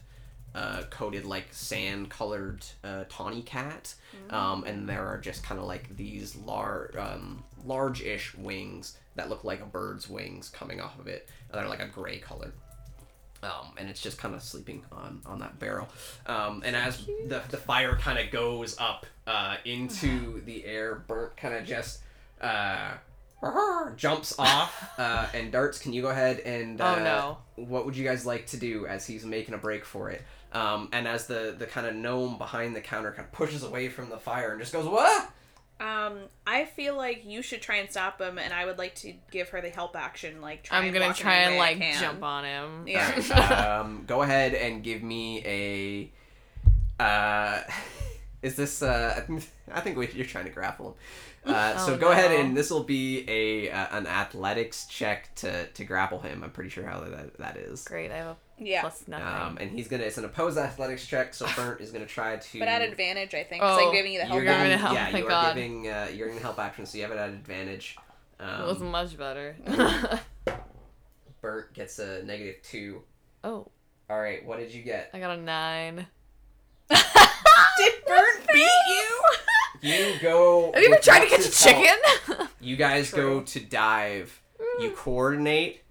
uh, 0.55 0.83
coated 0.89 1.25
like 1.25 1.47
sand 1.51 2.09
colored 2.09 2.65
uh, 2.83 3.03
tawny 3.09 3.41
cat, 3.41 3.93
um, 4.29 4.63
and 4.65 4.87
there 4.87 5.05
are 5.05 5.17
just 5.17 5.43
kind 5.43 5.59
of 5.59 5.65
like 5.65 5.95
these 5.95 6.35
large, 6.35 6.95
um, 6.95 7.43
large-ish 7.65 8.35
wings 8.35 8.97
that 9.15 9.29
look 9.29 9.43
like 9.43 9.61
a 9.61 9.65
bird's 9.65 10.09
wings 10.09 10.49
coming 10.49 10.81
off 10.81 10.99
of 10.99 11.07
it. 11.07 11.29
They're 11.51 11.67
like 11.67 11.81
a 11.81 11.87
gray 11.87 12.17
color 12.17 12.53
um, 13.43 13.73
and 13.77 13.89
it's 13.89 14.01
just 14.01 14.17
kind 14.17 14.33
of 14.33 14.41
sleeping 14.41 14.83
on 14.91 15.21
on 15.25 15.39
that 15.39 15.59
barrel. 15.59 15.89
Um, 16.25 16.63
and 16.65 16.75
as 16.75 17.05
the 17.27 17.41
the 17.49 17.57
fire 17.57 17.95
kind 17.95 18.17
of 18.17 18.31
goes 18.31 18.77
up 18.79 19.05
uh, 19.27 19.57
into 19.65 20.41
the 20.45 20.65
air, 20.65 21.03
Burnt 21.07 21.35
kind 21.37 21.53
of 21.53 21.65
just 21.65 21.99
uh, 22.41 22.91
jumps 23.97 24.37
off 24.39 24.97
uh, 24.97 25.27
and 25.33 25.51
darts. 25.51 25.79
Can 25.79 25.93
you 25.93 26.01
go 26.01 26.09
ahead 26.09 26.39
and 26.39 26.79
uh, 26.79 26.95
Oh, 26.97 27.03
no. 27.03 27.37
What 27.55 27.85
would 27.85 27.95
you 27.95 28.03
guys 28.03 28.25
like 28.25 28.47
to 28.47 28.57
do 28.57 28.87
as 28.87 29.05
he's 29.05 29.25
making 29.25 29.53
a 29.53 29.57
break 29.57 29.85
for 29.85 30.09
it? 30.09 30.21
Um, 30.53 30.89
and 30.91 31.07
as 31.07 31.27
the 31.27 31.55
the 31.57 31.65
kind 31.65 31.87
of 31.87 31.95
gnome 31.95 32.37
behind 32.37 32.75
the 32.75 32.81
counter 32.81 33.11
kind 33.11 33.25
of 33.25 33.31
pushes 33.31 33.63
away 33.63 33.89
from 33.89 34.09
the 34.09 34.17
fire 34.17 34.51
and 34.51 34.59
just 34.59 34.71
goes 34.71 34.85
what? 34.85 35.31
um, 35.79 36.19
I 36.47 36.65
feel 36.65 36.95
like 36.95 37.23
you 37.25 37.41
should 37.41 37.61
try 37.61 37.77
and 37.77 37.89
stop 37.89 38.21
him, 38.21 38.37
and 38.37 38.53
I 38.53 38.65
would 38.65 38.77
like 38.77 38.95
to 38.95 39.13
give 39.31 39.49
her 39.49 39.59
the 39.59 39.69
help 39.69 39.95
action. 39.97 40.39
Like, 40.41 40.63
try 40.63 40.77
I'm 40.77 40.93
gonna 40.93 41.05
block 41.05 41.17
try 41.17 41.35
and 41.35 41.57
like 41.57 41.99
jump 41.99 42.23
on 42.23 42.45
him. 42.45 42.87
Yeah. 42.87 43.81
um, 43.83 44.03
go 44.07 44.21
ahead 44.21 44.53
and 44.53 44.83
give 44.83 45.03
me 45.03 45.43
a. 46.99 47.03
Uh, 47.03 47.61
is 48.41 48.55
this? 48.55 48.81
Uh, 48.81 49.25
I 49.73 49.81
think- 49.81 49.97
we, 49.97 50.09
you're 50.13 50.25
trying 50.25 50.45
to 50.45 50.51
grapple 50.51 50.89
him. 51.45 51.53
Uh, 51.53 51.75
so 51.75 51.95
Oh, 51.95 51.97
go 51.97 52.11
ahead 52.11 52.31
and 52.31 52.55
this 52.55 52.69
will 52.71 52.85
be 52.85 53.25
a 53.27 53.69
uh, 53.69 53.97
an 53.97 54.07
athletics 54.07 54.85
check 54.85 55.35
to 55.35 55.65
to 55.67 55.83
grapple 55.83 56.19
him. 56.21 56.41
I'm 56.41 56.51
pretty 56.51 56.69
sure 56.69 56.85
how 56.85 57.01
that 57.01 57.37
that 57.37 57.57
is. 57.57 57.83
Great, 57.83 58.11
I 58.11 58.17
have 58.17 58.27
a 58.27 58.37
Yeah. 58.59 58.81
plus 58.81 59.07
nothing. 59.07 59.25
Um, 59.27 59.57
and 59.59 59.71
he's 59.71 59.87
gonna 59.87 60.03
it's 60.03 60.17
an 60.17 60.25
opposed 60.25 60.57
athletics 60.57 61.05
check. 61.05 61.33
So 61.33 61.45
Burnt 61.55 61.81
is 61.81 61.91
gonna 61.91 62.05
try 62.05 62.37
to. 62.37 62.59
But 62.59 62.67
at 62.67 62.81
advantage, 62.81 63.33
I 63.33 63.43
think, 63.43 63.61
because 63.61 63.79
Oh, 63.81 63.87
I'm 63.87 63.93
giving 63.93 64.13
you 64.13 64.19
the 64.19 64.25
help 64.25 64.35
You're 64.35 64.43
You're 64.45 64.53
giving, 64.53 64.65
giving 64.71 64.79
help, 64.79 64.93
yeah, 64.93 65.05
thank 65.11 65.17
you 65.19 65.25
are 65.25 65.29
God. 65.29 65.55
giving 65.55 65.87
uh, 65.89 66.07
you're 66.13 66.27
gonna 66.29 66.39
help 66.39 66.59
action, 66.59 66.85
so 66.85 66.97
you 66.97 67.03
have 67.03 67.11
it 67.11 67.17
at 67.17 67.29
advantage. 67.29 67.97
it 68.39 68.43
was 68.65 68.81
Um, 68.81 68.91
much 68.91 69.17
better. 69.17 69.55
Burnt 71.41 71.73
gets 71.73 71.99
a 71.99 72.23
negative 72.23 72.61
two. 72.63 73.01
oh, 73.43 73.67
All 74.09 74.19
right, 74.21 74.45
what 74.45 74.59
did 74.59 74.73
you 74.73 74.81
get? 74.83 75.09
I 75.13 75.19
got 75.19 75.37
a 75.37 75.41
nine. 75.41 76.07
Did 76.89 77.93
Burnt 78.07 78.47
beat 78.53 78.69
you? 78.87 79.21
You 79.81 80.13
go. 80.21 80.71
Have 80.73 80.81
you 80.81 80.87
ever 80.87 80.95
with 80.97 81.03
tried 81.03 81.19
to 81.21 81.25
catch 81.27 81.39
a 81.39 81.43
Lux's 81.43 81.63
help. 81.63 81.83
chicken? 82.27 82.47
You 82.61 82.75
guys 82.77 83.11
go 83.11 83.41
to 83.41 83.59
dive. 83.59 84.41
You 84.79 84.91
coordinate. 84.95 85.82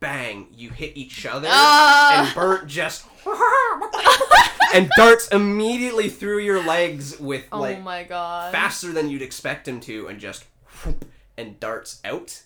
Bang! 0.00 0.46
You 0.56 0.70
hit 0.70 0.96
each 0.96 1.26
other, 1.26 1.46
Ah! 1.50 2.24
and 2.24 2.34
Bert 2.34 2.66
just 2.66 3.04
and 4.74 4.90
darts 4.96 5.28
immediately 5.28 6.08
through 6.08 6.38
your 6.38 6.64
legs 6.64 7.20
with 7.20 7.44
oh 7.52 7.60
like 7.60 7.82
my 7.82 8.04
god. 8.04 8.50
faster 8.50 8.92
than 8.92 9.10
you'd 9.10 9.20
expect 9.20 9.68
him 9.68 9.78
to, 9.80 10.06
and 10.08 10.18
just 10.18 10.46
whoop, 10.84 11.04
and 11.36 11.60
darts 11.60 12.00
out 12.02 12.42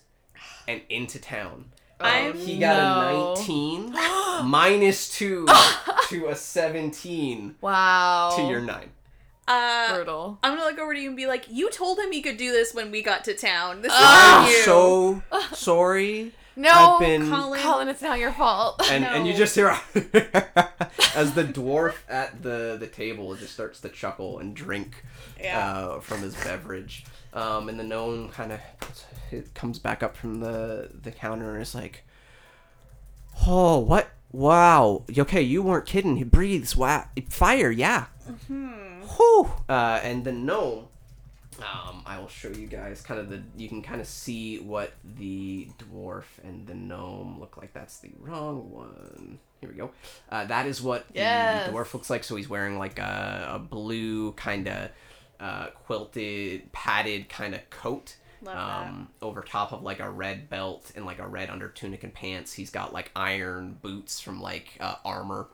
and 0.67 0.81
into 0.89 1.17
town. 1.17 1.71
I'm- 2.01 2.33
He 2.37 2.59
got 2.59 2.75
no. 3.13 3.31
a 3.31 3.35
19 3.37 3.93
minus 4.43 5.07
two 5.17 5.47
to 6.09 6.27
a 6.27 6.35
17 6.35 7.55
Wow. 7.61 8.33
to 8.35 8.41
your 8.43 8.59
nine. 8.59 8.89
Uh, 9.47 9.93
Brutal. 9.95 10.39
I'm 10.43 10.57
gonna 10.57 10.69
look 10.69 10.79
over 10.79 10.93
to 10.93 10.99
you 10.99 11.07
and 11.07 11.15
be 11.15 11.25
like, 11.27 11.45
"You 11.49 11.71
told 11.71 11.99
him 11.99 12.11
he 12.11 12.21
could 12.21 12.35
do 12.35 12.51
this 12.51 12.73
when 12.73 12.91
we 12.91 13.01
got 13.01 13.23
to 13.25 13.33
town. 13.33 13.81
This 13.81 13.93
is 13.93 13.97
Ah! 14.01 14.43
on 14.43 14.49
you." 14.49 14.63
so 14.63 15.21
sorry. 15.53 16.33
No, 16.55 16.69
I've 16.71 16.99
been- 16.99 17.29
Colin. 17.29 17.59
Colin, 17.61 17.89
it's 17.89 18.01
not 18.01 18.17
your 18.19 18.31
fault. 18.31 18.81
and 18.89 19.03
and 19.03 19.27
you 19.27 19.33
just 19.33 19.55
hear 19.55 19.67
as 21.15 21.33
the 21.33 21.43
dwarf 21.43 21.95
at 22.07 22.41
the 22.41 22.77
the 22.79 22.87
table 22.87 23.35
just 23.35 23.53
starts 23.53 23.79
to 23.81 23.89
chuckle 23.89 24.39
and 24.39 24.55
drink 24.55 25.03
Yeah. 25.39 25.67
uh, 25.69 25.99
from 25.99 26.21
his 26.21 26.35
beverage. 26.35 27.05
Um, 27.33 27.67
and 27.67 27.77
the 27.79 27.83
gnome 27.83 28.29
kind 28.29 28.53
of 28.53 28.59
it 29.31 29.53
comes 29.53 29.79
back 29.79 30.01
up 30.01 30.15
from 30.15 30.39
the 30.39 30.89
the 31.03 31.11
counter 31.11 31.53
and 31.53 31.61
is 31.61 31.75
like, 31.75 32.03
Oh, 33.45 33.79
what? 33.79 34.09
Wow. 34.31 35.03
Okay, 35.17 35.41
you 35.41 35.61
weren't 35.61 35.85
kidding. 35.85 36.15
He 36.17 36.23
breathes. 36.23 36.75
Wow. 36.75 37.05
Fire, 37.29 37.69
yeah. 37.71 38.05
Whew. 38.47 39.51
Uh, 39.69 39.99
and 40.03 40.23
the 40.23 40.31
gnome. 40.31 40.87
Um, 41.59 42.01
I 42.05 42.19
will 42.19 42.27
show 42.27 42.49
you 42.49 42.67
guys 42.67 43.01
kind 43.01 43.19
of 43.19 43.29
the. 43.29 43.41
You 43.55 43.69
can 43.69 43.81
kind 43.81 44.01
of 44.01 44.07
see 44.07 44.59
what 44.59 44.93
the 45.17 45.69
dwarf 45.79 46.25
and 46.43 46.67
the 46.67 46.73
gnome 46.75 47.39
look 47.39 47.57
like. 47.57 47.73
That's 47.73 47.99
the 47.99 48.11
wrong 48.19 48.71
one. 48.71 49.39
Here 49.61 49.69
we 49.69 49.75
go. 49.75 49.91
Uh, 50.29 50.45
that 50.45 50.65
is 50.67 50.81
what 50.81 51.07
the, 51.09 51.15
Yes. 51.19 51.67
the 51.67 51.73
dwarf 51.73 51.93
looks 51.93 52.09
like. 52.09 52.23
So 52.23 52.35
he's 52.35 52.49
wearing 52.49 52.77
like 52.77 52.99
a, 52.99 53.51
a 53.53 53.59
blue 53.59 54.33
kind 54.33 54.67
of 54.67 54.89
uh, 55.39 55.67
quilted, 55.85 56.71
padded 56.71 57.29
kind 57.29 57.55
of 57.55 57.69
coat. 57.69 58.17
Um, 58.45 59.07
over 59.23 59.41
top 59.41 59.71
of 59.73 59.81
like 59.81 59.99
a 59.99 60.07
red 60.07 60.51
belt 60.51 60.91
and 60.95 61.03
like 61.03 61.17
a 61.17 61.25
red 61.25 61.49
under 61.49 61.67
tunic 61.67 62.03
and 62.03 62.13
pants. 62.13 62.53
He's 62.53 62.69
got 62.69 62.93
like 62.93 63.09
iron 63.15 63.79
boots 63.81 64.19
from 64.19 64.39
like 64.39 64.77
uh, 64.79 64.95
armor. 65.03 65.47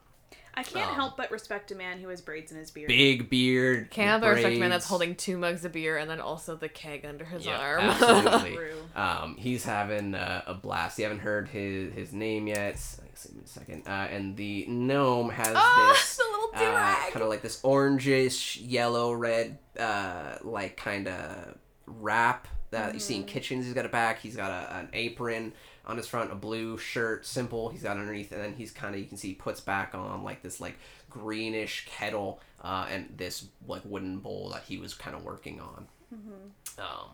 I 0.53 0.63
can't 0.63 0.89
Um, 0.89 0.95
help 0.95 1.17
but 1.17 1.31
respect 1.31 1.71
a 1.71 1.75
man 1.75 1.99
who 1.99 2.09
has 2.09 2.21
braids 2.21 2.51
in 2.51 2.57
his 2.57 2.71
beard. 2.71 2.87
Big 2.89 3.29
beard. 3.29 3.89
Can't 3.89 4.09
help 4.09 4.21
but 4.21 4.29
respect 4.35 4.55
a 4.55 4.59
man 4.59 4.69
that's 4.69 4.87
holding 4.87 5.15
two 5.15 5.37
mugs 5.37 5.63
of 5.65 5.71
beer 5.71 5.97
and 5.97 6.09
then 6.09 6.19
also 6.19 6.55
the 6.55 6.67
keg 6.69 7.05
under 7.05 7.23
his 7.25 7.45
Yeah, 7.45 7.57
arm. 7.57 7.81
absolutely. 7.85 8.57
Um, 8.95 9.37
he's 9.37 9.63
having 9.63 10.13
uh, 10.15 10.41
a 10.45 10.53
blast. 10.53 10.97
You 10.99 11.05
haven't 11.05 11.19
heard 11.19 11.47
his 11.47 11.93
his 11.93 12.11
name 12.11 12.47
yet. 12.47 12.75
Give 13.23 13.35
me 13.35 13.41
a 13.45 13.47
second. 13.47 13.83
Uh, 13.87 13.91
and 14.11 14.35
the 14.35 14.65
gnome 14.67 15.29
has 15.29 15.53
Ah, 15.55 15.91
this 15.93 16.19
little 16.19 16.49
uh, 16.53 16.59
do-rag. 16.59 17.11
kind 17.13 17.23
of 17.23 17.29
like 17.29 17.41
this 17.41 17.61
orangish, 17.61 18.59
yellow, 18.61 19.13
red, 19.13 19.57
uh, 19.79 20.35
like 20.41 20.75
kind 20.75 21.07
of 21.07 21.55
wrap 21.85 22.47
that 22.71 22.93
you 22.93 22.99
see 22.99 23.13
Mm-hmm. 23.13 23.21
in 23.21 23.27
kitchens. 23.27 23.65
He's 23.65 23.73
got 23.73 23.85
a 23.85 23.89
back. 23.89 24.19
He's 24.19 24.35
got 24.35 24.49
a, 24.51 24.75
an 24.79 24.89
apron 24.91 25.53
on 25.85 25.97
his 25.97 26.07
front, 26.07 26.31
a 26.31 26.35
blue 26.35 26.77
shirt, 26.77 27.25
simple. 27.25 27.69
He's 27.69 27.83
got 27.83 27.97
underneath, 27.97 28.31
and 28.31 28.41
then 28.41 28.53
he's 28.53 28.71
kind 28.71 28.93
of 28.95 29.01
you 29.01 29.07
can 29.07 29.17
see 29.17 29.29
he 29.29 29.33
puts 29.33 29.59
back 29.59 29.95
on 29.95 30.23
like 30.23 30.41
this 30.43 30.59
like 30.61 30.77
greenish 31.09 31.85
kettle 31.89 32.39
uh, 32.63 32.87
and 32.89 33.13
this 33.17 33.45
like 33.67 33.81
wooden 33.85 34.19
bowl 34.19 34.49
that 34.53 34.63
he 34.63 34.77
was 34.77 34.93
kind 34.93 35.15
of 35.15 35.23
working 35.23 35.59
on. 35.59 35.87
Mm-hmm. 36.13 36.79
Um, 36.81 37.09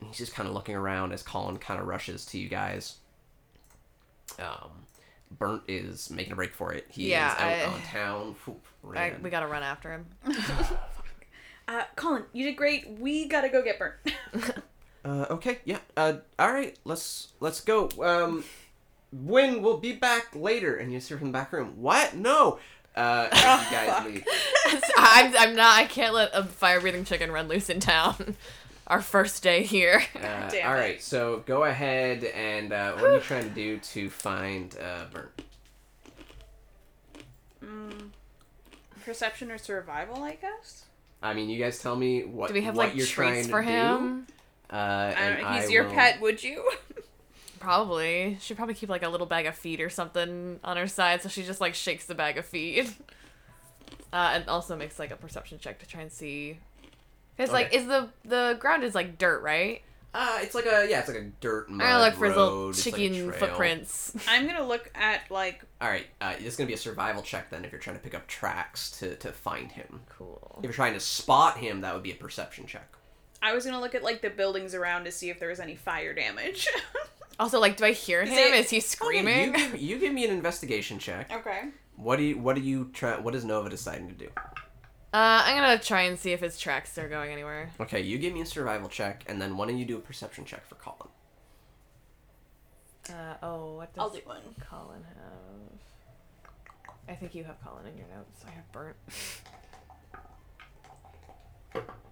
and 0.00 0.08
he's 0.08 0.18
just 0.18 0.34
kind 0.34 0.48
of 0.48 0.54
looking 0.54 0.74
around 0.74 1.12
as 1.12 1.22
Colin 1.22 1.58
kind 1.58 1.80
of 1.80 1.86
rushes 1.86 2.24
to 2.26 2.38
you 2.38 2.48
guys. 2.48 2.96
Um, 4.38 4.70
Burnt 5.38 5.62
is 5.68 6.10
making 6.10 6.32
a 6.32 6.36
break 6.36 6.54
for 6.54 6.72
it. 6.72 6.86
He 6.88 7.10
Yeah, 7.10 7.34
is 7.34 7.40
out 7.40 7.68
I- 7.68 7.72
on 7.74 7.82
town. 7.82 8.36
Whoop, 8.46 8.66
I, 8.96 9.12
we 9.22 9.30
gotta 9.30 9.46
run 9.46 9.62
after 9.62 9.92
him. 9.92 10.06
Uh, 11.68 11.84
Colin, 11.94 12.24
you 12.32 12.44
did 12.44 12.56
great. 12.56 12.98
We 12.98 13.28
gotta 13.28 13.48
go 13.48 13.62
get 13.62 13.78
burnt. 13.78 13.94
Uh, 15.04 15.26
okay, 15.30 15.58
yeah. 15.64 15.78
Uh, 15.96 16.14
all 16.38 16.52
right, 16.52 16.76
let's 16.84 17.28
let's 17.40 17.60
go. 17.60 17.88
Um, 18.00 18.44
Win, 19.12 19.62
we'll 19.62 19.78
be 19.78 19.92
back 19.92 20.34
later. 20.34 20.76
And 20.76 20.92
you 20.92 21.00
see 21.00 21.14
her 21.14 21.18
from 21.18 21.28
the 21.28 21.32
back 21.32 21.52
room. 21.52 21.74
What? 21.80 22.14
No. 22.14 22.58
Uh, 22.94 23.28
and 23.32 23.62
you 23.64 23.70
guys 23.70 24.06
leave. 24.06 24.24
I'm, 24.96 25.36
I'm 25.36 25.56
not. 25.56 25.78
I 25.78 25.84
can't 25.86 26.14
let 26.14 26.30
a 26.32 26.44
fire 26.44 26.80
breathing 26.80 27.04
chicken 27.04 27.32
run 27.32 27.48
loose 27.48 27.70
in 27.70 27.80
town. 27.80 28.36
Our 28.86 29.00
first 29.02 29.42
day 29.44 29.62
here. 29.62 30.02
Uh, 30.16 30.48
Damn 30.50 30.68
all 30.68 30.74
it. 30.74 30.80
right, 30.80 31.02
so 31.02 31.44
go 31.46 31.62
ahead 31.62 32.24
and 32.24 32.72
uh, 32.72 32.94
what 32.94 33.04
are 33.04 33.14
you 33.14 33.20
trying 33.20 33.44
to 33.48 33.54
do 33.54 33.78
to 33.78 34.10
find 34.10 34.76
uh, 34.82 35.04
Burnt? 35.12 35.30
Perception 39.04 39.52
or 39.52 39.58
survival, 39.58 40.24
I 40.24 40.34
guess. 40.34 40.86
I 41.22 41.34
mean, 41.34 41.48
you 41.48 41.58
guys 41.62 41.78
tell 41.78 41.94
me 41.94 42.24
what 42.24 42.48
Do 42.48 42.54
we 42.54 42.62
have 42.62 42.76
what 42.76 42.88
like 42.88 42.96
you're 42.96 43.06
trying 43.06 43.32
traits 43.32 43.46
to 43.46 43.52
for 43.52 43.62
do. 43.62 43.68
Him? 44.70 44.76
Uh, 44.78 45.14
and. 45.16 45.56
He's 45.56 45.68
I 45.68 45.72
your 45.72 45.84
will- 45.84 45.92
pet, 45.94 46.20
would 46.20 46.42
you? 46.42 46.68
Probably. 47.60 48.38
She'd 48.40 48.56
probably 48.56 48.74
keep 48.74 48.88
like 48.88 49.02
a 49.02 49.08
little 49.08 49.26
bag 49.26 49.44
of 49.46 49.54
feed 49.54 49.80
or 49.80 49.90
something 49.90 50.58
on 50.64 50.76
her 50.78 50.86
side, 50.86 51.20
so 51.22 51.28
she 51.28 51.42
just 51.42 51.60
like 51.60 51.74
shakes 51.74 52.06
the 52.06 52.14
bag 52.14 52.38
of 52.38 52.46
feed. 52.46 52.90
Uh, 54.12 54.32
and 54.34 54.48
also 54.48 54.74
makes 54.76 54.98
like 54.98 55.12
a 55.12 55.16
perception 55.16 55.56
check 55.60 55.78
to 55.78 55.86
try 55.86 56.00
and 56.00 56.10
see. 56.10 56.58
Cause 57.38 57.52
like 57.52 57.72
is 57.72 57.86
the 57.86 58.08
the 58.24 58.56
ground 58.58 58.82
is 58.82 58.92
like 58.92 59.18
dirt, 59.18 59.40
right? 59.42 59.82
Uh, 60.12 60.38
it's 60.42 60.52
like 60.52 60.66
a 60.66 60.86
yeah, 60.90 60.98
it's 60.98 61.06
like 61.08 61.18
a 61.18 61.30
dirt 61.40 61.70
mud 61.70 61.80
I'm 61.86 61.92
gonna 61.92 62.04
look 62.06 62.14
for 62.14 62.26
his 62.26 62.36
little 62.36 62.50
road, 62.52 62.68
it's 62.70 62.84
like 62.86 62.94
a 62.94 62.98
chicken 62.98 63.28
trail. 63.28 63.38
footprints. 63.38 64.16
I'm 64.26 64.46
gonna 64.48 64.66
look 64.66 64.90
at 64.96 65.30
like 65.30 65.64
All 65.80 65.88
right, 65.88 66.06
uh, 66.20 66.34
it's 66.40 66.56
gonna 66.56 66.66
be 66.66 66.74
a 66.74 66.78
survival 66.78 67.22
check 67.22 67.50
then 67.50 67.64
if 67.64 67.70
you're 67.70 67.80
trying 67.80 67.96
to 67.98 68.02
pick 68.02 68.16
up 68.16 68.26
tracks 68.26 68.90
to 68.98 69.14
to 69.14 69.30
find 69.32 69.70
him. 69.70 70.00
Cool. 70.08 70.56
If 70.58 70.64
you're 70.64 70.72
trying 70.72 70.94
to 70.94 71.00
spot 71.00 71.58
him, 71.58 71.82
that 71.82 71.94
would 71.94 72.02
be 72.02 72.10
a 72.10 72.16
perception 72.16 72.66
check. 72.66 72.96
I 73.42 73.52
was 73.54 73.64
gonna 73.64 73.80
look 73.80 73.94
at 73.94 74.02
like 74.02 74.20
the 74.22 74.30
buildings 74.30 74.74
around 74.74 75.04
to 75.04 75.12
see 75.12 75.30
if 75.30 75.38
there 75.40 75.48
was 75.48 75.60
any 75.60 75.76
fire 75.76 76.14
damage. 76.14 76.66
Also, 77.38 77.58
like, 77.58 77.78
do 77.78 77.86
I 77.86 77.92
hear 77.92 78.22
him? 78.22 78.34
it- 78.36 78.52
Is 78.54 78.68
he 78.68 78.76
Okay, 78.76 78.80
screaming? 78.80 79.46
you, 79.46 79.52
give, 79.56 79.80
you 79.80 79.98
give 79.98 80.12
me 80.12 80.26
an 80.26 80.30
investigation 80.30 80.98
check. 80.98 81.32
okay. 81.32 81.70
What 81.96 82.16
do 82.16 82.22
you 82.22 82.36
what 82.38 82.54
do 82.54 82.60
you 82.60 82.90
try? 82.92 83.18
What 83.18 83.34
is 83.34 83.46
Nova 83.46 83.70
deciding 83.70 84.08
to 84.08 84.14
do? 84.14 84.28
Uh, 85.14 85.40
I'm 85.46 85.56
gonna 85.56 85.78
try 85.78 86.02
and 86.02 86.18
see 86.18 86.32
if 86.32 86.40
his 86.40 86.58
tracks 86.58 86.98
are 86.98 87.08
going 87.08 87.32
anywhere. 87.32 87.70
Okay, 87.80 88.02
you 88.02 88.18
give 88.18 88.34
me 88.34 88.42
a 88.42 88.46
survival 88.46 88.90
check, 88.90 89.24
and 89.26 89.40
then 89.40 89.56
why 89.56 89.66
don't 89.68 89.78
you 89.78 89.86
do 89.86 89.96
a 89.96 90.00
perception 90.00 90.44
check 90.44 90.66
for 90.66 90.74
Colin? 90.74 91.08
Uh, 93.08 93.36
oh, 93.42 93.76
what 93.76 93.94
does 93.94 94.02
I'll 94.02 94.10
do 94.10 94.20
one. 94.26 94.42
Colin 94.68 95.02
have? 95.02 95.78
I 97.08 97.14
think 97.14 97.34
you 97.34 97.44
have 97.44 97.56
Colin 97.64 97.86
in 97.86 97.96
your 97.96 98.06
notes. 98.14 98.44
I 98.46 98.50
have 98.50 98.70
burnt. 98.70 98.96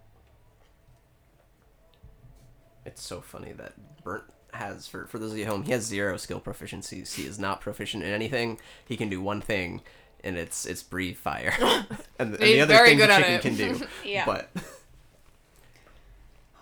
It's 2.85 3.01
so 3.01 3.21
funny 3.21 3.51
that 3.53 3.73
Burnt 4.03 4.23
has 4.53 4.87
for 4.87 5.05
for 5.05 5.19
those 5.19 5.31
of 5.33 5.37
you 5.37 5.43
at 5.43 5.49
home, 5.49 5.63
he 5.63 5.71
has 5.71 5.83
zero 5.85 6.17
skill 6.17 6.39
proficiencies. 6.41 7.15
He 7.15 7.25
is 7.25 7.39
not 7.39 7.61
proficient 7.61 8.03
in 8.03 8.11
anything. 8.11 8.59
He 8.85 8.97
can 8.97 9.09
do 9.09 9.21
one 9.21 9.41
thing, 9.41 9.81
and 10.23 10.37
it's 10.37 10.65
it's 10.65 10.83
breathe 10.83 11.17
fire, 11.17 11.53
and, 11.59 11.85
and 12.19 12.33
the 12.35 12.61
other 12.61 12.73
very 12.73 12.89
thing 12.89 12.97
the 12.99 13.03
good 13.05 13.11
at 13.11 13.41
chicken 13.41 13.55
can 13.55 13.79
do. 13.79 13.85
Yeah. 14.05 14.25
But 14.25 14.49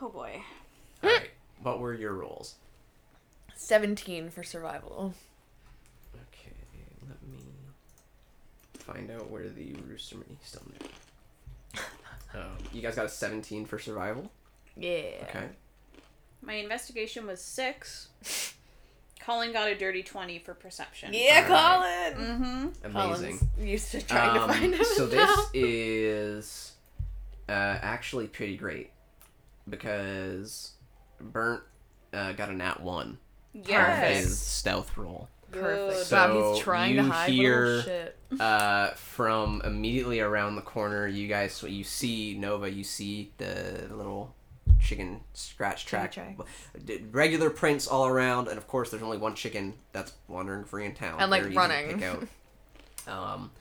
Oh 0.01 0.09
boy. 0.09 0.41
all 1.03 1.09
right, 1.09 1.29
what 1.63 1.79
were 1.79 1.93
your 1.93 2.13
rolls? 2.13 2.55
Seventeen 3.55 4.29
for 4.29 4.43
survival. 4.43 5.13
Okay, 6.15 6.53
let 7.07 7.21
me 7.27 7.39
find 8.77 9.09
out 9.11 9.29
where 9.31 9.49
the 9.49 9.73
rooster. 9.87 10.17
He's 10.27 10.37
still 10.43 10.61
there. 10.79 10.89
Um, 12.41 12.57
you 12.73 12.81
guys 12.81 12.95
got 12.95 13.05
a 13.05 13.09
seventeen 13.09 13.65
for 13.65 13.79
survival. 13.79 14.29
Yeah. 14.75 15.23
Okay. 15.23 15.45
My 16.41 16.53
investigation 16.53 17.25
was 17.27 17.41
six. 17.41 18.09
Colin 19.19 19.51
got 19.51 19.67
a 19.69 19.75
dirty 19.75 20.03
twenty 20.03 20.39
for 20.39 20.53
perception. 20.53 21.11
Yeah, 21.13 21.45
Alright. 21.49 22.15
Colin. 22.15 22.27
Mm-hmm. 22.81 22.97
Amazing. 22.97 23.37
Colin's 23.39 23.43
used 23.69 23.91
to 23.91 24.01
trying 24.01 24.37
Um, 24.39 24.47
to 24.47 24.53
find 24.53 24.73
him. 24.75 24.83
so 24.85 25.05
now. 25.07 25.35
this 25.35 25.49
is 25.53 26.71
uh, 27.49 27.51
actually 27.51 28.27
pretty 28.27 28.55
great 28.55 28.91
because 29.67 30.71
Burnt 31.19 31.63
uh, 32.13 32.31
got 32.33 32.49
a 32.49 32.53
nat 32.53 32.81
one 32.81 33.17
on 33.55 33.63
Yes. 33.67 34.23
his 34.23 34.39
stealth 34.39 34.95
roll. 34.97 35.27
perfect. 35.51 35.77
Good. 35.77 35.87
wow, 35.89 36.03
So 36.03 36.53
he's 36.53 36.63
trying 36.63 36.95
you 36.95 37.01
to 37.03 37.09
hide 37.09 37.29
hear- 37.31 37.81
shit. 37.81 38.13
Uh, 38.39 38.89
from 38.91 39.61
immediately 39.63 40.19
around 40.19 40.55
the 40.57 40.61
corner, 40.61 41.07
you 41.07 41.27
guys 41.29 41.63
you 41.63 41.83
see 41.85 42.35
Nova. 42.37 42.69
You 42.69 42.83
see 42.83 43.31
the 43.37 43.87
little 43.91 44.35
chicken 44.79 45.21
scratch 45.33 45.85
track, 45.85 46.11
tracks. 46.13 46.41
D- 46.85 47.03
regular 47.11 47.49
prints 47.49 47.87
all 47.87 48.05
around, 48.07 48.47
and 48.47 48.57
of 48.57 48.67
course, 48.67 48.89
there's 48.89 49.03
only 49.03 49.17
one 49.17 49.35
chicken 49.35 49.73
that's 49.91 50.13
wandering 50.27 50.65
free 50.65 50.85
in 50.85 50.93
town 50.93 51.19
And, 51.19 51.31
like, 51.31 51.43
Very 51.43 51.53
easy 51.53 51.99
to 51.99 52.05
running. 52.05 52.29
um, 53.07 53.51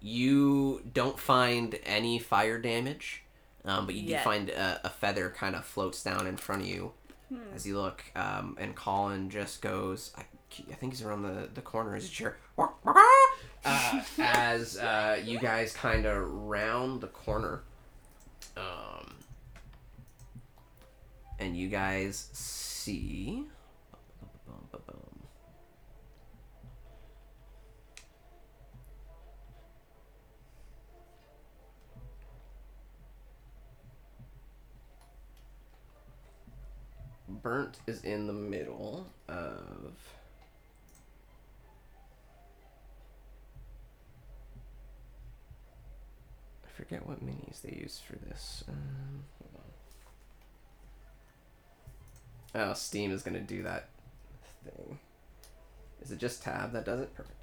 you 0.00 0.82
don't 0.92 1.18
find 1.18 1.78
any 1.84 2.18
fire 2.18 2.58
damage, 2.58 3.22
um, 3.64 3.86
but 3.86 3.94
you 3.94 4.02
Yet. 4.02 4.18
do 4.20 4.24
find 4.24 4.50
a, 4.50 4.80
a 4.84 4.90
feather 4.90 5.30
kind 5.30 5.54
of 5.54 5.64
floats 5.64 6.02
down 6.02 6.26
in 6.26 6.36
front 6.36 6.62
of 6.62 6.68
you 6.68 6.92
as 7.54 7.66
you 7.66 7.78
look, 7.78 8.04
um, 8.14 8.56
and 8.60 8.74
Colin 8.74 9.30
just 9.30 9.62
goes. 9.62 10.12
I, 10.16 10.22
I 10.70 10.74
think 10.74 10.92
he's 10.92 11.02
around 11.02 11.22
the, 11.22 11.48
the 11.54 11.62
corner. 11.62 11.96
Is 11.96 12.06
it 12.06 12.20
your 12.20 12.36
uh, 13.64 14.02
as 14.18 14.76
uh, 14.76 15.18
you 15.24 15.38
guys 15.38 15.72
kind 15.72 16.04
of 16.04 16.28
round 16.30 17.00
the 17.00 17.06
corner, 17.06 17.62
um, 18.56 19.14
and 21.42 21.56
you 21.56 21.68
guys 21.68 22.28
see. 22.32 23.44
Burnt 37.42 37.78
is 37.88 38.02
in 38.04 38.28
the 38.28 38.32
middle 38.32 39.08
of. 39.28 39.94
I 46.64 46.68
forget 46.76 47.04
what 47.04 47.24
minis 47.24 47.62
they 47.62 47.76
use 47.80 48.00
for 48.06 48.14
this. 48.16 48.62
Um, 48.68 49.24
hold 49.40 49.54
on. 49.56 49.62
Oh, 52.54 52.72
Steam 52.74 53.12
is 53.12 53.22
gonna 53.22 53.40
do 53.40 53.62
that 53.62 53.88
thing. 54.64 54.98
Is 56.02 56.10
it 56.10 56.18
just 56.18 56.42
tab 56.42 56.72
that 56.72 56.84
does 56.84 57.00
it? 57.00 57.14
Perfect. 57.14 57.38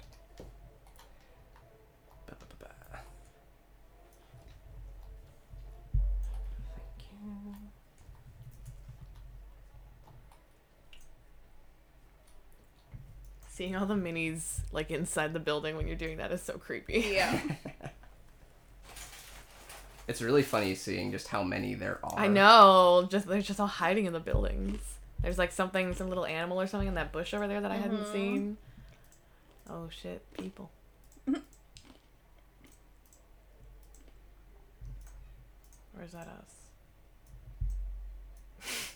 Ba-ba-ba-ba. 2.26 3.00
Thank 5.92 7.06
you. 7.10 7.54
Seeing 13.48 13.74
all 13.76 13.86
the 13.86 13.94
minis 13.94 14.60
like 14.72 14.90
inside 14.90 15.32
the 15.32 15.40
building 15.40 15.76
when 15.76 15.86
you're 15.86 15.96
doing 15.96 16.18
that 16.18 16.30
is 16.30 16.42
so 16.42 16.56
creepy. 16.58 17.12
Yeah. 17.14 17.40
It's 20.08 20.20
really 20.20 20.42
funny 20.42 20.74
seeing 20.74 21.12
just 21.12 21.28
how 21.28 21.44
many 21.44 21.74
there 21.74 22.00
are. 22.02 22.18
I 22.18 22.26
know. 22.26 23.06
Just 23.08 23.28
they're 23.28 23.40
just 23.40 23.60
all 23.60 23.68
hiding 23.68 24.06
in 24.06 24.12
the 24.12 24.18
buildings. 24.18 24.80
There's 25.22 25.38
like 25.38 25.52
something, 25.52 25.94
some 25.94 26.08
little 26.08 26.24
animal 26.26 26.60
or 26.60 26.66
something 26.66 26.88
in 26.88 26.94
that 26.94 27.12
bush 27.12 27.34
over 27.34 27.46
there 27.46 27.60
that 27.60 27.70
I 27.70 27.76
hadn't 27.76 28.04
Mhm. 28.04 28.12
seen. 28.12 28.56
Oh 29.68 29.88
shit, 29.90 30.22
people. 30.34 30.70
or 31.28 31.42
is 36.04 36.12
that 36.12 36.26
us? 36.28 36.54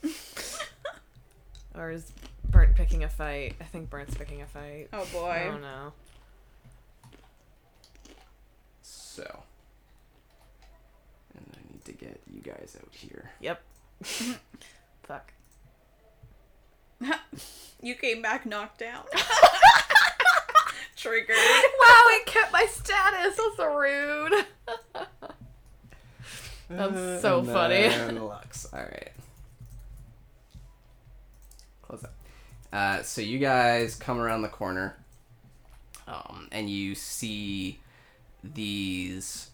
or 1.75 1.91
is 1.91 2.13
Burnt 2.49 2.75
picking 2.75 3.05
a 3.05 3.09
fight? 3.09 3.57
I 3.61 3.65
think 3.65 3.91
Burnt's 3.91 4.15
picking 4.17 4.43
a 4.43 4.47
fight. 4.47 4.89
Oh 4.93 5.07
boy. 5.13 5.51
Oh 5.53 5.59
no. 5.59 5.93
So. 8.83 9.43
And 11.37 11.47
I 11.55 11.73
need 11.73 11.85
to 11.85 11.93
get 11.93 12.21
you 12.33 12.41
guys 12.41 12.77
out 12.81 12.89
here. 12.95 13.31
Yep. 13.41 13.61
Fuck. 15.03 15.33
You 17.83 17.95
came 17.97 18.23
back 18.23 18.47
knocked 18.47 18.79
down. 18.79 19.05
Triggered. 20.97 21.37
Wow, 21.37 22.03
it 22.13 22.25
kept 22.25 22.51
my 22.51 22.65
status. 22.65 23.37
That's 23.37 23.57
so 23.59 23.75
rude. 23.75 24.47
That's 26.71 27.21
so 27.21 27.41
and 27.41 27.49
funny. 27.49 27.89
then 27.89 28.25
Lux. 28.25 28.67
All 28.73 28.81
right. 28.81 29.13
Close 31.83 32.05
up. 32.05 32.15
Uh, 32.73 33.03
so 33.03 33.21
you 33.21 33.39
guys 33.39 33.97
come 33.97 34.19
around 34.19 34.41
the 34.41 34.49
corner, 34.49 34.97
um, 36.09 36.49
and 36.53 36.71
you 36.71 36.95
see 36.95 37.81
these 38.43 39.51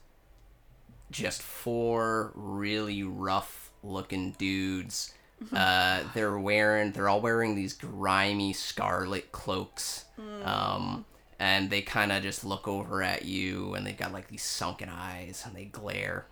just 1.11 1.43
four 1.43 2.31
really 2.37 3.03
rough-looking 3.03 4.37
dudes. 4.39 5.15
Uh, 5.55 6.03
they're 6.15 6.39
wearing, 6.39 6.93
they're 6.93 7.09
all 7.09 7.21
wearing 7.21 7.55
these 7.55 7.73
grimy 7.73 8.53
scarlet 8.53 9.33
cloaks. 9.33 10.05
Um, 10.45 11.05
and 11.39 11.71
they 11.71 11.81
kind 11.81 12.13
of 12.13 12.23
just 12.23 12.45
look 12.45 12.69
over 12.69 13.03
at 13.03 13.25
you, 13.25 13.75
and 13.75 13.87
they've 13.87 13.97
got 13.97 14.13
like 14.13 14.29
these 14.29 14.43
sunken 14.43 14.89
eyes, 14.91 15.43
and 15.47 15.57
they 15.57 15.65
glare 15.65 16.27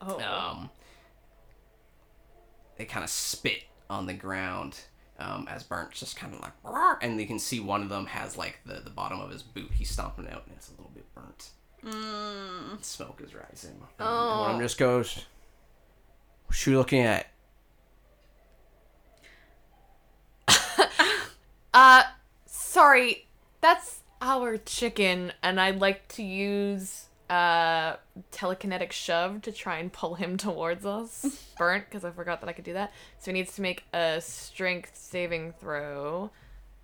Oh. 0.00 0.20
um, 0.20 0.70
they 2.76 2.84
kind 2.84 3.04
of 3.04 3.10
spit 3.10 3.62
on 3.88 4.06
the 4.06 4.12
ground 4.14 4.80
um, 5.20 5.46
as 5.48 5.62
Burnt's 5.62 6.00
just 6.00 6.16
kind 6.16 6.34
of 6.34 6.40
like, 6.40 6.52
"Rawr," 6.64 6.98
and 7.00 7.20
you 7.20 7.26
can 7.28 7.38
see 7.38 7.60
one 7.60 7.82
of 7.82 7.88
them 7.88 8.06
has 8.06 8.36
like 8.36 8.58
the, 8.66 8.80
the 8.80 8.90
bottom 8.90 9.20
of 9.20 9.30
his 9.30 9.44
boot. 9.44 9.70
He's 9.72 9.90
stomping 9.90 10.26
out, 10.28 10.42
and 10.46 10.56
it's 10.56 10.68
a 10.68 10.72
little 10.72 10.90
bit 10.92 11.06
burnt. 11.14 11.50
Mm. 11.84 12.82
Smoke 12.84 13.22
is 13.24 13.32
rising. 13.34 13.70
And 13.98 14.08
Oh. 14.08 14.40
one 14.40 14.50
of 14.50 14.56
them 14.56 14.64
just 14.64 14.78
goes, 14.78 15.24
"What 16.46 16.66
you 16.66 16.76
looking 16.76 17.02
at?" 17.02 17.26
Uh, 21.74 22.04
sorry, 22.46 23.26
that's 23.60 24.00
our 24.22 24.56
chicken, 24.56 25.32
and 25.42 25.60
I'd 25.60 25.80
like 25.80 26.08
to 26.08 26.22
use 26.22 27.06
uh 27.30 27.96
telekinetic 28.32 28.92
shove 28.92 29.40
to 29.40 29.50
try 29.50 29.78
and 29.78 29.92
pull 29.92 30.14
him 30.14 30.36
towards 30.36 30.86
us. 30.86 31.44
Burnt, 31.58 31.84
because 31.86 32.04
I 32.04 32.10
forgot 32.10 32.40
that 32.40 32.48
I 32.48 32.52
could 32.52 32.64
do 32.64 32.74
that. 32.74 32.92
So 33.18 33.30
he 33.30 33.32
needs 33.32 33.54
to 33.56 33.62
make 33.62 33.84
a 33.92 34.20
strength 34.20 34.92
saving 34.94 35.52
throw. 35.58 36.30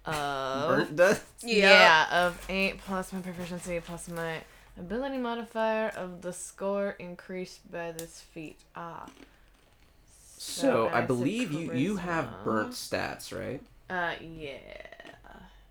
Of 0.05 0.69
Burnt 0.69 0.97
does. 0.97 1.23
yeah. 1.45 2.07
of 2.11 2.45
eight 2.49 2.79
plus 2.79 3.13
my 3.13 3.21
proficiency 3.21 3.79
plus 3.81 4.09
my 4.09 4.39
ability 4.79 5.19
modifier 5.19 5.89
of 5.91 6.23
the 6.23 6.33
score 6.33 6.97
increased 6.99 7.71
by 7.71 7.93
this 7.93 8.21
feat. 8.33 8.57
Ah. 8.75 9.07
So 10.39 10.89
I 10.89 11.03
believe 11.03 11.53
you 11.53 11.73
you 11.75 11.97
have 11.97 12.29
burnt 12.45 12.73
stats, 12.73 13.37
right? 13.39 13.61
Uh, 13.91 14.13
yeah. 14.21 14.59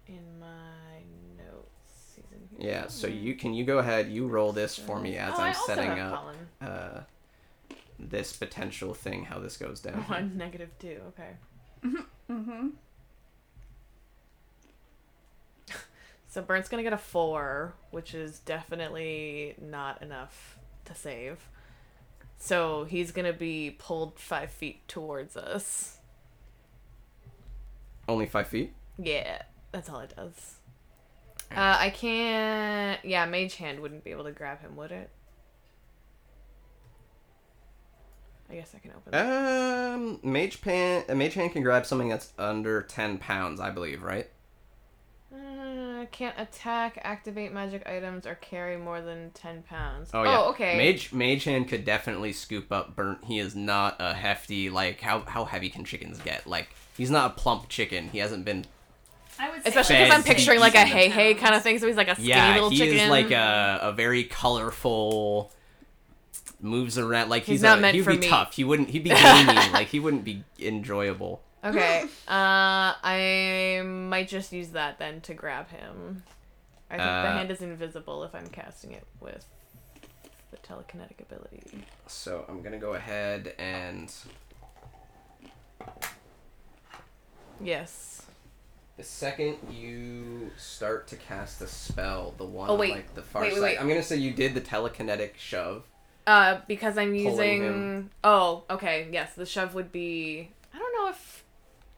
In 0.07 0.39
my 0.39 0.99
notes, 1.37 2.13
season. 2.15 2.39
Yeah. 2.57 2.87
So 2.87 3.07
you 3.07 3.35
can 3.35 3.53
you 3.53 3.63
go 3.63 3.77
ahead 3.77 4.09
you 4.09 4.27
roll 4.27 4.51
this 4.51 4.75
for 4.75 4.99
me 4.99 5.17
as 5.17 5.33
Oh, 5.35 5.41
I 5.41 5.47
I'm 5.49 5.55
setting 5.65 5.99
up 5.99 6.19
Colin. 6.59 6.71
uh, 6.71 7.03
this 7.99 8.33
potential 8.35 8.93
thing 8.93 9.25
how 9.25 9.39
this 9.39 9.55
goes 9.57 9.79
down. 9.79 10.03
One 10.07 10.35
negative 10.37 10.69
two. 10.79 10.99
Okay. 11.09 11.95
Mm-hmm. 12.29 12.67
So 16.31 16.43
Burnt's 16.43 16.69
gonna 16.69 16.83
get 16.83 16.93
a 16.93 16.97
four, 16.97 17.73
which 17.89 18.13
is 18.13 18.37
definitely 18.39 19.55
not 19.59 20.03
enough 20.03 20.59
to 20.85 20.93
save. 20.93 21.39
So 22.37 22.83
he's 22.83 23.11
gonna 23.11 23.33
be 23.33 23.71
pulled 23.79 24.19
five 24.19 24.51
feet 24.51 24.87
towards 24.87 25.35
us. 25.35 25.97
Only 28.09 28.25
five 28.25 28.47
feet. 28.47 28.73
Yeah, 28.97 29.43
that's 29.71 29.87
all 29.89 29.99
it 29.99 30.13
does. 30.15 30.55
Uh, 31.51 31.77
I 31.79 31.89
can't. 31.91 32.99
Yeah, 33.05 33.25
Mage 33.25 33.55
Hand 33.55 33.79
wouldn't 33.79 34.03
be 34.03 34.11
able 34.11 34.23
to 34.25 34.31
grab 34.31 34.61
him, 34.61 34.75
would 34.75 34.91
it? 34.91 35.09
I 38.51 38.55
guess 38.55 38.73
I 38.75 38.79
can 38.79 38.91
open. 38.97 39.13
it. 39.13 39.17
Um, 39.17 40.19
mage 40.23 40.61
pan, 40.61 41.03
a 41.07 41.13
mage 41.13 41.35
hand 41.35 41.53
can 41.53 41.61
grab 41.61 41.85
something 41.85 42.09
that's 42.09 42.33
under 42.39 42.81
ten 42.81 43.19
pounds, 43.19 43.59
I 43.59 43.69
believe, 43.69 44.01
right? 44.01 44.27
Uh, 45.31 46.05
can't 46.11 46.33
attack, 46.39 46.99
activate 47.03 47.53
magic 47.53 47.87
items, 47.87 48.25
or 48.25 48.33
carry 48.35 48.75
more 48.75 49.01
than 49.01 49.29
ten 49.31 49.61
pounds. 49.61 50.09
Oh 50.15 50.23
yeah. 50.23 50.39
okay. 50.49 50.77
Mage 50.77 51.13
mage 51.13 51.43
hand 51.43 51.67
could 51.67 51.85
definitely 51.85 52.33
scoop 52.33 52.71
up 52.71 52.95
burnt. 52.95 53.23
He 53.25 53.37
is 53.37 53.55
not 53.55 53.97
a 53.99 54.15
hefty 54.15 54.71
like 54.71 54.99
how 54.99 55.21
how 55.21 55.45
heavy 55.45 55.69
can 55.69 55.85
chickens 55.85 56.17
get? 56.19 56.47
Like 56.47 56.69
he's 56.99 57.09
not 57.09 57.31
a 57.31 57.33
plump 57.33 57.67
chicken. 57.69 58.09
He 58.09 58.19
hasn't 58.19 58.45
been. 58.45 58.65
I 59.39 59.49
would 59.49 59.63
say 59.63 59.69
Especially 59.69 59.95
Fed 59.95 60.03
because 60.05 60.17
I'm 60.17 60.23
picturing 60.23 60.59
like 60.59 60.75
a 60.75 60.83
Heihei 60.85 61.37
kind 61.39 61.55
of 61.55 61.63
thing, 61.63 61.79
so 61.79 61.87
he's 61.87 61.95
like 61.95 62.09
a 62.09 62.13
skinny 62.15 62.27
Yeah, 62.29 62.53
little 62.53 62.69
he 62.69 62.77
chicken. 62.77 62.97
is 62.97 63.09
like 63.09 63.31
a 63.31 63.79
a 63.81 63.91
very 63.93 64.23
colorful. 64.25 65.51
Moves 66.61 66.97
around 66.99 67.29
like 67.29 67.43
he's, 67.43 67.53
He's 67.53 67.61
not 67.61 67.77
a, 67.77 67.81
meant 67.81 67.95
he'd 67.95 68.03
for 68.03 68.11
be 68.11 68.17
meat. 68.17 68.29
tough. 68.29 68.53
He 68.53 68.65
wouldn't. 68.65 68.89
He'd 68.89 69.05
be 69.05 69.09
gamey. 69.23 69.53
like 69.71 69.87
he 69.87 69.99
wouldn't 70.01 70.25
be 70.25 70.43
enjoyable. 70.59 71.41
Okay. 71.63 72.03
Uh, 72.27 72.93
I 73.01 73.81
might 73.85 74.27
just 74.27 74.51
use 74.53 74.69
that 74.71 74.99
then 74.99 75.21
to 75.21 75.33
grab 75.33 75.69
him. 75.69 76.23
I 76.91 76.95
think 76.97 77.03
the 77.03 77.09
Uh, 77.09 77.31
hand 77.37 77.51
is 77.51 77.61
invisible 77.61 78.23
if 78.25 78.35
I'm 78.35 78.47
casting 78.47 78.91
it 78.91 79.05
with 79.21 79.45
the 80.51 80.57
telekinetic 80.57 81.19
ability. 81.21 81.63
So 82.07 82.43
I'm 82.49 82.61
gonna 82.61 82.77
go 82.77 82.93
ahead 82.93 83.53
and 83.57 84.13
Yes. 87.61 88.23
The 88.97 89.03
second 89.03 89.57
you 89.71 90.51
start 90.57 91.07
to 91.07 91.15
cast 91.15 91.61
a 91.61 91.67
spell, 91.67 92.33
the 92.37 92.43
one 92.45 92.69
Oh, 92.69 92.73
on 92.73 92.79
wait. 92.79 92.91
like 92.91 93.15
the 93.15 93.21
far 93.21 93.43
Wait, 93.43 93.49
wait, 93.53 93.55
side, 93.55 93.63
wait. 93.63 93.81
I'm 93.81 93.87
gonna 93.87 94.03
say 94.03 94.17
you 94.17 94.31
did 94.31 94.53
the 94.53 94.61
telekinetic 94.61 95.37
shove. 95.37 95.83
Uh, 96.27 96.59
because 96.67 96.97
I'm 96.97 97.11
Pulling 97.13 97.25
using. 97.25 97.63
him. 97.63 98.09
Oh, 98.23 98.63
okay. 98.69 99.07
Yes, 99.11 99.33
the 99.35 99.45
shove 99.45 99.73
would 99.73 99.91
be. 99.91 100.49
I 100.73 100.77
don't 100.77 100.93
know 100.93 101.09
if 101.09 101.43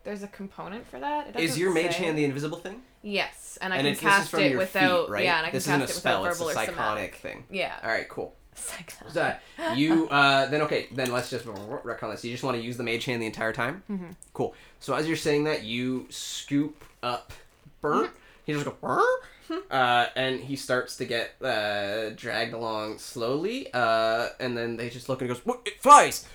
there's 0.04 0.24
a 0.24 0.28
component 0.28 0.88
for 0.88 1.00
that. 1.00 1.28
It 1.30 1.36
Is 1.40 1.52
doesn't 1.52 1.62
your 1.62 1.74
mage 1.74 1.94
say. 1.98 2.04
hand 2.06 2.18
the 2.18 2.24
invisible 2.26 2.60
thing? 2.60 2.82
Yes, 3.04 3.58
and 3.62 3.74
I 3.74 3.78
and 3.78 3.86
can 3.86 3.92
it's, 3.94 4.02
this 4.02 4.10
is 4.12 4.16
cast 4.18 4.30
from 4.32 4.40
it 4.42 4.52
your 4.52 4.60
without. 4.60 5.06
feet, 5.08 5.12
right? 5.12 5.24
Yeah, 5.26 5.38
and 5.38 5.46
I 5.48 5.50
can 5.50 5.58
this 5.58 5.66
cast 5.66 5.76
isn't 5.76 5.82
a 5.82 5.92
it 5.92 5.96
spell; 5.96 6.22
without 6.22 6.32
it's 6.32 6.40
a 6.40 6.44
verbal 6.46 6.60
or 6.62 6.66
psychonic 6.66 6.76
somatic. 6.76 7.16
thing. 7.16 7.44
Yeah. 7.50 7.74
All 7.84 7.90
right, 7.90 8.08
cool. 8.08 8.36
So 9.10 9.34
you 9.76 10.08
uh, 10.12 10.48
then 10.48 10.62
okay, 10.64 10.88
then 10.92 11.12
let's 11.12 11.30
just 11.30 11.46
retcon 11.46 12.12
this. 12.12 12.24
You 12.24 12.32
just 12.32 12.44
want 12.44 12.58
to 12.58 12.64
use 12.64 12.78
the 12.78 12.84
mage 12.84 13.06
hand 13.06 13.22
the 13.22 13.26
entire 13.26 13.54
time. 13.54 13.84
Mm-hmm. 13.90 14.12
Cool. 14.34 14.54
So 14.80 14.94
as 14.94 15.08
you're 15.08 15.18
saying 15.18 15.46
that, 15.46 15.64
you 15.64 16.08
scoop 16.10 16.84
up 17.04 17.34
burnt. 17.82 18.08
Mm-hmm. 18.08 18.16
He 18.46 18.54
just 18.54 18.66
goes, 18.66 19.04
uh, 19.70 20.06
and 20.16 20.40
he 20.40 20.56
starts 20.56 20.98
to 20.98 21.06
get 21.06 21.36
uh, 21.42 22.10
dragged 22.12 22.54
along 22.54 22.98
slowly. 22.98 23.72
Uh, 23.74 24.30
and 24.40 24.58
then 24.58 24.78
they 24.78 24.90
just 24.90 25.10
look 25.10 25.22
and 25.22 25.30
he 25.30 25.36
goes, 25.36 25.46
"What? 25.46 25.62
It 25.66 25.82
flies!" 25.82 26.26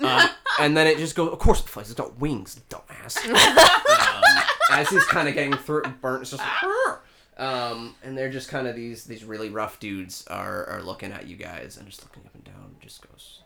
Um, 0.00 0.28
and 0.60 0.76
then 0.76 0.86
it 0.86 0.98
just 0.98 1.14
goes. 1.14 1.32
Of 1.32 1.38
course 1.38 1.60
it 1.60 1.68
flies. 1.68 1.86
It's 1.90 1.98
got 1.98 2.18
wings, 2.18 2.60
dumbass. 2.70 3.18
um, 3.28 4.44
as 4.72 4.88
he's 4.88 5.04
kind 5.04 5.28
of 5.28 5.34
getting 5.34 5.54
through, 5.54 5.82
it, 5.82 6.00
burnt. 6.00 6.22
It's 6.22 6.30
just 6.30 6.42
like, 6.42 6.98
um, 7.38 7.94
and 8.02 8.16
they're 8.18 8.30
just 8.30 8.48
kind 8.48 8.66
of 8.66 8.74
these 8.76 9.04
these 9.04 9.24
really 9.24 9.48
rough 9.50 9.78
dudes 9.80 10.26
are 10.28 10.66
are 10.66 10.82
looking 10.82 11.12
at 11.12 11.26
you 11.26 11.36
guys 11.36 11.76
and 11.76 11.86
just 11.88 12.02
looking 12.04 12.22
up 12.26 12.34
and 12.34 12.44
down. 12.44 12.76
Just 12.80 13.06
goes. 13.08 13.42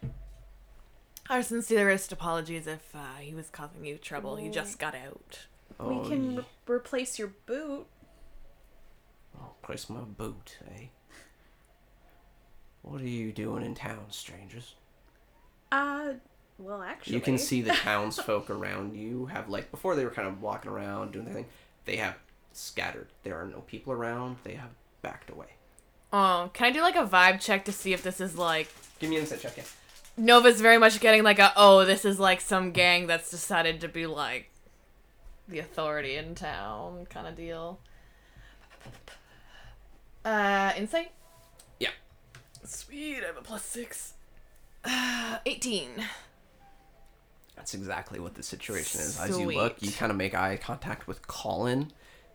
Our 1.31 1.43
sincerest 1.43 2.11
apologies 2.13 2.67
if 2.67 2.95
uh, 2.95 3.17
he 3.21 3.35
was 3.35 3.49
causing 3.49 3.85
you 3.85 3.97
trouble. 3.97 4.37
He 4.37 4.49
just 4.49 4.79
got 4.79 4.95
out. 4.95 5.47
Oh, 5.81 6.01
we 6.03 6.09
can 6.09 6.31
ye- 6.33 6.37
re- 6.39 6.45
replace 6.77 7.19
your 7.19 7.33
boot. 7.47 7.87
Place 9.63 9.89
my 9.89 10.01
boot, 10.01 10.59
eh? 10.77 10.87
What 12.83 13.01
are 13.01 13.07
you 13.09 13.33
doing 13.33 13.65
in 13.65 13.75
town, 13.77 14.07
strangers? 14.11 14.75
Uh, 15.71 16.15
well, 16.59 16.83
actually, 16.83 17.15
You 17.15 17.21
can 17.21 17.39
see 17.39 17.63
the 17.63 17.73
townsfolk 17.85 18.51
around 18.51 18.97
you 18.97 19.27
have 19.27 19.49
like 19.49 19.71
before 19.71 19.95
they 19.95 20.05
were 20.05 20.11
kind 20.11 20.27
of 20.27 20.43
walking 20.43 20.71
around 20.71 21.13
doing 21.13 21.25
their 21.27 21.35
thing. 21.35 21.47
They 21.85 21.97
have 21.97 22.17
scattered. 22.57 23.09
There 23.23 23.37
are 23.41 23.47
no 23.47 23.61
people 23.61 23.93
around. 23.93 24.37
They 24.45 24.55
have 24.55 24.71
backed 25.03 25.31
away. 25.31 25.49
Oh, 26.13 26.51
can 26.53 26.67
I 26.67 26.71
do 26.71 26.83
like 26.83 26.97
a 26.97 27.07
vibe 27.07 27.41
check 27.41 27.65
to 27.65 27.73
see 27.73 27.93
if 27.93 28.03
this 28.03 28.21
is 28.21 28.37
like 28.37 28.69
Give 28.99 29.11
me 29.11 29.17
an 29.17 29.23
insight 29.23 29.41
check. 29.41 29.57
Yeah. 29.57 29.65
Nova's 30.17 30.61
very 30.61 30.79
much 30.79 31.01
getting 31.01 31.23
like 31.23 31.39
a 31.39 31.53
oh, 31.57 31.85
this 31.85 32.05
is 32.05 32.21
like 32.21 32.41
some 32.41 32.73
gang 32.73 33.07
that's 33.07 33.31
decided 33.31 33.81
to 33.81 33.89
be 33.89 34.07
like 34.07 34.51
the 35.49 35.59
authority 35.59 36.17
in 36.17 36.35
town 36.35 37.07
kind 37.07 37.27
of 37.27 37.37
deal. 37.37 37.81
Uh, 40.25 40.73
insight. 40.77 41.11
Yeah. 41.81 41.91
Sweet, 42.65 43.23
I 43.23 43.27
have 43.27 43.37
a 43.37 43.43
plus 43.43 43.65
six. 43.65 44.15
Uh, 44.85 45.39
eighteen. 45.47 45.89
That's 47.57 47.75
exactly 47.75 48.19
what 48.19 48.35
the 48.35 48.43
situation 48.43 49.01
is. 49.01 49.21
As 49.21 49.39
you 49.39 49.51
look, 49.51 49.77
you 49.81 49.93
kind 49.93 50.11
of 50.11 50.17
make 50.17 50.35
eye 50.35 50.59
contact 50.63 51.07
with 51.07 51.27
Colin, 51.27 51.93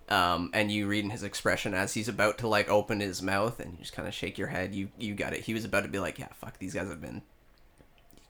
um, 0.09 0.51
and 0.53 0.71
you 0.71 0.87
read 0.87 1.03
in 1.03 1.09
his 1.09 1.23
expression 1.23 1.73
as 1.73 1.93
he's 1.93 2.07
about 2.07 2.37
to 2.39 2.47
like 2.47 2.69
open 2.69 2.99
his 2.99 3.21
mouth, 3.21 3.59
and 3.59 3.73
you 3.73 3.79
just 3.79 3.93
kind 3.93 4.07
of 4.07 4.13
shake 4.13 4.37
your 4.37 4.47
head. 4.47 4.73
You 4.73 4.89
you 4.97 5.13
got 5.15 5.33
it. 5.33 5.41
He 5.41 5.53
was 5.53 5.65
about 5.65 5.83
to 5.83 5.89
be 5.89 5.99
like, 5.99 6.17
"Yeah, 6.19 6.29
fuck, 6.33 6.59
these 6.59 6.73
guys 6.73 6.87
have 6.87 7.01
been." 7.01 7.21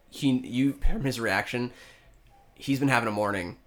He 0.09 0.32
you 0.32 0.73
from 0.73 1.03
his 1.03 1.19
reaction, 1.19 1.71
he's 2.55 2.80
been 2.80 2.88
having 2.88 3.09
a 3.09 3.11
morning, 3.11 3.57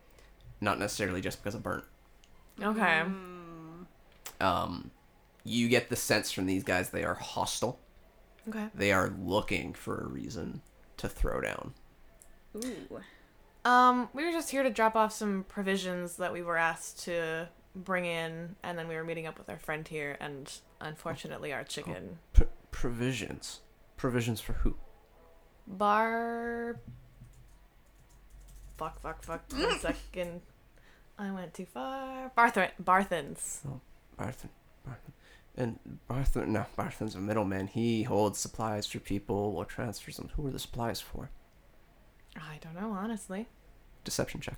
not 0.60 0.78
necessarily 0.78 1.20
just 1.20 1.42
because 1.42 1.54
of 1.54 1.62
burnt. 1.62 1.84
Okay. 2.60 3.02
Um, 4.40 4.90
you 5.44 5.68
get 5.68 5.90
the 5.90 5.96
sense 5.96 6.32
from 6.32 6.46
these 6.46 6.64
guys 6.64 6.90
they 6.90 7.04
are 7.04 7.14
hostile. 7.14 7.78
Okay. 8.48 8.66
They 8.74 8.92
are 8.92 9.12
looking 9.22 9.74
for 9.74 9.98
a 9.98 10.06
reason 10.06 10.62
to 10.96 11.08
throw 11.08 11.40
down. 11.40 11.74
Ooh. 12.56 13.00
Um, 13.64 14.08
we 14.14 14.24
were 14.24 14.32
just 14.32 14.50
here 14.50 14.62
to 14.62 14.70
drop 14.70 14.96
off 14.96 15.12
some 15.12 15.44
provisions 15.48 16.16
that 16.16 16.32
we 16.32 16.42
were 16.42 16.56
asked 16.56 17.04
to 17.04 17.48
bring 17.74 18.04
in, 18.04 18.56
and 18.62 18.78
then 18.78 18.88
we 18.88 18.94
were 18.96 19.04
meeting 19.04 19.26
up 19.26 19.38
with 19.38 19.48
our 19.48 19.58
friend 19.58 19.86
here, 19.86 20.16
and 20.20 20.52
unfortunately, 20.80 21.52
our 21.52 21.64
chicken 21.64 22.18
P- 22.32 22.44
provisions. 22.70 23.60
Provisions 23.96 24.40
for 24.40 24.54
who? 24.54 24.76
bar. 25.66 26.80
Fuck, 28.76 29.00
fuck, 29.00 29.22
fuck. 29.22 29.42
One 29.52 29.78
second. 29.78 30.40
I 31.18 31.30
went 31.30 31.52
too 31.54 31.66
far. 31.66 32.32
Barth- 32.36 32.72
Barthens. 32.82 33.60
Oh, 33.68 33.80
Barthen. 34.18 34.48
Barthen. 34.88 35.12
And 35.56 35.78
Barthen, 36.08 36.48
no, 36.48 36.64
Barthen's 36.78 37.14
a 37.14 37.20
middleman. 37.20 37.66
He 37.66 38.04
holds 38.04 38.38
supplies 38.38 38.86
for 38.86 38.98
people 39.00 39.54
or 39.56 39.64
transfers 39.66 40.16
them. 40.16 40.30
Who 40.36 40.46
are 40.46 40.50
the 40.50 40.58
supplies 40.58 41.00
for? 41.00 41.30
I 42.36 42.58
don't 42.62 42.74
know, 42.74 42.92
honestly. 42.92 43.48
Deception 44.04 44.40
check. 44.40 44.56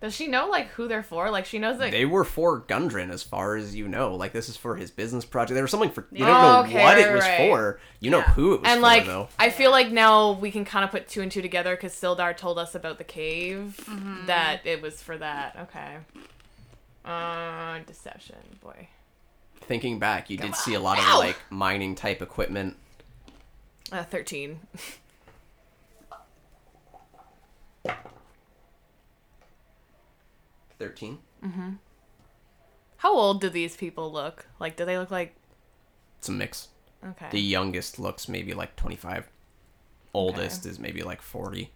Does 0.00 0.14
she 0.14 0.28
know 0.28 0.46
like 0.48 0.68
who 0.68 0.86
they're 0.86 1.02
for? 1.02 1.28
Like 1.28 1.44
she 1.44 1.58
knows 1.58 1.78
that. 1.78 1.90
They 1.90 2.04
were 2.04 2.22
for 2.22 2.60
Gundren, 2.60 3.10
as 3.10 3.24
far 3.24 3.56
as 3.56 3.74
you 3.74 3.88
know. 3.88 4.14
Like 4.14 4.32
this 4.32 4.48
is 4.48 4.56
for 4.56 4.76
his 4.76 4.92
business 4.92 5.24
project. 5.24 5.54
There 5.54 5.62
was 5.64 5.72
something 5.72 5.90
for 5.90 6.06
you 6.12 6.24
Yeah. 6.24 6.26
don't 6.26 6.42
know 6.42 6.56
Oh, 6.58 6.60
okay, 6.64 6.84
what 6.84 6.98
it 6.98 7.12
was 7.12 7.24
right. 7.24 7.36
for. 7.36 7.80
You 7.98 8.10
know 8.12 8.18
Yeah. 8.18 8.32
who 8.34 8.54
it 8.54 8.60
was 8.60 8.70
and 8.70 8.78
for, 8.78 8.82
like 8.82 9.06
though. 9.06 9.28
I 9.40 9.50
feel 9.50 9.72
like 9.72 9.90
now 9.90 10.32
we 10.32 10.52
can 10.52 10.64
kind 10.64 10.84
of 10.84 10.92
put 10.92 11.08
two 11.08 11.20
and 11.20 11.32
two 11.32 11.42
together 11.42 11.74
because 11.74 11.92
Sildar 11.94 12.36
told 12.36 12.58
us 12.60 12.76
about 12.76 12.98
the 12.98 13.04
cave 13.04 13.84
that 14.26 14.60
it 14.64 14.80
was 14.82 15.02
for 15.02 15.18
that. 15.18 15.56
Okay. 15.62 15.96
Uh, 17.04 17.78
deception, 17.86 18.36
boy. 18.62 18.88
Thinking 19.62 19.98
back, 19.98 20.30
you 20.30 20.36
did 20.36 20.54
see 20.54 20.74
a 20.74 20.80
lot 20.80 20.98
of 20.98 21.04
Ow! 21.06 21.18
like 21.18 21.36
mining 21.50 21.94
type 21.96 22.22
equipment. 22.22 22.76
Uh, 23.90 24.04
thirteen. 24.04 24.60
Thirteen. 30.78 31.18
How 32.98 33.14
old 33.14 33.40
do 33.40 33.48
these 33.48 33.76
people 33.76 34.10
look? 34.12 34.46
Like, 34.58 34.76
do 34.76 34.84
they 34.84 34.98
look 34.98 35.10
like? 35.10 35.36
It's 36.18 36.28
a 36.28 36.32
mix. 36.32 36.68
Okay. 37.06 37.28
The 37.30 37.40
youngest 37.40 37.98
looks 37.98 38.28
maybe 38.28 38.54
like 38.54 38.74
twenty 38.76 38.96
five. 38.96 39.28
Oldest 40.14 40.66
is 40.66 40.78
maybe 40.78 41.02
like 41.02 41.22
forty. 41.22 41.70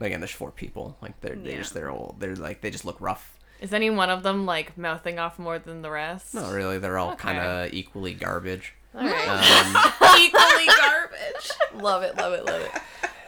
Again, 0.00 0.20
there's 0.20 0.30
four 0.30 0.50
people. 0.52 0.96
Like 1.02 1.20
they're 1.20 1.36
they 1.36 1.52
Yeah. 1.52 1.58
just 1.58 1.74
they're 1.74 1.90
old. 1.90 2.16
They're 2.18 2.36
like 2.36 2.60
they 2.60 2.70
just 2.70 2.84
look 2.84 3.00
rough. 3.00 3.36
Is 3.60 3.72
any 3.72 3.90
one 3.90 4.08
of 4.08 4.22
them 4.22 4.46
like 4.46 4.78
mouthing 4.78 5.18
off 5.18 5.38
more 5.38 5.58
than 5.58 5.82
the 5.82 5.90
rest? 5.90 6.34
Not 6.34 6.52
really. 6.52 6.78
They're 6.78 6.96
all 6.98 7.10
Okay. 7.12 7.18
kind 7.18 7.38
of 7.38 7.72
equally 7.74 8.14
garbage. 8.14 8.74
All 8.94 9.02
right. 9.02 9.28
Um, 9.28 9.92
Equally 10.20 10.66
garbage. 10.66 11.50
love 11.82 12.02
it. 12.04 12.16
Love 12.16 12.32
it. 12.32 12.44
Love 12.46 12.60
it. 12.62 12.70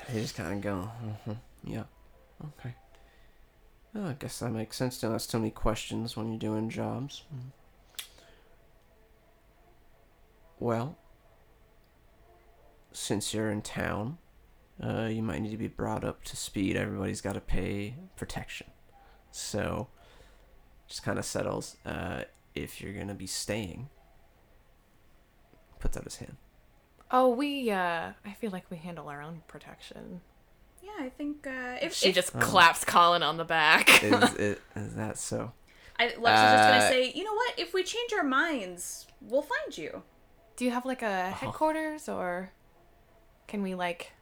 they 0.08 0.20
just 0.20 0.36
kind 0.36 0.54
of 0.54 0.60
go, 0.62 0.82
hmm 1.24 1.32
yeah, 1.64 1.82
okay. 2.58 2.74
Well, 3.95 4.07
I 4.07 4.12
guess 4.14 4.38
that 4.38 4.51
makes 4.51 4.76
sense. 4.76 5.01
Don't 5.01 5.14
ask 5.14 5.28
too 5.30 5.38
many 5.38 5.51
questions 5.51 6.16
when 6.16 6.28
you're 6.28 6.38
doing 6.38 6.68
jobs. 6.70 7.24
Hmm. 7.30 7.49
Well, 10.59 10.97
since 12.93 13.32
you're 13.34 13.51
in 13.51 13.62
town, 13.62 14.18
uh, 14.82 15.07
you 15.11 15.22
might 15.22 15.43
need 15.43 15.51
to 15.51 15.57
be 15.57 15.68
brought 15.68 16.05
up 16.05 16.22
to 16.24 16.36
speed. 16.36 16.76
Everybody's 16.76 17.20
got 17.20 17.32
to 17.32 17.41
pay 17.41 17.95
protection. 18.16 18.68
So, 19.32 19.88
just 20.86 21.03
kind 21.03 21.18
of 21.18 21.24
settles. 21.24 21.76
Uh, 21.84 22.22
if 22.55 22.80
you're 22.80 22.93
gonna 22.93 23.14
be 23.14 23.26
staying, 23.26 23.88
puts 25.78 25.97
out 25.97 26.05
his 26.05 26.16
hand. 26.16 26.36
Oh, 27.11 27.28
we. 27.28 27.70
uh 27.70 28.12
I 28.24 28.32
feel 28.41 28.51
like 28.51 28.70
we 28.70 28.76
handle 28.76 29.09
our 29.09 29.22
own 29.22 29.43
protection. 29.49 30.20
Yeah, 30.99 31.05
I 31.07 31.09
think 31.11 31.47
uh, 31.47 31.76
if 31.82 31.95
She 31.95 32.09
if- 32.09 32.14
just 32.14 32.32
Oh. 32.34 32.38
claps 32.41 32.84
Colin 32.84 33.22
on 33.22 33.36
the 33.36 33.45
back. 33.45 34.03
Is, 34.03 34.12
is, 34.34 34.57
is 34.76 34.95
that 34.95 35.18
so? 35.18 35.53
I, 35.99 36.05
Lex 36.05 36.14
is 36.16 36.22
just 36.22 36.68
gonna 36.68 36.84
Uh, 36.84 36.88
say, 36.88 37.12
you 37.14 37.24
know 37.24 37.34
what? 37.34 37.59
If 37.59 37.74
we 37.74 37.82
change 37.82 38.12
our 38.14 38.24
minds, 38.24 39.07
we'll 39.20 39.43
find 39.43 39.76
you. 39.76 40.03
Do 40.57 40.64
you 40.64 40.70
have 40.70 40.84
like 40.86 41.03
a 41.03 41.30
headquarters 41.30 42.09
or 42.09 42.53
can 43.47 43.62
we 43.62 43.74
like 43.74 44.12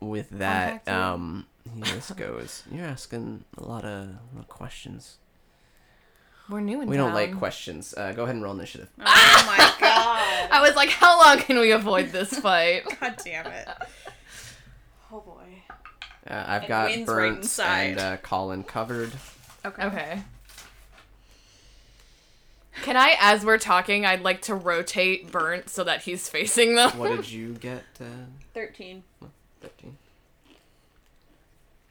with 0.00 0.28
that 0.30 0.88
um 0.88 1.46
here 1.76 1.84
this 1.94 2.10
goes 2.16 2.64
you're 2.72 2.84
asking 2.86 3.44
a 3.56 3.62
lot 3.62 3.84
of, 3.84 4.08
a 4.08 4.18
lot 4.34 4.40
of 4.40 4.48
questions 4.48 5.18
we're 6.48 6.60
new 6.60 6.80
in 6.80 6.88
we 6.88 6.96
don't 6.96 7.14
like 7.14 7.36
questions 7.38 7.94
uh, 7.96 8.10
go 8.12 8.24
ahead 8.24 8.34
and 8.34 8.42
roll 8.42 8.52
initiative 8.54 8.88
Oh 8.98 9.44
my 9.46 9.56
god. 9.80 10.48
I 10.50 10.60
was 10.60 10.74
like, 10.74 10.88
how 10.90 11.18
long 11.20 11.38
can 11.38 11.58
we 11.58 11.70
avoid 11.72 12.10
this 12.10 12.36
fight? 12.38 12.82
God 13.00 13.14
damn 13.24 13.46
it. 13.46 13.68
Oh 16.26 16.30
boy. 16.30 16.34
uh, 16.36 16.44
i've 16.48 16.62
And 16.62 16.68
got 16.68 16.90
Wynn's 16.90 17.08
right 17.08 17.42
burnt 17.42 17.58
and 17.60 17.98
uh, 17.98 18.16
colin 18.18 18.62
covered 18.64 19.12
Okay. 19.64 19.84
Okay. 19.86 20.22
Can 22.82 22.96
I, 22.96 23.16
as 23.20 23.44
we're 23.44 23.58
talking, 23.58 24.04
I'd 24.06 24.22
like 24.22 24.42
to 24.42 24.54
rotate 24.56 25.30
Burnt 25.30 25.68
so 25.68 25.84
that 25.84 26.02
he's 26.02 26.28
facing 26.28 26.74
them. 26.74 26.90
what 26.98 27.14
did 27.14 27.30
you 27.30 27.52
get 27.52 27.84
uh, 28.00 28.04
13. 28.54 29.04
13 29.60 29.96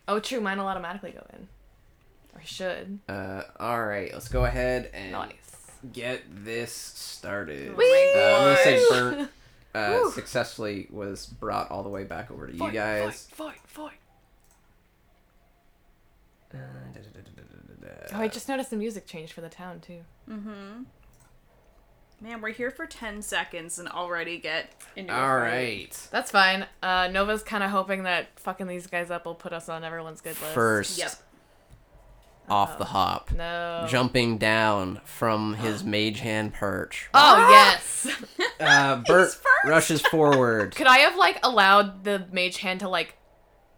Oh, 0.08 0.20
true. 0.20 0.42
Mine 0.42 0.58
will 0.58 0.68
automatically 0.68 1.12
go 1.12 1.26
in. 1.34 1.48
Or 2.36 2.42
should. 2.44 3.00
uh 3.08 3.44
all 3.60 3.86
right 3.86 4.12
let's 4.12 4.28
go 4.28 4.44
ahead 4.46 4.90
and 4.94 5.12
Nice. 5.12 5.68
get 5.94 6.24
this 6.44 6.74
started 6.74 7.78
Whee! 7.78 8.14
uh, 8.16 8.20
i'm 8.20 8.44
gonna 8.46 8.58
say 8.64 8.78
Gosh. 8.80 8.90
burnt 8.90 9.30
uh, 9.76 10.10
successfully 10.12 10.88
was 10.90 11.26
brought 11.28 11.70
all 11.72 11.84
the 11.84 11.90
way 11.90 12.04
back 12.04 12.32
over 12.32 12.48
to 12.48 12.54
you 12.54 12.60
Fight, 12.60 12.74
guys 12.74 13.28
Fight, 13.32 13.56
fight, 13.68 13.94
Uh, 16.54 16.58
da, 16.94 17.00
da, 17.00 17.10
da, 17.14 17.22
da, 17.36 17.86
da, 17.86 18.08
da. 18.10 18.18
Oh, 18.18 18.22
I 18.22 18.28
just 18.28 18.48
noticed 18.50 18.70
the 18.70 18.76
music 18.78 19.06
changed 19.08 19.34
for 19.34 19.42
the 19.42 19.50
town, 19.50 19.80
too. 19.80 20.02
Mm-hmm. 20.30 20.84
Man, 22.22 22.40
we're 22.42 22.52
here 22.52 22.70
for 22.70 22.86
10 22.86 23.22
seconds 23.24 23.80
and 23.80 23.88
already 23.88 24.38
get 24.38 24.76
into 24.96 25.12
a 25.12 25.16
all 25.16 25.40
fight. 25.40 25.42
right 25.42 26.08
That's 26.12 26.30
fine. 26.30 26.68
Uh, 26.84 27.08
Nova's 27.12 27.42
kind 27.42 27.64
of 27.64 27.72
hoping 27.72 28.04
that 28.04 28.40
fucking 28.40 28.68
these 28.68 28.86
guys 28.86 29.10
up 29.10 29.26
will 29.26 29.34
put 29.34 29.54
us 29.54 29.70
on 29.70 29.84
everyone's 29.84 30.22
good 30.22 30.40
list. 30.40 30.54
first 30.54 30.98
Yep. 31.00 31.14
off 32.48 32.78
the 32.78 32.86
hop 32.86 33.32
No. 33.32 33.86
jumping 33.90 34.38
down 34.38 35.02
from 35.04 35.54
his 35.56 35.84
mage 35.84 36.20
hand 36.20 36.54
perch. 36.54 37.10
Oh, 37.14 37.50
yes. 37.50 38.08
Uh, 38.60 38.98
Bert 39.08 39.36
rushes 39.66 40.04
forward. 40.04 40.76
Could 40.76 40.86
I 40.86 41.00
have, 41.00 41.16
like, 41.16 41.40
allowed 41.42 42.04
the 42.04 42.28
mage 42.32 42.58
hand 42.58 42.82
to, 42.82 42.88
like, 42.90 43.16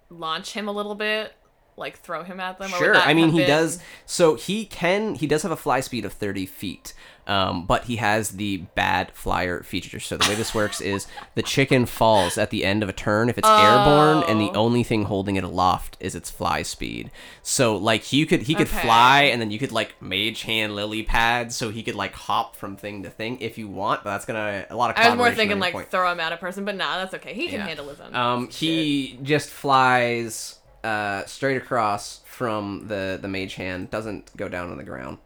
launch 0.09 0.51
him 0.51 0.67
a 0.67 0.73
little 0.73 0.95
bit? 0.95 1.31
Like 1.77 1.97
throw 1.99 2.23
him 2.23 2.39
at 2.39 2.57
them? 2.59 2.69
Sure. 2.69 2.95
I 2.95 3.13
mean, 3.13 3.29
he 3.29 3.39
been- 3.39 3.47
does. 3.47 3.79
So 4.05 4.35
he 4.35 4.65
can. 4.65 5.15
He 5.15 5.27
does 5.27 5.43
have 5.43 5.51
a 5.51 5.55
fly 5.57 5.79
speed 5.81 6.05
of 6.05 6.13
thirty 6.13 6.45
feet. 6.45 6.93
Um, 7.25 7.65
but 7.65 7.85
he 7.85 7.95
has 7.95 8.31
the 8.31 8.57
bad 8.75 9.11
flyer 9.13 9.63
feature. 9.63 10.01
So 10.01 10.17
the 10.17 10.27
way 10.27 10.35
this 10.35 10.53
works 10.61 10.81
is 10.81 11.07
the 11.35 11.41
chicken 11.41 11.85
falls 11.85 12.37
at 12.37 12.49
the 12.49 12.65
end 12.65 12.83
of 12.83 12.89
a 12.89 12.91
turn 12.93 13.29
if 13.29 13.37
it's 13.37 13.47
airborne, 13.47 14.23
and 14.27 14.41
the 14.41 14.49
Oh. 14.49 14.65
only 14.65 14.83
thing 14.83 15.05
holding 15.05 15.37
it 15.37 15.43
aloft 15.45 15.95
is 16.01 16.15
its 16.15 16.29
fly 16.29 16.63
speed. 16.63 17.11
So 17.41 17.77
like 17.77 18.01
he 18.03 18.25
could 18.25 18.41
he 18.43 18.53
could 18.55 18.67
Okay. 18.67 18.81
fly, 18.81 19.21
and 19.23 19.39
then 19.41 19.51
you 19.51 19.57
could 19.59 19.71
like 19.71 19.95
mage 20.01 20.41
hand 20.41 20.75
lily 20.75 21.01
pad, 21.03 21.53
so 21.53 21.69
he 21.69 21.81
could 21.81 21.95
like 21.95 22.11
hop 22.13 22.57
from 22.57 22.75
thing 22.75 23.03
to 23.03 23.09
thing 23.09 23.39
if 23.39 23.57
you 23.57 23.69
want. 23.69 24.03
But 24.03 24.09
that's 24.11 24.25
gonna 24.25 24.65
a 24.69 24.75
lot 24.75 24.89
of. 24.89 24.97
I 24.97 25.07
was 25.07 25.17
more 25.17 25.31
thinking 25.31 25.59
like 25.59 25.71
point. 25.73 25.89
throw 25.89 26.11
him 26.11 26.19
at 26.19 26.33
a 26.33 26.37
person, 26.37 26.65
but 26.65 26.75
nah, 26.75 26.97
that's 26.97 27.13
okay. 27.13 27.33
He 27.33 27.47
can 27.47 27.59
Yeah. 27.61 27.67
handle 27.67 27.87
his 27.87 28.01
own. 28.01 28.13
Um, 28.13 28.49
he 28.49 29.17
just 29.23 29.49
flies 29.49 30.59
uh, 30.83 31.25
straight 31.25 31.57
across 31.57 32.21
from 32.25 32.87
the 32.87 33.17
the 33.21 33.27
mage 33.27 33.55
hand, 33.55 33.89
doesn't 33.89 34.35
go 34.35 34.47
down 34.49 34.71
on 34.71 34.77
the 34.77 34.83
ground. 34.83 35.17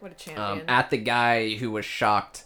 what 0.00 0.12
a 0.12 0.14
champion. 0.14 0.60
Um, 0.60 0.62
at 0.68 0.90
the 0.90 0.98
guy 0.98 1.54
who 1.54 1.70
was 1.70 1.84
shocked 1.84 2.44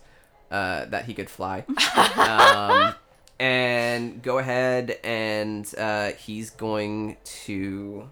uh, 0.51 0.84
that 0.87 1.05
he 1.07 1.14
could 1.14 1.30
fly. 1.30 1.64
um, 2.16 2.95
and 3.39 4.22
go 4.22 4.39
ahead 4.39 4.99
and 5.05 5.72
uh, 5.76 6.12
he's 6.12 6.51
going 6.51 7.16
to 7.45 8.09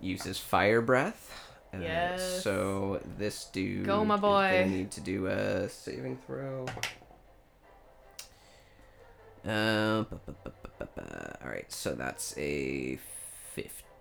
use 0.00 0.22
his 0.22 0.38
fire 0.38 0.80
breath. 0.80 1.28
Uh, 1.74 1.78
Yes. 1.80 2.42
So 2.42 3.00
this 3.18 3.44
dude 3.46 3.86
Go, 3.86 4.04
my 4.04 4.16
boy. 4.16 4.66
need 4.68 4.90
to 4.92 5.00
do 5.00 5.26
a 5.26 5.68
saving 5.68 6.18
throw. 6.26 6.66
Uh, 9.46 10.04
all 11.42 11.48
right, 11.48 11.70
so 11.72 11.94
that's 11.94 12.36
a. 12.38 12.98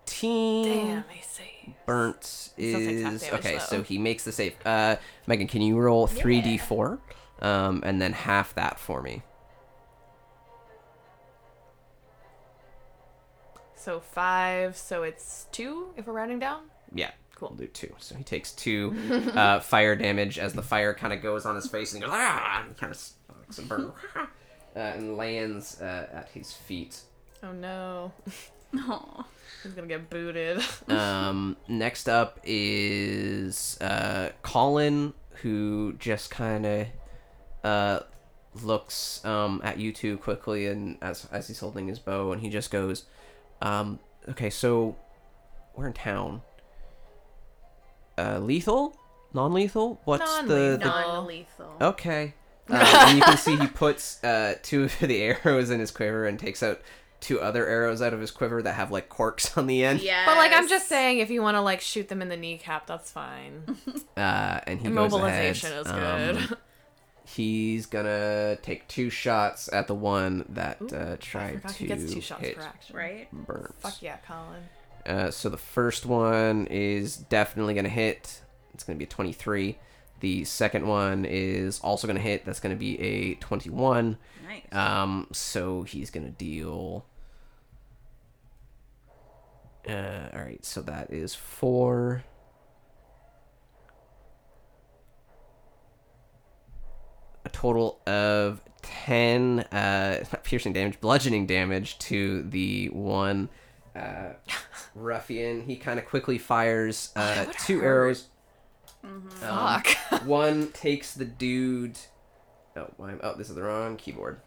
Damn, 0.06 1.04
he 1.10 1.22
saved. 1.22 1.76
Burnt 1.86 2.24
Still 2.24 2.80
takes 2.80 3.02
half 3.02 3.14
is 3.14 3.34
okay, 3.34 3.54
though. 3.54 3.60
so 3.60 3.84
he 3.84 3.98
makes 3.98 4.24
the 4.24 4.32
save. 4.32 4.56
Uh, 4.66 4.98
Megan, 5.28 5.48
can 5.48 5.62
you 5.62 5.78
roll 5.80 6.08
three 6.08 6.42
d 6.42 6.58
four, 6.58 7.00
um, 7.42 7.82
and 7.86 8.02
then 8.02 8.14
half 8.14 8.54
that 8.56 8.80
for 8.80 9.02
me? 9.02 9.24
So 13.76 14.00
five, 14.00 14.78
so 14.78 15.04
it's 15.04 15.48
two 15.52 15.90
if 15.98 16.06
we're 16.06 16.14
rounding 16.14 16.40
down. 16.40 16.64
Yeah, 16.94 17.12
Cool. 17.42 17.50
We'll 17.58 17.66
do 17.66 17.68
two. 17.68 17.96
So 17.98 18.14
he 18.14 18.24
takes 18.24 18.52
two 18.52 18.96
uh, 19.34 19.60
fire 19.62 19.96
damage 19.96 20.38
as 20.38 20.54
the 20.54 20.62
fire 20.62 20.94
kind 20.94 21.12
of 21.12 21.24
goes 21.24 21.44
on 21.48 21.56
his 21.56 21.66
face 21.66 21.92
and 21.92 22.04
he 22.04 22.08
goes 22.08 22.16
ah, 22.16 22.64
and 22.64 22.78
kind 22.78 22.92
of 22.92 22.98
sparks 23.00 23.58
and 23.58 23.68
burns, 23.68 23.92
uh, 24.16 24.28
and 24.76 25.18
lands 25.18 25.82
uh, 25.82 26.08
at 26.14 26.30
his 26.36 26.54
feet. 26.54 27.02
Oh 27.42 27.52
no, 27.52 28.12
Aw. 28.78 29.26
he's 29.64 29.74
gonna 29.74 29.88
get 29.88 30.10
booted. 30.10 30.62
Um, 30.88 31.58
next 31.68 32.10
up 32.10 32.40
is 32.44 33.78
uh, 33.82 34.30
Colin, 34.42 35.14
who 35.42 35.94
just 36.00 36.32
kind 36.32 36.66
of 36.66 36.88
uh, 37.64 38.00
looks 38.62 39.24
um, 39.26 39.62
at 39.64 39.78
you 39.78 39.92
two 39.94 40.18
quickly, 40.18 40.68
and 40.68 40.98
as 41.02 41.28
as 41.32 41.48
he's 41.48 41.60
holding 41.60 41.88
his 41.88 42.00
bow, 42.00 42.32
and 42.32 42.42
he 42.42 42.50
just 42.50 42.72
goes, 42.72 43.06
um, 43.62 44.00
"Okay, 44.30 44.50
so 44.50 44.96
we're 45.76 45.88
in 45.88 45.94
town. 45.94 46.42
Uh, 48.18 48.40
lethal, 48.40 48.96
non-lethal? 49.34 50.02
What's 50.06 50.42
the, 50.42 50.48
the 50.48 50.78
Non-lethal. 50.78 51.14
Non-lethal. 51.14 51.78
Okay. 51.82 52.34
Um, 52.70 52.78
and 52.78 53.18
you 53.18 53.24
can 53.24 53.38
see 53.38 53.56
he 53.58 53.68
puts 53.68 54.24
uh, 54.24 54.56
two 54.62 54.84
of 54.84 55.00
the 55.00 55.22
arrows 55.46 55.70
in 55.70 55.80
his 55.80 55.92
quiver 55.92 56.26
and 56.26 56.38
takes 56.40 56.62
out 56.62 56.82
two 57.22 57.40
other 57.40 57.66
arrows 57.66 58.02
out 58.02 58.14
of 58.14 58.20
his 58.20 58.32
quiver 58.32 58.62
that 58.62 58.74
have 58.74 58.92
like 58.92 59.08
corks 59.08 59.58
on 59.58 59.68
the 59.68 59.86
end. 59.86 60.02
Yeah. 60.02 60.26
But 60.26 60.38
like, 60.38 60.52
I'm 60.52 60.68
just 60.68 60.90
saying, 60.90 61.20
if 61.20 61.30
you 61.30 61.42
want 61.42 61.56
to 61.56 61.62
like 61.62 61.80
shoot 61.80 62.10
them 62.10 62.22
in 62.22 62.28
the 62.28 62.38
kneecap, 62.38 62.88
that's 62.88 63.12
fine. 63.12 63.78
Uh, 64.18 64.60
and 64.68 64.80
he 64.82 64.90
goes 64.90 65.14
ahead. 65.14 65.56
Immobilization 65.56 65.82
is 65.82 65.88
um, 65.88 65.98
good. 65.98 66.58
he's 67.26 67.86
gonna 67.86 68.58
take 68.58 68.88
two 68.88 69.10
shots 69.10 69.70
at 69.72 69.88
the 69.88 69.96
one 69.96 70.46
that 70.50 70.80
Ooh, 70.82 70.96
uh, 70.96 71.18
tried 71.20 71.66
to 71.68 71.74
he 71.74 71.88
gets 71.88 72.14
two 72.14 72.22
shots 72.22 72.42
hit 72.42 72.58
per 72.58 72.62
action. 72.62 72.96
Right? 72.96 73.32
Burns. 73.32 73.74
Fuck 73.80 74.02
yeah, 74.02 74.18
Colin. 74.28 74.64
Uh, 75.06 75.32
so 75.32 75.50
the 75.50 75.58
first 75.58 76.06
one 76.06 76.68
is 76.68 77.18
definitely 77.18 77.74
gonna 77.74 77.90
hit. 77.90 78.42
It's 78.74 78.84
gonna 78.84 79.00
be 79.00 79.06
a 79.06 79.08
23. 79.08 79.78
The 80.20 80.44
second 80.44 80.86
one 80.86 81.26
is 81.26 81.80
also 81.80 82.06
gonna 82.06 82.20
hit. 82.20 82.46
That's 82.46 82.60
gonna 82.60 82.76
be 82.76 83.00
a 83.00 83.36
21. 83.36 84.18
Nice. 84.48 84.62
Um, 84.72 85.28
so 85.32 85.84
he's 85.84 86.12
gonna 86.12 86.30
deal. 86.30 87.06
Uh, 89.88 90.30
all 90.34 90.42
right, 90.42 90.64
so 90.64 90.82
that 90.82 91.12
is 91.12 91.34
four. 91.34 92.24
A 97.44 97.50
total 97.50 98.00
of 98.06 98.62
ten 98.82 99.62
uh, 99.72 100.24
piercing 100.44 100.74
damage, 100.74 101.00
bludgeoning 101.00 101.48
damage 101.48 101.98
to 102.00 102.44
the 102.44 102.90
one 102.90 103.50
uh, 103.96 104.34
ruffian. 104.96 105.62
He 105.62 105.76
kind 105.76 106.00
of 106.00 106.06
quickly 106.06 106.38
fires 106.38 107.12
uh, 107.16 107.46
two 107.60 107.80
hurt. 107.80 107.86
arrows. 107.86 108.28
Fuck. 109.40 109.88
One 110.26 110.72
takes 110.74 111.16
the 111.16 111.26
dude. 111.26 111.98
Oh, 112.76 112.88
why? 112.98 113.16
Oh, 113.24 113.36
this 113.36 113.50
is 113.50 113.56
the 113.56 113.64
wrong 113.64 113.98
keyboard. 113.98 114.40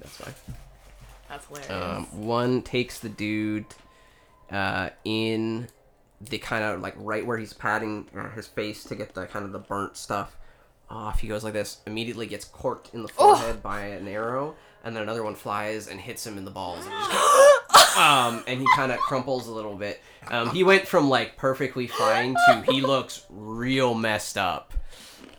That's 0.00 0.16
fine. 0.16 0.34
that's 1.28 1.46
hilarious. 1.46 1.70
Um, 1.70 2.26
one 2.26 2.62
takes 2.62 3.00
the 3.00 3.10
dude 3.10 3.66
uh, 4.52 4.90
in 5.04 5.68
the 6.20 6.38
kind 6.38 6.62
of 6.62 6.80
like 6.80 6.94
right 6.96 7.26
where 7.26 7.36
he's 7.38 7.52
patting 7.52 8.08
uh, 8.16 8.30
his 8.30 8.46
face 8.46 8.84
to 8.84 8.94
get 8.94 9.14
the 9.14 9.26
kind 9.26 9.44
of 9.44 9.52
the 9.52 9.58
burnt 9.58 9.96
stuff 9.96 10.36
off. 10.88 11.20
He 11.20 11.26
goes 11.28 11.42
like 11.42 11.52
this, 11.54 11.78
immediately 11.86 12.26
gets 12.26 12.44
corked 12.44 12.94
in 12.94 13.02
the 13.02 13.08
forehead 13.08 13.62
by 13.62 13.80
an 13.86 14.06
arrow, 14.06 14.54
and 14.84 14.94
then 14.94 15.02
another 15.02 15.22
one 15.24 15.34
flies 15.34 15.88
and 15.88 16.00
hits 16.00 16.26
him 16.26 16.38
in 16.38 16.44
the 16.44 16.50
balls. 16.50 16.84
And, 16.86 16.94
just- 16.94 17.96
um, 17.98 18.44
and 18.46 18.60
he 18.60 18.66
kind 18.76 18.92
of 18.92 18.98
crumples 19.00 19.48
a 19.48 19.52
little 19.52 19.74
bit. 19.74 20.00
Um, 20.28 20.50
he 20.50 20.62
went 20.62 20.86
from 20.86 21.08
like 21.08 21.36
perfectly 21.36 21.86
fine 21.88 22.34
to 22.46 22.62
he 22.70 22.80
looks 22.82 23.24
real 23.30 23.94
messed 23.94 24.38
up. 24.38 24.74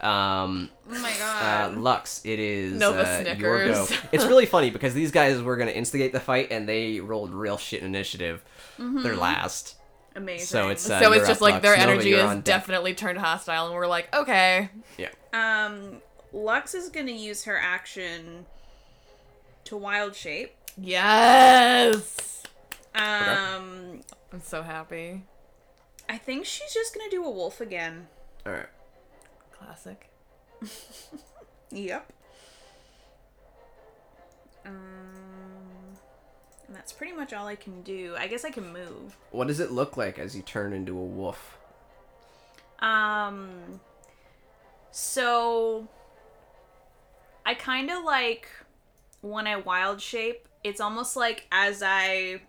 Um, 0.04 0.70
oh 0.92 1.00
my 1.00 1.14
uh. 1.22 1.74
Lux, 1.78 2.22
it 2.26 2.38
is 2.40 2.74
Nova 2.74 3.08
uh, 3.08 3.34
your 3.36 3.68
go. 3.68 3.86
Snickers. 3.86 4.06
It's 4.12 4.26
really 4.26 4.46
funny 4.46 4.70
because 4.70 4.94
these 4.94 5.12
guys 5.12 5.42
were 5.42 5.56
going 5.56 5.70
to 5.70 5.76
instigate 5.76 6.12
the 6.12 6.20
fight 6.20 6.50
and 6.52 6.68
they 6.68 7.00
rolled 7.00 7.34
real 7.34 7.58
shit 7.58 7.82
initiative. 7.84 8.44
They're 8.78 9.16
last. 9.16 9.76
Amazing. 10.16 10.46
So 10.46 10.70
it's 10.70 10.88
uh, 10.90 11.00
so 11.02 11.12
it's 11.14 11.28
just 11.28 11.42
like 11.42 11.54
Lux. 11.56 11.64
their 11.64 11.76
energy 11.76 12.10
you're 12.10 12.32
is 12.34 12.44
definitely 12.44 12.94
turned 12.94 13.18
hostile, 13.18 13.66
and 13.68 13.74
we're 13.76 13.88
like, 13.88 14.14
okay, 14.14 14.70
Yeah. 14.98 15.10
um 15.34 16.02
Lux 16.32 16.76
is 16.76 16.90
gonna 16.90 17.12
use 17.12 17.46
her 17.46 17.58
action 17.58 18.46
to 19.66 19.78
wild 19.78 20.16
shape. 20.16 20.54
yes. 20.78 22.44
Um 22.94 24.02
I'm 24.32 24.42
so 24.42 24.62
happy. 24.64 25.24
I 26.10 26.18
think 26.18 26.46
she's 26.46 26.74
just 26.74 26.94
gonna 26.94 27.10
do 27.10 27.24
a 27.24 27.32
wolf 27.32 27.60
again. 27.62 28.08
All 28.46 28.52
right. 28.52 28.68
Classic. 29.66 30.10
Yep. 31.72 32.14
Um 34.66 34.72
and 36.68 36.76
that's 36.76 36.94
pretty 36.94 37.14
much 37.14 37.34
all 37.34 37.48
I 37.48 37.56
can 37.56 37.82
do. 37.82 38.16
I 38.18 38.28
guess 38.28 38.46
I 38.46 38.52
can 38.52 38.72
move. 38.72 39.18
What 39.32 39.48
does 39.48 39.60
it 39.60 39.72
look 39.72 39.98
like 39.98 40.18
as 40.20 40.36
you 40.36 40.42
turn 40.42 40.74
into 40.74 40.98
a 40.98 41.04
wolf? 41.04 41.58
Um 42.80 43.80
so 44.92 45.88
I 47.46 47.54
kind 47.56 47.90
of 47.90 48.04
like 48.04 48.48
when 49.22 49.48
I 49.48 49.56
wild 49.58 50.02
shape, 50.02 50.48
it's 50.64 50.80
almost 50.80 51.16
like 51.16 51.48
as 51.52 51.82
I 51.84 52.42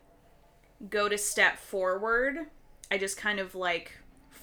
go 0.91 1.09
to 1.09 1.17
step 1.17 1.59
forward, 1.59 2.47
I 2.91 2.99
just 2.99 3.17
kind 3.17 3.41
of 3.41 3.55
like 3.55 3.93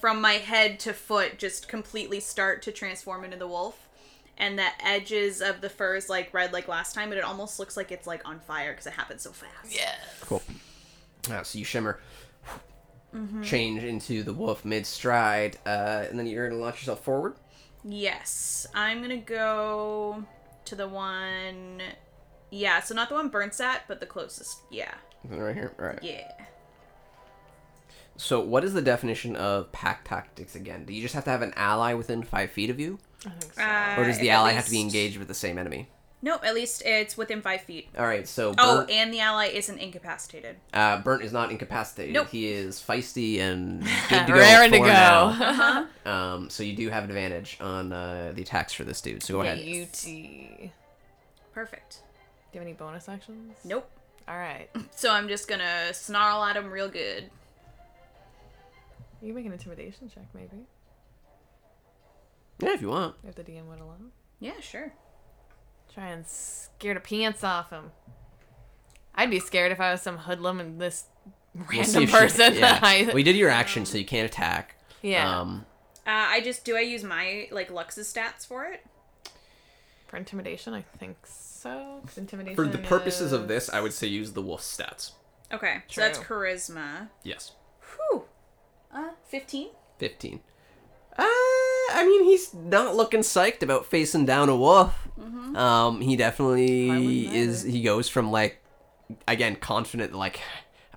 from 0.02 0.20
my 0.20 0.34
head 0.34 0.78
to 0.80 0.92
foot 0.92 1.38
just 1.38 1.66
completely 1.68 2.20
start 2.20 2.60
to 2.62 2.72
transform 2.72 3.24
into 3.24 3.38
the 3.38 3.46
wolf. 3.48 3.88
And 4.36 4.58
the 4.58 4.66
edges 4.84 5.40
of 5.40 5.60
the 5.62 5.70
fur 5.70 5.94
is 5.96 6.08
like 6.10 6.34
red 6.34 6.52
like 6.52 6.66
last 6.68 6.94
time, 6.94 7.08
but 7.08 7.16
it 7.18 7.24
almost 7.24 7.58
looks 7.58 7.76
like 7.76 7.90
it's 7.92 8.06
like 8.06 8.28
on 8.28 8.40
fire 8.40 8.72
because 8.72 8.86
it 8.86 8.92
happened 8.94 9.20
so 9.20 9.30
fast. 9.30 9.74
Yeah. 9.74 9.94
Cool. 10.22 10.42
Uh, 11.30 11.42
so 11.42 11.58
you 11.58 11.64
shimmer, 11.64 11.98
Mm-hmm. 13.14 13.42
change 13.42 13.84
into 13.84 14.22
the 14.22 14.32
wolf 14.32 14.64
mid 14.64 14.86
stride, 14.86 15.58
uh, 15.66 16.04
and 16.08 16.18
then 16.18 16.26
you're 16.26 16.48
going 16.48 16.58
to 16.58 16.64
launch 16.64 16.76
yourself 16.80 17.04
forward. 17.04 17.34
Yes, 17.84 18.66
I'm 18.74 19.02
gonna 19.02 19.16
go 19.18 20.24
to 20.64 20.74
the 20.74 20.88
one. 20.88 21.82
Yeah, 22.50 22.80
so 22.80 22.94
not 22.94 23.08
the 23.10 23.16
one 23.16 23.28
Burnt's 23.28 23.60
at, 23.60 23.82
but 23.86 24.00
the 24.00 24.06
closest. 24.06 24.60
Yeah, 24.70 24.94
Right 25.28 25.54
here. 25.54 25.72
All 25.78 25.86
right. 25.86 25.98
yeah. 26.02 26.30
So, 28.16 28.40
what 28.40 28.62
is 28.64 28.72
the 28.74 28.82
definition 28.82 29.36
of 29.36 29.72
pack 29.72 30.04
tactics 30.06 30.54
again? 30.54 30.84
Do 30.84 30.92
you 30.92 31.02
just 31.02 31.14
have 31.14 31.24
to 31.24 31.30
have 31.30 31.42
an 31.42 31.52
ally 31.56 31.94
within 31.94 32.22
five 32.22 32.50
feet 32.50 32.70
of 32.70 32.78
you, 32.78 32.98
I 33.26 33.30
think 33.30 33.52
so. 33.54 33.62
Uh, 33.62 33.94
or 33.98 34.04
does 34.04 34.18
the 34.18 34.28
if 34.28 34.32
at 34.32 34.36
ally 34.38 34.52
have 34.52 34.64
to 34.66 34.70
be 34.70 34.80
engaged 34.80 35.16
with 35.18 35.28
the 35.28 35.34
same 35.34 35.58
enemy? 35.58 35.88
No, 36.24 36.34
at 36.44 36.54
least 36.54 36.82
it's 36.86 37.16
within 37.16 37.42
five 37.42 37.62
feet. 37.62 37.88
All 37.98 38.06
right, 38.06 38.28
so 38.28 38.54
Oh, 38.56 38.82
and 38.88 39.12
the 39.12 39.18
ally 39.18 39.46
isn't 39.46 39.76
incapacitated. 39.78 40.54
uh, 40.72 40.98
Burnt 41.02 41.24
is 41.24 41.32
not 41.32 41.50
incapacitated. 41.50 42.14
Nope. 42.14 42.28
He 42.28 42.46
is 42.46 42.78
feisty 42.78 43.40
and 43.40 43.82
good 44.08 44.26
to 44.26 44.32
go. 44.32 44.38
Raring 44.38 44.70
to 44.70 44.78
go. 44.78 44.84
Uh-huh. 44.84 45.84
Um, 46.08 46.48
so 46.48 46.62
you 46.62 46.76
do 46.76 46.90
have 46.90 47.02
advantage 47.02 47.58
on 47.60 47.92
uh, 47.92 48.30
the 48.36 48.42
attacks 48.42 48.72
for 48.72 48.84
this 48.84 49.00
dude. 49.00 49.22
So 49.24 49.34
go 49.34 49.40
ahead. 49.40 49.58
UT. 49.58 50.70
Perfect. 51.52 52.02
Do 52.52 52.58
you 52.58 52.60
have 52.60 52.66
any 52.68 52.74
bonus 52.74 53.08
actions? 53.08 53.56
Nope. 53.64 53.90
All 54.28 54.36
right. 54.38 54.68
So 54.94 55.10
I'm 55.10 55.26
just 55.26 55.48
gonna 55.48 55.92
snarl 55.92 56.44
at 56.44 56.56
him 56.56 56.70
real 56.70 56.88
good. 56.88 57.30
You 59.22 59.28
can 59.28 59.34
make 59.36 59.46
an 59.46 59.52
intimidation 59.52 60.10
check, 60.12 60.24
maybe, 60.34 60.66
Yeah, 62.58 62.74
if 62.74 62.82
you 62.82 62.88
want. 62.88 63.14
if 63.26 63.34
the 63.34 63.44
DM 63.44 63.66
would 63.68 63.80
allow. 63.80 63.94
Yeah, 64.40 64.58
sure. 64.60 64.92
Try 65.94 66.08
and 66.08 66.26
scare 66.26 66.94
the 66.94 67.00
pants 67.00 67.44
off 67.44 67.70
him. 67.70 67.92
I'd 69.14 69.30
be 69.30 69.38
scared 69.40 69.72
if 69.72 69.80
I 69.80 69.92
was 69.92 70.02
some 70.02 70.18
hoodlum 70.18 70.58
and 70.60 70.80
this 70.80 71.04
We'll 71.54 71.66
see 71.84 71.98
random 71.98 72.02
if 72.04 72.10
she- 72.10 72.16
person. 72.16 72.54
yeah. 72.54 72.60
that 72.60 72.82
I, 72.82 73.04
Well, 73.04 73.18
you 73.18 73.24
did 73.24 73.36
your 73.36 73.50
action, 73.62 73.84
so 73.86 73.96
you 73.98 74.04
can't 74.04 74.26
attack. 74.28 74.76
yeah. 75.02 75.40
Um, 75.40 75.66
Uh, 76.06 76.10
I 76.10 76.40
just 76.40 76.64
do 76.64 76.76
I 76.76 76.80
use 76.80 77.04
my 77.04 77.46
like 77.52 77.70
Lux's 77.70 78.12
stats 78.12 78.44
for 78.46 78.64
it? 78.64 78.84
For 80.08 80.16
intimidation, 80.16 80.74
I 80.74 80.82
think 80.98 81.16
so. 81.26 82.00
'cause 82.04 82.18
intimidation 82.18 82.56
For 82.56 82.66
the 82.66 82.78
purposes 82.78 83.32
of 83.32 83.42
is- 83.42 83.48
this, 83.48 83.70
I 83.70 83.80
would 83.80 83.92
say 83.92 84.08
use 84.08 84.32
the 84.32 84.42
wolf 84.42 84.62
stats. 84.62 85.12
Okay, 85.52 85.82
so 85.88 86.00
that's 86.00 86.18
charisma. 86.18 87.08
Yes. 87.22 87.52
Whew. 88.92 89.00
Uh, 89.00 89.10
fifteen. 89.26 89.68
15. 89.98 90.40
Uh, 91.16 91.22
I 91.24 92.04
mean, 92.04 92.24
he's 92.24 92.52
not 92.54 92.96
looking 92.96 93.20
psyched 93.20 93.62
about 93.62 93.86
facing 93.86 94.24
down 94.26 94.48
a 94.48 94.56
wolf. 94.56 95.08
Um, 95.54 96.00
he 96.00 96.16
definitely 96.16 97.26
is. 97.28 97.62
He 97.62 97.82
goes 97.82 98.08
from 98.08 98.32
like, 98.32 98.60
again, 99.28 99.54
confident, 99.56 100.12
like, 100.14 100.40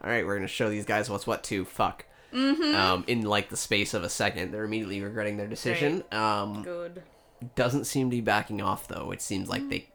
all 0.04 0.10
right, 0.10 0.26
we're 0.26 0.36
gonna 0.38 0.48
show 0.48 0.70
these 0.70 0.86
guys 0.86 1.10
what's 1.10 1.28
what 1.28 1.44
to 1.46 1.66
fuck. 1.66 2.06
Um, 2.34 3.04
in 3.08 3.22
like 3.22 3.50
the 3.50 3.58
space 3.58 3.94
of 3.94 4.04
a 4.04 4.10
second, 4.10 4.52
they're 4.52 4.64
immediately 4.66 5.02
regretting 5.02 5.38
their 5.38 5.48
decision. 5.48 6.04
Um, 6.12 6.64
Good. 6.64 7.04
doesn't 7.56 7.86
seem 7.86 8.10
to 8.10 8.16
be 8.16 8.22
backing 8.22 8.62
off 8.62 8.88
though. 8.88 9.12
It 9.12 9.22
seems 9.22 9.48
like 9.50 9.70
they 9.70 9.88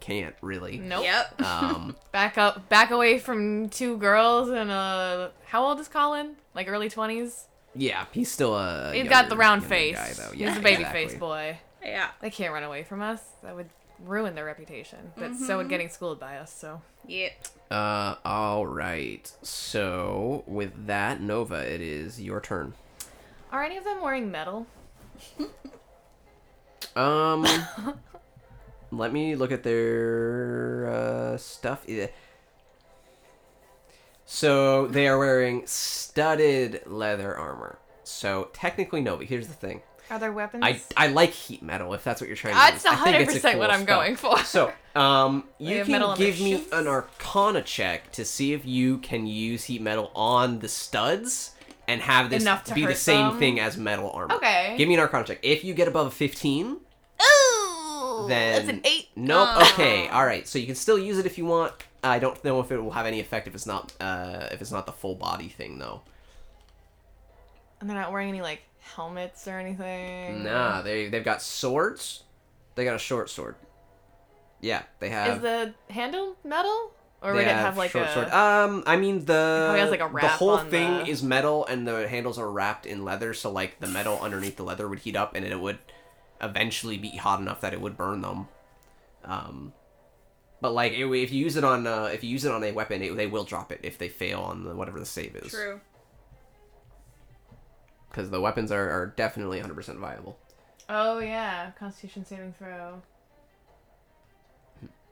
can't 0.00 0.34
really. 0.40 0.78
Nope. 0.78 1.04
Yep. 1.04 1.42
Um, 1.42 1.96
Back 2.12 2.38
up, 2.38 2.68
back 2.68 2.90
away 2.90 3.18
from 3.18 3.68
two 3.68 3.96
girls 3.98 4.48
and 4.48 4.70
uh, 4.70 5.28
how 5.44 5.64
old 5.66 5.78
is 5.80 5.86
Colin? 5.88 6.36
Like 6.56 6.68
early 6.68 6.88
twenties. 6.88 7.46
yeah, 7.74 8.06
he's 8.10 8.32
still 8.32 8.56
a. 8.56 8.92
He's 8.92 9.08
got 9.08 9.28
the 9.28 9.36
round 9.36 9.62
face. 9.64 9.94
Guy, 9.94 10.12
though. 10.14 10.32
He's 10.32 10.56
a 10.56 10.60
baby 10.60 10.82
exactly. 10.82 11.06
face 11.06 11.18
boy. 11.18 11.58
Yeah. 11.84 12.08
They 12.20 12.30
can't 12.30 12.52
run 12.52 12.64
away 12.64 12.82
from 12.82 13.00
us. 13.00 13.20
That 13.44 13.54
would 13.54 13.68
ruin 14.04 14.34
their 14.34 14.44
reputation. 14.44 15.12
But 15.16 15.36
so 15.36 15.58
would 15.58 15.68
getting 15.68 15.88
schooled 15.88 16.18
by 16.18 16.38
us. 16.38 16.52
So 16.52 16.82
Yep. 17.06 17.32
Uh, 17.70 18.16
all 18.24 18.66
right. 18.66 19.30
So 19.42 20.42
with 20.46 20.86
that, 20.86 21.20
Nova, 21.20 21.56
it 21.56 21.80
is 21.80 22.20
your 22.20 22.40
turn. 22.40 22.74
are 23.52 23.62
any 23.62 23.76
of 23.76 23.84
them 23.84 24.02
wearing 24.02 24.30
metal? 24.30 24.66
Um, 26.94 27.46
let 28.90 29.12
me 29.12 29.36
look 29.36 29.52
at 29.52 29.62
their 29.62 30.88
uh, 30.90 31.36
stuff. 31.36 31.84
So 34.26 34.88
they 34.88 35.06
are 35.08 35.18
wearing 35.18 35.66
studded 35.66 36.82
leather 36.86 37.36
armor. 37.36 37.78
So 38.02 38.50
technically, 38.52 39.00
no. 39.00 39.16
But 39.16 39.26
here's 39.26 39.46
the 39.46 39.54
thing. 39.54 39.82
Are 40.10 40.18
there 40.18 40.32
weapons? 40.32 40.62
I, 40.64 40.80
I 40.96 41.08
like 41.08 41.30
heat 41.30 41.62
metal 41.62 41.92
if 41.94 42.04
that's 42.04 42.20
what 42.20 42.28
you're 42.28 42.36
trying 42.36 42.54
to. 42.54 42.58
That's 42.58 42.82
do. 42.82 42.90
I 42.90 42.96
think 42.96 43.28
a 43.28 43.32
100% 43.32 43.58
what 43.58 43.70
I'm 43.70 43.82
spell. 43.82 43.98
going 43.98 44.16
for. 44.16 44.38
So, 44.44 44.72
um, 44.94 45.44
you 45.58 45.84
can 45.84 46.16
give 46.16 46.38
me 46.40 46.64
an 46.72 46.86
Arcana 46.86 47.62
check 47.62 48.12
to 48.12 48.24
see 48.24 48.52
if 48.52 48.64
you 48.64 48.98
can 48.98 49.26
use 49.26 49.64
heat 49.64 49.80
metal 49.82 50.12
on 50.14 50.60
the 50.60 50.68
studs 50.68 51.54
and 51.88 52.00
have 52.00 52.30
this 52.30 52.44
be 52.72 52.86
the 52.86 52.94
same 52.94 53.30
them? 53.30 53.38
thing 53.38 53.60
as 53.60 53.76
metal 53.76 54.10
armor. 54.10 54.34
Okay. 54.34 54.74
Give 54.76 54.88
me 54.88 54.94
an 54.94 55.00
Arcana 55.00 55.24
check. 55.24 55.38
If 55.42 55.64
you 55.64 55.74
get 55.74 55.88
above 55.88 56.08
a 56.08 56.10
15, 56.10 56.66
Ooh, 56.66 58.26
then 58.28 58.52
that's 58.54 58.68
an 58.68 58.80
eight. 58.84 59.08
Nope. 59.16 59.48
Oh. 59.50 59.70
Okay. 59.72 60.08
All 60.08 60.26
right. 60.26 60.46
So 60.46 60.58
you 60.58 60.66
can 60.66 60.74
still 60.74 60.98
use 60.98 61.18
it 61.18 61.26
if 61.26 61.38
you 61.38 61.46
want. 61.46 61.72
I 62.04 62.18
don't 62.18 62.42
know 62.44 62.60
if 62.60 62.70
it 62.70 62.78
will 62.78 62.92
have 62.92 63.06
any 63.06 63.20
effect 63.20 63.48
if 63.48 63.54
it's 63.54 63.66
not 63.66 63.92
uh 64.00 64.48
if 64.52 64.60
it's 64.60 64.70
not 64.72 64.86
the 64.86 64.92
full 64.92 65.14
body 65.14 65.48
thing 65.48 65.78
though. 65.78 66.02
And 67.80 67.88
they're 67.90 67.96
not 67.96 68.12
wearing 68.12 68.28
any 68.28 68.40
like 68.42 68.62
helmets 68.80 69.46
or 69.48 69.58
anything. 69.58 70.44
Nah, 70.44 70.82
they 70.82 71.08
they've 71.08 71.24
got 71.24 71.42
swords. 71.42 72.22
They 72.74 72.84
got 72.84 72.94
a 72.94 72.98
short 72.98 73.30
sword. 73.30 73.56
Yeah, 74.60 74.82
they 75.00 75.10
have. 75.10 75.36
Is 75.36 75.42
the 75.42 75.74
handle 75.90 76.36
metal, 76.44 76.92
or 77.22 77.34
would 77.34 77.42
it 77.42 77.48
have 77.48 77.76
like 77.76 77.90
a 77.90 77.92
short 77.92 78.06
a? 78.08 78.12
sword. 78.12 78.30
Um, 78.30 78.82
I 78.86 78.96
mean 78.96 79.24
the 79.24 79.64
Probably 79.66 79.80
has, 79.80 79.90
like, 79.90 80.00
a 80.00 80.04
the 80.08 80.14
wrap 80.14 80.30
whole 80.38 80.50
on 80.50 80.70
thing 80.70 80.98
the- 80.98 81.08
is 81.08 81.22
metal 81.22 81.66
and 81.66 81.86
the 81.86 82.08
handles 82.08 82.38
are 82.38 82.50
wrapped 82.50 82.86
in 82.86 83.04
leather, 83.04 83.34
so 83.34 83.50
like 83.50 83.80
the 83.80 83.86
metal 83.86 84.18
underneath 84.20 84.56
the 84.56 84.62
leather 84.64 84.88
would 84.88 85.00
heat 85.00 85.16
up 85.16 85.34
and 85.34 85.44
it 85.44 85.60
would 85.60 85.78
eventually 86.40 86.96
be 86.98 87.16
hot 87.16 87.40
enough 87.40 87.60
that 87.60 87.72
it 87.72 87.80
would 87.80 87.96
burn 87.96 88.22
them. 88.22 88.48
Um, 89.24 89.72
but 90.66 90.72
like 90.72 90.94
it, 90.94 91.06
if 91.08 91.32
you 91.32 91.44
use 91.44 91.54
it 91.54 91.62
on 91.62 91.86
uh, 91.86 92.10
if 92.12 92.24
you 92.24 92.30
use 92.30 92.44
it 92.44 92.50
on 92.50 92.64
a 92.64 92.72
weapon, 92.72 93.00
it, 93.00 93.16
they 93.16 93.28
will 93.28 93.44
drop 93.44 93.70
it 93.70 93.78
if 93.84 93.98
they 93.98 94.08
fail 94.08 94.40
on 94.40 94.64
the, 94.64 94.74
whatever 94.74 94.98
the 94.98 95.06
save 95.06 95.36
is. 95.36 95.52
True. 95.52 95.80
Because 98.08 98.30
the 98.30 98.40
weapons 98.40 98.72
are, 98.72 98.90
are 98.90 99.14
definitely 99.16 99.60
100% 99.60 99.98
viable. 99.98 100.36
Oh 100.88 101.20
yeah, 101.20 101.70
Constitution 101.78 102.24
saving 102.24 102.52
throw. 102.58 103.00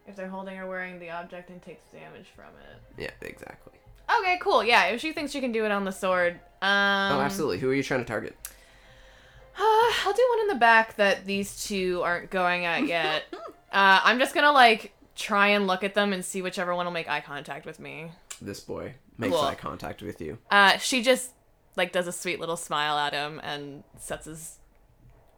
If 0.08 0.16
they're 0.16 0.26
holding 0.26 0.58
or 0.58 0.66
wearing 0.66 0.98
the 0.98 1.10
object 1.10 1.50
and 1.50 1.62
takes 1.62 1.84
damage 1.92 2.26
from 2.34 2.46
it. 2.46 3.00
Yeah, 3.00 3.10
exactly. 3.20 3.74
Okay, 4.18 4.36
cool. 4.40 4.64
Yeah, 4.64 4.86
if 4.86 5.00
she 5.00 5.12
thinks 5.12 5.30
she 5.30 5.40
can 5.40 5.52
do 5.52 5.64
it 5.64 5.70
on 5.70 5.84
the 5.84 5.92
sword, 5.92 6.32
um, 6.62 7.12
oh, 7.12 7.20
absolutely. 7.20 7.60
Who 7.60 7.70
are 7.70 7.74
you 7.74 7.84
trying 7.84 8.00
to 8.00 8.06
target? 8.06 8.36
Uh, 9.56 9.60
I'll 10.04 10.12
do 10.12 10.26
one 10.30 10.40
in 10.40 10.48
the 10.48 10.58
back 10.58 10.96
that 10.96 11.24
these 11.24 11.64
two 11.64 12.02
aren't 12.02 12.30
going 12.30 12.64
at 12.64 12.88
yet. 12.88 13.22
uh, 13.32 14.00
I'm 14.02 14.18
just 14.18 14.34
gonna 14.34 14.50
like 14.50 14.90
try 15.16 15.48
and 15.48 15.66
look 15.66 15.84
at 15.84 15.94
them 15.94 16.12
and 16.12 16.24
see 16.24 16.42
whichever 16.42 16.74
one 16.74 16.86
will 16.86 16.92
make 16.92 17.08
eye 17.08 17.20
contact 17.20 17.66
with 17.66 17.78
me. 17.78 18.10
This 18.42 18.60
boy 18.60 18.94
makes 19.18 19.32
Cool. 19.34 19.42
eye 19.42 19.54
contact 19.54 20.02
with 20.02 20.20
you. 20.20 20.38
Uh, 20.50 20.76
she 20.78 21.02
just 21.02 21.30
like 21.76 21.92
does 21.92 22.06
a 22.06 22.12
sweet 22.12 22.40
little 22.40 22.56
smile 22.56 22.98
at 22.98 23.12
him 23.12 23.40
and 23.42 23.84
sets 23.98 24.26
his 24.26 24.58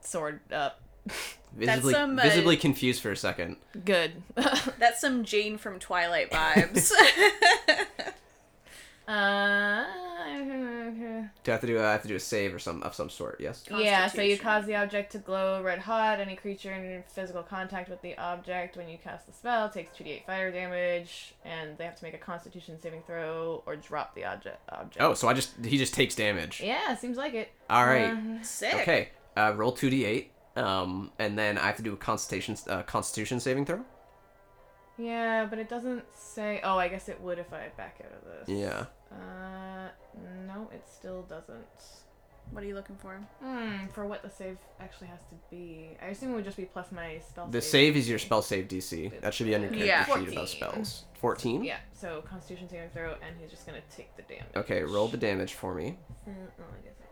sword 0.01 0.41
up. 0.53 0.81
Visibly, 1.57 1.95
some, 1.95 2.19
uh, 2.19 2.23
visibly 2.23 2.57
confused 2.59 3.01
for 3.01 3.11
a 3.13 3.17
second. 3.17 3.57
Good. 3.85 4.23
That's 4.79 5.01
some 5.01 5.25
Jane 5.25 5.57
from 5.57 5.79
Twilight 5.79 6.31
vibes. 6.33 6.93
uh, 9.09 9.85
Do 10.91 11.51
I 11.51 11.53
have 11.53 11.61
to 11.61 11.67
do? 11.67 11.79
I 11.79 11.93
have 11.93 12.03
to 12.03 12.09
do 12.09 12.17
a 12.17 12.21
save 12.21 12.55
or 12.55 12.59
some 12.59 12.83
of 12.83 12.95
some 12.95 13.11
sort? 13.11 13.41
Yes. 13.41 13.65
yeah, 13.71 14.07
so 14.09 14.23
you 14.23 14.39
cause 14.39 14.67
the 14.67 14.77
object 14.77 15.13
to 15.13 15.19
glow 15.19 15.63
red 15.63 15.81
hot. 15.81 16.21
Any 16.21 16.37
creature 16.37 16.73
in 16.73 17.03
physical 17.09 17.43
contact 17.43 17.89
with 17.89 18.03
the 18.03 18.17
object 18.19 18.77
when 18.77 18.89
you 18.89 18.99
cast 18.99 19.27
the 19.27 19.33
spell 19.33 19.69
takes 19.69 19.91
2d8 19.99 20.27
fire 20.27 20.51
damage, 20.51 21.35
and 21.45 21.77
they 21.79 21.85
have 21.85 21.97
to 21.97 22.05
make 22.05 22.15
a 22.15 22.19
Constitution 22.19 22.81
saving 22.81 23.03
throw 23.07 23.63
or 23.67 23.77
drop 23.77 24.15
the 24.15 24.25
object. 24.25 24.59
object. 24.69 24.97
Oh, 25.01 25.15
so 25.15 25.29
I 25.29 25.35
just 25.35 25.53
he 25.65 25.79
just 25.79 25.95
takes 25.95 26.15
damage. 26.15 26.61
Yeah, 26.63 26.95
seems 26.97 27.17
like 27.17 27.35
it. 27.35 27.51
All 27.69 27.85
right. 27.85 28.13
Uh, 28.13 28.43
Sick. 28.43 28.75
Okay. 28.75 29.09
Uh, 29.37 29.53
roll 29.57 29.73
two 29.73 29.91
d 29.91 30.05
eight. 30.05 30.33
Um, 30.57 31.13
and 31.19 31.39
then 31.39 31.59
I 31.59 31.67
have 31.67 31.77
to 31.77 31.83
do 31.83 31.93
a 31.93 31.97
Constitution 31.97 32.57
uh, 32.69 32.83
Constitution 32.83 33.41
saving 33.41 33.67
throw. 33.67 33.85
Yeah, 34.99 35.47
but 35.49 35.59
it 35.59 35.69
doesn't 35.69 36.05
say. 36.15 36.61
Oh, 36.65 36.79
I 36.79 36.89
guess 36.89 37.09
it 37.09 37.21
would 37.21 37.39
if 37.39 37.53
I 37.53 37.69
back 37.77 38.01
out 38.05 38.13
of 38.13 38.47
this. 38.47 38.57
Yeah. 38.57 38.87
Uh, 39.13 39.89
no, 40.47 40.69
it 40.73 40.83
still 40.89 41.23
doesn't. 41.23 41.65
What 42.53 42.63
are 42.63 42.67
you 42.67 42.77
looking 42.77 42.95
for? 42.97 43.19
Hmm, 43.43 43.87
for 43.93 44.07
what 44.07 44.23
the 44.23 44.31
save 44.31 44.57
actually 44.81 45.09
has 45.09 45.19
to 45.31 45.35
be. 45.51 45.91
I 46.01 46.07
assume 46.07 46.31
it 46.33 46.37
would 46.37 46.45
just 46.45 46.57
be 46.57 46.65
plus 46.65 46.93
my 46.93 47.19
spell 47.29 47.49
The 47.49 47.61
save. 47.61 47.71
save 47.71 47.97
is 47.97 48.09
your 48.09 48.21
spell 48.21 48.41
save 48.41 48.69
DC. 48.69 49.21
That 49.21 49.35
should 49.35 49.47
be 49.47 49.55
on 49.57 49.63
your 49.63 49.71
character 49.71 49.87
Yeah. 49.87 50.05
sheet 50.05 50.13
about 50.13 50.23
14. 50.23 50.47
spells. 50.47 51.05
Fourteen. 51.21 51.65
Yeah, 51.65 51.79
so 51.93 52.23
Constitution 52.23 52.69
saving 52.69 52.91
throw, 52.91 53.15
and 53.27 53.35
he's 53.41 53.51
just 53.51 53.67
gonna 53.67 53.81
take 53.97 54.15
the 54.17 54.23
damage. 54.23 54.55
Okay. 54.55 54.85
Roll 54.85 55.09
the 55.09 55.17
damage 55.17 55.55
for 55.55 55.75
me. 55.75 55.99
Mm, 56.29 56.35
oh, 56.61 56.63
I 56.63 56.85
guess 56.85 56.95
I 57.01 57.03
just- 57.03 57.06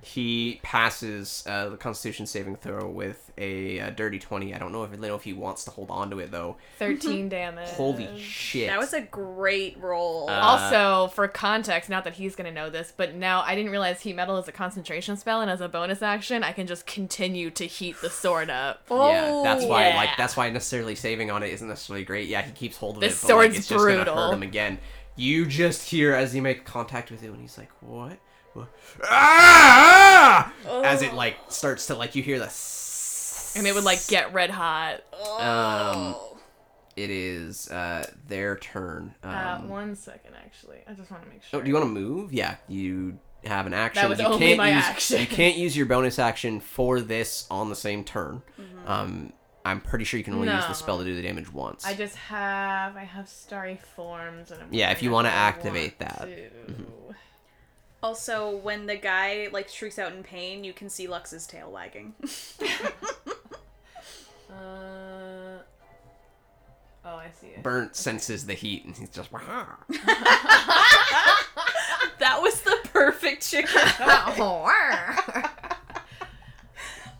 He 0.00 0.60
passes 0.62 1.42
uh, 1.46 1.70
the 1.70 1.76
Constitution 1.76 2.26
saving 2.26 2.56
throw 2.56 2.88
with 2.88 3.32
a, 3.36 3.80
uh 3.80 3.90
dirty 3.90 4.20
twenty. 4.20 4.54
I 4.54 4.58
don't 4.58 4.70
know 4.70 4.84
if 4.84 4.90
I 4.90 4.92
don't 4.92 5.02
know 5.02 5.16
if 5.16 5.24
he 5.24 5.32
wants 5.32 5.64
to 5.64 5.72
hold 5.72 5.90
on 5.90 6.10
to 6.10 6.20
it 6.20 6.30
though. 6.30 6.56
13 6.78 7.28
damage. 7.30 7.68
Holy 7.70 8.16
shit! 8.20 8.68
That 8.68 8.78
was 8.78 8.92
a 8.92 9.00
great 9.00 9.76
roll. 9.80 10.30
Uh, 10.30 10.34
Also, 10.40 11.08
for 11.14 11.26
context, 11.26 11.90
not 11.90 12.04
that 12.04 12.14
he's 12.14 12.36
gonna 12.36 12.52
know 12.52 12.70
this, 12.70 12.92
but 12.96 13.16
now 13.16 13.42
I 13.42 13.56
didn't 13.56 13.72
realize 13.72 14.00
heat 14.00 14.14
metal 14.14 14.38
is 14.38 14.46
a 14.46 14.52
concentration 14.52 15.16
spell, 15.16 15.40
and 15.40 15.50
as 15.50 15.60
a 15.60 15.68
bonus 15.68 16.00
action, 16.00 16.44
I 16.44 16.52
can 16.52 16.68
just 16.68 16.86
continue 16.86 17.50
to 17.50 17.64
heat 17.64 17.96
the 18.00 18.08
sword 18.10 18.50
up. 18.50 18.82
Yeah, 18.88 19.40
that's 19.42 19.64
why 19.64 19.88
yeah. 19.88 19.96
like 19.96 20.10
that's 20.16 20.36
why 20.36 20.48
necessarily 20.50 20.94
saving 20.94 21.30
on 21.32 21.42
it 21.42 21.52
isn't 21.52 21.66
necessarily 21.68 22.04
great. 22.04 22.28
Yeah, 22.28 22.42
he 22.42 22.52
keeps 22.52 22.76
hold 22.76 22.96
of 22.96 23.00
This 23.00 23.22
it, 23.24 23.26
but 23.26 23.34
like, 23.36 23.42
sword's 23.46 23.58
it's 23.58 23.68
just 23.68 23.78
gonna 23.84 23.96
brutal. 23.96 24.16
hurt 24.16 24.34
him 24.34 24.42
again. 24.44 24.78
You 25.16 25.44
just 25.46 25.90
hear 25.90 26.14
as 26.14 26.36
you 26.36 26.42
make 26.42 26.64
contact 26.64 27.10
with 27.10 27.24
it, 27.24 27.26
and 27.30 27.40
he's 27.40 27.58
like, 27.58 27.70
"What?" 27.80 28.18
What? 28.58 29.08
Ah! 29.10 30.52
As 30.84 31.02
it 31.02 31.14
like 31.14 31.36
starts 31.48 31.86
to 31.86 31.94
like 31.94 32.14
you 32.14 32.22
hear 32.22 32.38
the, 32.38 32.52
and 33.56 33.66
it 33.66 33.74
would 33.74 33.84
like 33.84 34.06
get 34.08 34.32
red 34.32 34.50
hot. 34.50 35.00
Um, 35.40 36.14
it 36.96 37.10
is 37.10 37.68
uh, 37.70 38.10
their 38.26 38.56
turn. 38.56 39.14
Um, 39.22 39.30
Uh, 39.34 39.58
one 39.66 39.94
second, 39.96 40.34
actually, 40.44 40.78
I 40.88 40.92
just 40.94 41.10
want 41.10 41.22
to 41.24 41.28
make 41.28 41.42
sure. 41.44 41.60
oh, 41.60 41.62
do 41.62 41.68
you 41.68 41.74
want 41.74 41.86
to 41.86 41.90
move? 41.92 42.32
Yeah, 42.32 42.56
you 42.68 43.18
have 43.44 43.66
an 43.66 43.74
action. 43.74 44.02
That 44.02 44.10
was 44.10 44.18
you 44.18 44.26
only 44.26 44.38
can't 44.48 44.58
my 44.58 44.70
use, 44.70 44.84
action. 44.84 45.20
You 45.20 45.26
can't 45.26 45.56
use 45.56 45.76
your 45.76 45.86
bonus 45.86 46.18
action 46.18 46.60
for 46.60 47.00
this 47.00 47.46
on 47.50 47.68
the 47.68 47.76
same 47.76 48.04
turn. 48.04 48.42
Mm-hmm. 48.60 48.88
Um, 48.90 49.32
I'm 49.64 49.80
pretty 49.80 50.04
sure 50.04 50.16
you 50.18 50.24
can 50.24 50.34
only 50.34 50.48
use 50.48 50.64
the 50.66 50.72
spell 50.72 50.98
to 50.98 51.04
do 51.04 51.14
the 51.14 51.20
damage 51.22 51.52
once. 51.52 51.84
I 51.84 51.92
just 51.94 52.16
have 52.16 52.96
I 52.96 53.04
have 53.04 53.28
starry 53.28 53.78
forms 53.94 54.50
and 54.50 54.62
I'm 54.62 54.68
Yeah, 54.72 54.90
if 54.92 55.02
you 55.02 55.10
want 55.10 55.26
wanna 55.26 55.36
activate 55.36 55.98
that. 55.98 56.26
Mm-hmm. 56.26 57.10
Also, 58.02 58.56
when 58.56 58.86
the 58.86 58.96
guy 58.96 59.48
like 59.52 59.68
shrieks 59.68 59.98
out 59.98 60.12
in 60.12 60.22
pain, 60.22 60.62
you 60.64 60.72
can 60.72 60.88
see 60.88 61.06
Lux's 61.08 61.46
tail 61.46 61.70
wagging. 61.70 62.14
Uh, 64.50 65.58
oh, 67.04 67.16
I 67.16 67.28
see 67.38 67.48
it. 67.48 67.62
Burnt 67.62 67.94
senses 67.94 68.46
the 68.46 68.54
heat 68.54 68.84
and 68.86 68.96
he's 68.96 69.10
just. 69.10 69.30
that 72.18 72.38
was 72.40 72.62
the 72.62 72.78
perfect 72.84 73.48
chicken. 73.48 73.70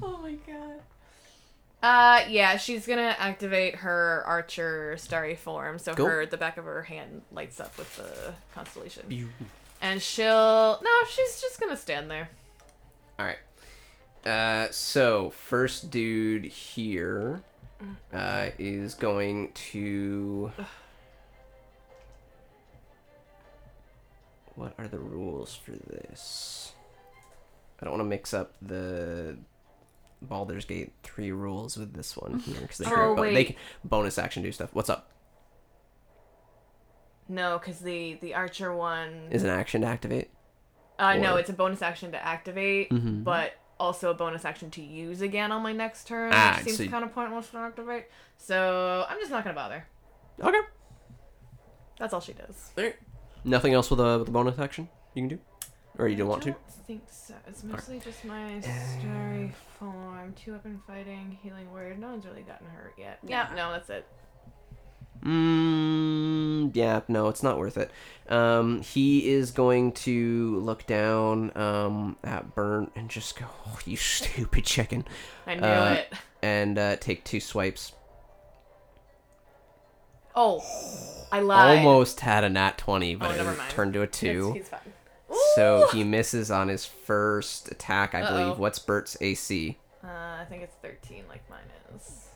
oh 0.03 0.19
my 0.23 0.37
god. 0.47 0.81
Uh, 1.81 2.25
yeah, 2.29 2.57
she's 2.57 2.87
gonna 2.87 3.15
activate 3.19 3.77
her 3.77 4.25
archer 4.27 4.97
starry 4.97 5.37
form, 5.37 5.79
so 5.79 5.95
Cool. 5.95 6.07
her 6.07 6.27
the 6.27 6.37
back 6.39 6.57
of 6.57 6.65
her 6.65 6.83
hand 6.83 7.23
lights 7.31 7.61
up 7.61 7.77
with 7.79 7.95
the 7.97 8.33
constellation, 8.55 9.05
and 9.81 10.01
she'll 10.03 10.81
no, 10.83 10.91
she's 11.09 11.41
just 11.41 11.61
gonna 11.61 11.77
stand 11.77 12.11
there. 12.11 12.29
All 13.19 13.27
right. 13.27 13.39
Uh, 14.29 14.71
so 14.71 15.31
first 15.31 15.91
dude 15.91 16.45
here 16.45 17.43
uh, 18.13 18.49
is 18.59 18.95
going 18.95 19.53
to. 19.53 20.53
What 24.55 24.75
are 24.79 24.89
the 24.89 24.99
rules 24.99 25.55
for 25.55 25.71
this? 25.73 26.73
I 27.81 27.85
don't 27.85 27.93
want 27.93 28.01
to 28.01 28.09
mix 28.09 28.35
up 28.35 28.55
the 28.61 29.37
Baldur's 30.21 30.65
Gate 30.65 30.93
three 31.05 31.31
rules 31.31 31.77
with 31.77 31.95
this 31.95 32.17
one 32.17 32.41
here 32.41 32.61
because 32.61 32.79
they, 32.79 32.87
Oh, 32.93 33.15
can- 33.15 33.35
they 33.35 33.45
can 33.45 33.57
bonus 33.85 34.19
action 34.19 34.43
do 34.43 34.51
stuff. 34.51 34.71
What's 34.73 34.91
up? 34.91 35.09
No, 37.29 37.59
because 37.59 37.81
the 37.81 38.15
the 38.21 38.35
archer 38.35 38.75
one, 38.75 39.29
Is 39.31 39.43
an 39.45 39.51
action 39.51 39.83
to 39.83 39.87
activate? 39.87 40.31
uh, 40.99 41.15
no, 41.17 41.37
it's 41.37 41.51
a 41.51 41.53
bonus 41.53 41.83
action 41.83 42.13
to 42.13 42.25
activate, 42.25 42.91
Mhm. 42.91 43.23
but 43.25 43.53
also 43.79 44.11
a 44.11 44.15
bonus 44.15 44.45
action 44.45 44.71
to 44.73 44.83
use 44.83 45.21
again 45.21 45.53
on 45.53 45.63
my 45.63 45.73
next 45.73 46.07
turn, 46.09 46.33
Ah, 46.35 46.55
which 46.57 46.65
seems 46.75 46.79
so- 46.79 46.89
kind 46.91 47.05
of 47.05 47.13
pointless 47.15 47.49
to 47.51 47.59
activate. 47.59 48.07
So 48.37 49.07
I'm 49.09 49.19
just 49.19 49.31
not 49.31 49.45
gonna 49.45 49.55
bother. 49.55 49.87
Okay. 50.41 50.61
That's 51.99 52.13
all 52.15 52.21
she 52.21 52.33
does. 52.33 52.71
There. 52.75 52.95
Nothing 53.45 53.75
else 53.75 53.91
with 53.91 54.01
a, 54.01 54.19
with 54.21 54.29
a 54.29 54.31
bonus 54.31 54.59
action 54.59 54.89
you 55.15 55.23
can 55.23 55.29
do, 55.29 55.39
or 55.99 56.09
you 56.09 56.17
don't 56.17 56.29
want 56.29 56.43
to? 56.45 56.51
I 56.51 56.55
think 56.87 57.03
so. 57.11 57.35
It's 57.47 57.63
mostly 57.63 58.01
just 58.01 58.25
my 58.25 58.61
starry 58.61 59.53
form, 59.79 60.33
two 60.35 60.53
weapon 60.53 60.81
fighting, 60.87 61.39
healing 61.43 61.71
word. 61.73 61.99
No 61.99 62.09
one's 62.09 62.25
really 62.27 62.43
gotten 62.43 62.67
hurt 62.69 62.95
yet. 62.99 63.19
Yeah, 63.23 63.49
Yeah. 63.51 63.55
no, 63.55 63.73
that's 63.73 63.91
it. 63.91 64.07
Mm, 65.25 66.75
yeah, 66.75 67.01
no, 67.09 67.29
it's 67.29 67.43
not 67.43 67.59
worth 67.59 67.77
it. 67.77 67.91
Um, 68.29 68.83
he 68.83 69.29
is 69.31 69.51
going 69.51 69.93
to 69.93 70.59
look 70.61 70.87
down 70.87 71.57
um, 71.57 72.17
at 72.23 72.55
Burnt 72.55 72.93
and 72.95 73.09
just 73.09 73.39
go, 73.39 73.47
oh, 73.67 73.79
"You 73.85 73.97
stupid 73.97 74.65
chicken," 74.65 75.05
I 75.47 75.55
knew 75.55 75.63
Uh, 75.67 75.97
it. 75.99 76.13
and 76.43 76.79
uh, 76.79 76.97
take 76.97 77.25
two 77.25 77.41
swipes. 77.41 77.93
Oh, 80.37 80.63
I 81.33 81.41
lied. 81.41 81.79
Almost 81.79 82.21
had 82.21 82.45
a 82.45 82.49
nat 82.49 82.79
twenty, 82.79 83.15
but 83.15 83.39
Oh, 83.39 83.51
it 83.51 83.59
turned 83.71 83.95
to 83.95 84.03
a 84.03 84.07
two. 84.07 84.53
He's 84.53 84.69
fine. 84.69 84.81
So 85.57 85.89
he 85.93 86.05
misses 86.05 86.51
on 86.51 86.69
his 86.69 86.87
first 86.87 87.71
attack, 87.71 88.15
I 88.15 88.23
Uh-oh. 88.23 88.39
believe. 88.45 88.59
What's 88.59 88.79
Bert's 88.79 89.17
AC? 89.21 89.77
Uh, 90.03 90.07
I 90.07 90.47
think 90.49 90.63
it's 90.63 90.77
13, 90.77 91.25
like 91.29 91.43
mine 91.51 91.59
is. 91.95 92.28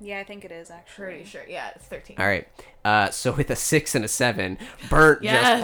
Yeah, 0.00 0.18
I 0.18 0.24
think 0.24 0.44
it 0.44 0.50
is 0.52 0.70
actually. 0.70 1.04
Pretty 1.04 1.24
sure. 1.24 1.42
Yeah, 1.48 1.70
it's 1.76 1.84
13. 1.86 2.16
All 2.18 2.26
right. 2.26 2.48
Uh, 2.84 3.10
so 3.10 3.32
with 3.32 3.50
a 3.50 3.56
six 3.56 3.94
and 3.94 4.04
a 4.04 4.08
seven, 4.08 4.56
Burnt 4.88 5.22
Yes. 5.22 5.60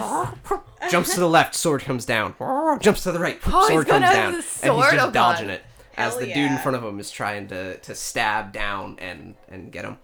just 0.47 0.61
jumps 0.91 1.13
to 1.15 1.19
the 1.19 1.27
left, 1.29 1.55
sword 1.55 1.81
comes 1.81 2.05
down. 2.05 2.35
Jumps 2.81 3.03
to 3.03 3.11
the 3.11 3.19
right, 3.19 3.39
Oh, 3.47 3.59
he's 3.61 3.67
sword 3.69 3.87
comes 3.87 4.01
down, 4.01 4.13
have 4.13 4.25
and 4.25 4.35
he's 4.35 4.61
just 4.61 4.65
Oh, 4.65 4.77
God. 5.07 5.13
dodging 5.13 5.49
it 5.49 5.63
as 5.97 6.11
Hell 6.13 6.19
the 6.21 6.27
dude 6.27 6.51
in 6.51 6.57
front 6.59 6.75
of 6.75 6.83
him 6.83 6.99
is 6.99 7.09
trying 7.09 7.47
to 7.47 7.77
to 7.77 7.95
stab 7.95 8.51
down 8.53 8.97
and 8.99 9.33
and 9.49 9.71
get 9.71 9.85
him. 9.85 9.97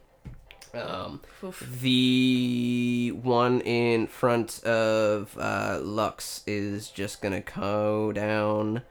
Um, 0.73 1.21
Oof. 1.43 1.59
the 1.81 3.11
one 3.21 3.61
in 3.61 4.07
front 4.07 4.63
of 4.63 5.37
uh, 5.39 5.79
Lux 5.83 6.41
is 6.47 6.89
just 6.89 7.21
gonna 7.21 7.41
go 7.41 8.11
down 8.11 8.81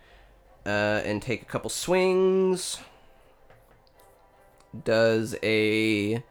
uh, 0.64 0.69
and 1.05 1.20
take 1.20 1.43
a 1.43 1.47
couple 1.47 1.69
swings. 1.70 2.78
Does 4.85 5.35
a 5.43 6.23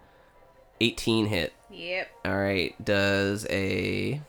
18 0.80 1.26
hit? 1.28 1.54
Yep. 1.70 2.08
All 2.26 2.38
right. 2.38 2.84
Does 2.84 3.46
a 3.50 4.22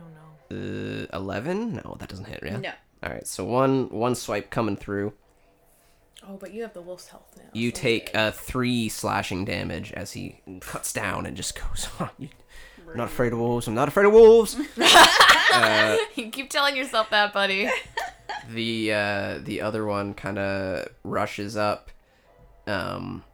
Oh 0.00 0.54
uh, 0.54 1.06
11? 1.16 1.74
No, 1.84 1.96
that 1.98 2.08
doesn't 2.08 2.26
hit. 2.26 2.40
Yeah. 2.44 2.58
No. 2.58 2.72
All 3.02 3.10
right. 3.10 3.26
So 3.26 3.44
one 3.44 3.88
one 3.90 4.14
swipe 4.14 4.50
coming 4.50 4.76
through. 4.76 5.12
Oh, 6.28 6.36
but 6.36 6.52
you 6.52 6.62
have 6.62 6.72
the 6.74 6.80
wolf's 6.82 7.08
health 7.08 7.32
now. 7.36 7.44
You 7.52 7.70
so 7.70 7.76
take 7.76 8.12
good. 8.12 8.18
uh, 8.18 8.30
three 8.32 8.88
slashing 8.88 9.44
damage 9.44 9.92
as 9.92 10.12
he 10.12 10.40
cuts 10.60 10.92
down 10.92 11.26
and 11.26 11.36
just 11.36 11.54
goes. 11.54 11.84
"Huh, 11.98 12.08
you- 12.18 12.28
I'm 12.88 12.96
not 12.96 13.08
afraid 13.08 13.32
of 13.32 13.40
wolves. 13.40 13.66
I'm 13.66 13.74
not 13.74 13.88
afraid 13.88 14.06
of 14.06 14.12
wolves. 14.12 14.56
you 16.14 16.30
keep 16.30 16.48
telling 16.50 16.76
yourself 16.76 17.10
that, 17.10 17.32
buddy. 17.34 17.68
the 18.48 18.92
uh, 18.92 19.38
the 19.42 19.60
other 19.60 19.84
one 19.84 20.14
kind 20.14 20.38
of 20.38 20.88
rushes 21.02 21.56
up, 21.56 21.90
um, 22.66 23.24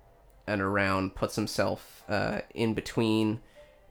and 0.47 0.61
around, 0.61 1.15
puts 1.15 1.37
himself 1.37 2.03
uh, 2.09 2.41
in 2.55 2.75
between 2.75 3.41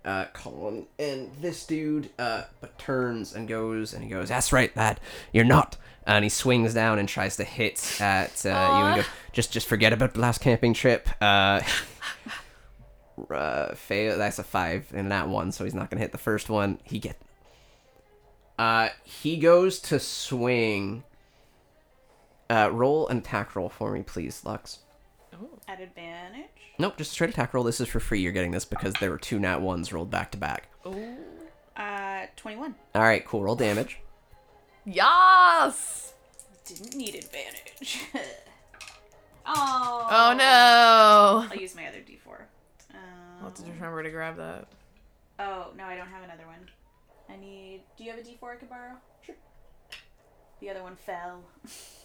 uh, 0.04 0.26
Colin 0.34 0.88
and 0.98 1.32
this 1.42 1.66
dude, 1.66 2.10
uh, 2.18 2.44
but 2.60 2.78
turns 2.78 3.34
and 3.34 3.48
goes 3.48 3.94
and 3.94 4.04
he 4.04 4.10
goes, 4.10 4.30
"That's 4.30 4.52
right, 4.52 4.76
lad. 4.76 5.00
You're 5.32 5.46
not." 5.46 5.78
And 6.06 6.24
he 6.24 6.30
swings 6.30 6.74
down 6.74 6.98
and 6.98 7.08
tries 7.08 7.38
to 7.38 7.44
hit 7.44 8.02
at 8.02 8.46
uh, 8.46 8.50
you 8.50 8.54
and 8.54 8.94
Aw. 8.94 8.96
go, 8.98 9.04
"Just 9.32 9.52
just 9.52 9.68
forget 9.68 9.94
about 9.94 10.14
the 10.14 10.20
last 10.20 10.42
camping 10.42 10.74
trip." 10.74 11.08
Uh, 11.22 11.62
uh, 13.30 13.76
fail. 13.76 14.18
That's 14.18 14.40
a 14.40 14.44
five 14.44 14.92
in 14.94 15.10
that 15.10 15.30
one, 15.30 15.52
so 15.52 15.64
he's 15.64 15.76
not 15.76 15.90
gonna 15.90 16.02
hit 16.02 16.12
the 16.12 16.18
first 16.18 16.50
one. 16.50 16.80
He 16.84 17.00
get. 17.00 17.22
Uh, 18.58 18.90
he 19.04 19.38
goes 19.38 19.80
to 19.80 20.00
swing. 20.00 21.04
Uh, 22.50 22.70
roll 22.72 23.08
an 23.08 23.20
attack 23.20 23.56
roll 23.56 23.70
for 23.70 23.94
me, 23.94 24.04
please, 24.04 24.42
Lux. 24.44 24.80
At 25.68 25.80
advantage. 25.82 26.50
Nope, 26.78 26.98
just 26.98 27.12
a 27.12 27.14
straight 27.14 27.30
attack 27.30 27.54
roll. 27.54 27.64
This 27.64 27.80
is 27.82 27.88
for 27.88 28.00
free. 28.00 28.22
You're 28.22 28.32
getting 28.32 28.52
this 28.52 28.66
because 28.66 28.94
there 29.00 29.10
were 29.10 29.18
two 29.18 29.40
nat 29.40 29.62
ones 29.62 29.94
rolled 29.94 30.10
back 30.10 30.32
to 30.32 30.38
back. 30.38 30.68
Oh 30.86 31.18
uh, 31.76 32.26
21. 32.36 32.76
All 32.96 33.02
right, 33.02 33.26
cool. 33.26 33.44
Roll 33.44 33.56
damage. 33.56 34.00
Yes. 34.86 36.14
Didn't 36.66 36.96
need 36.96 37.16
advantage. 37.16 38.02
oh. 39.46 40.08
Oh 40.10 40.36
no. 40.38 41.48
I'll 41.52 41.62
use 41.62 41.76
my 41.76 41.88
other 41.88 42.00
d4. 42.00 42.42
Um, 42.94 42.98
I'll 43.40 43.46
have 43.46 43.54
to 43.56 43.62
just 43.62 43.74
remember 43.74 44.04
to 44.04 44.10
grab 44.10 44.38
that. 44.38 44.68
oh, 45.40 45.72
no, 45.78 45.86
I 45.86 45.96
don't 45.96 46.08
have 46.08 46.24
another 46.24 46.46
one. 46.46 46.70
I 47.30 47.38
need. 47.38 47.82
Do 47.98 48.04
you 48.04 48.12
have 48.12 48.20
a 48.20 48.24
d4 48.24 48.54
I 48.54 48.56
could 48.56 48.70
borrow? 48.70 48.94
Sure. 49.26 49.36
The 50.60 50.70
other 50.70 50.84
one 50.84 50.96
fell. 50.96 51.44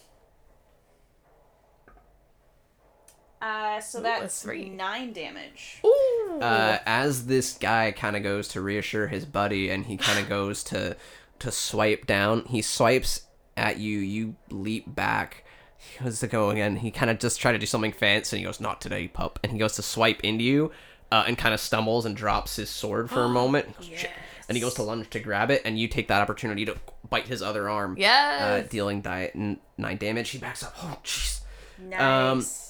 Uh, 3.41 3.79
so 3.79 3.99
Ooh, 3.99 4.03
that's 4.03 4.21
that's 4.21 4.41
three. 4.41 4.69
nine 4.69 5.13
damage. 5.13 5.79
Ooh. 5.85 6.39
Uh, 6.41 6.79
as 6.85 7.27
this 7.27 7.53
guy 7.57 7.91
kind 7.91 8.15
of 8.15 8.23
goes 8.23 8.47
to 8.49 8.61
reassure 8.61 9.07
his 9.07 9.25
buddy, 9.25 9.69
and 9.69 9.85
he 9.85 9.97
kind 9.97 10.19
of 10.19 10.27
goes 10.29 10.63
to 10.65 10.95
to 11.39 11.51
swipe 11.51 12.07
down. 12.07 12.45
He 12.45 12.61
swipes 12.61 13.21
at 13.55 13.77
you. 13.77 13.99
You 13.99 14.35
leap 14.49 14.93
back. 14.93 15.43
He 15.77 16.03
goes 16.03 16.19
to 16.21 16.27
go 16.27 16.49
again. 16.49 16.77
He 16.77 16.89
kind 16.89 17.11
of 17.11 17.19
just 17.19 17.39
try 17.39 17.51
to 17.51 17.59
do 17.59 17.67
something 17.67 17.91
fancy, 17.91 18.37
and 18.37 18.39
he 18.39 18.45
goes, 18.45 18.59
"Not 18.59 18.81
today, 18.81 19.07
pup." 19.07 19.39
And 19.43 19.51
he 19.51 19.59
goes 19.59 19.75
to 19.75 19.83
swipe 19.83 20.23
into 20.23 20.43
you, 20.43 20.71
uh, 21.11 21.23
and 21.27 21.37
kind 21.37 21.53
of 21.53 21.59
stumbles 21.59 22.05
and 22.05 22.15
drops 22.17 22.55
his 22.55 22.69
sword 22.69 23.09
for 23.09 23.23
a 23.23 23.29
moment. 23.29 23.67
He 23.79 23.91
goes, 23.91 23.99
"Shit." 23.99 24.11
And 24.49 24.55
he 24.55 24.61
goes 24.61 24.75
to 24.75 24.83
lunge 24.83 25.09
to 25.09 25.19
grab 25.19 25.51
it, 25.51 25.61
and 25.65 25.77
you 25.77 25.87
take 25.89 26.07
that 26.07 26.21
opportunity 26.21 26.65
to 26.65 26.77
bite 27.09 27.27
his 27.27 27.41
other 27.41 27.69
arm. 27.69 27.91
Uh, 27.91 27.95
yes. 27.99 28.69
dealing 28.69 29.01
di- 29.01 29.57
nine 29.77 29.97
damage. 29.97 30.29
He 30.29 30.37
backs 30.37 30.63
up. 30.63 30.73
Oh, 30.81 30.97
jeez 31.03 31.41
Nice. 31.77 32.66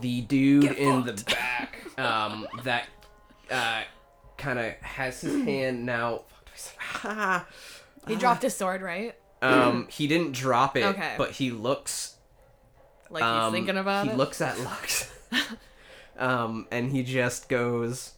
The 0.00 0.20
dude 0.22 0.72
in 0.72 1.04
the 1.04 1.12
back 1.26 1.78
um, 1.98 2.46
that 2.64 2.86
uh, 3.50 3.82
kind 4.36 4.58
of 4.58 4.72
has 4.80 5.20
his 5.20 5.42
hand 5.44 5.84
now. 5.86 6.22
fuck, 6.54 7.02
do 7.02 7.08
Ah, 7.20 7.46
he 8.06 8.16
dropped 8.16 8.42
his 8.42 8.54
sword, 8.54 8.82
right? 8.82 9.14
Um, 9.42 9.86
he 9.90 10.06
didn't 10.06 10.32
drop 10.32 10.76
it, 10.76 10.84
Okay. 10.84 11.14
but 11.18 11.32
he 11.32 11.50
looks. 11.50 12.14
Like 13.10 13.22
he's 13.22 13.30
um, 13.30 13.52
thinking 13.52 13.78
about 13.78 14.04
he 14.06 14.12
it. 14.12 14.16
looks 14.18 14.40
at 14.42 14.58
Lux, 14.60 15.10
um, 16.18 16.66
and 16.70 16.92
he 16.92 17.02
just 17.02 17.48
goes. 17.48 18.12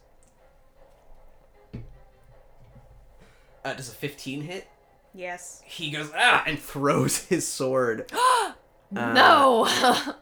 Uh, 3.65 3.75
does 3.75 3.89
a 3.89 3.93
fifteen 3.93 4.43
hit? 4.43 4.67
Yes. 5.15 5.63
He 5.67 5.91
goes 5.91 6.11
ah 6.17 6.43
and 6.47 6.59
throws 6.59 7.27
his 7.27 7.47
sword, 7.47 8.11
no. 8.91 9.69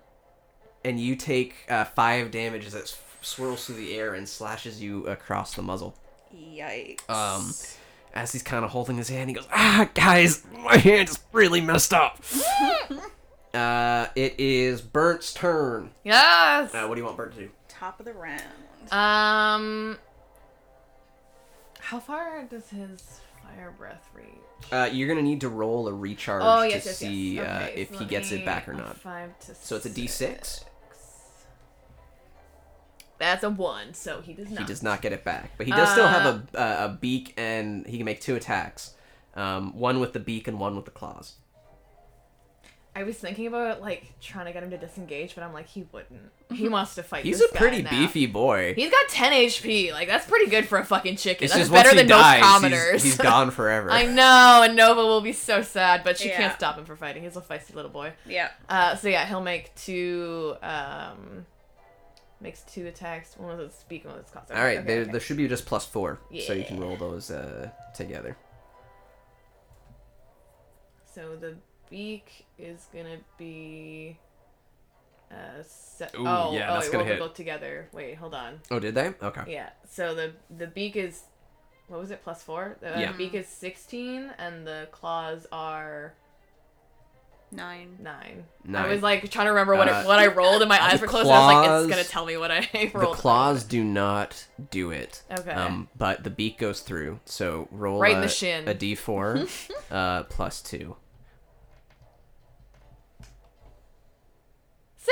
and 0.84 0.98
you 1.00 1.16
take 1.16 1.54
uh, 1.68 1.84
five 1.84 2.30
damage 2.30 2.66
as 2.66 2.74
it 2.74 2.82
s- 2.82 2.98
swirls 3.20 3.66
through 3.66 3.76
the 3.76 3.94
air 3.94 4.14
and 4.14 4.28
slashes 4.28 4.80
you 4.82 5.06
across 5.06 5.54
the 5.54 5.62
muzzle. 5.62 5.94
Yikes. 6.34 7.08
Um, 7.10 7.52
as 8.14 8.32
he's 8.32 8.42
kind 8.42 8.64
of 8.64 8.70
holding 8.70 8.96
his 8.96 9.08
hand, 9.08 9.30
he 9.30 9.34
goes, 9.34 9.46
"Ah, 9.52 9.88
guys, 9.94 10.44
my 10.52 10.76
hand 10.76 11.08
is 11.08 11.18
really 11.32 11.60
messed 11.60 11.92
up." 11.92 12.22
uh, 13.54 14.06
it 14.14 14.34
is 14.38 14.80
Bert's 14.80 15.32
turn. 15.34 15.90
yes. 16.04 16.74
Uh, 16.74 16.86
what 16.86 16.94
do 16.94 17.00
you 17.00 17.04
want 17.04 17.16
Bert 17.16 17.34
to 17.34 17.40
do? 17.40 17.50
Top 17.68 17.98
of 18.00 18.06
the 18.06 18.12
round. 18.12 18.42
Um. 18.90 19.98
How 21.80 21.98
far 22.00 22.44
does 22.44 22.68
his 22.68 23.20
fire 23.42 23.72
breath 23.78 24.08
reach? 24.14 24.26
Uh, 24.70 24.88
you're 24.92 25.08
gonna 25.08 25.22
need 25.22 25.40
to 25.40 25.48
roll 25.48 25.88
a 25.88 25.92
recharge 25.92 26.42
Oh 26.44 26.62
to 26.62 26.68
yes, 26.68 26.84
yes, 26.84 26.98
see 26.98 27.36
yes. 27.36 27.46
uh, 27.46 27.72
if 27.74 27.92
so 27.92 27.98
he 28.00 28.04
gets 28.04 28.32
it 28.32 28.44
back 28.44 28.68
or 28.68 28.74
not. 28.74 28.96
Five 28.96 29.38
to 29.40 29.54
So 29.54 29.76
it's 29.76 29.86
a 29.86 29.90
D6? 29.90 30.08
six. 30.10 30.64
That's 33.18 33.42
a 33.42 33.50
one, 33.50 33.94
so 33.94 34.20
he 34.20 34.32
does 34.32 34.48
not. 34.50 34.60
He 34.60 34.64
does 34.64 34.82
not 34.82 35.02
get 35.02 35.12
it 35.12 35.24
back, 35.24 35.50
but 35.56 35.66
he 35.66 35.72
does 35.72 35.90
still 35.90 36.06
have 36.06 36.26
Uh, 36.26 36.38
a, 36.54 36.58
a 36.60 36.84
a 36.84 36.88
beak, 37.00 37.34
and 37.36 37.84
he 37.86 37.96
can 37.96 38.04
make 38.04 38.20
two 38.20 38.36
attacks. 38.36 38.94
Um, 39.34 39.76
one 39.76 39.98
with 40.00 40.12
the 40.12 40.20
beak 40.20 40.46
and 40.46 40.60
one 40.60 40.76
with 40.76 40.84
the 40.84 40.90
claws. 40.92 41.34
I 42.96 43.04
was 43.04 43.16
thinking 43.16 43.46
about 43.46 43.80
like 43.80 44.18
trying 44.20 44.46
to 44.46 44.52
get 44.52 44.62
him 44.64 44.70
to 44.70 44.78
disengage, 44.78 45.36
but 45.36 45.44
I'm 45.44 45.52
like, 45.52 45.68
he 45.68 45.86
wouldn't. 45.92 46.32
He 46.52 46.68
wants 46.68 46.96
to 46.96 47.04
fight. 47.04 47.24
He's 47.24 47.38
this 47.38 47.52
a 47.52 47.54
pretty 47.54 47.82
now. 47.82 47.90
beefy 47.90 48.26
boy. 48.26 48.74
He's 48.74 48.90
got 48.90 49.08
10 49.08 49.32
HP. 49.32 49.92
Like 49.92 50.08
that's 50.08 50.26
pretty 50.26 50.50
good 50.50 50.66
for 50.66 50.78
a 50.78 50.84
fucking 50.84 51.16
chicken. 51.16 51.44
it's 51.44 51.52
that's 51.52 51.68
just 51.68 51.70
once 51.72 51.84
better 51.84 51.94
he 51.94 52.00
than 52.02 52.08
dies, 52.08 52.40
most 52.40 52.48
he's, 52.48 52.60
commoners. 52.72 53.02
he's 53.04 53.16
gone 53.16 53.50
forever. 53.52 53.90
I 53.92 54.06
know, 54.06 54.62
and 54.64 54.74
Nova 54.74 55.00
will 55.04 55.20
be 55.20 55.32
so 55.32 55.62
sad, 55.62 56.02
but 56.02 56.18
she 56.18 56.28
Yeah. 56.28 56.36
can't 56.38 56.54
stop 56.54 56.76
him 56.76 56.84
from 56.86 56.96
fighting. 56.96 57.22
He's 57.22 57.36
a 57.36 57.40
feisty 57.40 57.74
little 57.74 57.90
boy. 57.90 58.14
Yeah. 58.26 58.50
Uh, 58.68 58.96
so 58.96 59.08
yeah, 59.08 59.24
he'll 59.26 59.42
make 59.42 59.72
two. 59.76 60.56
Um, 60.60 61.46
makes 62.40 62.62
two 62.62 62.86
attacks. 62.88 63.36
One 63.36 63.50
with 63.56 63.60
his 63.68 63.74
speak, 63.78 64.06
one 64.06 64.14
with 64.16 64.24
his 64.24 64.32
claws. 64.32 64.46
All 64.50 64.56
right, 64.56 64.78
Okay, 64.78 64.86
there, 64.86 65.00
okay. 65.02 65.10
there 65.12 65.20
should 65.20 65.36
be 65.36 65.46
just 65.46 65.66
plus 65.66 65.86
four, 65.86 66.18
so 66.46 66.52
you 66.52 66.64
can 66.64 66.80
roll 66.80 66.96
those 66.96 67.30
uh, 67.30 67.70
together. 67.94 68.36
So 71.14 71.36
the 71.36 71.56
beak 71.90 72.46
is 72.58 72.86
gonna 72.92 73.18
be. 73.38 74.18
Uh, 75.30 75.62
se- 75.62 76.08
Ooh, 76.18 76.26
oh, 76.26 76.52
yeah, 76.54 76.70
oh, 76.70 76.74
that's 76.74 76.86
it 76.88 76.92
gonna 76.92 77.04
won't 77.04 77.08
hit. 77.14 77.18
go 77.18 77.28
together. 77.28 77.88
Wait, 77.92 78.14
hold 78.16 78.34
on. 78.34 78.60
Oh, 78.70 78.78
did 78.78 78.94
they? 78.94 79.12
Okay. 79.22 79.42
Yeah. 79.46 79.70
So 79.86 80.14
the 80.14 80.32
the 80.56 80.66
beak 80.66 80.96
is, 80.96 81.22
what 81.88 82.00
was 82.00 82.10
it? 82.10 82.22
Plus 82.24 82.42
four. 82.42 82.76
The 82.80 82.88
Yeah. 82.98 83.12
beak 83.12 83.34
is 83.34 83.46
sixteen, 83.46 84.30
and 84.38 84.66
the 84.66 84.88
claws 84.90 85.46
are 85.52 86.14
Nine. 87.50 87.96
nine. 88.02 88.44
Nine. 88.64 88.84
I 88.84 88.88
was 88.92 89.02
like 89.02 89.30
trying 89.30 89.46
to 89.46 89.50
remember 89.52 89.74
what 89.74 89.88
Uh, 89.88 90.00
it, 90.02 90.06
what 90.06 90.18
I 90.18 90.26
rolled, 90.26 90.60
and 90.60 90.68
my 90.68 90.82
eyes 90.82 91.00
were 91.00 91.06
closed. 91.06 91.26
and 91.28 91.34
I 91.34 91.46
was 91.46 91.66
like, 91.66 91.80
it's 91.80 91.90
gonna 91.90 92.04
tell 92.08 92.26
me 92.26 92.36
what 92.36 92.50
I 92.50 92.90
rolled." 92.94 93.16
The 93.16 93.20
claws 93.20 93.64
do 93.64 93.82
not 93.82 94.46
do 94.70 94.90
it. 94.90 95.22
Okay. 95.30 95.50
Um, 95.50 95.88
but 95.96 96.24
the 96.24 96.30
beak 96.30 96.58
goes 96.58 96.80
through. 96.80 97.20
So 97.24 97.66
roll 97.70 98.00
Right 98.00 98.14
in 98.14 98.20
the 98.20 98.28
shin. 98.28 98.68
a 98.68 98.74
d4 98.74 99.70
uh, 99.90 100.22
plus 100.24 100.60
two. 100.60 100.96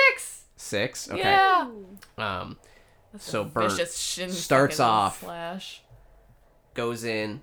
Six. 0.09 0.43
Six. 0.57 1.11
Okay. 1.11 1.21
Yeah. 1.21 1.69
Um, 2.19 2.59
That's 3.13 3.25
So 3.25 3.45
Bert 3.45 3.73
starts 3.89 4.81
off- 4.81 5.21
slash. 5.21 5.83
goes 6.75 7.05
in, 7.05 7.43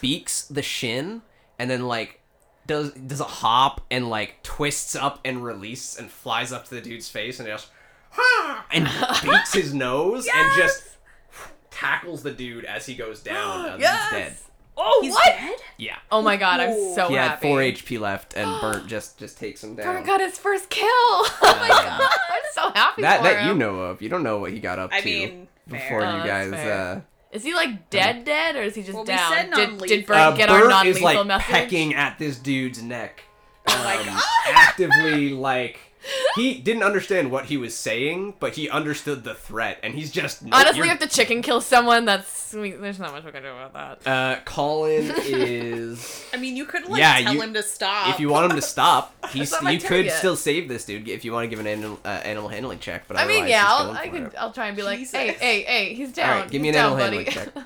beaks 0.00 0.46
the 0.46 0.62
shin, 0.62 1.22
and 1.58 1.70
then 1.70 1.86
like 1.86 2.20
does 2.66 2.92
does 2.92 3.20
a 3.20 3.24
hop 3.24 3.82
and 3.90 4.08
like 4.08 4.42
twists 4.42 4.96
up 4.96 5.20
and 5.24 5.44
releases 5.44 5.98
and 5.98 6.10
flies 6.10 6.52
up 6.52 6.64
to 6.64 6.74
the 6.74 6.80
dude's 6.80 7.08
face 7.08 7.38
and 7.38 7.46
just 7.48 7.68
and 8.72 8.88
beats 9.22 9.52
his 9.52 9.74
nose 9.74 10.26
and 10.34 10.52
just 10.56 10.82
tackles 11.70 12.22
the 12.22 12.30
dude 12.30 12.64
as 12.64 12.86
he 12.86 12.94
goes 12.94 13.20
down. 13.20 13.66
and 13.66 13.80
Yes. 13.80 14.02
He's 14.10 14.18
dead. 14.20 14.36
Oh 14.76 15.00
He's 15.02 15.12
what? 15.12 15.24
dead? 15.24 15.56
Yeah. 15.78 15.96
Oh 16.10 16.20
my 16.22 16.36
god, 16.36 16.60
I'm 16.60 16.72
so 16.94 17.02
happy. 17.02 17.12
he 17.12 17.14
had 17.18 17.28
happy. 17.30 17.42
four 17.48 17.58
HP 17.60 18.00
left, 18.00 18.34
and 18.34 18.48
Burnt 18.60 18.86
just 18.88 19.18
just 19.18 19.38
takes 19.38 19.62
him 19.62 19.74
down. 19.76 19.86
Bert 19.96 20.06
got 20.06 20.20
his 20.20 20.38
first 20.38 20.68
kill. 20.70 20.84
Oh 20.88 21.56
my 21.60 21.68
god, 21.68 22.00
I'm 22.00 22.42
so 22.52 22.70
happy 22.74 23.02
that 23.02 23.18
for 23.18 23.24
that 23.24 23.42
him. 23.42 23.48
you 23.48 23.54
know 23.54 23.76
of. 23.80 24.02
You 24.02 24.08
don't 24.08 24.22
know 24.22 24.38
what 24.38 24.52
he 24.52 24.58
got 24.60 24.78
up 24.78 24.90
I 24.92 25.00
to 25.00 25.04
mean, 25.06 25.48
before 25.68 26.00
fair. 26.00 26.08
Oh, 26.10 26.16
you 26.18 26.22
that's 26.24 26.50
guys. 26.50 26.60
fair. 26.60 26.96
Uh, 26.96 27.00
Is 27.32 27.42
he 27.44 27.54
like 27.54 27.90
dead, 27.90 28.24
dead, 28.24 28.56
or 28.56 28.62
is 28.62 28.74
he 28.74 28.82
just 28.82 28.94
Well, 28.94 29.04
we 29.04 29.08
down? 29.08 29.32
said 29.32 29.42
did, 29.52 29.68
non-lethal. 29.70 29.86
did 29.88 30.06
Bert 30.06 30.16
uh, 30.16 30.30
get 30.32 30.48
Bert 30.48 30.62
our 30.64 30.68
non-lethal 30.68 30.96
is 30.96 31.02
like 31.02 31.26
message? 31.26 31.46
pecking 31.50 31.94
at 31.94 32.18
this 32.18 32.38
dude's 32.38 32.82
neck, 32.82 33.22
um, 33.66 33.78
my 33.78 33.96
God. 34.04 34.22
actively 34.52 35.30
like 35.30 35.78
he 36.36 36.54
didn't 36.54 36.82
understand 36.82 37.30
what 37.30 37.46
he 37.46 37.56
was 37.56 37.76
saying, 37.76 38.34
but 38.40 38.54
he 38.56 38.68
understood 38.68 39.24
the 39.24 39.34
threat, 39.34 39.78
and 39.82 39.94
he's 39.94 40.10
just 40.10 40.42
nope, 40.42 40.52
Honestly, 40.54 40.78
you're- 40.78 40.90
if 40.90 41.00
the 41.00 41.06
chicken 41.08 41.42
kills 41.42 41.64
someone, 41.66 42.04
that's 42.04 42.52
we, 42.52 42.70
there's 42.72 42.98
not 43.00 43.12
much 43.12 43.24
we 43.24 43.32
can 43.32 43.42
do 43.42 43.48
about 43.50 44.00
that. 44.02 44.10
uh, 44.10 44.40
Colin 44.44 45.12
is. 45.18 46.24
I 46.34 46.36
mean, 46.36 46.56
you 46.56 46.64
could 46.66 46.86
like 46.88 47.00
Yeah, 47.00 47.20
tell 47.20 47.34
you- 47.34 47.42
him 47.42 47.54
to 47.54 47.62
stop. 47.62 48.08
If 48.14 48.20
you 48.20 48.28
want 48.28 48.50
him 48.50 48.56
to 48.56 48.62
stop, 48.66 49.14
he's 49.30 49.50
not 49.52 49.62
my 49.64 49.70
you 49.72 49.78
could 49.80 49.88
target. 50.06 50.12
still 50.12 50.36
save 50.36 50.68
this 50.68 50.84
dude 50.84 51.08
if 51.08 51.24
you 51.24 51.32
want 51.32 51.44
to 51.44 51.48
give 51.48 51.58
an 51.58 51.66
animal, 51.66 51.98
uh, 52.04 52.08
animal 52.08 52.48
handling 52.48 52.78
check. 52.78 53.04
But 53.08 53.16
I 53.18 53.26
mean, 53.26 53.46
yeah, 53.48 53.64
I'll, 53.66 53.90
I 53.92 54.06
for 54.08 54.14
can, 54.16 54.26
it. 54.26 54.34
I'll 54.38 54.52
try 54.52 54.66
and 54.68 54.76
be 54.76 54.82
like, 54.82 54.98
Jesus. 54.98 55.14
hey, 55.14 55.32
hey, 55.32 55.62
hey, 55.62 55.94
he's 55.94 56.12
down. 56.12 56.30
All 56.30 56.40
right, 56.42 56.50
give 56.50 56.60
me 56.62 56.68
he's 56.68 56.76
an 56.76 56.82
down, 56.82 57.00
animal 57.00 57.24
buddy. 57.24 57.30
handling 57.30 57.54
check. 57.54 57.64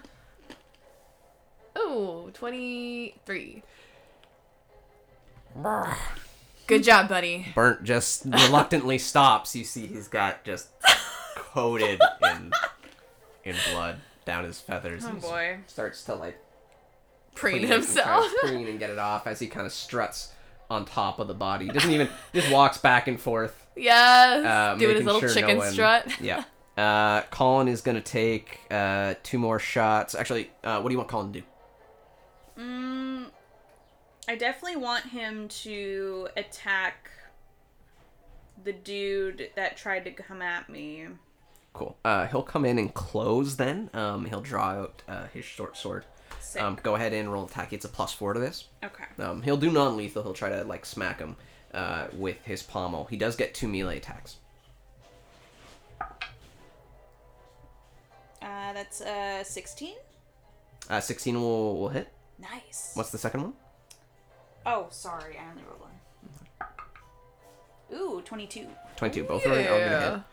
Ooh, 1.78 2.30
23. 2.34 3.62
Good 6.68 6.84
job, 6.84 7.08
buddy. 7.08 7.46
Burnt 7.54 7.82
just 7.82 8.24
reluctantly 8.26 8.98
stops. 8.98 9.56
You 9.56 9.64
see, 9.64 9.86
he's 9.86 10.06
got 10.06 10.44
just 10.44 10.68
coated 11.34 12.00
in 12.22 12.52
in 13.44 13.56
blood 13.72 13.98
down 14.24 14.44
his 14.44 14.60
feathers. 14.60 15.04
Oh 15.04 15.08
and 15.08 15.20
boy. 15.20 15.58
Starts 15.66 16.04
to 16.04 16.14
like 16.14 16.38
Preen 17.34 17.58
it 17.58 17.62
and 17.64 17.72
himself. 17.72 18.26
preen 18.42 18.66
and 18.68 18.78
get 18.78 18.90
it 18.90 18.98
off 18.98 19.26
as 19.26 19.38
he 19.40 19.46
kind 19.46 19.64
of 19.66 19.72
struts 19.72 20.32
on 20.68 20.84
top 20.84 21.18
of 21.18 21.26
the 21.28 21.34
body. 21.34 21.64
He 21.66 21.70
doesn't 21.72 21.90
even 21.90 22.08
just 22.34 22.50
walks 22.52 22.78
back 22.78 23.08
and 23.08 23.18
forth, 23.18 23.66
yes. 23.74 24.44
uh, 24.44 24.76
Doing 24.78 24.96
his 24.96 25.04
little 25.06 25.20
sure 25.20 25.32
chicken 25.32 25.56
no 25.56 25.64
one, 25.64 25.72
strut. 25.72 26.20
Yeah. 26.20 26.44
Uh, 26.78 27.22
Colin 27.32 27.66
is 27.66 27.80
gonna 27.80 28.00
take 28.00 28.60
uh, 28.70 29.14
two 29.24 29.36
more 29.36 29.58
shots. 29.58 30.14
Actually, 30.14 30.48
uh, 30.62 30.80
what 30.80 30.90
do 30.90 30.92
you 30.94 30.98
want 30.98 31.08
Colin 31.10 31.32
to 31.32 31.40
do? 31.40 31.46
Mm, 32.56 33.17
I 34.28 34.34
definitely 34.36 34.76
want 34.76 35.06
him 35.06 35.48
to 35.48 36.28
attack 36.36 37.10
the 38.62 38.74
dude 38.74 39.50
that 39.56 39.76
tried 39.78 40.04
to 40.04 40.10
come 40.10 40.42
at 40.42 40.68
me. 40.68 41.06
Cool. 41.72 41.96
Uh, 42.04 42.26
he'll 42.26 42.42
come 42.42 42.66
in 42.66 42.78
and 42.78 42.92
close. 42.92 43.56
Then 43.56 43.88
um, 43.94 44.26
he'll 44.26 44.42
draw 44.42 44.64
out 44.70 45.02
uh, 45.08 45.26
his 45.32 45.46
short 45.46 45.76
sword. 45.78 46.04
Sick. 46.40 46.60
Um, 46.60 46.78
go 46.82 46.94
ahead 46.94 47.14
and 47.14 47.32
roll 47.32 47.46
attack. 47.46 47.72
It's 47.72 47.86
a 47.86 47.88
plus 47.88 48.12
four 48.12 48.34
to 48.34 48.40
this. 48.40 48.64
okay. 48.84 49.04
Um, 49.18 49.40
he'll 49.42 49.56
do 49.56 49.70
non-lethal. 49.70 50.22
He'll 50.22 50.34
try 50.34 50.50
to 50.50 50.62
like 50.64 50.84
smack 50.84 51.18
him 51.20 51.36
uh, 51.72 52.08
with 52.12 52.36
his 52.44 52.62
pommel. 52.62 53.06
He 53.06 53.16
does 53.16 53.34
get 53.34 53.54
two 53.54 53.68
melee 53.68 53.96
attacks. 53.96 54.36
Uh, 58.42 58.72
that's 58.72 59.00
uh 59.00 59.42
16. 59.42 59.94
Uh, 60.90 61.00
Sixteen 61.00 61.40
will 61.40 61.78
will 61.78 61.88
hit. 61.88 62.08
Nice. 62.38 62.92
What's 62.94 63.10
the 63.10 63.18
second 63.18 63.42
one? 63.42 63.52
Oh, 64.70 64.86
sorry, 64.90 65.38
I 65.38 65.50
only 65.50 65.62
rolled 65.66 65.80
one. 65.80 65.98
Ooh, 67.98 68.20
22. 68.22 68.66
Twenty-two. 68.96 69.24
Both 69.24 69.46
are, 69.46 69.52
are 69.52 69.62
gonna 69.62 70.24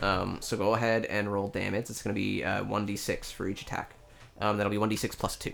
hit. 0.00 0.04
Um, 0.04 0.38
so 0.40 0.56
go 0.56 0.74
ahead 0.74 1.04
and 1.04 1.32
roll 1.32 1.46
damage. 1.48 1.88
It's 1.90 2.02
gonna 2.02 2.14
be 2.14 2.42
uh, 2.42 2.64
one 2.64 2.86
d 2.86 2.96
six 2.96 3.30
for 3.30 3.46
each 3.46 3.62
attack. 3.62 3.94
Um, 4.40 4.56
that'll 4.56 4.70
be 4.70 4.78
one 4.78 4.88
d 4.88 4.96
six 4.96 5.14
plus 5.14 5.36
two. 5.36 5.52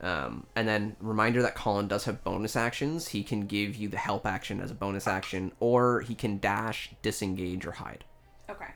Um, 0.00 0.46
and 0.54 0.68
then 0.68 0.94
reminder 1.00 1.42
that 1.42 1.54
Colin 1.56 1.88
does 1.88 2.04
have 2.04 2.22
bonus 2.22 2.54
actions. 2.56 3.08
He 3.08 3.22
can 3.24 3.46
give 3.46 3.74
you 3.74 3.88
the 3.88 3.96
help 3.98 4.24
action 4.24 4.60
as 4.60 4.70
a 4.70 4.74
bonus 4.74 5.06
action, 5.08 5.50
or 5.60 6.00
he 6.02 6.14
can 6.14 6.38
dash, 6.38 6.90
disengage, 7.02 7.66
or 7.66 7.72
hide. 7.72 8.04
Okay. 8.48 8.70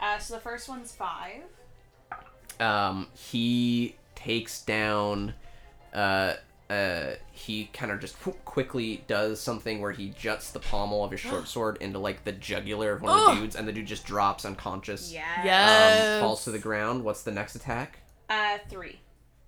Uh, 0.00 0.18
so 0.18 0.34
the 0.34 0.40
first 0.40 0.68
one's 0.68 0.92
five. 0.92 1.42
um, 2.60 3.06
he 3.14 3.94
takes 4.16 4.60
down 4.62 5.34
uh, 5.94 6.34
uh, 6.70 7.12
he 7.30 7.66
kind 7.72 7.92
of 7.92 8.00
just 8.00 8.16
quickly 8.44 9.04
does 9.06 9.40
something 9.40 9.80
where 9.80 9.92
he 9.92 10.10
juts 10.10 10.50
the 10.50 10.60
pommel 10.60 11.04
of 11.04 11.10
his 11.10 11.20
short 11.20 11.46
sword 11.54 11.76
into 11.80 11.98
like 11.98 12.24
the 12.24 12.32
jugular 12.32 12.92
of 12.92 13.02
one 13.02 13.18
of 13.18 13.34
the 13.34 13.40
dudes 13.42 13.56
and 13.56 13.68
the 13.68 13.72
dude 13.72 13.86
just 13.86 14.04
drops 14.06 14.44
unconscious 14.44 15.12
Yeah. 15.12 15.22
Yes. 15.44 16.14
um, 16.16 16.20
falls 16.26 16.44
to 16.44 16.50
the 16.50 16.58
ground 16.58 17.04
what's 17.04 17.22
the 17.22 17.32
next 17.32 17.54
attack 17.54 17.98
Uh, 18.30 18.58
three. 18.68 18.98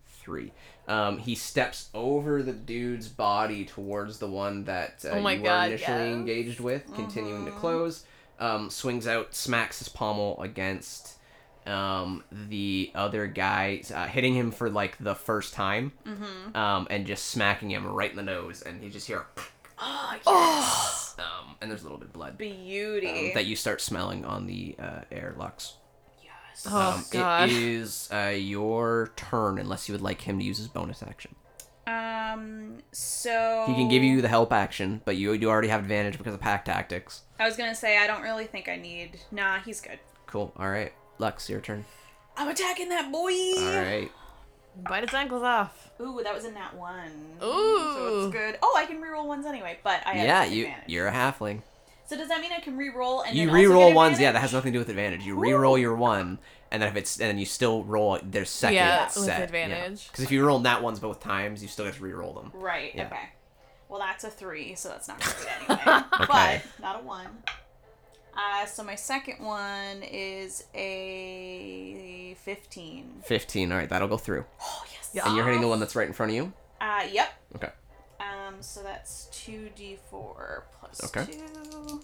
three. 0.06 0.52
Um, 0.88 1.18
he 1.18 1.34
steps 1.34 1.88
over 1.94 2.42
the 2.42 2.52
dude's 2.52 3.08
body 3.08 3.64
towards 3.64 4.18
the 4.18 4.28
one 4.28 4.64
that 4.64 5.04
uh, 5.04 5.08
Oh 5.08 5.16
you 5.16 5.22
were 5.24 5.30
initially 5.30 5.70
yes. 5.78 6.14
engaged 6.14 6.60
with, 6.60 6.92
continuing 6.94 7.44
to 7.46 7.50
close. 7.52 8.04
Um, 8.38 8.68
swings 8.70 9.06
out, 9.08 9.34
smacks 9.34 9.78
his 9.78 9.88
pommel 9.88 10.40
against 10.42 11.15
um, 11.68 12.22
the 12.30 12.90
other 12.94 13.26
guy, 13.26 13.82
uh, 13.94 14.06
hitting 14.06 14.34
him 14.34 14.50
for 14.50 14.68
like 14.70 14.96
the 14.98 15.14
first 15.14 15.54
time, 15.54 15.92
um, 16.54 16.86
and 16.90 17.06
just 17.06 17.26
smacking 17.26 17.70
him 17.70 17.86
right 17.86 18.10
in 18.10 18.16
the 18.16 18.22
nose, 18.22 18.62
and 18.62 18.82
you 18.82 18.90
just 18.90 19.06
hear, 19.06 19.26
Oh, 19.78 20.16
yes. 20.26 21.14
um, 21.18 21.54
and 21.60 21.70
there's 21.70 21.82
a 21.82 21.84
little 21.84 21.98
bit 21.98 22.06
of 22.08 22.12
blood 22.14 22.38
Beauty. 22.38 23.08
um, 23.28 23.30
that 23.34 23.44
you 23.46 23.56
start 23.56 23.80
smelling 23.80 24.24
on 24.24 24.46
the 24.46 24.74
uh, 24.78 25.00
air, 25.12 25.34
Lux. 25.38 25.74
yes. 26.22 26.66
Oh 26.70 26.92
Um, 26.96 27.04
god. 27.10 27.50
It 27.50 27.56
is 27.56 28.08
uh, 28.12 28.32
your 28.34 29.12
turn, 29.16 29.58
unless 29.58 29.88
you 29.88 29.92
would 29.92 30.00
like 30.02 30.22
him 30.22 30.38
to 30.38 30.44
use 30.44 30.58
his 30.58 30.68
bonus 30.68 31.02
action. 31.02 31.34
Um, 31.86 32.78
so. 32.92 33.64
He 33.68 33.74
can 33.74 33.88
give 33.88 34.02
you 34.02 34.20
the 34.20 34.28
help 34.28 34.52
action, 34.52 35.02
but 35.04 35.16
you 35.16 35.32
you 35.32 35.48
already 35.48 35.68
have 35.68 35.80
advantage 35.82 36.18
because 36.18 36.34
of 36.34 36.40
pack 36.40 36.64
tactics. 36.64 37.22
I 37.38 37.44
was 37.46 37.56
gonna 37.56 37.74
say, 37.76 37.98
I 37.98 38.06
don't 38.06 38.22
really 38.22 38.46
think 38.46 38.68
I 38.68 38.76
need. 38.76 39.20
Nah, 39.30 39.58
he's 39.60 39.80
good. 39.80 39.98
Cool. 40.26 40.52
All 40.56 40.68
right, 40.68 40.92
Lux, 41.18 41.48
your 41.48 41.60
turn. 41.60 41.84
I'm 42.36 42.48
attacking 42.48 42.88
that 42.90 43.10
boy! 43.10 43.30
All 43.58 43.82
right. 43.82 44.10
Bite 44.88 45.04
its 45.04 45.14
ankles 45.14 45.42
off. 45.42 45.90
Ooh, 46.00 46.20
that 46.22 46.34
was 46.34 46.44
in 46.44 46.52
that 46.54 46.74
one. 46.76 47.10
Ooh. 47.42 47.78
So 47.94 48.20
it's 48.26 48.32
good. 48.32 48.58
Oh, 48.62 48.74
I 48.76 48.84
can 48.84 49.00
reroll 49.00 49.26
ones 49.26 49.46
anyway, 49.46 49.78
but 49.82 50.02
I 50.06 50.12
have 50.14 50.26
Yeah, 50.26 50.44
you 50.44 50.64
disadvantage. 50.64 50.88
you're 50.92 51.08
a 51.08 51.12
halfling. 51.12 51.62
So 52.04 52.16
does 52.16 52.28
that 52.28 52.40
mean 52.42 52.52
I 52.52 52.60
can 52.60 52.76
reroll 52.76 53.26
and 53.26 53.34
You 53.34 53.46
then 53.46 53.54
also 53.56 53.58
re-roll 53.68 53.86
get 53.88 53.96
ones. 53.96 54.12
Yeah, 54.20 54.26
that 54.32 54.36
advantage? 54.36 54.40
has 54.42 54.52
nothing 54.52 54.72
to 54.72 54.76
do 54.76 54.80
with 54.80 54.88
advantage. 54.90 55.24
You 55.24 55.34
re-roll 55.36 55.78
your 55.78 55.96
one, 55.96 56.38
and 56.70 56.82
then 56.82 56.90
if 56.90 56.96
it's 56.96 57.18
and 57.18 57.30
then 57.30 57.38
you 57.38 57.46
still 57.46 57.82
roll 57.84 58.18
their 58.22 58.44
second 58.44 58.76
Yeah, 58.76 59.04
with 59.04 59.12
set. 59.12 59.40
advantage. 59.42 60.08
Because 60.08 60.24
if 60.24 60.30
you 60.30 60.44
roll 60.44 60.58
that 60.60 60.82
ones 60.82 61.00
both 61.00 61.20
times, 61.20 61.62
you 61.62 61.68
still 61.68 61.86
get 61.86 61.94
to 61.94 62.02
re-roll 62.02 62.34
them. 62.34 62.52
Right. 62.54 62.94
Yeah. 62.94 63.06
Okay. 63.06 63.30
Well, 63.88 63.98
that's 64.00 64.24
a 64.24 64.30
three, 64.30 64.74
so 64.74 64.90
that's 64.90 65.08
not 65.08 65.20
good 65.20 65.48
anyway. 65.70 66.02
Okay. 66.20 66.26
But 66.28 66.62
not 66.82 67.00
a 67.00 67.04
one. 67.04 67.28
Uh, 68.36 68.66
so 68.66 68.82
my 68.84 68.94
second 68.94 69.42
one 69.44 70.02
is 70.02 70.64
a 70.74 72.36
fifteen. 72.44 73.22
Fifteen. 73.24 73.72
All 73.72 73.78
right, 73.78 73.88
that'll 73.88 74.08
go 74.08 74.18
through. 74.18 74.44
Oh 74.60 74.84
yes. 74.92 75.10
Yeah. 75.14 75.26
And 75.26 75.36
you're 75.36 75.46
hitting 75.46 75.62
the 75.62 75.68
one 75.68 75.80
that's 75.80 75.96
right 75.96 76.06
in 76.06 76.12
front 76.12 76.30
of 76.32 76.36
you. 76.36 76.52
Uh, 76.80 77.06
yep. 77.10 77.28
Okay. 77.54 77.70
Um, 78.20 78.56
so 78.60 78.82
that's 78.82 79.28
two 79.32 79.70
d 79.74 79.98
four 80.10 80.66
plus 80.78 81.02
Okay. 81.04 81.32
two. 81.32 82.00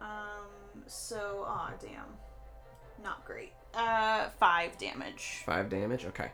Um. 0.00 0.48
So, 0.86 1.44
aw, 1.46 1.70
damn. 1.80 2.04
Not 3.02 3.24
great. 3.24 3.52
Uh, 3.72 4.28
five 4.38 4.76
damage. 4.78 5.42
Five 5.46 5.70
damage. 5.70 6.04
Okay. 6.04 6.30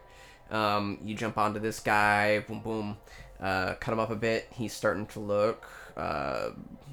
Um, 0.51 0.98
you 1.05 1.14
jump 1.14 1.39
onto 1.39 1.60
this 1.60 1.81
guy. 1.81 2.40
Boom, 2.40 2.60
boom. 2.60 2.97
Uh, 3.40 3.74
cut 3.74 3.93
him 3.93 4.01
up 4.01 4.10
a 4.10 4.16
bit. 4.16 4.48
He's 4.52 4.72
starting 4.72 5.06
to 5.06 5.20
look 5.20 5.66
uh, 5.97 6.51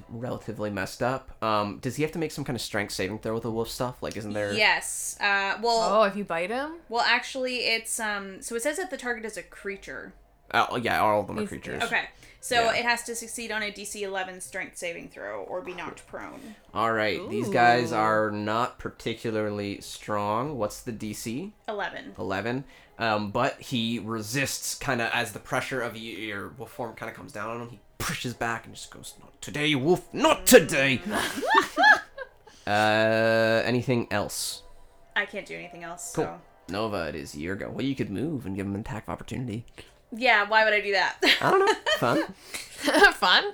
relatively 0.08 0.70
messed 0.70 1.02
up. 1.02 1.30
Um, 1.42 1.78
does 1.80 1.96
he 1.96 2.02
have 2.02 2.12
to 2.12 2.18
make 2.18 2.30
some 2.30 2.44
kind 2.44 2.56
of 2.56 2.62
strength 2.62 2.92
saving 2.92 3.18
throw 3.18 3.34
with 3.34 3.42
the 3.42 3.50
wolf 3.50 3.68
stuff? 3.68 4.02
Like, 4.02 4.16
isn't 4.16 4.32
there? 4.32 4.52
Yes. 4.54 5.16
Uh. 5.20 5.58
Well. 5.62 6.00
Oh, 6.00 6.02
if 6.04 6.16
you 6.16 6.24
bite 6.24 6.50
him? 6.50 6.76
Well, 6.88 7.04
actually, 7.06 7.56
it's 7.66 8.00
um. 8.00 8.40
So 8.40 8.54
it 8.54 8.62
says 8.62 8.76
that 8.78 8.90
the 8.90 8.96
target 8.96 9.24
is 9.24 9.36
a 9.36 9.42
creature. 9.42 10.14
Oh, 10.54 10.76
yeah. 10.76 11.00
All 11.00 11.20
of 11.20 11.26
them 11.26 11.38
are 11.38 11.46
creatures. 11.46 11.82
Okay. 11.82 12.04
So 12.40 12.64
Yeah. 12.64 12.76
it 12.76 12.84
has 12.84 13.02
to 13.04 13.14
succeed 13.14 13.50
on 13.50 13.62
a 13.62 13.70
DC 13.70 14.02
11 14.02 14.40
strength 14.40 14.76
saving 14.78 15.08
throw 15.10 15.42
or 15.42 15.60
be 15.60 15.74
knocked 15.74 16.06
prone. 16.06 16.54
All 16.72 16.92
right. 16.92 17.20
These 17.28 17.48
guys 17.48 17.92
are 17.92 18.30
not 18.30 18.78
particularly 18.78 19.80
strong. 19.80 20.56
What's 20.56 20.80
the 20.80 20.92
DC? 20.92 21.52
11. 21.68 22.14
11 22.18 22.64
um, 23.00 23.30
but 23.30 23.60
he 23.60 24.00
resists 24.00 24.74
kind 24.74 25.00
of 25.00 25.08
as 25.12 25.32
the 25.32 25.38
pressure 25.38 25.80
of 25.80 25.96
your 25.96 26.48
wolf 26.58 26.72
form 26.72 26.94
kind 26.96 27.08
of 27.08 27.16
comes 27.16 27.30
down 27.32 27.50
on 27.50 27.60
him 27.60 27.68
he 27.70 27.78
pushes 27.98 28.34
back 28.34 28.66
and 28.66 28.74
just 28.74 28.90
goes 28.90 29.14
not 29.20 29.40
today 29.40 29.72
wolf 29.76 30.12
not 30.12 30.46
today 30.46 31.00
uh 32.66 33.62
anything 33.64 34.06
else 34.10 34.62
I 35.16 35.26
can't 35.26 35.46
do 35.46 35.54
anything 35.54 35.82
else. 35.84 36.12
cool 36.14 36.24
So 36.24 36.40
nova 36.72 37.06
it 37.08 37.14
is 37.14 37.34
your 37.36 37.54
go 37.56 37.70
well 37.70 37.84
you 37.84 37.94
could 37.94 38.10
move 38.10 38.46
and 38.46 38.54
give 38.56 38.66
him 38.66 38.74
an 38.74 38.80
attack 38.82 39.04
of 39.04 39.10
opportunity 39.12 39.64
yeah, 40.16 40.48
why 40.48 40.64
would 40.64 40.72
I 40.72 40.80
do 40.80 40.92
that? 40.92 41.16
i 41.40 41.50
don't 41.50 41.60
know 41.60 41.74
fun 41.98 42.22
Fun. 43.14 43.44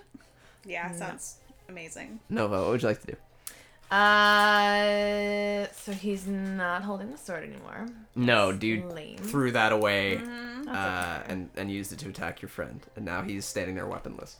yeah, 0.64 0.92
sounds 0.92 1.36
amazing. 1.68 2.20
nova 2.28 2.60
what 2.62 2.70
would 2.70 2.82
you 2.82 2.88
like 2.88 3.00
to 3.00 3.06
do 3.08 3.16
Uh, 3.94 5.66
so 5.72 5.92
he's 5.92 6.26
not 6.26 6.82
holding 6.82 7.10
the 7.10 7.18
sword 7.18 7.44
anymore. 7.44 7.86
no 8.16 8.52
dude 8.52 8.84
Lame. 8.92 9.16
threw 9.18 9.50
that 9.52 9.72
away 9.72 10.16
Mm-hmm. 10.22 10.68
uh, 10.68 10.72
okay. 10.72 11.32
and 11.32 11.50
and 11.56 11.70
used 11.70 11.92
it 11.92 11.98
to 12.00 12.08
attack 12.08 12.40
your 12.42 12.48
friend 12.48 12.80
and 12.96 13.04
now 13.04 13.22
he's 13.22 13.44
standing 13.44 13.74
there 13.76 13.86
weaponless 13.86 14.36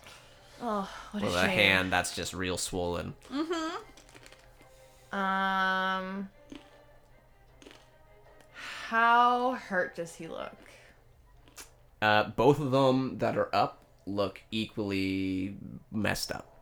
Oh, 0.62 0.88
what 1.12 1.22
a 1.22 1.26
with 1.26 1.34
a 1.34 1.40
shame. 1.40 1.50
hand 1.50 1.92
that's 1.92 2.14
just 2.16 2.32
real 2.34 2.56
swollen 2.56 3.14
Mhm. 3.30 3.70
Um, 5.12 6.28
how 8.88 9.52
hurt 9.52 9.94
does 9.96 10.14
he 10.16 10.26
look? 10.26 10.52
Uh, 12.04 12.28
both 12.36 12.60
of 12.60 12.70
them 12.70 13.16
that 13.16 13.34
are 13.38 13.48
up 13.54 13.82
look 14.04 14.42
equally 14.50 15.56
messed 15.90 16.30
up. 16.30 16.54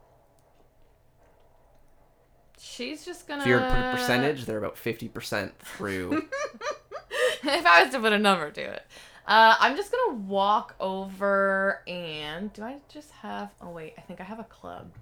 She's 2.60 3.04
just 3.04 3.26
gonna. 3.26 3.42
If 3.42 3.48
you're 3.48 3.58
to 3.58 3.66
put 3.66 3.76
a 3.76 3.90
percentage, 3.90 4.44
they're 4.44 4.58
about 4.58 4.78
fifty 4.78 5.08
percent 5.08 5.58
through. 5.58 6.12
if 7.42 7.66
I 7.66 7.82
was 7.82 7.92
to 7.92 7.98
put 7.98 8.12
a 8.12 8.20
number 8.20 8.52
to 8.52 8.60
it, 8.60 8.86
uh, 9.26 9.56
I'm 9.58 9.76
just 9.76 9.90
gonna 9.90 10.16
walk 10.16 10.76
over 10.78 11.82
and 11.88 12.52
do 12.52 12.62
I 12.62 12.76
just 12.88 13.10
have? 13.10 13.50
Oh 13.60 13.70
wait, 13.70 13.94
I 13.98 14.02
think 14.02 14.20
I 14.20 14.24
have 14.24 14.38
a 14.38 14.44
club. 14.44 14.92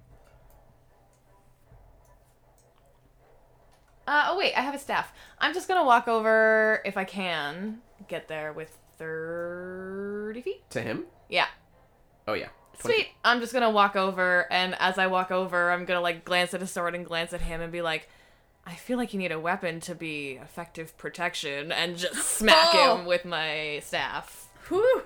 Uh, 4.07 4.29
oh 4.31 4.39
wait, 4.39 4.55
I 4.55 4.63
have 4.63 4.75
a 4.75 4.79
staff. 4.79 5.13
I'm 5.39 5.53
just 5.53 5.69
gonna 5.69 5.85
walk 5.85 6.09
over 6.09 6.81
if 6.87 6.97
I 6.97 7.05
can 7.05 7.81
get 8.09 8.27
there 8.27 8.55
with 8.55 8.80
thirty 9.01 10.41
feet. 10.43 10.71
to 10.71 10.81
him? 10.81 11.05
Yeah. 11.29 11.47
Oh 12.29 12.35
yeah. 12.35 12.49
20. 12.81 12.95
Sweet. 12.97 13.09
I'm 13.25 13.41
just 13.41 13.53
gonna 13.53 13.71
walk 13.71 13.97
over, 13.97 14.47
and 14.51 14.75
as 14.81 14.97
I 14.99 15.07
walk 15.09 15.31
over, 15.31 15.71
I'm 15.71 15.85
gonna 15.85 16.01
like 16.01 16.25
glance 16.25 16.55
at 16.55 16.61
his 16.61 16.71
sword 16.71 16.95
and 16.95 17.05
glance 17.05 17.33
at 17.33 17.41
him 17.43 17.61
and 17.61 17.71
be 17.73 17.83
like, 17.83 18.09
I 18.67 18.75
feel 18.75 18.97
like 18.99 19.13
you 19.13 19.19
need 19.19 19.33
a 19.33 19.41
weapon 19.41 19.81
to 19.81 19.95
be 19.95 20.39
effective 20.43 20.97
protection, 20.97 21.73
and 21.73 21.97
just 21.99 22.15
smack 22.39 22.69
Oh. 22.75 22.97
him 22.99 23.07
with 23.07 23.25
my 23.25 23.81
staff. 23.85 24.49
Whew. 24.69 25.03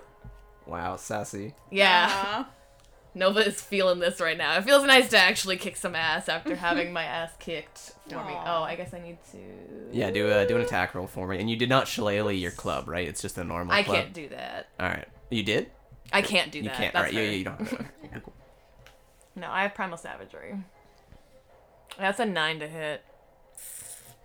Wow, 0.66 0.96
sassy. 0.96 1.54
Yeah, 1.70 2.44
Nova 3.14 3.46
is 3.46 3.60
feeling 3.60 4.00
this 4.00 4.20
right 4.20 4.36
now. 4.36 4.56
It 4.58 4.64
feels 4.64 4.84
nice 4.84 5.08
to 5.10 5.18
actually 5.18 5.56
kick 5.56 5.76
some 5.76 5.94
ass 5.94 6.28
after 6.28 6.56
having 6.56 6.92
my 6.92 7.04
ass 7.04 7.30
kicked 7.38 7.92
for 8.08 8.16
me. 8.24 8.32
Oh, 8.32 8.62
I 8.62 8.74
guess 8.74 8.92
I 8.92 9.00
need 9.00 9.18
to. 9.32 9.38
Yeah, 9.92 10.10
do 10.10 10.30
a, 10.30 10.46
do 10.46 10.56
an 10.56 10.62
attack 10.62 10.94
roll 10.94 11.06
for 11.06 11.28
me. 11.28 11.38
And 11.38 11.48
you 11.48 11.56
did 11.56 11.68
not 11.68 11.86
shillelagh 11.86 12.32
your 12.34 12.50
club, 12.50 12.88
right? 12.88 13.06
It's 13.06 13.22
just 13.22 13.38
a 13.38 13.44
normal 13.44 13.72
I 13.72 13.84
club. 13.84 13.96
can't 13.96 14.12
do 14.12 14.28
that. 14.30 14.68
All 14.80 14.88
right. 14.88 15.06
You 15.30 15.42
did? 15.44 15.70
I 16.12 16.22
can't 16.22 16.50
do 16.50 16.58
you 16.58 16.64
that. 16.64 16.76
can't. 16.76 16.92
That's 16.92 16.96
All 16.96 17.02
right. 17.04 17.12
Yeah, 17.14 17.20
fair. 17.20 17.30
yeah, 17.30 17.36
you 17.36 17.44
don't. 17.44 17.58
Have 17.58 17.70
to. 17.70 17.84
Cool. 18.24 18.32
No, 19.36 19.50
I 19.50 19.62
have 19.62 19.74
primal 19.74 19.98
savagery. 19.98 20.54
That's 21.98 22.20
a 22.20 22.24
nine 22.26 22.60
to 22.60 22.68
hit. 22.68 23.02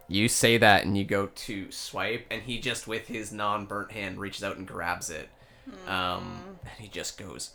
You 0.07 0.27
say 0.27 0.57
that 0.57 0.83
and 0.85 0.97
you 0.97 1.03
go 1.03 1.27
to 1.27 1.71
swipe, 1.71 2.25
and 2.31 2.41
he 2.43 2.59
just 2.59 2.87
with 2.87 3.07
his 3.07 3.31
non-burnt 3.31 3.91
hand 3.91 4.19
reaches 4.19 4.43
out 4.43 4.57
and 4.57 4.67
grabs 4.67 5.09
it. 5.09 5.29
Um, 5.87 6.39
and 6.63 6.79
he 6.79 6.87
just 6.87 7.17
goes, 7.17 7.51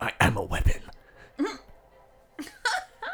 "I 0.00 0.12
am 0.20 0.36
a 0.36 0.42
weapon." 0.44 0.80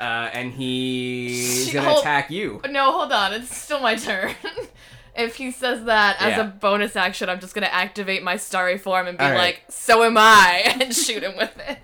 uh, 0.01 0.05
and 0.33 0.53
he's 0.53 1.67
She- 1.67 1.73
gonna 1.73 1.89
hold- 1.89 2.01
attack 2.01 2.31
you. 2.31 2.61
No, 2.69 2.93
hold 2.93 3.13
on. 3.13 3.33
It's 3.33 3.57
still 3.57 3.81
my 3.81 3.95
turn. 3.97 4.35
if 5.17 5.37
he 5.37 5.51
says 5.51 5.85
that 5.85 6.17
as 6.21 6.37
Yeah. 6.37 6.41
a 6.43 6.45
bonus 6.45 6.97
action, 6.97 7.29
I'm 7.29 7.41
just 7.41 7.55
gonna 7.55 7.67
activate 7.67 8.23
my 8.23 8.37
starry 8.37 8.79
form 8.79 9.07
and 9.07 9.17
be 9.19 9.25
All 9.25 9.31
right. 9.31 9.39
like, 9.39 9.63
"So 9.69 10.03
am 10.03 10.17
I," 10.19 10.77
and 10.81 10.95
shoot 10.95 11.23
him 11.23 11.37
with 11.37 11.57
it. 11.69 11.79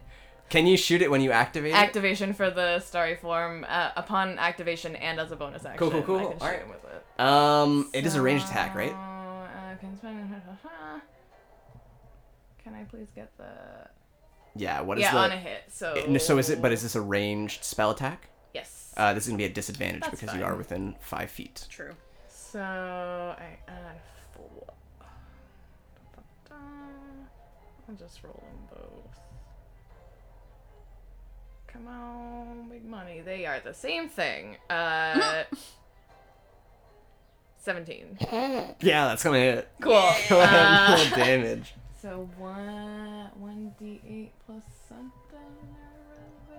Can 0.48 0.66
you 0.66 0.76
shoot 0.76 1.00
it 1.00 1.10
when 1.12 1.20
you 1.20 1.30
activate 1.30 1.70
it? 1.72 1.76
Activation 1.76 2.32
for 2.34 2.50
the 2.50 2.80
starry 2.80 3.14
form 3.14 3.64
uh, 3.68 3.90
upon 3.94 4.36
activation 4.40 4.96
and 4.96 5.20
as 5.20 5.30
a 5.30 5.36
bonus 5.36 5.64
action. 5.64 5.78
Cool, 5.78 5.90
cool, 5.92 6.02
cool. 6.02 6.16
I 6.18 6.22
can 6.22 6.32
shoot 6.32 6.42
Alright. 6.42 6.60
him 6.62 6.68
with 6.70 6.84
it. 6.84 7.20
Um, 7.22 7.90
it 7.92 8.04
is 8.04 8.16
a 8.16 8.22
ranged 8.22 8.46
attack, 8.46 8.74
right? 8.74 8.90
So, 8.90 8.96
uh, 8.96 9.76
can 9.76 9.96
spend- 9.96 10.40
Can 12.64 12.74
I 12.74 12.82
please 12.84 13.06
get 13.14 13.30
the? 13.38 13.44
Yeah. 14.56 14.80
What 14.80 14.98
is 14.98 15.02
the 15.02 15.06
yeah, 15.08 15.12
the? 15.12 15.18
on 15.18 15.32
a 15.32 15.36
hit. 15.36 15.64
So. 15.70 15.94
it- 15.94 16.20
so 16.20 16.38
is 16.38 16.50
it? 16.50 16.62
But 16.62 16.72
is 16.72 16.82
this 16.82 16.94
a 16.94 17.00
ranged 17.00 17.64
spell 17.64 17.90
attack? 17.90 18.28
Yes. 18.54 18.92
Uh, 18.96 19.14
this 19.14 19.24
is 19.24 19.28
gonna 19.28 19.38
be 19.38 19.44
a 19.44 19.48
disadvantage 19.48 20.02
That's 20.02 20.20
because 20.20 20.34
you 20.36 20.44
are 20.44 20.54
within 20.56 20.94
five 21.00 21.30
feet. 21.30 21.66
true. 21.70 21.92
So 22.28 22.60
I 22.60 23.56
add 23.68 24.00
four. 24.34 24.66
I'll 27.88 27.94
just 27.96 28.22
roll 28.22 28.34
them 28.34 28.68
both. 28.78 29.20
Come 31.66 31.88
on, 31.88 32.68
big 32.68 32.84
money. 32.84 33.20
They 33.20 33.46
are 33.46 33.60
the 33.60 33.74
same 33.74 34.08
thing. 34.08 34.56
Uh, 34.68 35.44
17. 37.58 38.18
Yeah, 38.80 39.08
that's 39.08 39.22
gonna 39.22 39.38
hit. 39.38 39.68
Cool. 39.80 39.92
Go 39.92 40.00
ahead 40.00 40.28
and 40.28 40.28
Uh, 40.28 40.30
yeah, 40.30 40.30
that's 40.30 40.30
cool. 40.30 40.38
Go 40.38 40.42
ahead 40.42 41.02
and 41.02 41.16
roll 41.16 41.26
damage. 41.26 41.74
So 42.00 42.28
one 42.38 43.30
one 43.38 43.74
d 43.78 44.00
eight 44.08 44.32
plus 44.46 44.62
something. 44.88 45.12
or 46.50 46.56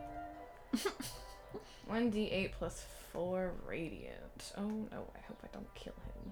other. 0.74 0.96
One 1.88 2.10
d 2.10 2.30
eight 2.32 2.54
plus 2.58 2.86
four 3.12 3.52
radiant. 3.68 4.54
Oh 4.58 4.62
no! 4.62 5.08
I 5.16 5.20
hope 5.28 5.40
I 5.44 5.48
don't 5.52 5.74
kill 5.76 5.94
him. 6.06 6.32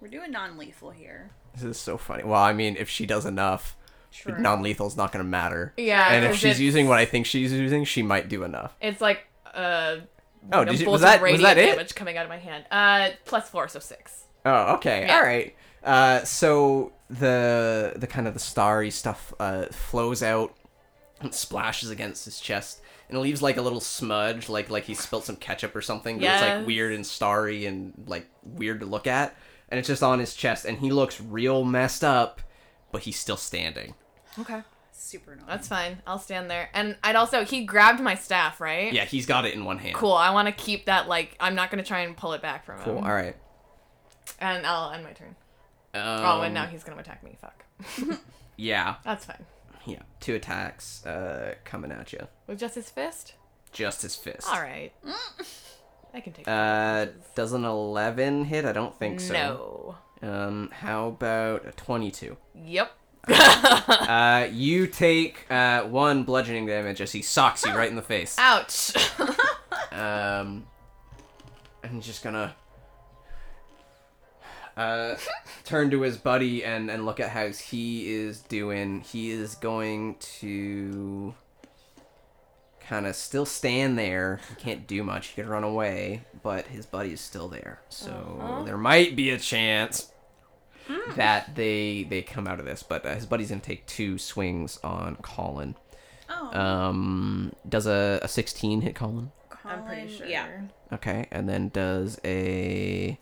We're 0.00 0.08
doing 0.08 0.32
non-lethal 0.32 0.90
here. 0.90 1.30
This 1.54 1.62
is 1.62 1.78
so 1.78 1.96
funny. 1.96 2.24
Well, 2.24 2.42
I 2.42 2.52
mean, 2.52 2.76
if 2.76 2.88
she 2.90 3.06
does 3.06 3.24
enough, 3.24 3.76
True. 4.12 4.38
non-lethal's 4.38 4.96
not 4.96 5.12
gonna 5.12 5.24
matter. 5.24 5.72
Yeah, 5.76 6.12
and 6.12 6.24
if 6.24 6.36
she's 6.36 6.60
using 6.60 6.88
what 6.88 6.98
I 6.98 7.04
think 7.04 7.26
she's 7.26 7.52
using, 7.52 7.84
she 7.84 8.02
might 8.02 8.28
do 8.28 8.42
enough. 8.42 8.74
It's 8.80 9.00
like 9.00 9.26
uh. 9.54 9.96
Oh, 10.52 10.62
a 10.62 10.64
did 10.64 10.80
you, 10.80 10.90
was 10.90 11.02
that 11.02 11.20
was 11.22 11.40
that 11.42 11.58
it? 11.58 11.66
damage 11.66 11.94
coming 11.94 12.16
out 12.16 12.24
of 12.24 12.28
my 12.28 12.38
hand. 12.38 12.64
Uh, 12.70 13.10
plus 13.24 13.48
four, 13.48 13.68
so 13.68 13.78
six. 13.78 14.24
Oh, 14.44 14.74
okay. 14.74 15.04
Yeah. 15.06 15.16
All 15.16 15.22
right. 15.22 15.54
Uh, 15.86 16.24
so 16.24 16.92
the 17.08 17.92
the 17.96 18.06
kind 18.06 18.26
of 18.26 18.34
the 18.34 18.40
starry 18.40 18.90
stuff 18.90 19.32
uh, 19.40 19.66
flows 19.66 20.22
out 20.22 20.54
and 21.20 21.32
splashes 21.32 21.90
against 21.90 22.24
his 22.24 22.40
chest, 22.40 22.80
and 23.08 23.16
it 23.16 23.20
leaves 23.20 23.40
like 23.40 23.56
a 23.56 23.62
little 23.62 23.80
smudge, 23.80 24.48
like 24.48 24.68
like 24.68 24.84
he 24.84 24.94
spilled 24.94 25.24
some 25.24 25.36
ketchup 25.36 25.74
or 25.76 25.80
something. 25.80 26.18
But 26.18 26.24
It's 26.26 26.42
like 26.42 26.66
weird 26.66 26.92
and 26.92 27.06
starry 27.06 27.66
and 27.66 27.94
like 28.06 28.26
weird 28.42 28.80
to 28.80 28.86
look 28.86 29.06
at, 29.06 29.34
and 29.68 29.78
it's 29.78 29.86
just 29.88 30.02
on 30.02 30.18
his 30.18 30.34
chest, 30.34 30.64
and 30.64 30.78
he 30.78 30.90
looks 30.90 31.20
real 31.20 31.64
messed 31.64 32.02
up, 32.04 32.40
but 32.92 33.02
he's 33.02 33.16
still 33.18 33.36
standing. 33.36 33.94
Okay, 34.38 34.62
Super 34.92 35.32
annoying. 35.32 35.46
that's 35.48 35.68
fine. 35.68 36.02
I'll 36.06 36.18
stand 36.18 36.50
there. 36.50 36.68
And 36.74 36.96
I'd 37.04 37.16
also 37.16 37.44
he 37.44 37.64
grabbed 37.64 38.00
my 38.00 38.16
staff, 38.16 38.60
right? 38.60 38.92
Yeah, 38.92 39.04
he's 39.04 39.24
got 39.24 39.44
it 39.46 39.54
in 39.54 39.64
one 39.64 39.78
hand. 39.78 39.94
Cool. 39.94 40.12
I 40.12 40.30
want 40.30 40.48
to 40.48 40.52
keep 40.52 40.86
that. 40.86 41.06
Like, 41.08 41.36
I'm 41.38 41.54
not 41.54 41.70
gonna 41.70 41.84
try 41.84 42.00
and 42.00 42.16
pull 42.16 42.32
it 42.32 42.42
back 42.42 42.66
from 42.66 42.80
Cool. 42.80 42.94
him. 42.94 42.98
Cool. 43.02 43.08
All 43.08 43.14
right. 43.14 43.36
And 44.40 44.66
I'll 44.66 44.90
end 44.92 45.04
my 45.04 45.12
turn. 45.12 45.36
Um, 45.96 46.24
oh, 46.24 46.40
and 46.42 46.54
now 46.54 46.66
he's 46.66 46.84
gonna 46.84 47.00
attack 47.00 47.22
me. 47.22 47.36
Fuck. 47.40 47.64
Yeah. 48.58 48.94
That's 49.04 49.26
fine. 49.26 49.44
Yeah. 49.84 50.00
Two 50.18 50.34
attacks 50.34 51.04
uh, 51.04 51.56
coming 51.64 51.92
at 51.92 52.12
you. 52.12 52.26
With 52.46 52.58
just 52.58 52.74
his 52.74 52.88
fist. 52.88 53.34
Just 53.70 54.00
his 54.02 54.14
fist. 54.16 54.48
All 54.48 54.60
right. 54.60 54.92
I 56.14 56.20
can 56.20 56.32
take. 56.32 56.48
Uh, 56.48 57.06
does 57.34 57.52
an 57.52 57.64
11 57.66 58.46
hit? 58.46 58.64
I 58.64 58.72
don't 58.72 58.98
think 58.98 59.20
so. 59.20 59.96
No. 60.22 60.26
Um, 60.26 60.70
how 60.72 61.08
about 61.08 61.66
a 61.66 61.72
22? 61.72 62.36
Yep. 62.64 62.90
Uh, 63.28 64.48
you 64.52 64.86
take 64.86 65.44
uh, 65.50 65.82
one 65.82 66.22
bludgeoning 66.22 66.64
damage 66.64 67.00
as 67.00 67.12
he 67.12 67.20
socks 67.22 67.66
you 67.66 67.72
right 67.74 67.90
in 67.90 67.96
the 67.96 68.02
face. 68.02 68.36
Ouch. 68.38 68.92
Um, 69.92 70.66
and 71.82 71.92
he's 71.94 72.04
just 72.06 72.22
gonna 72.22 72.54
uh, 74.76 75.16
turn 75.64 75.90
to 75.90 76.02
his 76.02 76.16
buddy 76.16 76.64
and, 76.64 76.90
and 76.90 77.06
look 77.06 77.20
at 77.20 77.30
how 77.30 77.48
he 77.48 78.12
is 78.12 78.40
doing. 78.40 79.00
He 79.00 79.30
is 79.30 79.54
going 79.54 80.16
to 80.40 81.34
kind 82.80 83.06
of 83.06 83.16
still 83.16 83.46
stand 83.46 83.98
there. 83.98 84.40
He 84.48 84.54
can't 84.56 84.86
do 84.86 85.02
much. 85.02 85.28
He 85.28 85.34
could 85.42 85.48
run 85.50 85.64
away, 85.64 86.22
but 86.42 86.66
his 86.68 86.86
buddy 86.86 87.12
is 87.12 87.20
still 87.20 87.48
there. 87.48 87.80
So 87.88 88.38
Uh-huh. 88.40 88.62
there 88.64 88.78
might 88.78 89.16
be 89.16 89.30
a 89.30 89.38
chance 89.38 90.12
that 91.16 91.56
they 91.56 92.06
they 92.08 92.22
come 92.22 92.46
out 92.46 92.60
of 92.60 92.64
this. 92.66 92.82
But 92.84 93.04
uh, 93.04 93.14
his 93.14 93.26
buddy's 93.26 93.48
gonna 93.48 93.60
take 93.60 93.86
two 93.86 94.18
swings 94.18 94.78
on 94.84 95.16
Colin. 95.16 95.74
Oh, 96.28 96.56
Um, 96.58 97.52
does 97.68 97.86
a, 97.86 98.20
a 98.22 98.28
16 98.28 98.82
hit 98.82 98.94
Colin? 98.94 99.32
I'm 99.64 99.84
pretty 99.84 100.08
sure. 100.16 100.26
Yeah. 100.26 100.46
Okay, 100.92 101.26
and 101.32 101.48
then 101.48 101.70
does 101.70 102.20
a, 102.24 102.28
a 103.08 103.18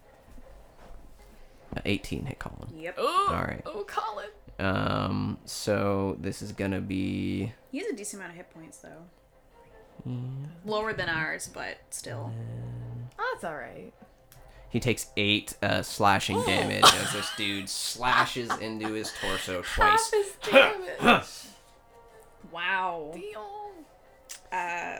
18 1.84 2.26
hit 2.26 2.38
Colin. 2.38 2.68
Yep. 2.76 2.98
Ooh. 2.98 3.26
All 3.28 3.34
right. 3.42 3.62
Oh, 3.66 3.84
Colin. 3.86 4.28
Um, 4.58 5.38
so 5.44 6.16
this 6.20 6.40
is 6.42 6.52
gonna 6.52 6.80
be 6.80 7.52
He 7.72 7.78
has 7.78 7.88
a 7.88 7.96
decent 7.96 8.20
amount 8.20 8.32
of 8.32 8.36
hit 8.36 8.50
points 8.54 8.78
though. 8.78 9.02
Lower 10.64 10.92
than 10.92 11.08
ours, 11.08 11.50
but 11.52 11.78
still. 11.90 12.32
Oh, 13.18 13.30
that's 13.32 13.44
all 13.44 13.56
right. 13.56 13.92
he 14.68 14.78
takes 14.80 15.06
eight 15.16 15.54
uh, 15.62 15.82
slashing 15.82 16.42
damage 16.44 16.84
as 16.84 17.12
this 17.12 17.30
dude 17.36 17.68
slashes 17.68 18.50
into 18.58 18.92
his 18.92 19.12
torso 19.20 19.62
twice. 19.74 20.10
Half 20.10 20.12
his 20.12 20.36
damage. 21.00 21.24
Wow. 22.52 23.12
Damn. 23.14 24.96
Uh, 24.96 24.98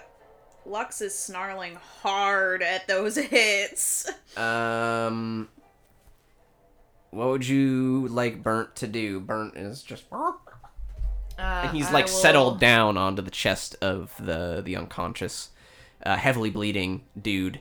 Lux 0.66 1.00
is 1.02 1.16
snarling 1.16 1.76
hard 2.02 2.62
at 2.62 2.88
those 2.88 3.16
hits. 3.16 4.10
Um, 4.38 5.48
what 7.14 7.28
would 7.28 7.46
you 7.46 8.08
like 8.08 8.42
Burnt 8.42 8.76
to 8.76 8.86
do? 8.86 9.20
Burnt 9.20 9.56
is 9.56 9.82
just. 9.82 10.04
Uh, 10.12 10.32
and 11.38 11.76
he's 11.76 11.90
like 11.90 12.06
will- 12.06 12.12
settled 12.12 12.60
down 12.60 12.96
onto 12.96 13.22
the 13.22 13.30
chest 13.30 13.76
of 13.82 14.14
the 14.20 14.62
the 14.64 14.76
unconscious, 14.76 15.50
uh, 16.04 16.16
heavily 16.16 16.50
bleeding 16.50 17.04
dude 17.20 17.60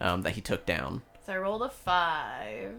um, 0.00 0.22
that 0.22 0.32
he 0.32 0.40
took 0.40 0.66
down. 0.66 1.02
So 1.26 1.32
I 1.32 1.36
rolled 1.38 1.62
a 1.62 1.70
five 1.70 2.72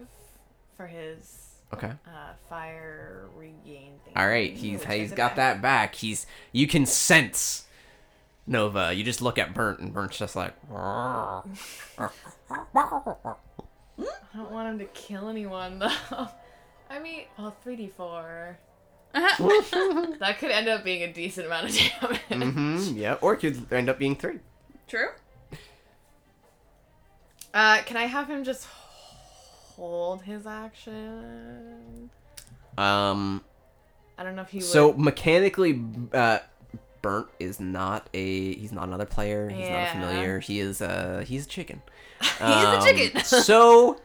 for 0.76 0.86
his 0.86 1.42
Okay. 1.74 1.90
uh, 2.06 2.32
fire 2.48 3.28
regain 3.34 3.94
thing. 4.04 4.12
All 4.14 4.28
right, 4.28 4.52
he's 4.52 4.84
he's 4.84 5.12
got 5.12 5.32
a- 5.32 5.36
that 5.36 5.62
back. 5.62 5.94
He's 5.96 6.26
you 6.52 6.66
can 6.66 6.86
sense 6.86 7.64
Nova. 8.46 8.92
You 8.92 9.02
just 9.04 9.22
look 9.22 9.38
at 9.38 9.54
Burnt, 9.54 9.80
and 9.80 9.92
Burnt's 9.92 10.18
just 10.18 10.36
like. 10.36 10.54
I 13.98 14.36
don't 14.36 14.50
want 14.50 14.68
him 14.68 14.78
to 14.80 14.84
kill 14.86 15.28
anyone 15.28 15.78
though. 16.10 16.28
I 16.90 16.98
mean, 17.00 17.22
well, 17.38 17.56
three 17.62 17.76
d 17.76 17.88
four. 17.96 18.58
That 19.14 20.36
could 20.38 20.50
end 20.50 20.68
up 20.68 20.84
being 20.84 21.02
a 21.02 21.12
decent 21.12 21.46
amount 21.46 21.70
of 21.70 21.74
damage. 21.76 22.20
mm-hmm. 22.30 22.96
Yeah. 22.98 23.14
Or 23.22 23.34
it 23.34 23.38
could 23.38 23.72
end 23.72 23.88
up 23.88 23.98
being 23.98 24.14
three. 24.16 24.40
True. 24.86 25.08
Uh, 27.54 27.78
can 27.86 27.96
I 27.96 28.04
have 28.04 28.28
him 28.28 28.44
just 28.44 28.66
hold 29.76 30.22
his 30.22 30.46
action? 30.46 32.10
Um. 32.76 33.42
I 34.18 34.22
don't 34.24 34.34
know 34.36 34.42
if 34.42 34.48
he 34.50 34.58
would. 34.58 34.64
So 34.66 34.92
mechanically, 34.94 35.82
uh, 36.12 36.38
Burnt 37.02 37.28
is 37.38 37.60
not 37.60 38.08
a 38.14 38.54
he's 38.54 38.72
not 38.72 38.88
another 38.88 39.04
player. 39.06 39.48
He's 39.48 39.68
not 39.68 39.76
a 39.76 39.82
Yeah. 39.82 39.92
familiar. 39.92 40.38
He 40.40 40.60
is 40.60 40.80
uh 40.82 41.24
he's 41.26 41.46
a 41.46 41.48
chicken. 41.48 41.82
He's 42.38 42.40
a 42.40 42.80
chicken. 42.82 43.20
so 43.24 44.00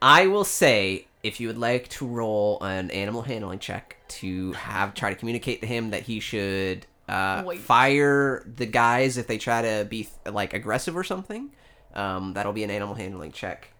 I 0.00 0.26
will 0.26 0.44
say 0.44 1.06
if 1.22 1.40
you 1.40 1.48
would 1.48 1.58
like 1.58 1.88
to 1.88 2.06
roll 2.06 2.62
an 2.62 2.90
animal 2.90 3.22
handling 3.22 3.58
check 3.58 3.96
to 4.08 4.52
have 4.52 4.94
try 4.94 5.10
to 5.10 5.16
communicate 5.16 5.60
to 5.60 5.66
him 5.66 5.90
that 5.90 6.02
he 6.02 6.20
should 6.20 6.86
uh, 7.08 7.42
Wait. 7.44 7.60
fire 7.60 8.44
the 8.56 8.66
guys 8.66 9.16
if 9.16 9.26
they 9.26 9.38
try 9.38 9.62
to 9.62 9.84
be 9.84 10.08
like 10.24 10.54
aggressive 10.54 10.96
or 10.96 11.04
something. 11.04 11.50
Um, 11.94 12.34
that'll 12.34 12.52
be 12.52 12.64
an 12.64 12.70
animal 12.70 12.94
handling 12.94 13.32
check. 13.32 13.70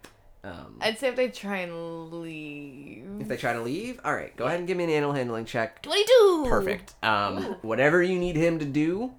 Um, 0.42 0.78
I'd 0.80 0.98
say 0.98 1.08
if 1.08 1.16
they 1.16 1.28
try 1.28 1.58
and 1.58 2.12
leave. 2.12 3.20
if 3.20 3.26
they 3.26 3.36
try 3.36 3.52
to 3.52 3.62
leave, 3.62 4.00
all 4.04 4.14
right, 4.14 4.34
go 4.36 4.44
ahead 4.44 4.60
and 4.60 4.68
give 4.68 4.76
me 4.76 4.84
an 4.84 4.90
animal 4.90 5.12
handling 5.12 5.44
check. 5.44 5.82
Twenty-two. 5.82 6.46
Perfect. 6.48 6.94
Um, 7.02 7.56
whatever 7.62 8.00
you 8.00 8.16
need 8.18 8.36
him 8.36 8.60
to 8.60 8.64
do, 8.64 9.12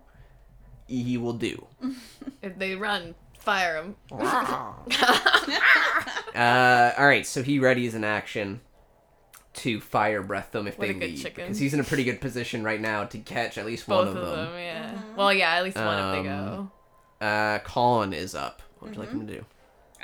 he 0.87 1.17
will 1.17 1.33
do. 1.33 1.67
If 2.41 2.59
they 2.59 2.75
run, 2.75 3.15
fire 3.47 3.77
him. 3.77 3.95
Uh, 6.35 6.93
all 6.99 7.07
right, 7.07 7.25
so 7.25 7.41
he 7.41 7.59
readies 7.59 7.95
an 7.95 8.03
action 8.03 8.59
to 9.53 9.79
fire 9.81 10.21
breath 10.21 10.51
them 10.51 10.67
if 10.67 10.77
What 10.77 10.85
they 10.87 10.91
a 10.91 10.93
good 10.93 11.09
leave 11.09 11.17
chicken. 11.23 11.45
because 11.45 11.57
he's 11.57 11.73
in 11.73 11.79
a 11.79 11.83
pretty 11.83 12.03
good 12.03 12.21
position 12.21 12.63
right 12.63 12.79
now 12.79 13.05
to 13.05 13.17
catch 13.17 13.57
at 13.57 13.65
least 13.65 13.87
Both 13.87 14.09
one 14.09 14.17
of 14.17 14.23
of 14.23 14.29
them. 14.37 14.45
them. 14.45 14.59
yeah. 14.59 15.01
Well, 15.15 15.33
yeah, 15.33 15.55
at 15.55 15.63
least 15.63 15.77
one 15.77 15.97
if 15.97 16.11
they 16.23 16.29
Um, 16.29 16.69
go. 17.19 17.25
Uh, 17.25 17.59
Colin 17.59 18.13
is 18.13 18.35
up. 18.35 18.61
What 18.77 18.89
would 18.89 18.95
you 18.95 19.01
like 19.01 19.11
him 19.11 19.25
to 19.25 19.33
do? 19.33 19.45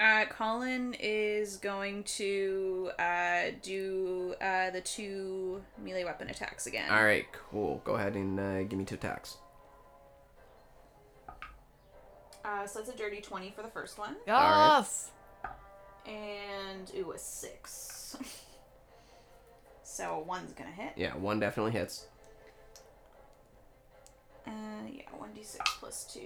Uh, 0.02 0.26
Colin 0.26 0.96
is 1.00 1.58
going 1.58 2.04
to 2.06 2.90
uh, 2.98 3.42
do 3.62 4.34
uh, 4.42 4.72
the 4.72 4.82
two 4.82 5.62
melee 5.78 6.04
weapon 6.04 6.30
attacks 6.32 6.66
again. 6.66 6.90
All 6.90 7.04
right, 7.04 7.26
cool. 7.52 7.80
Go 7.86 7.94
ahead 7.94 8.16
and 8.16 8.40
uh, 8.40 8.64
give 8.64 8.80
me 8.80 8.86
two 8.86 8.96
attacks. 8.96 9.38
Uh, 12.46 12.68
so 12.68 12.80
that's 12.80 12.94
a 12.94 12.98
dirty 12.98 13.22
20 13.22 13.52
for 13.56 13.62
the 13.62 13.70
first 13.70 13.98
one. 13.98 14.16
Yes. 14.28 15.12
And, 16.06 16.92
ooh, 16.98 17.12
a 17.12 17.18
6. 17.18 18.18
so 19.84 20.24
one's 20.28 20.52
gonna 20.54 20.72
hit. 20.72 20.94
Yeah, 20.98 21.16
one 21.16 21.40
definitely 21.40 21.72
hits. 21.72 22.08
Uh, 24.46 24.52
yeah, 24.92 25.04
1d6 25.18 25.58
plus 25.80 26.14
2. 26.14 26.20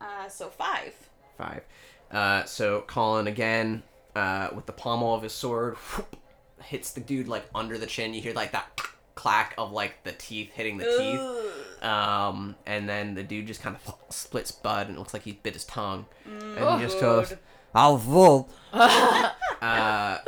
Uh, 0.00 0.28
so 0.28 0.48
5. 0.48 0.94
Five. 1.38 1.62
Uh, 2.10 2.44
so 2.44 2.82
Colin 2.86 3.26
again, 3.28 3.82
uh, 4.14 4.48
with 4.54 4.66
the 4.66 4.72
pommel 4.72 5.14
of 5.14 5.22
his 5.22 5.32
sword, 5.32 5.76
whoop, 5.76 6.16
hits 6.62 6.92
the 6.92 7.00
dude 7.00 7.28
like 7.28 7.44
under 7.54 7.78
the 7.78 7.86
chin. 7.86 8.14
You 8.14 8.20
hear 8.20 8.34
like 8.34 8.52
that 8.52 8.80
clack 9.14 9.54
of 9.58 9.72
like 9.72 10.02
the 10.04 10.12
teeth 10.12 10.50
hitting 10.52 10.78
the 10.78 10.84
teeth. 10.84 11.65
Um, 11.82 12.56
and 12.66 12.88
then 12.88 13.14
the 13.14 13.22
dude 13.22 13.46
just 13.46 13.62
kind 13.62 13.76
of 13.76 13.94
splits 14.14 14.50
bud, 14.52 14.88
and 14.88 14.96
it 14.96 14.98
looks 14.98 15.12
like 15.12 15.22
he 15.22 15.32
bit 15.32 15.54
his 15.54 15.64
tongue. 15.64 16.06
and 16.24 16.80
he 16.80 16.86
just 16.86 17.00
goes, 17.00 17.34
"I'll 17.74 17.98
full." 17.98 18.48
uh, 18.72 19.30
Uh, 19.62 20.18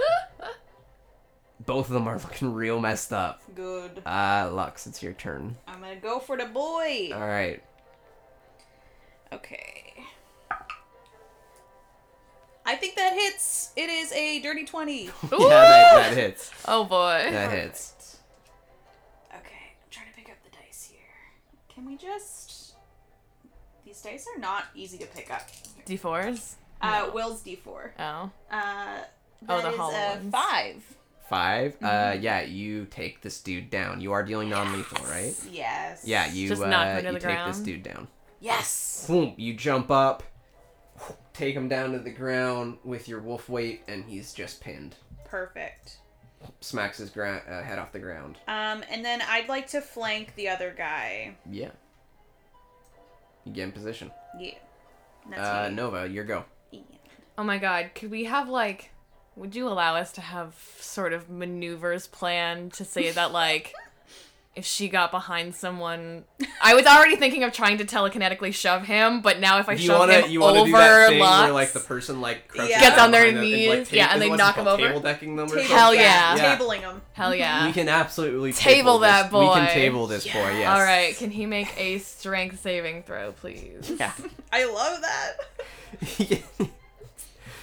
both 1.66 1.86
of 1.88 1.92
them 1.92 2.08
are 2.08 2.16
looking 2.18 2.54
real 2.54 2.80
messed 2.80 3.12
up. 3.12 3.42
Good. 3.54 4.02
Uh, 4.06 4.48
Lux, 4.52 4.86
it's 4.86 5.02
your 5.02 5.12
turn. 5.12 5.56
I'm 5.66 5.80
gonna 5.80 5.96
go 5.96 6.18
for 6.18 6.36
the 6.38 6.46
boy. 6.46 7.10
All 7.12 7.20
right. 7.26 7.62
Okay. 9.32 9.84
I 12.64 12.74
think 12.76 12.96
that 12.96 13.12
hits. 13.14 13.72
It 13.76 13.88
is 13.90 14.12
a 14.12 14.40
dirty 14.40 14.64
20. 14.64 15.04
Yeah, 15.04 15.10
that, 15.30 15.92
that 15.94 16.16
hits. 16.16 16.50
Oh 16.66 16.84
boy. 16.84 17.28
That 17.30 17.50
hits. 17.50 17.94
Can 21.78 21.86
we 21.86 21.96
just. 21.96 22.74
These 23.84 24.02
dice 24.02 24.26
are 24.34 24.40
not 24.40 24.64
easy 24.74 24.98
to 24.98 25.06
pick 25.06 25.30
up. 25.32 25.42
D4s? 25.86 26.54
Uh, 26.82 27.08
Will's 27.14 27.40
d4. 27.44 27.90
Oh. 28.00 28.30
Uh, 28.50 28.98
Oh, 29.48 29.62
the 29.62 29.70
is 29.70 29.76
hollow 29.76 29.94
a 29.94 30.16
ones. 30.16 30.32
5. 30.32 30.96
Five. 31.28 31.76
Uh, 31.80 32.16
yeah, 32.20 32.40
you 32.40 32.86
take 32.86 33.20
this 33.22 33.40
dude 33.40 33.70
down. 33.70 34.00
You 34.00 34.10
are 34.10 34.24
dealing 34.24 34.48
non-lethal, 34.48 35.06
right? 35.06 35.32
Yes. 35.48 36.02
Yeah, 36.04 36.26
you 36.32 36.48
Just 36.48 36.62
uh, 36.62 36.68
knock 36.68 36.88
him 36.88 37.02
to 37.04 37.06
you 37.06 37.12
the 37.12 37.20
take 37.20 37.46
this 37.46 37.56
ground? 37.58 37.64
dude 37.64 37.82
down. 37.84 38.08
Yes! 38.40 39.04
Boom! 39.06 39.34
You 39.36 39.54
jump 39.54 39.92
up, 39.92 40.24
take 41.32 41.54
him 41.54 41.68
down 41.68 41.92
to 41.92 42.00
the 42.00 42.10
ground 42.10 42.78
with 42.82 43.06
your 43.08 43.20
wolf 43.20 43.48
weight, 43.48 43.82
and 43.86 44.04
he's 44.04 44.32
just 44.32 44.60
pinned. 44.60 44.96
Perfect. 45.24 45.98
Smacks 46.60 46.98
his 46.98 47.10
gra- 47.10 47.42
uh, 47.48 47.62
head 47.62 47.78
off 47.78 47.92
the 47.92 47.98
ground. 47.98 48.36
Um, 48.48 48.82
and 48.90 49.04
then 49.04 49.20
I'd 49.22 49.48
like 49.48 49.68
to 49.68 49.80
flank 49.80 50.34
the 50.34 50.48
other 50.48 50.74
guy. 50.76 51.36
Yeah. 51.50 51.70
You 53.44 53.52
get 53.52 53.64
in 53.64 53.72
position. 53.72 54.10
Yeah. 54.38 54.54
That's 55.30 55.40
Uh, 55.40 55.68
me. 55.70 55.74
Nova, 55.76 56.08
your 56.08 56.24
go. 56.24 56.44
Yeah. 56.70 56.80
Oh 57.36 57.44
my 57.44 57.58
god, 57.58 57.90
could 57.94 58.10
we 58.10 58.24
have 58.24 58.48
like 58.48 58.90
would 59.36 59.54
you 59.54 59.68
allow 59.68 59.94
us 59.94 60.10
to 60.12 60.20
have 60.20 60.54
sort 60.80 61.12
of 61.12 61.30
maneuvers 61.30 62.08
planned 62.08 62.72
to 62.72 62.84
say 62.84 63.12
that 63.12 63.30
like 63.32 63.72
if 64.58 64.66
she 64.66 64.88
got 64.88 65.10
behind 65.10 65.54
someone 65.54 66.24
I 66.60 66.74
was 66.74 66.84
already 66.84 67.16
thinking 67.16 67.44
of 67.44 67.52
trying 67.52 67.78
to 67.78 67.84
telekinetically 67.84 68.52
shove 68.52 68.82
him, 68.84 69.22
but 69.22 69.38
now 69.40 69.58
if 69.58 69.68
I 69.68 69.72
you 69.72 69.78
shove 69.78 70.00
wanna 70.00 70.20
him 70.20 70.30
you 70.30 70.40
wanna 70.40 70.60
over 70.60 70.66
do 70.66 70.72
that 70.72 71.08
thing 71.08 71.20
Lux, 71.20 71.42
where 71.44 71.52
like 71.52 71.72
the 71.72 71.80
person 71.80 72.20
like 72.20 72.50
Yeah. 72.54 72.80
Gets 72.80 72.98
on 72.98 73.10
their 73.10 73.22
behind 73.32 73.36
them 73.38 73.44
and, 73.44 73.68
like, 73.68 73.78
knees, 73.78 73.92
yeah, 73.92 74.08
and 74.12 74.20
they 74.20 74.28
knock 74.30 74.56
him 74.56 74.66
over? 74.66 74.88
Table 74.88 75.00
decking 75.00 75.36
them 75.36 75.46
or 75.50 75.56
Table- 75.56 75.74
Hell 75.74 75.94
yeah. 75.94 76.36
Yeah. 76.36 76.56
Tabling 76.58 76.80
him. 76.80 77.00
hell 77.12 77.34
yeah. 77.34 77.66
We 77.66 77.72
can 77.72 77.88
absolutely 77.88 78.52
Table 78.52 78.98
this. 78.98 79.10
that 79.10 79.32
We 79.32 79.46
can 79.46 79.68
table 79.68 80.06
this 80.06 80.24
boy. 80.24 80.30
Yes. 80.58 80.68
All 80.68 80.82
right, 80.84 81.16
can 81.16 81.30
he 81.30 81.46
make 81.46 81.72
a 81.78 81.98
strength 81.98 82.60
saving 82.60 83.04
throw, 83.04 83.32
please? 83.32 83.92
Yeah. 83.98 84.12
I 84.52 84.64
love 84.64 85.00
that. 85.02 86.42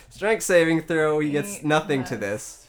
Strength 0.10 0.44
saving 0.44 0.82
throw. 0.84 1.20
He 1.20 1.32
gets 1.32 1.58
Eight 1.58 1.66
nothing 1.66 2.04
to 2.06 2.16
this. 2.16 2.68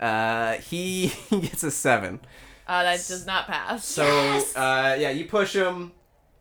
Uh, 0.00 0.52
he 0.70 1.12
gets 1.30 1.62
a 1.62 1.70
seven. 1.70 2.20
Uh, 2.68 2.82
that 2.82 3.04
does 3.08 3.24
not 3.26 3.46
pass. 3.46 3.84
So 3.86 4.04
uh, 4.54 4.94
yeah, 4.98 5.10
you 5.10 5.24
push 5.24 5.54
him. 5.54 5.92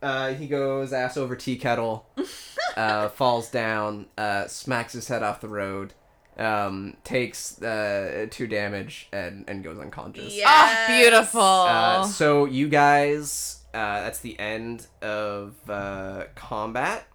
Uh, 0.02 0.34
he 0.34 0.48
goes 0.48 0.92
ass 0.94 1.16
over 1.18 1.36
tea 1.36 1.56
kettle. 1.56 2.06
uh, 2.78 3.10
falls 3.10 3.50
down. 3.50 4.08
Uh, 4.18 4.46
smacks 4.48 4.94
his 4.94 5.08
head 5.08 5.24
off 5.24 5.40
the 5.40 5.48
road. 5.48 5.94
Um, 6.38 6.98
takes 7.04 7.60
uh, 7.64 8.28
two 8.30 8.46
damage 8.46 9.08
and 9.12 9.46
and 9.48 9.64
goes 9.64 9.80
unconscious. 9.80 10.36
Yeah. 10.36 10.86
Oh, 10.88 10.88
beautiful. 10.88 11.42
Uh, 11.42 12.04
so 12.04 12.46
you 12.46 12.68
guys, 12.68 13.62
uh, 13.74 14.02
that's 14.02 14.20
the 14.20 14.38
end 14.38 14.86
of 15.02 15.56
uh, 15.70 16.26
combat. 16.36 17.08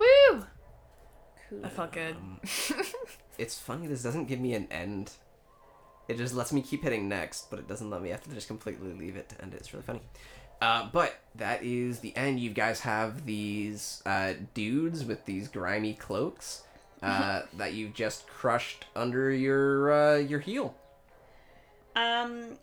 Woo! 0.00 0.44
Cool. 1.48 1.60
That 1.60 1.72
felt 1.72 1.92
good. 1.92 2.16
Um, 2.16 2.40
it's 3.38 3.58
funny. 3.58 3.86
This 3.86 4.02
doesn't 4.02 4.26
give 4.26 4.40
me 4.40 4.54
an 4.54 4.66
end. 4.70 5.12
It 6.08 6.18
just 6.18 6.34
lets 6.34 6.52
me 6.52 6.62
keep 6.62 6.82
hitting 6.84 7.08
next, 7.08 7.50
but 7.50 7.58
it 7.58 7.66
doesn't 7.68 7.90
let 7.90 8.00
me. 8.00 8.10
I 8.10 8.12
have 8.12 8.22
to 8.24 8.30
just 8.30 8.46
completely 8.46 8.92
leave 8.92 9.16
it 9.16 9.28
to 9.30 9.42
end 9.42 9.54
it. 9.54 9.56
It's 9.58 9.72
really 9.72 9.84
funny. 9.84 10.02
Uh, 10.62 10.88
but 10.92 11.18
that 11.34 11.62
is 11.62 11.98
the 11.98 12.16
end. 12.16 12.40
You 12.40 12.50
guys 12.50 12.80
have 12.80 13.26
these 13.26 14.02
uh, 14.06 14.34
dudes 14.54 15.04
with 15.04 15.24
these 15.26 15.48
grimy 15.48 15.94
cloaks 15.94 16.62
uh, 17.02 17.42
that 17.56 17.74
you've 17.74 17.92
just 17.94 18.26
crushed 18.28 18.86
under 18.94 19.30
your 19.30 19.92
uh, 19.92 20.16
your 20.16 20.40
heel. 20.40 20.74
Um. 21.94 22.58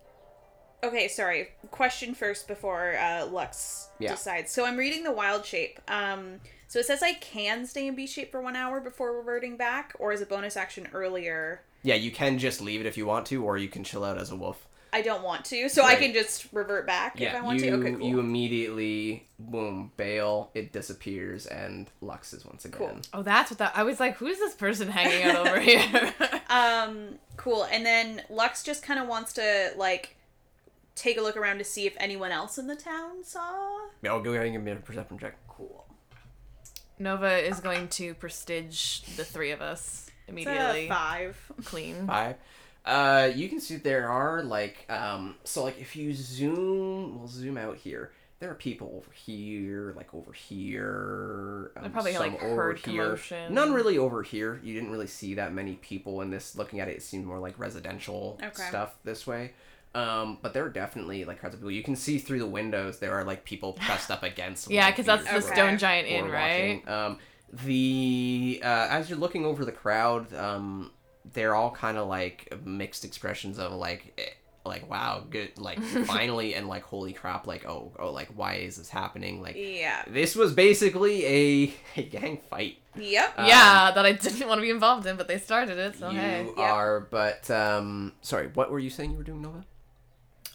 Okay, 0.82 1.08
sorry. 1.08 1.48
Question 1.70 2.14
first 2.14 2.46
before 2.46 2.94
uh, 2.96 3.24
Lux 3.26 3.88
Yeah. 3.98 4.10
decides. 4.10 4.52
So 4.52 4.66
I'm 4.66 4.76
reading 4.76 5.02
the 5.04 5.12
wild 5.12 5.44
shape. 5.46 5.80
Um. 5.88 6.40
So 6.68 6.78
it 6.80 6.86
says 6.86 7.02
I 7.02 7.14
can 7.14 7.66
stay 7.66 7.86
in 7.86 7.94
beast 7.94 8.14
shape 8.14 8.32
for 8.32 8.40
one 8.40 8.56
hour 8.56 8.80
before 8.80 9.16
reverting 9.16 9.56
back, 9.56 9.92
or 9.98 10.12
as 10.12 10.20
a 10.20 10.26
bonus 10.26 10.56
action 10.56 10.88
earlier. 10.92 11.62
Yeah, 11.84 11.94
you 11.94 12.10
can 12.10 12.38
just 12.38 12.60
leave 12.60 12.80
it 12.80 12.86
if 12.86 12.96
you 12.96 13.06
want 13.06 13.26
to, 13.26 13.44
or 13.44 13.56
you 13.56 13.68
can 13.68 13.84
chill 13.84 14.04
out 14.04 14.18
as 14.18 14.32
a 14.32 14.36
wolf. 14.36 14.66
I 14.92 15.02
don't 15.02 15.22
want 15.24 15.44
to, 15.46 15.68
so 15.68 15.82
I 15.82 15.96
can 15.96 16.12
just 16.12 16.46
revert 16.52 16.86
back 16.86 17.20
if 17.20 17.34
I 17.34 17.40
want 17.40 17.60
you 17.60 17.70
to. 17.70 17.76
Okay, 17.78 17.92
cool. 17.94 18.08
you 18.08 18.20
immediately 18.20 19.26
boom 19.40 19.90
bail. 19.96 20.50
It 20.54 20.72
disappears, 20.72 21.46
and 21.46 21.90
Lux 22.00 22.32
is 22.32 22.44
once 22.46 22.64
again. 22.64 22.78
Cool. 22.78 23.00
Oh, 23.12 23.22
that's 23.22 23.50
what 23.50 23.58
that. 23.58 23.72
I 23.74 23.82
was 23.82 23.98
like, 23.98 24.16
who's 24.16 24.38
this 24.38 24.54
person 24.54 24.88
hanging 24.88 25.24
out 25.24 25.46
over 25.46 25.60
here? 25.60 26.14
Um, 26.54 27.18
cool. 27.36 27.64
And 27.64 27.84
then 27.84 28.22
Lux 28.30 28.62
just 28.62 28.84
kind 28.84 29.00
of 29.00 29.08
wants 29.08 29.32
to 29.32 29.72
like 29.76 30.14
take 30.94 31.18
a 31.18 31.20
look 31.20 31.36
around 31.36 31.58
to 31.58 31.64
see 31.64 31.84
if 31.84 31.96
anyone 31.98 32.30
else 32.30 32.58
in 32.58 32.68
the 32.68 32.76
town 32.76 33.24
saw. 33.24 33.88
Yeah, 34.02 34.12
I'll 34.12 34.22
go 34.22 34.34
ahead 34.34 34.44
and 34.44 34.52
give 34.52 34.62
me 34.62 34.70
a 34.70 34.76
perception 34.76 35.18
check. 35.18 35.36
Cool. 35.48 35.84
Nova 37.00 37.38
is 37.38 37.58
going 37.58 37.88
to 37.88 38.14
prestige 38.14 39.00
the 39.16 39.24
three 39.24 39.50
of 39.50 39.60
us 39.60 40.04
It's 40.06 40.10
a 40.10 40.13
immediately. 40.28 40.88
five. 40.88 41.36
Clean. 41.64 42.06
Five. 42.06 42.36
Uh, 42.84 43.30
you 43.34 43.48
can 43.48 43.60
see 43.60 43.76
there 43.76 44.08
are 44.10 44.42
like 44.42 44.84
um, 44.90 45.36
so 45.44 45.64
like 45.64 45.80
if 45.80 45.96
you 45.96 46.12
zoom, 46.12 47.18
we'll 47.18 47.28
zoom 47.28 47.56
out 47.56 47.76
here. 47.76 48.12
There 48.40 48.50
are 48.50 48.54
people 48.54 48.92
over 48.96 49.10
here, 49.14 49.94
like 49.96 50.12
over 50.12 50.32
here. 50.32 51.70
Um, 51.76 51.84
I 51.84 51.88
probably, 51.88 52.12
some 52.12 52.32
like, 52.34 52.42
over 52.42 52.54
heard 52.56 52.78
here. 52.80 53.02
commotion. 53.04 53.54
None 53.54 53.72
really 53.72 53.96
over 53.96 54.22
here. 54.22 54.60
You 54.62 54.74
didn't 54.74 54.90
really 54.90 55.06
see 55.06 55.34
that 55.34 55.54
many 55.54 55.74
people 55.76 56.20
in 56.20 56.30
this. 56.30 56.56
Looking 56.56 56.80
at 56.80 56.88
it, 56.88 56.96
it 56.96 57.02
seemed 57.02 57.24
more 57.24 57.38
like 57.38 57.58
residential 57.58 58.38
Okay. 58.42 58.62
stuff 58.64 58.96
this 59.04 59.26
way. 59.26 59.52
Um, 59.94 60.38
but 60.42 60.52
there 60.52 60.64
are 60.64 60.68
definitely 60.70 61.24
like 61.24 61.40
crowds 61.40 61.54
of 61.54 61.60
people. 61.60 61.70
You 61.70 61.84
can 61.84 61.96
see 61.96 62.18
through 62.18 62.40
the 62.40 62.46
windows. 62.46 62.98
There 62.98 63.12
are 63.14 63.24
like 63.24 63.44
people 63.44 63.72
pressed 63.80 64.10
up 64.10 64.22
against. 64.24 64.70
Yeah, 64.70 64.90
because 64.90 65.06
that's 65.06 65.30
the 65.30 65.40
Stone 65.40 65.78
Giant 65.78 66.08
Inn, 66.08 66.28
right? 66.28 66.82
watching. 66.84 66.88
Um, 66.88 67.18
the 67.52 68.60
uh, 68.62 68.86
as 68.90 69.08
you're 69.08 69.18
looking 69.18 69.44
over 69.44 69.64
the 69.64 69.72
crowd, 69.72 70.32
um, 70.34 70.90
they're 71.32 71.54
all 71.54 71.70
kind 71.70 71.96
of 71.98 72.08
like 72.08 72.52
mixed 72.64 73.04
expressions 73.04 73.58
of 73.58 73.72
like, 73.72 74.12
eh, 74.18 74.22
like 74.66 74.88
wow, 74.90 75.24
good, 75.28 75.56
like 75.58 75.80
finally, 76.06 76.54
and 76.54 76.68
like 76.68 76.82
holy 76.82 77.12
crap, 77.12 77.46
like 77.46 77.64
oh, 77.66 77.92
oh, 77.98 78.10
like 78.10 78.28
why 78.34 78.54
is 78.56 78.76
this 78.76 78.88
happening? 78.88 79.40
Like 79.42 79.56
Yeah. 79.56 80.02
this 80.08 80.34
was 80.34 80.52
basically 80.52 81.24
a, 81.26 81.74
a 82.00 82.02
gang 82.04 82.40
fight. 82.50 82.78
Yep. 82.96 83.34
Um, 83.38 83.46
yeah, 83.46 83.90
that 83.94 84.06
I 84.06 84.12
didn't 84.12 84.46
want 84.48 84.58
to 84.58 84.62
be 84.62 84.70
involved 84.70 85.06
in, 85.06 85.16
but 85.16 85.26
they 85.28 85.38
started 85.38 85.78
it, 85.78 85.96
so 85.98 86.10
you 86.10 86.18
hey. 86.18 86.44
Yep. 86.46 86.58
are, 86.58 87.00
but 87.00 87.50
um, 87.50 88.12
sorry, 88.20 88.48
what 88.54 88.70
were 88.70 88.78
you 88.78 88.90
saying 88.90 89.10
you 89.10 89.16
were 89.16 89.24
doing, 89.24 89.42
Nova? 89.42 89.64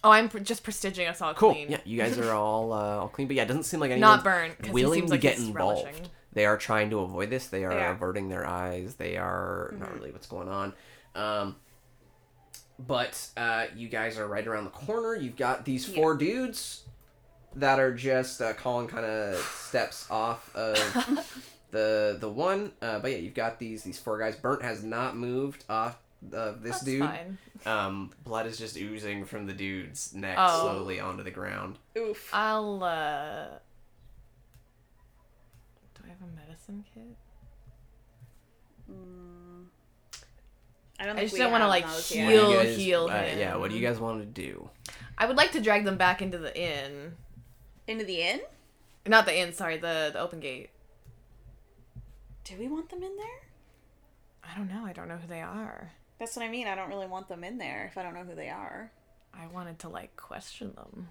Oh, 0.02 0.12
I'm 0.12 0.30
pr- 0.30 0.40
just 0.40 0.64
prestiging 0.64 1.10
us 1.10 1.22
all 1.22 1.34
Cool. 1.34 1.52
clean. 1.54 1.70
Yeah, 1.72 1.80
you 1.84 1.98
guys 1.98 2.18
are 2.18 2.32
all 2.32 2.72
uh, 2.72 3.00
all 3.00 3.10
clean, 3.10 3.28
but 3.28 3.36
yeah, 3.36 3.44
it 3.44 3.48
doesn't 3.48 3.64
seem 3.64 3.82
like 3.82 3.92
anyone 3.92 4.10
Not 4.10 4.24
burnt, 4.24 4.56
because 4.58 4.70
he 4.70 4.74
willing 4.74 5.00
seems 5.02 5.10
to 5.10 5.14
like 5.16 5.22
get 5.22 5.36
he's 5.36 5.48
involved. 5.48 5.84
relishing. 5.86 6.08
They 6.34 6.46
are 6.46 6.58
trying 6.58 6.90
to 6.92 7.00
avoid 7.00 7.30
this. 7.30 7.48
They 7.48 7.66
are 7.66 7.72
Yeah. 7.74 7.92
averting 7.92 8.30
their 8.30 8.46
eyes. 8.46 8.96
They 8.96 9.18
are 9.18 9.74
not 9.78 9.94
really 9.96 10.12
what's 10.12 10.28
going 10.28 10.48
on. 10.50 10.74
Um, 11.16 11.56
but 12.78 13.28
uh, 13.36 13.66
you 13.76 13.90
guys 13.90 14.18
are 14.18 14.28
right 14.28 14.46
around 14.46 14.66
the 14.66 14.70
corner. 14.70 15.16
You've 15.16 15.36
got 15.36 15.66
these 15.66 15.86
four 15.86 16.16
dudes 16.16 16.84
that 17.56 17.80
are 17.80 17.94
just 17.94 18.42
uh, 18.42 18.54
Colin 18.54 18.88
kind 18.88 19.06
of 19.06 19.36
steps 19.38 20.10
off 20.10 20.56
of 20.56 20.78
the 21.72 22.18
the 22.20 22.30
one. 22.30 22.72
Uh, 22.82 23.00
but 23.00 23.12
yeah, 23.12 23.18
you've 23.18 23.34
got 23.34 23.60
these 23.60 23.84
these 23.84 24.00
four 24.00 24.18
guys. 24.20 24.36
Burnt 24.36 24.62
has 24.62 24.84
not 24.84 25.18
moved 25.18 25.66
off 25.70 25.98
of 26.32 26.62
this 26.62 26.74
That's 26.74 26.84
dude. 26.84 27.00
fine. 27.02 27.38
Um, 27.66 28.12
blood 28.24 28.46
is 28.46 28.58
just 28.58 28.78
oozing 28.78 29.26
from 29.26 29.46
the 29.46 29.54
dude's 29.54 30.14
neck 30.14 30.38
Oh. 30.40 30.62
slowly 30.62 31.00
onto 31.00 31.24
the 31.24 31.32
ground. 31.32 31.78
Oof. 31.98 32.30
I'll, 32.34 32.82
uh... 32.84 33.48
Do 36.10 36.16
I 36.16 36.26
have 36.26 36.28
a 36.28 36.36
medicine 36.48 36.84
kit? 36.92 37.16
I 41.00 41.06
don't 41.06 41.18
I 41.20 41.22
just 41.22 41.38
don't 41.38 41.52
wanna, 41.52 41.68
like, 41.68 41.86
those 41.86 42.10
What 42.10 42.16
yet. 42.18 42.28
do 42.30 42.34
you 42.34 42.42
Heal- 42.42 42.54
guys- 42.64 42.78
heal 42.78 43.04
uh, 43.10 43.38
yeah, 43.38 43.56
what 43.58 43.70
do 43.70 43.78
you 43.78 43.86
guys 43.86 44.00
want 44.00 44.20
to 44.22 44.26
do? 44.26 44.70
I 45.20 45.28
would 45.28 45.38
like 45.38 45.52
to 45.52 45.62
drag 45.62 45.86
them 45.86 45.98
back 45.98 46.22
into 46.24 46.40
the 46.40 46.58
inn. 46.60 47.16
Into 47.88 48.06
the 48.06 48.22
inn? 48.22 48.42
Not 49.06 49.26
the 49.28 49.38
inn, 49.38 49.54
sorry, 49.54 49.78
the, 49.78 50.10
the 50.12 50.20
open 50.20 50.40
gate. 50.40 50.72
Do 52.44 52.56
we 52.58 52.68
want 52.68 52.90
them 52.90 53.04
in 53.04 53.16
there? 53.16 53.44
I 54.44 54.58
don't 54.58 54.68
know. 54.68 54.86
I 54.86 54.94
don't 54.94 55.08
know 55.08 55.18
who 55.18 55.28
they 55.28 55.42
are. 55.42 55.92
That's 56.18 56.36
what 56.36 56.44
I 56.44 56.50
mean. 56.50 56.68
I 56.68 56.74
don't 56.76 56.90
really 56.90 57.06
want 57.08 57.28
them 57.30 57.44
in 57.44 57.60
there 57.60 57.86
if 57.86 57.98
I 58.00 58.04
don't 58.04 58.16
know 58.16 58.24
who 58.24 58.34
they 58.36 58.50
are. 58.50 58.92
I 59.34 59.46
wanted 59.48 59.78
to, 59.80 59.90
like, 59.90 60.16
question 60.18 60.74
them. 60.74 61.10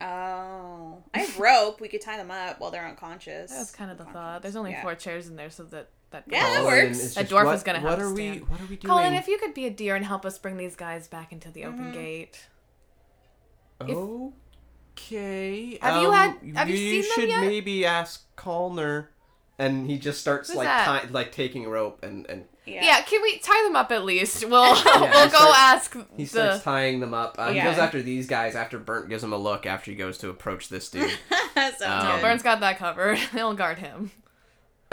Oh, 0.00 1.02
I 1.14 1.18
have 1.20 1.38
rope. 1.38 1.80
We 1.80 1.88
could 1.88 2.00
tie 2.02 2.16
them 2.16 2.30
up 2.30 2.60
while 2.60 2.70
they're 2.70 2.86
unconscious. 2.86 3.50
That 3.50 3.58
was 3.58 3.70
kind 3.70 3.90
of 3.90 3.98
the 3.98 4.04
thought. 4.04 4.42
There's 4.42 4.56
only 4.56 4.72
Yeah. 4.72 4.82
four 4.82 4.94
chairs 4.94 5.26
in 5.28 5.36
there, 5.36 5.50
so 5.50 5.64
that 5.64 5.88
that. 6.10 6.24
Yeah, 6.28 6.42
that 6.50 6.64
works. 6.64 6.98
is 7.00 7.16
A 7.16 7.24
dwarf 7.24 7.44
what, 7.46 7.54
is 7.56 7.62
gonna 7.62 7.78
have 7.80 7.88
What 7.90 7.96
to 7.96 8.02
are 8.04 8.12
we? 8.12 8.28
stand. 8.28 8.48
What 8.48 8.60
are 8.60 8.66
we 8.66 8.76
doing? 8.76 8.90
Colin, 8.90 9.14
if 9.14 9.26
you 9.28 9.38
could 9.38 9.54
be 9.54 9.66
a 9.66 9.70
deer 9.70 9.96
and 9.96 10.04
help 10.04 10.26
us 10.26 10.38
bring 10.38 10.56
these 10.56 10.76
guys 10.76 11.08
back 11.08 11.32
into 11.32 11.50
the 11.50 11.62
Mm-hmm. 11.62 11.80
open 11.80 11.92
gate. 11.92 12.46
Okay. 14.98 15.78
Have 15.82 16.02
you 16.02 16.08
um, 16.08 16.14
had- 16.14 16.56
have 16.56 16.68
you 16.68 16.74
we 16.74 16.78
seen 16.78 17.02
them 17.02 17.10
should 17.14 17.28
yet? 17.28 17.40
maybe 17.42 17.84
ask 17.86 18.24
Colner. 18.36 19.10
And 19.58 19.86
he 19.86 19.98
just 19.98 20.20
starts 20.20 20.48
Who's 20.48 20.58
like 20.58 20.66
that? 20.66 21.02
ti- 21.04 21.08
like 21.08 21.32
taking 21.32 21.64
a 21.64 21.68
rope 21.70 22.02
and 22.02 22.26
and 22.28 22.44
Yeah. 22.66 23.00
can 23.02 23.22
we 23.22 23.38
tie 23.38 23.62
them 23.64 23.76
up 23.76 23.92
at 23.92 24.04
least? 24.04 24.44
We'll 24.44 24.62
we'll 24.74 24.74
go 24.84 25.28
starts- 25.28 25.54
ask 25.56 25.96
he 26.16 26.24
the. 26.24 26.28
starts 26.28 26.64
tying 26.64 27.00
them 27.00 27.14
up. 27.14 27.36
Uh, 27.38 27.52
He 27.52 27.60
goes 27.60 27.78
after 27.78 28.02
these 28.02 28.26
guys 28.26 28.54
after 28.56 28.78
Burnt 28.78 29.08
gives 29.08 29.22
him 29.22 29.32
a 29.32 29.38
look 29.38 29.66
after 29.66 29.90
he 29.90 29.96
goes 29.96 30.18
to 30.18 30.28
approach 30.30 30.68
this 30.68 30.90
dude. 30.90 31.10
Sounds 31.54 31.80
Um, 31.82 32.04
No, 32.04 32.12
good. 32.16 32.22
Burnt's 32.22 32.42
got 32.42 32.60
that 32.60 32.78
covered. 32.78 33.18
He'll 33.32 33.54
guard 33.54 33.78
him. 33.78 34.10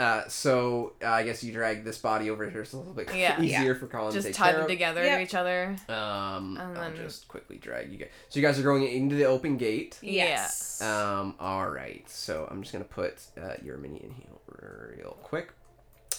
uh, 0.00 0.22
so 0.28 0.92
uh, 1.02 1.08
I 1.08 1.22
guess 1.24 1.44
you 1.44 1.52
drag 1.52 1.84
this 1.84 1.98
body 1.98 2.28
over 2.30 2.48
here. 2.50 2.64
so 2.64 2.66
It's 2.66 2.72
a 2.74 2.76
little 2.78 2.94
bit 2.94 3.14
Yeah. 3.14 3.40
easier 3.40 3.74
for 3.74 3.86
Colin 3.86 4.12
Just 4.12 4.26
to 4.26 4.32
take 4.32 4.36
tie 4.38 4.44
care 4.46 4.54
them 4.54 4.62
of. 4.62 4.68
together 4.68 5.04
Yep. 5.04 5.18
to 5.18 5.22
each 5.22 5.34
other. 5.34 5.76
Um, 5.88 6.56
And 6.58 6.58
I'll 6.60 6.74
then- 6.74 6.96
just 6.96 7.28
quickly 7.28 7.58
drag 7.58 7.92
you 7.92 7.98
guys. 7.98 8.08
So 8.28 8.40
you 8.40 8.46
guys 8.46 8.58
are 8.58 8.62
going 8.64 8.84
into 8.86 9.14
the 9.16 9.24
open 9.24 9.56
gate. 9.56 9.98
Yes. 10.02 10.80
Um, 10.82 11.34
all 11.38 11.68
right. 11.68 12.08
So 12.10 12.48
I'm 12.50 12.62
just 12.62 12.72
gonna 12.72 12.84
put 12.84 13.18
uh, 13.40 13.54
your 13.62 13.76
mini 13.78 13.98
in 14.02 14.10
here 14.10 14.94
real 14.96 15.16
quick. 15.22 15.50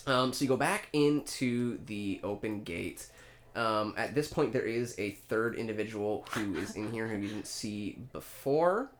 Um, 0.07 0.33
so 0.33 0.43
you 0.43 0.49
go 0.49 0.57
back 0.57 0.87
into 0.93 1.79
the 1.85 2.19
open 2.23 2.63
gate. 2.63 3.07
Um, 3.55 3.93
at 3.97 4.13
this 4.13 4.27
point, 4.27 4.51
there 4.53 4.65
is 4.65 4.93
a 4.99 5.11
third 5.11 5.55
individual 5.55 6.25
who 6.31 6.55
is 6.57 6.75
in 6.75 6.91
here 6.91 7.07
who 7.07 7.17
you 7.17 7.27
didn't 7.29 7.47
see 7.47 7.97
before. 8.11 8.91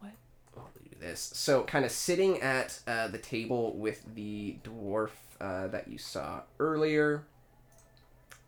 What? 0.00 0.12
I'll 0.56 0.70
do 0.74 0.96
this. 1.00 1.30
So, 1.34 1.62
kind 1.64 1.84
of 1.84 1.90
sitting 1.90 2.40
at 2.40 2.78
uh, 2.86 3.08
the 3.08 3.18
table 3.18 3.76
with 3.76 4.02
the 4.14 4.56
dwarf 4.64 5.10
uh, 5.40 5.68
that 5.68 5.88
you 5.88 5.98
saw 5.98 6.42
earlier 6.58 7.24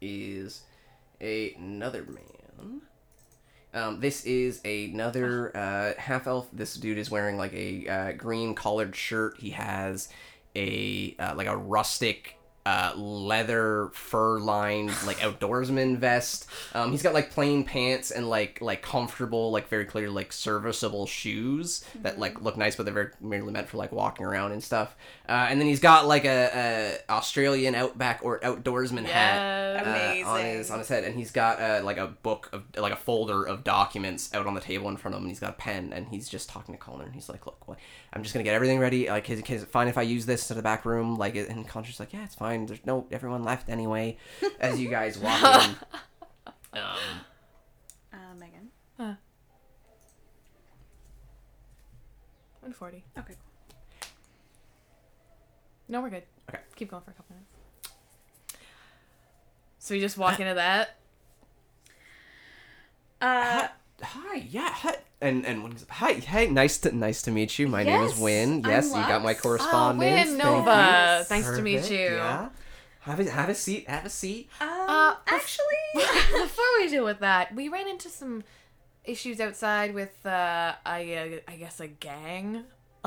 is 0.00 0.62
a- 1.20 1.54
another 1.54 2.04
man. 2.04 2.80
Um, 3.76 4.00
this 4.00 4.24
is 4.24 4.62
another 4.64 5.54
uh, 5.54 5.92
half 6.00 6.26
elf. 6.26 6.48
This 6.50 6.74
dude 6.76 6.96
is 6.96 7.10
wearing 7.10 7.36
like 7.36 7.52
a 7.52 7.86
uh, 7.86 8.12
green 8.12 8.54
collared 8.54 8.96
shirt. 8.96 9.36
He 9.38 9.50
has 9.50 10.08
a 10.56 11.14
uh, 11.18 11.34
like 11.36 11.46
a 11.46 11.56
rustic 11.58 12.35
uh, 12.66 12.92
leather 12.96 13.90
fur 13.94 14.40
lined 14.40 14.90
like 15.06 15.18
outdoorsman 15.18 15.98
vest. 15.98 16.46
Um, 16.74 16.90
he's 16.90 17.00
got 17.00 17.14
like 17.14 17.30
plain 17.30 17.62
pants 17.62 18.10
and 18.10 18.28
like 18.28 18.60
like 18.60 18.82
comfortable 18.82 19.52
like 19.52 19.68
very 19.68 19.84
clear 19.84 20.10
like 20.10 20.32
serviceable 20.32 21.06
shoes 21.06 21.84
that 22.02 22.18
like 22.18 22.40
look 22.40 22.56
nice, 22.56 22.74
but 22.74 22.84
they're 22.84 22.92
very 22.92 23.10
merely 23.20 23.52
meant 23.52 23.68
for 23.68 23.76
like 23.76 23.92
walking 23.92 24.26
around 24.26 24.50
and 24.50 24.64
stuff. 24.64 24.96
Uh, 25.28 25.46
and 25.48 25.60
then 25.60 25.68
he's 25.68 25.78
got 25.78 26.08
like 26.08 26.24
a, 26.24 26.50
a 27.08 27.12
Australian 27.12 27.76
outback 27.76 28.18
or 28.24 28.40
outdoorsman 28.40 29.04
hat 29.04 29.86
uh, 29.86 30.28
on 30.28 30.44
his 30.44 30.68
on 30.68 30.80
his 30.80 30.88
head, 30.88 31.04
and 31.04 31.14
he's 31.14 31.30
got 31.30 31.60
uh, 31.60 31.82
like 31.84 31.98
a 31.98 32.08
book 32.08 32.50
of 32.52 32.64
like 32.76 32.92
a 32.92 32.96
folder 32.96 33.44
of 33.44 33.62
documents 33.62 34.34
out 34.34 34.44
on 34.44 34.54
the 34.54 34.60
table 34.60 34.88
in 34.88 34.96
front 34.96 35.14
of 35.14 35.18
him. 35.20 35.26
And 35.26 35.30
he's 35.30 35.40
got 35.40 35.50
a 35.50 35.52
pen, 35.54 35.92
and 35.92 36.08
he's 36.08 36.28
just 36.28 36.48
talking 36.48 36.74
to 36.74 36.80
Connor. 36.80 37.04
And 37.04 37.14
he's 37.14 37.28
like, 37.28 37.46
"Look, 37.46 37.68
what, 37.68 37.78
I'm 38.12 38.24
just 38.24 38.34
gonna 38.34 38.42
get 38.42 38.54
everything 38.54 38.80
ready. 38.80 39.08
Like, 39.08 39.30
is, 39.30 39.40
is 39.40 39.62
it 39.62 39.68
fine 39.68 39.86
if 39.86 39.96
I 39.96 40.02
use 40.02 40.26
this 40.26 40.48
to 40.48 40.54
the 40.54 40.62
back 40.62 40.84
room? 40.84 41.16
Like, 41.16 41.36
and 41.36 41.68
Connor's 41.68 42.00
like, 42.00 42.12
"Yeah, 42.12 42.24
it's 42.24 42.34
fine. 42.34 42.55
There's 42.64 42.86
no 42.86 43.06
everyone 43.10 43.42
left 43.44 43.68
anyway." 43.68 44.16
As 44.58 44.80
you 44.80 44.88
guys 44.88 45.18
walk 45.26 45.42
in, 45.42 45.70
um, 46.72 46.96
Uh, 48.12 48.34
Megan. 48.38 48.70
Uh, 48.98 49.14
140. 52.60 53.04
Okay. 53.18 53.34
No, 55.88 56.00
we're 56.00 56.10
good. 56.10 56.22
Okay. 56.48 56.60
Keep 56.74 56.90
going 56.90 57.02
for 57.02 57.10
a 57.10 57.14
couple 57.14 57.36
minutes. 57.36 57.50
So 59.78 59.94
we 59.94 60.00
just 60.00 60.16
walk 60.18 60.40
into 60.40 60.54
that. 60.54 60.96
Uh, 63.20 63.68
hi, 64.02 64.36
yeah, 64.50 64.70
hi. 64.70 64.96
And 65.20 65.46
and 65.46 65.62
when 65.62 65.72
he's 65.72 65.86
hi, 65.88 66.12
hey, 66.14 66.46
nice 66.48 66.76
to 66.78 66.94
nice 66.94 67.22
to 67.22 67.30
meet 67.30 67.58
you. 67.58 67.68
My 67.68 67.82
name 67.82 68.02
is 68.02 68.12
Yes, 68.12 68.20
Win. 68.20 68.62
I'm 68.64 68.70
Yes, 68.70 68.86
you 68.88 68.92
got 68.94 69.22
my 69.22 69.30
Lux. 69.30 69.40
correspondence. 69.40 70.28
Win, 70.28 70.38
Thank 70.38 70.44
Nova. 70.44 71.16
you. 71.20 71.24
Thanks 71.24 71.48
to 71.56 71.62
meet 71.62 71.90
you. 71.90 72.16
Yeah. 72.16 72.48
Have 73.00 73.20
a 73.20 73.30
have 73.30 73.48
a 73.48 73.54
seat. 73.54 73.88
Have 73.88 74.04
a 74.04 74.10
seat. 74.10 74.50
um, 74.60 74.68
Uh, 74.68 75.14
bef- 75.14 75.18
actually, 75.28 75.92
Before 76.42 76.64
we 76.80 76.88
deal 76.88 77.04
with 77.04 77.20
that, 77.20 77.54
we 77.54 77.68
ran 77.68 77.88
into 77.88 78.08
some 78.10 78.44
issues 79.04 79.40
outside 79.40 79.94
with, 79.94 80.26
uh, 80.26 80.74
I, 80.84 81.14
uh, 81.14 81.50
I 81.52 81.56
guess, 81.56 81.78
a 81.80 81.86
gang, 81.86 82.64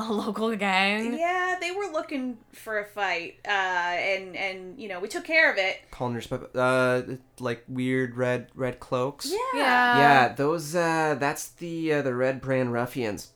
a 0.07 0.13
local 0.26 0.55
gang. 0.55 1.17
yeah, 1.17 1.57
they 1.59 1.71
were 1.71 1.88
looking 1.91 2.38
for 2.53 2.80
a 2.80 2.85
fight, 2.85 3.35
uh, 3.45 3.49
and 3.51 4.35
and 4.35 4.80
you 4.80 4.88
know 4.89 4.99
we 4.99 5.07
took 5.07 5.23
care 5.26 5.51
of 5.51 5.57
it. 5.57 5.77
Connor's 5.91 6.27
but 6.27 6.55
uh 6.55 7.01
like 7.39 7.63
weird 7.67 8.15
red 8.15 8.47
red 8.55 8.80
cloaks. 8.80 9.30
Yeah. 9.53 9.97
Yeah, 9.97 10.34
those 10.34 10.76
uh 10.76 11.15
that's 11.19 11.49
the 11.49 11.93
uh, 11.93 12.01
the 12.01 12.13
Red 12.15 12.41
Brand 12.41 12.71
Ruffians. 12.73 13.31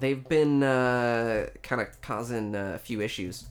They've 0.00 0.26
been 0.28 0.62
uh 0.62 1.48
kind 1.62 1.80
of 1.80 2.00
causing 2.00 2.54
uh, 2.56 2.72
a 2.74 2.78
few 2.78 3.00
issues. 3.00 3.46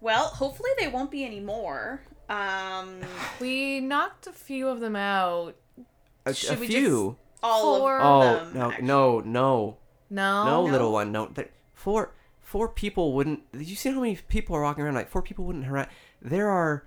Well, 0.00 0.26
hopefully 0.28 0.70
they 0.78 0.88
won't 0.88 1.10
be 1.10 1.24
any 1.24 1.40
more. 1.40 2.00
Um, 2.28 3.00
We 3.40 3.80
knocked 3.80 4.26
a 4.26 4.32
few 4.32 4.68
of 4.68 4.80
them 4.80 4.96
out. 4.96 5.56
A, 6.26 6.30
a 6.50 6.54
we 6.56 6.66
few. 6.68 7.16
all 7.42 7.78
Four- 7.80 7.98
of 7.98 8.04
Oh 8.06 8.44
them. 8.44 8.54
no 8.54 8.70
actually. 8.70 8.86
no 8.86 9.20
no 9.20 9.76
No. 10.10 10.44
no 10.44 10.66
no. 10.66 10.72
little 10.72 10.92
one 10.92 11.12
no 11.12 11.32
four 11.72 12.12
four 12.40 12.68
people 12.68 13.12
wouldn't. 13.12 13.50
Did 13.52 13.68
you 13.68 13.76
see 13.76 13.90
how 13.90 14.00
many 14.00 14.16
people 14.28 14.56
are 14.56 14.62
walking 14.62 14.84
around 14.84 14.94
like 14.94 15.08
four 15.08 15.22
people 15.22 15.44
wouldn't 15.44 15.66
harass? 15.66 15.88
There 16.20 16.48
are. 16.48 16.84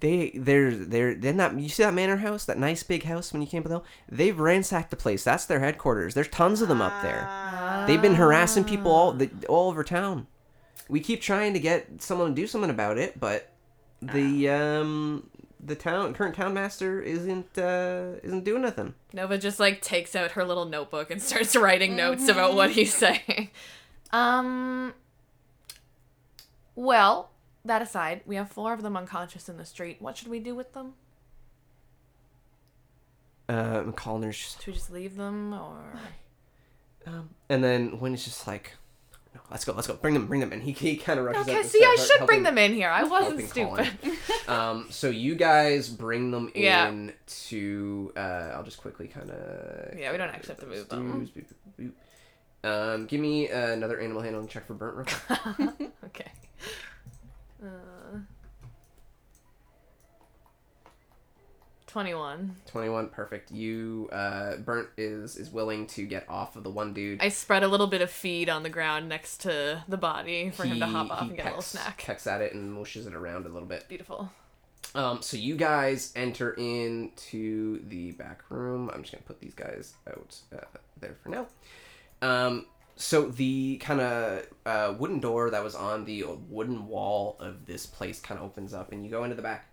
They 0.00 0.30
they're 0.34 0.70
they're 0.70 1.14
they're 1.14 1.32
not. 1.32 1.58
You 1.58 1.68
see 1.68 1.82
that 1.82 1.94
manor 1.94 2.18
house, 2.18 2.44
that 2.44 2.58
nice 2.58 2.82
big 2.82 3.04
house 3.04 3.32
when 3.32 3.42
you 3.42 3.48
came 3.48 3.62
below? 3.62 3.82
They've 4.08 4.38
ransacked 4.38 4.90
the 4.90 4.96
place. 4.96 5.24
That's 5.24 5.44
their 5.46 5.60
headquarters. 5.60 6.14
There's 6.14 6.28
tons 6.28 6.62
of 6.62 6.68
them 6.68 6.80
up 6.80 7.02
there. 7.02 7.26
Uh, 7.28 7.86
They've 7.86 8.00
been 8.00 8.14
harassing 8.14 8.64
people 8.64 8.90
all 8.92 9.12
the, 9.12 9.30
all 9.48 9.68
over 9.68 9.84
town. 9.84 10.26
We 10.88 11.00
keep 11.00 11.20
trying 11.20 11.52
to 11.54 11.60
get 11.60 12.00
someone 12.02 12.28
to 12.28 12.34
do 12.34 12.46
something 12.46 12.70
about 12.70 12.98
it, 12.98 13.20
but 13.20 13.50
the 14.02 14.48
um 14.48 15.28
the 15.62 15.74
town 15.74 16.14
current 16.14 16.34
town 16.34 16.54
master 16.54 17.00
isn't 17.00 17.58
uh 17.58 18.18
isn't 18.22 18.44
doing 18.44 18.62
nothing. 18.62 18.94
Nova 19.12 19.38
just 19.38 19.60
like 19.60 19.82
takes 19.82 20.16
out 20.16 20.32
her 20.32 20.44
little 20.44 20.64
notebook 20.64 21.10
and 21.10 21.20
starts 21.22 21.54
writing 21.56 21.96
notes 21.96 22.28
about 22.28 22.54
what 22.54 22.70
he's 22.70 22.94
saying. 22.94 23.50
Um. 24.12 24.94
Well, 26.74 27.30
that 27.64 27.82
aside, 27.82 28.22
we 28.24 28.36
have 28.36 28.50
four 28.50 28.72
of 28.72 28.82
them 28.82 28.96
unconscious 28.96 29.48
in 29.48 29.56
the 29.58 29.64
street. 29.66 29.96
What 30.00 30.16
should 30.16 30.28
we 30.28 30.38
do 30.38 30.54
with 30.54 30.72
them? 30.72 30.94
Uh, 33.48 33.82
and 33.84 33.96
Colliner's 33.96 34.38
just 34.38 34.58
Should 34.60 34.66
we 34.68 34.72
just 34.74 34.90
leave 34.92 35.16
them, 35.16 35.52
or 35.52 35.98
um, 37.06 37.30
and 37.48 37.64
then 37.64 37.98
when 37.98 38.14
it's 38.14 38.24
just 38.24 38.46
like, 38.46 38.76
no, 39.34 39.40
let's 39.50 39.64
go, 39.64 39.72
let's 39.72 39.86
go, 39.86 39.94
bring 39.94 40.14
them, 40.14 40.26
bring 40.26 40.40
them, 40.40 40.52
and 40.52 40.62
he 40.62 40.72
he 40.72 40.96
kind 40.96 41.18
of 41.20 41.26
rushes. 41.26 41.48
okay? 41.48 41.62
See, 41.62 41.82
I 41.84 41.96
should 41.96 42.26
bring 42.26 42.42
them 42.42 42.58
in 42.58 42.72
here. 42.74 42.88
I 42.90 43.04
wasn't 43.04 43.48
stupid. 43.48 43.88
Um, 44.48 44.86
so 44.90 45.08
you 45.08 45.36
guys 45.36 45.88
bring 45.88 46.32
them 46.32 46.50
Yeah. 46.56 46.88
in 46.88 47.12
to. 47.48 48.12
Uh, 48.16 48.20
I'll 48.54 48.64
just 48.64 48.78
quickly 48.80 49.06
kind 49.06 49.30
of. 49.30 49.96
Yeah, 49.96 50.10
we 50.10 50.18
don't 50.18 50.28
actually 50.30 50.54
have 50.54 50.60
to 50.60 50.66
move 50.66 50.88
them. 50.88 51.94
Um, 52.64 53.06
give 53.06 53.20
me 53.20 53.48
uh, 53.48 53.70
another 53.70 54.00
animal 54.00 54.22
handling 54.22 54.48
check 54.48 54.66
for 54.66 54.74
burnt. 54.74 55.14
Okay. 56.06 56.32
Uh, 57.62 57.66
Twenty-one. 61.90 62.54
21 62.66 63.08
perfect 63.08 63.50
you 63.50 64.08
uh 64.12 64.56
burnt 64.58 64.88
is 64.96 65.36
is 65.36 65.50
willing 65.50 65.88
to 65.88 66.06
get 66.06 66.24
off 66.28 66.54
of 66.54 66.62
the 66.62 66.70
one 66.70 66.92
dude 66.94 67.20
I 67.20 67.30
spread 67.30 67.64
a 67.64 67.68
little 67.68 67.88
bit 67.88 68.00
of 68.00 68.10
feed 68.10 68.48
on 68.48 68.62
the 68.62 68.68
ground 68.68 69.08
next 69.08 69.38
to 69.42 69.82
the 69.88 69.96
body 69.96 70.50
for 70.50 70.64
him 70.64 70.78
to 70.78 70.86
hop 70.86 71.10
off 71.10 71.22
and 71.22 71.36
get 71.36 71.46
a 71.46 71.48
little 71.48 71.62
snack. 71.62 72.02
pecks 72.06 72.28
at 72.28 72.42
it 72.42 72.54
and 72.54 72.72
mushes 72.72 73.06
it 73.06 73.14
around 73.14 73.44
a 73.46 73.48
little 73.48 73.66
bit 73.66 73.88
Beautiful. 73.88 74.30
um 74.94 75.20
so 75.20 75.36
you 75.36 75.56
guys 75.56 76.12
enter 76.14 76.52
into 76.52 77.84
the 77.88 78.12
back 78.12 78.42
room 78.50 78.88
i'm 78.94 79.02
just 79.02 79.12
gonna 79.12 79.24
put 79.26 79.40
these 79.40 79.54
guys 79.54 79.94
out 80.08 80.36
uh, 80.54 80.78
there 81.00 81.16
for 81.22 81.28
now 81.30 81.46
um 82.22 82.66
so 82.94 83.22
the 83.30 83.78
kind 83.78 84.00
of 84.00 84.46
uh, 84.66 84.94
wooden 84.98 85.20
door 85.20 85.50
that 85.50 85.64
was 85.64 85.74
on 85.74 86.04
the 86.04 86.22
wooden 86.50 86.86
wall 86.86 87.36
of 87.40 87.64
this 87.66 87.84
place 87.86 88.20
kind 88.20 88.38
of 88.38 88.44
opens 88.46 88.74
up 88.74 88.92
and 88.92 89.04
you 89.04 89.10
go 89.10 89.24
into 89.24 89.34
the 89.34 89.42
back 89.42 89.66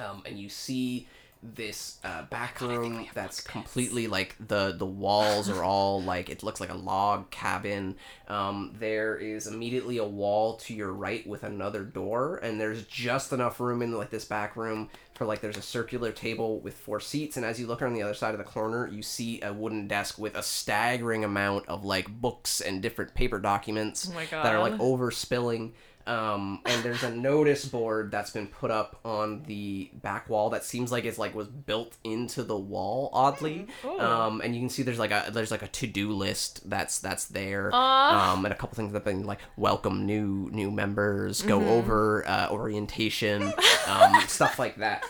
um, 0.00 0.22
and 0.26 0.38
you 0.38 0.48
see 0.48 1.06
this 1.54 1.98
uh, 2.02 2.22
back 2.24 2.60
room 2.60 3.06
that's 3.14 3.40
completely 3.40 4.06
like 4.06 4.34
the 4.44 4.74
the 4.76 4.86
walls 4.86 5.48
are 5.48 5.62
all 5.62 6.02
like 6.04 6.28
it 6.28 6.42
looks 6.42 6.60
like 6.60 6.70
a 6.70 6.76
log 6.76 7.30
cabin. 7.30 7.96
Um, 8.28 8.74
there 8.78 9.16
is 9.16 9.46
immediately 9.46 9.98
a 9.98 10.04
wall 10.04 10.56
to 10.58 10.74
your 10.74 10.92
right 10.92 11.26
with 11.26 11.44
another 11.44 11.84
door, 11.84 12.38
and 12.38 12.60
there's 12.60 12.84
just 12.84 13.32
enough 13.32 13.60
room 13.60 13.82
in 13.82 13.92
like 13.92 14.10
this 14.10 14.24
back 14.24 14.56
room 14.56 14.88
for 15.14 15.24
like 15.24 15.40
there's 15.40 15.56
a 15.56 15.62
circular 15.62 16.12
table 16.12 16.60
with 16.60 16.74
four 16.74 17.00
seats, 17.00 17.36
and 17.36 17.46
as 17.46 17.60
you 17.60 17.66
look 17.66 17.82
around 17.82 17.94
the 17.94 18.02
other 18.02 18.14
side 18.14 18.34
of 18.34 18.38
the 18.38 18.44
corner, 18.44 18.88
you 18.88 19.02
see 19.02 19.40
a 19.42 19.52
wooden 19.52 19.86
desk 19.86 20.18
with 20.18 20.34
a 20.36 20.42
staggering 20.42 21.24
amount 21.24 21.68
of 21.68 21.84
like 21.84 22.08
books 22.08 22.60
and 22.60 22.82
different 22.82 23.14
paper 23.14 23.38
documents 23.38 24.10
Oh 24.10 24.14
that 24.30 24.54
are 24.54 24.60
like 24.60 24.74
overspilling. 24.74 25.72
Um, 26.06 26.60
and 26.66 26.82
there's 26.84 27.02
a 27.02 27.10
notice 27.14 27.64
board 27.64 28.10
that's 28.10 28.30
been 28.30 28.46
put 28.46 28.70
up 28.70 29.00
on 29.04 29.42
the 29.46 29.90
back 29.94 30.28
wall 30.28 30.50
that 30.50 30.64
seems 30.64 30.92
like 30.92 31.04
it's 31.04 31.18
like 31.18 31.34
was 31.34 31.48
built 31.48 31.96
into 32.04 32.42
the 32.42 32.56
wall 32.56 33.10
oddly. 33.12 33.66
Ooh. 33.84 33.98
Um, 33.98 34.40
and 34.40 34.54
you 34.54 34.60
can 34.60 34.68
see 34.68 34.82
there's 34.82 34.98
like 34.98 35.10
a 35.10 35.26
there's 35.32 35.50
like 35.50 35.62
a 35.62 35.68
to 35.68 35.86
do 35.86 36.12
list 36.12 36.68
that's 36.70 36.98
that's 37.00 37.26
there. 37.26 37.74
Um, 37.74 38.44
and 38.44 38.52
a 38.52 38.56
couple 38.56 38.76
things 38.76 38.92
that 38.92 38.98
have 38.98 39.04
been 39.04 39.24
like 39.24 39.40
welcome 39.56 40.06
new 40.06 40.48
new 40.52 40.70
members, 40.70 41.42
go 41.42 41.58
Mm-hmm. 41.58 41.68
over 41.70 42.28
uh, 42.28 42.48
orientation, 42.50 43.52
um, 43.88 44.20
stuff 44.28 44.58
like 44.58 44.76
that. 44.76 45.04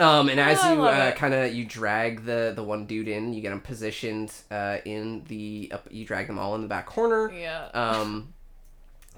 Um, 0.00 0.28
and 0.28 0.40
as 0.40 0.58
Oh, 0.62 0.74
you 0.74 0.82
uh, 0.82 1.12
kind 1.12 1.32
of 1.32 1.54
you 1.54 1.64
drag 1.64 2.24
the 2.24 2.52
the 2.54 2.62
one 2.62 2.86
dude 2.86 3.06
in, 3.08 3.32
you 3.32 3.40
get 3.40 3.52
him 3.52 3.60
positioned 3.60 4.32
uh, 4.50 4.78
in 4.84 5.24
the 5.28 5.70
up, 5.72 5.86
you 5.90 6.04
drag 6.04 6.26
them 6.26 6.38
all 6.38 6.54
in 6.56 6.62
the 6.62 6.68
back 6.68 6.86
corner 6.86 7.30
Yeah. 7.32 7.66
um, 7.72 8.33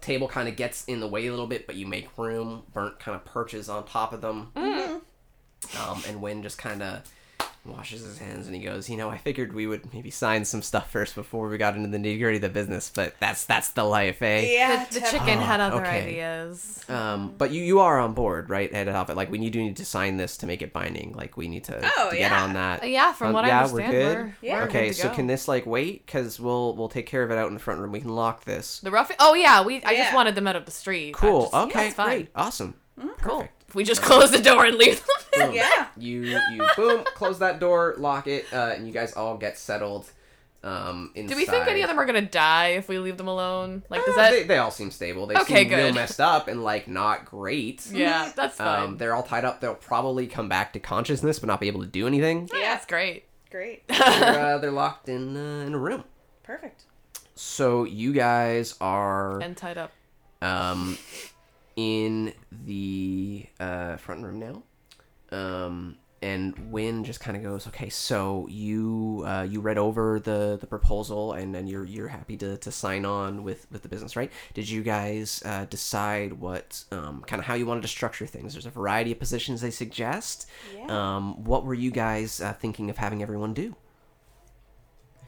table 0.00 0.28
kind 0.28 0.48
of 0.48 0.56
gets 0.56 0.84
in 0.84 1.00
the 1.00 1.06
way 1.08 1.26
a 1.26 1.30
little 1.30 1.46
bit, 1.46 1.66
but 1.66 1.76
you 1.76 1.86
make 1.86 2.16
room. 2.18 2.64
Burnt 2.72 2.98
kind 2.98 3.14
of 3.16 3.24
perches 3.24 3.68
on 3.68 3.84
top 3.86 4.12
of 4.12 4.20
them. 4.20 4.52
Um, 5.80 6.02
and 6.06 6.20
Win 6.22 6.42
just 6.42 6.58
kind 6.58 6.82
of 6.82 7.02
washes 7.68 8.02
his 8.04 8.18
hands 8.18 8.46
and 8.46 8.54
he 8.56 8.62
goes, 8.62 8.88
"You 8.88 8.96
know, 8.96 9.08
I 9.10 9.18
figured 9.18 9.52
we 9.52 9.66
would 9.66 9.92
maybe 9.92 10.10
sign 10.10 10.44
some 10.44 10.62
stuff 10.62 10.90
first 10.90 11.14
before 11.14 11.48
we 11.48 11.58
got 11.58 11.76
into 11.76 11.88
the 11.88 11.98
nitty 11.98 12.18
gritty 12.20 12.36
of 12.36 12.42
the 12.42 12.48
business, 12.48 12.90
but 12.94 13.14
that's 13.20 13.44
that's 13.44 13.70
the 13.70 13.84
life, 13.84 14.22
eh?" 14.22 14.52
Yeah, 14.54 14.84
the, 14.84 14.94
the 14.94 15.00
tep- 15.00 15.10
chicken 15.10 15.38
had 15.40 15.60
other 15.60 15.82
okay. 15.82 16.02
ideas. 16.02 16.84
Um, 16.88 17.34
but 17.36 17.50
you 17.50 17.62
you 17.62 17.80
are 17.80 17.98
on 17.98 18.14
board, 18.14 18.48
right? 18.50 18.72
Head 18.72 18.88
off 18.88 19.10
it. 19.10 19.16
Like 19.16 19.30
we 19.30 19.38
need 19.38 19.52
do 19.52 19.60
need 19.62 19.76
to 19.76 19.84
sign 19.84 20.16
this 20.16 20.36
to 20.38 20.46
make 20.46 20.62
it 20.62 20.72
binding. 20.72 21.12
Like 21.12 21.36
we 21.36 21.48
need 21.48 21.64
to, 21.64 21.90
Oh, 21.98 22.10
to 22.10 22.16
get 22.16 22.32
on 22.32 22.52
that. 22.54 22.82
Uh, 22.82 22.86
yeah, 22.86 23.12
from 23.12 23.28
Um, 23.28 23.32
what 23.34 23.44
I 23.44 23.48
yeah, 23.48 23.64
understand, 23.64 23.92
we're 23.92 23.98
we're, 23.98 24.22
good. 24.24 24.34
Yeah. 24.42 24.56
we're 24.58 24.62
okay, 24.68 24.86
good 24.88 24.94
to 24.94 25.00
so 25.02 25.08
go. 25.08 25.14
can 25.14 25.26
this 25.26 25.48
like 25.48 25.66
wait? 25.66 26.06
Because 26.06 26.38
we'll 26.40 26.76
we'll 26.76 26.88
take 26.88 27.06
care 27.06 27.22
of 27.22 27.30
it 27.30 27.38
out 27.38 27.48
in 27.48 27.54
the 27.54 27.60
front 27.60 27.80
room. 27.80 27.92
We 27.92 28.00
can 28.00 28.14
lock 28.14 28.44
this. 28.44 28.80
the 28.80 28.90
rough? 28.90 29.10
Oh 29.18 29.34
yeah, 29.34 29.62
we. 29.64 29.82
I 29.84 29.94
just 29.96 30.14
wanted 30.14 30.34
them 30.34 30.46
out 30.46 30.56
of 30.56 30.64
the 30.64 30.70
street. 30.70 31.14
Cool. 31.14 31.42
just- 31.42 31.54
okay. 31.54 31.82
that's 31.84 31.94
fine. 31.94 32.06
Great. 32.06 32.28
Awesome. 32.34 32.74
Cool. 33.20 33.40
Perfect. 33.40 33.55
If 33.68 33.74
we 33.74 33.84
just 33.84 34.02
close 34.02 34.30
the 34.30 34.40
door 34.40 34.64
and 34.64 34.76
leave 34.76 35.04
them. 35.32 35.46
Boom. 35.48 35.54
Yeah. 35.54 35.86
You 35.96 36.22
you 36.52 36.66
boom 36.76 37.04
close 37.14 37.38
that 37.40 37.58
door, 37.60 37.94
lock 37.98 38.26
it, 38.26 38.46
uh, 38.52 38.72
and 38.76 38.86
you 38.86 38.92
guys 38.92 39.12
all 39.14 39.36
get 39.36 39.58
settled. 39.58 40.10
Um, 40.64 41.12
inside. 41.14 41.34
Do 41.34 41.36
we 41.38 41.44
think 41.46 41.68
any 41.68 41.82
of 41.82 41.88
them 41.88 41.98
are 42.00 42.06
gonna 42.06 42.22
die 42.22 42.68
if 42.70 42.88
we 42.88 42.98
leave 42.98 43.16
them 43.18 43.28
alone? 43.28 43.84
Like, 43.88 44.04
does 44.04 44.14
Uh, 44.16 44.22
that? 44.22 44.30
they, 44.32 44.42
they 44.44 44.58
all 44.58 44.70
seem 44.72 44.90
stable. 44.90 45.26
They 45.26 45.36
Okay, 45.36 45.62
seem 45.62 45.68
real 45.68 45.78
good. 45.88 45.94
messed 45.94 46.20
up 46.20 46.48
and 46.48 46.64
like 46.64 46.88
not 46.88 47.24
great. 47.24 47.86
yeah, 47.92 48.32
that's 48.34 48.56
fine. 48.56 48.82
Um, 48.82 48.96
they're 48.96 49.14
all 49.14 49.22
tied 49.22 49.44
up. 49.44 49.60
They'll 49.60 49.74
probably 49.76 50.26
come 50.26 50.48
back 50.48 50.72
to 50.72 50.80
consciousness, 50.80 51.38
but 51.38 51.46
not 51.46 51.60
be 51.60 51.68
able 51.68 51.82
to 51.82 51.86
do 51.86 52.06
anything. 52.08 52.48
yeah, 52.52 52.74
that's 52.74 52.86
great. 52.86 53.24
Great. 53.50 53.86
they're, 53.88 54.00
uh, 54.00 54.58
they're 54.60 54.72
locked 54.72 55.08
in 55.08 55.36
uh, 55.36 55.64
in 55.66 55.74
a 55.74 55.78
room. 55.78 56.02
Perfect. 56.42 56.82
So 57.36 57.84
you 57.84 58.12
guys 58.12 58.74
are 58.80 59.38
and 59.40 59.56
tied 59.56 59.78
up. 59.78 59.92
um, 60.42 60.98
in 61.76 62.32
the 62.50 63.46
uh, 63.60 63.96
front 63.96 64.24
room 64.24 64.38
now. 64.38 64.62
Um, 65.30 65.96
and 66.22 66.72
Win 66.72 67.04
just 67.04 67.20
kind 67.20 67.36
of 67.36 67.42
goes, 67.42 67.66
okay, 67.68 67.90
so 67.90 68.46
you 68.50 69.22
uh, 69.26 69.42
you 69.42 69.60
read 69.60 69.76
over 69.76 70.18
the, 70.18 70.56
the 70.58 70.66
proposal 70.66 71.34
and, 71.34 71.54
and 71.54 71.68
you're 71.68 71.84
you're 71.84 72.08
happy 72.08 72.38
to, 72.38 72.56
to 72.56 72.72
sign 72.72 73.04
on 73.04 73.44
with, 73.44 73.66
with 73.70 73.82
the 73.82 73.88
business, 73.88 74.16
right? 74.16 74.32
Did 74.54 74.68
you 74.68 74.82
guys 74.82 75.42
uh, 75.44 75.66
decide 75.66 76.32
what 76.32 76.84
um, 76.90 77.22
kind 77.26 77.38
of 77.38 77.46
how 77.46 77.54
you 77.54 77.66
wanted 77.66 77.82
to 77.82 77.88
structure 77.88 78.26
things? 78.26 78.54
There's 78.54 78.66
a 78.66 78.70
variety 78.70 79.12
of 79.12 79.18
positions 79.18 79.60
they 79.60 79.70
suggest. 79.70 80.48
Yeah. 80.74 80.86
Um, 81.16 81.44
what 81.44 81.66
were 81.66 81.74
you 81.74 81.90
guys 81.90 82.40
uh, 82.40 82.54
thinking 82.54 82.88
of 82.88 82.96
having 82.96 83.22
everyone 83.22 83.52
do? 83.52 83.76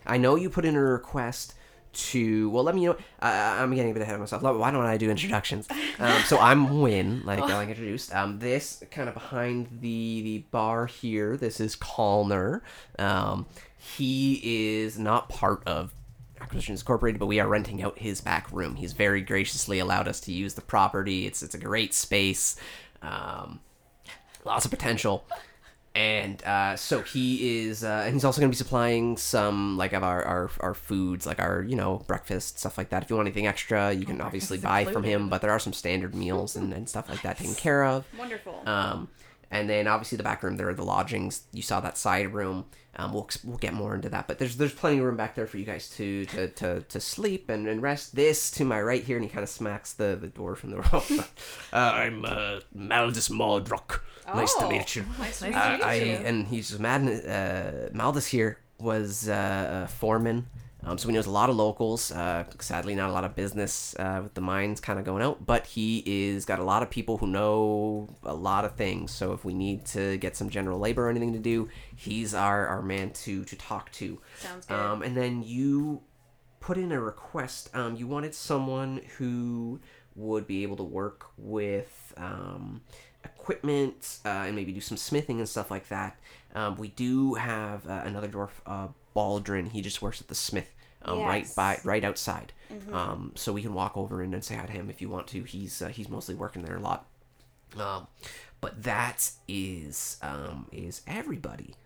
I 0.07 0.17
know 0.17 0.37
you 0.37 0.49
put 0.49 0.65
in 0.65 0.75
a 0.75 0.83
request 0.83 1.53
to. 1.93 2.51
Well, 2.51 2.65
let 2.65 2.75
me. 2.75 2.83
You 2.83 2.91
know, 2.91 2.97
I, 3.21 3.63
I'm 3.63 3.75
getting 3.75 3.91
a 3.91 3.95
bit 3.95 4.03
ahead 4.03 4.15
of 4.15 4.21
myself. 4.21 4.43
Why 4.43 4.71
don't 4.71 4.85
I 4.85 4.97
do 4.97 5.11
introductions? 5.11 5.69
Um, 5.99 6.23
so 6.23 6.39
I'm 6.39 6.81
Win, 6.81 7.23
like 7.25 7.41
I 7.41 7.57
like 7.57 7.69
introduced. 7.69 8.15
Um, 8.15 8.39
this 8.39 8.83
kind 8.91 9.09
of 9.09 9.15
behind 9.15 9.79
the 9.81 10.23
the 10.23 10.39
bar 10.51 10.87
here. 10.87 11.37
This 11.37 11.61
is 11.61 11.77
Kalner. 11.77 12.61
Um, 12.99 13.47
he 13.79 14.41
is 14.79 14.99
not 14.99 15.29
part 15.29 15.63
of 15.67 15.93
Acquisitions 16.41 16.81
Incorporated, 16.83 17.19
but 17.19 17.27
we 17.27 17.41
are 17.41 17.49
renting 17.49 17.83
out 17.83 17.99
his 17.99 18.21
back 18.21 18.51
room. 18.53 18.77
He's 18.77 18.93
very 18.93 19.21
graciously 19.21 19.79
allowed 19.79 20.09
us 20.09 20.21
to 20.21 20.33
use 20.33 20.55
the 20.55 20.61
property. 20.61 21.27
It's 21.27 21.43
it's 21.43 21.55
a 21.55 21.59
great 21.59 21.95
space. 21.95 22.57
Um, 23.03 23.61
lots 24.45 24.65
of 24.65 24.71
potential. 24.71 25.25
And 25.99 26.45
uh, 26.45 26.77
so 26.77 27.03
he 27.03 27.59
is, 27.67 27.83
uh, 27.83 28.05
and 28.05 28.15
he's 28.15 28.25
also 28.25 28.41
going 28.41 28.53
to 28.53 28.55
be 28.55 28.57
supplying 28.57 29.17
some 29.17 29.77
like 29.77 29.93
of 29.93 30.05
our, 30.05 30.23
our 30.23 30.51
our 30.61 30.73
foods, 30.75 31.27
like 31.27 31.41
our 31.41 31.65
you 31.65 31.75
know 31.75 32.05
breakfast 32.07 32.61
stuff 32.61 32.79
like 32.79 32.91
that. 32.91 33.03
If 33.03 33.11
you 33.11 33.17
want 33.17 33.27
anything 33.27 33.49
extra, 33.49 33.93
you 33.93 34.07
can 34.07 34.21
obviously 34.21 34.59
buy 34.59 34.85
breakfast 34.85 34.93
from 34.93 35.03
him. 35.03 35.29
But 35.29 35.43
there 35.43 35.51
are 35.51 35.59
some 35.59 35.73
standard 35.73 36.15
meals 36.15 36.55
and, 36.55 36.73
and 36.73 36.89
stuff 36.89 37.09
like 37.09 37.23
that 37.23 37.39
taken 37.39 37.57
care 37.57 37.85
of. 37.85 38.05
Wonderful. 38.17 38.63
Um, 38.65 39.09
and 39.51 39.69
then 39.69 39.89
obviously 39.89 40.15
the 40.15 40.23
back 40.23 40.45
room 40.45 40.57
there 40.57 40.69
are 40.69 40.75
the 40.75 40.85
lodgings. 40.85 41.43
You 41.53 41.63
saw 41.63 41.81
that 41.81 41.99
side 41.99 42.33
room. 42.33 42.67
Um, 42.99 43.13
we'll 43.13 43.29
we'll 43.45 43.59
get 43.59 43.75
more 43.75 43.95
into 43.95 44.09
that, 44.09 44.27
but 44.27 44.39
there's 44.39 44.57
there's 44.57 44.75
plenty 44.75 44.99
of 44.99 45.05
room 45.05 45.17
back 45.17 45.37
there 45.37 45.47
for 45.47 45.57
you 45.57 45.65
guys 45.65 45.89
to 45.91 46.25
to, 46.27 46.49
to, 46.49 46.81
to 46.81 47.01
sleep 47.01 47.49
and, 47.49 47.69
and 47.69 47.81
rest. 47.81 48.17
This 48.17 48.51
to 48.53 48.65
my 48.65 48.81
right 48.83 49.05
here, 49.05 49.17
and 49.17 49.25
he 49.25 49.31
kind 49.31 49.45
of 49.45 49.49
smacks 49.49 49.93
the, 49.93 50.19
the 50.21 50.27
door 50.27 50.57
from 50.57 50.71
the 50.73 50.77
room. 50.81 51.25
uh, 51.73 51.77
I'm 51.77 52.25
uh, 52.25 52.61
Maldus 52.77 53.31
Maldrock. 53.31 54.01
Nice 54.27 54.53
to 54.55 54.65
Oh, 54.67 54.69
meet 54.71 54.97
you. 54.97 55.05
Nice 55.19 55.39
to 55.39 55.47
Uh, 55.47 55.73
meet 55.77 55.83
I 55.85 55.95
you. 55.95 56.13
and 56.13 56.49
he's 56.49 56.77
mad. 56.79 57.03
Uh, 57.03 57.89
Maldus 57.97 58.27
here 58.27 58.59
was 58.81 59.29
uh, 59.29 59.85
a 59.85 59.89
foreman, 59.89 60.47
um, 60.85 60.97
so 60.97 61.09
he 61.09 61.15
knows 61.15 61.27
a 61.27 61.31
lot 61.31 61.51
of 61.51 61.57
locals. 61.57 62.13
Uh, 62.13 62.45
sadly, 62.61 62.95
not 62.95 63.11
a 63.11 63.13
lot 63.13 63.25
of 63.25 63.35
business 63.35 63.97
uh, 63.99 64.21
with 64.23 64.35
the 64.35 64.41
mines 64.41 64.81
kind 64.81 64.99
of 64.99 65.05
going 65.05 65.23
out, 65.23 65.45
but 65.45 65.67
he 65.67 66.03
is 66.07 66.45
got 66.45 66.61
a 66.61 66.65
lot 66.65 66.83
of 66.83 66.91
people 66.91 67.19
who 67.19 67.27
know 67.27 68.09
a 68.23 68.35
lot 68.35 68.65
of 68.65 68.77
things. 68.77 69.11
So 69.11 69.33
if 69.33 69.45
we 69.45 69.55
need 69.55 69.85
to 69.87 70.17
get 70.19 70.37
some 70.37 70.51
general 70.51 70.79
labor 70.79 71.07
or 71.07 71.11
anything 71.11 71.33
to 71.33 71.39
do, 71.39 71.69
he's 71.97 72.33
our, 72.33 72.67
our 72.67 72.83
man 72.83 73.11
to 73.11 73.45
to 73.45 73.57
talk 73.57 73.91
to. 73.93 74.21
Sounds 74.39 74.67
good. 74.67 74.79
Um, 74.79 75.03
and 75.03 75.17
then 75.17 75.43
you 75.43 76.03
put 76.61 76.79
in 76.79 76.93
a 76.93 77.01
request. 77.01 77.71
Um, 77.75 77.97
you 77.97 78.07
wanted 78.07 78.35
someone 78.35 79.01
who 79.17 79.81
would 80.15 80.47
be 80.47 80.63
able 80.63 80.77
to 80.77 80.85
work 80.85 81.27
with 81.37 82.13
um, 82.17 82.83
equipment 83.25 84.19
uh, 84.25 84.45
and 84.47 84.55
maybe 84.57 84.73
do 84.73 84.81
some 84.81 84.97
smithing 84.97 85.39
and 85.39 85.49
stuff 85.49 85.71
like 85.71 85.89
that. 85.89 86.19
Um, 86.55 86.77
we 86.77 86.89
do 86.89 87.35
have 87.35 87.87
uh, 87.87 88.03
another 88.05 88.29
dwarf, 88.29 88.51
uh, 88.67 88.89
Baldrin. 89.15 89.71
He 89.71 89.81
just 89.83 90.01
works 90.03 90.21
at 90.21 90.29
the 90.29 90.35
smith. 90.35 90.69
Um, 91.03 91.21
right 91.21 91.47
by 91.55 91.79
right 91.85 92.03
outside, 92.03 92.53
um, 92.93 93.31
so 93.37 93.53
we 93.53 93.63
can 93.63 93.73
walk 93.73 93.97
over 93.97 94.21
in 94.21 94.35
and 94.35 94.43
say 94.43 94.57
hi 94.57 94.67
to 94.67 94.73
him 94.73 94.91
if 94.91 95.01
you 95.01 95.09
want 95.09 95.29
to. 95.29 95.45
He's 95.45 95.81
uh, 95.81 95.89
he's 95.89 96.09
mostly 96.09 96.35
working 96.35 96.63
there 96.63 96.75
a 96.77 96.81
lot, 96.81 97.07
um, 97.79 98.09
but 98.61 98.83
that 98.83 99.31
is 99.47 100.17
um, 100.23 100.67
is 100.73 101.03
everybody. 101.07 101.77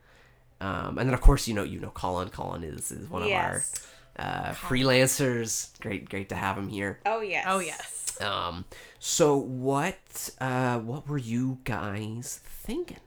Um, 0.63 0.97
and 0.97 1.07
then 1.07 1.13
of 1.13 1.21
course 1.21 1.47
you 1.47 1.53
know 1.53 1.63
you 1.63 1.79
know 1.79 1.91
Colin. 1.91 2.31
Colin 2.31 2.65
is 2.65 2.91
is 2.91 3.09
one 3.11 3.29
Yes. 3.29 3.75
of 4.17 4.25
our 4.25 4.27
uh, 4.51 4.55
freelancers. 4.55 5.79
Great 5.81 6.09
great 6.09 6.31
to 6.31 6.35
have 6.35 6.57
him 6.57 6.69
here. 6.69 6.99
oh 7.05 7.21
yes. 7.21 7.45
Oh 7.47 7.59
yes. 7.59 8.19
Um, 8.23 8.65
so 8.99 9.37
what 9.37 10.31
uh, 10.41 10.79
what 10.79 11.07
were 11.07 11.19
you 11.19 11.59
guys 11.65 12.41
thinking? 12.45 13.01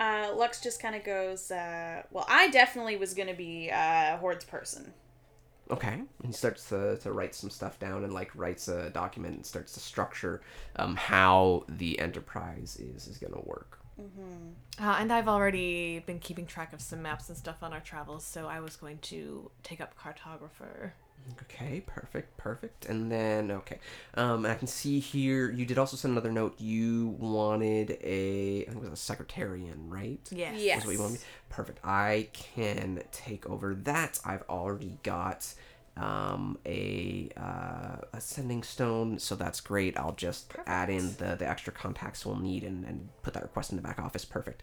Uh, 0.00 0.32
Lux 0.34 0.60
just 0.60 0.80
kind 0.80 0.96
of 0.96 1.04
goes. 1.04 1.50
Uh, 1.50 2.02
well, 2.10 2.24
I 2.28 2.48
definitely 2.48 2.96
was 2.96 3.14
gonna 3.14 3.34
be 3.34 3.70
uh, 3.70 4.18
Hoardsperson. 4.18 4.90
Okay, 5.70 5.92
and 5.92 6.08
he 6.24 6.32
starts 6.32 6.68
to, 6.70 6.96
to 6.96 7.12
write 7.12 7.34
some 7.34 7.50
stuff 7.50 7.78
down 7.78 8.02
and 8.02 8.12
like 8.12 8.34
writes 8.34 8.66
a 8.66 8.90
document 8.90 9.36
and 9.36 9.46
starts 9.46 9.72
to 9.74 9.80
structure 9.80 10.40
um, 10.76 10.96
how 10.96 11.64
the 11.68 12.00
enterprise 12.00 12.76
is 12.80 13.06
is 13.06 13.18
gonna 13.18 13.40
work. 13.44 13.78
Uh, 14.80 14.96
and 14.98 15.12
I've 15.12 15.28
already 15.28 15.98
been 16.00 16.18
keeping 16.18 16.46
track 16.46 16.72
of 16.72 16.80
some 16.80 17.02
maps 17.02 17.28
and 17.28 17.36
stuff 17.36 17.62
on 17.62 17.72
our 17.72 17.80
travels, 17.80 18.24
so 18.24 18.46
I 18.46 18.60
was 18.60 18.76
going 18.76 18.98
to 19.02 19.50
take 19.62 19.80
up 19.80 19.94
cartographer. 19.98 20.92
Okay, 21.42 21.82
perfect, 21.86 22.36
perfect. 22.36 22.86
And 22.86 23.10
then 23.10 23.50
okay, 23.50 23.78
um, 24.14 24.46
I 24.46 24.54
can 24.54 24.66
see 24.66 24.98
here 24.98 25.50
you 25.50 25.66
did 25.66 25.78
also 25.78 25.96
send 25.96 26.12
another 26.12 26.32
note. 26.32 26.60
You 26.60 27.16
wanted 27.18 27.98
a 28.02 28.62
I 28.62 28.70
think 28.70 28.84
it 28.84 28.90
was 28.90 28.98
a 28.98 29.02
secretarian, 29.02 29.88
right? 29.88 30.20
Yes. 30.30 30.60
Yes. 30.60 30.76
That's 30.76 30.86
what 30.86 30.92
you 30.92 31.00
want 31.00 31.12
me. 31.14 31.18
Perfect. 31.48 31.80
I 31.84 32.28
can 32.32 33.02
take 33.12 33.48
over 33.48 33.74
that. 33.74 34.20
I've 34.24 34.42
already 34.48 34.98
got 35.02 35.52
um, 36.00 36.56
a 36.64 37.28
uh, 37.36 37.96
a 38.14 38.20
sending 38.20 38.62
stone, 38.62 39.18
so 39.18 39.34
that's 39.34 39.60
great. 39.60 39.98
I'll 39.98 40.14
just 40.14 40.52
add 40.66 40.88
in 40.88 41.14
the, 41.18 41.36
the 41.38 41.48
extra 41.48 41.72
contacts 41.72 42.24
we'll 42.24 42.36
need 42.38 42.64
and, 42.64 42.84
and 42.86 43.10
put 43.22 43.34
that 43.34 43.42
request 43.42 43.70
in 43.70 43.76
the 43.76 43.82
back 43.82 43.98
office. 43.98 44.24
Perfect. 44.24 44.62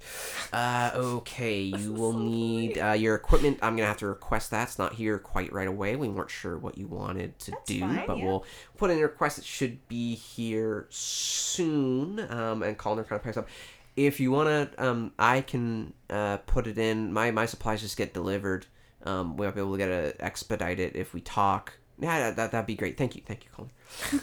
Uh, 0.51 0.91
okay, 0.95 1.61
you 1.61 1.93
will 1.93 2.13
need 2.13 2.79
uh, 2.79 2.93
your 2.93 3.13
equipment. 3.13 3.59
I'm 3.61 3.75
gonna 3.75 3.87
have 3.87 3.97
to 3.97 4.07
request 4.07 4.49
that. 4.51 4.69
It's 4.69 4.79
not 4.79 4.93
here 4.93 5.19
quite 5.19 5.53
right 5.53 5.67
away. 5.67 5.95
We 5.95 6.09
weren't 6.09 6.31
sure 6.31 6.57
what 6.57 6.75
you 6.77 6.87
wanted 6.87 7.37
to 7.39 7.53
do, 7.65 7.81
fine, 7.81 8.03
but 8.07 8.17
yeah. 8.17 8.25
we'll 8.25 8.45
put 8.75 8.89
in 8.89 8.97
a 8.97 9.03
request. 9.03 9.37
It 9.37 9.45
should 9.45 9.87
be 9.87 10.15
here 10.15 10.87
soon. 10.89 12.19
Um, 12.31 12.63
and 12.63 12.77
Connor 12.77 13.03
kind 13.03 13.19
of 13.19 13.23
picks 13.23 13.37
up. 13.37 13.47
If 13.95 14.19
you 14.19 14.31
wanna, 14.31 14.71
um, 14.79 15.11
I 15.19 15.41
can 15.41 15.93
uh, 16.09 16.37
put 16.37 16.65
it 16.65 16.79
in. 16.79 17.13
My 17.13 17.29
my 17.29 17.45
supplies 17.45 17.81
just 17.81 17.95
get 17.97 18.13
delivered. 18.13 18.65
Um, 19.03 19.37
we 19.37 19.45
might 19.45 19.55
be 19.55 19.61
able 19.61 19.73
to 19.73 19.77
get 19.77 19.89
a 19.89 20.15
expedite 20.23 20.79
it 20.79 20.95
if 20.95 21.13
we 21.13 21.21
talk. 21.21 21.73
Yeah, 21.99 22.19
that, 22.19 22.35
that 22.35 22.51
that'd 22.51 22.67
be 22.67 22.75
great. 22.75 22.97
Thank 22.97 23.15
you, 23.15 23.21
thank 23.25 23.45
you, 23.45 23.49
Colin. 23.55 23.71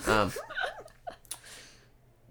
Um, 0.07 0.33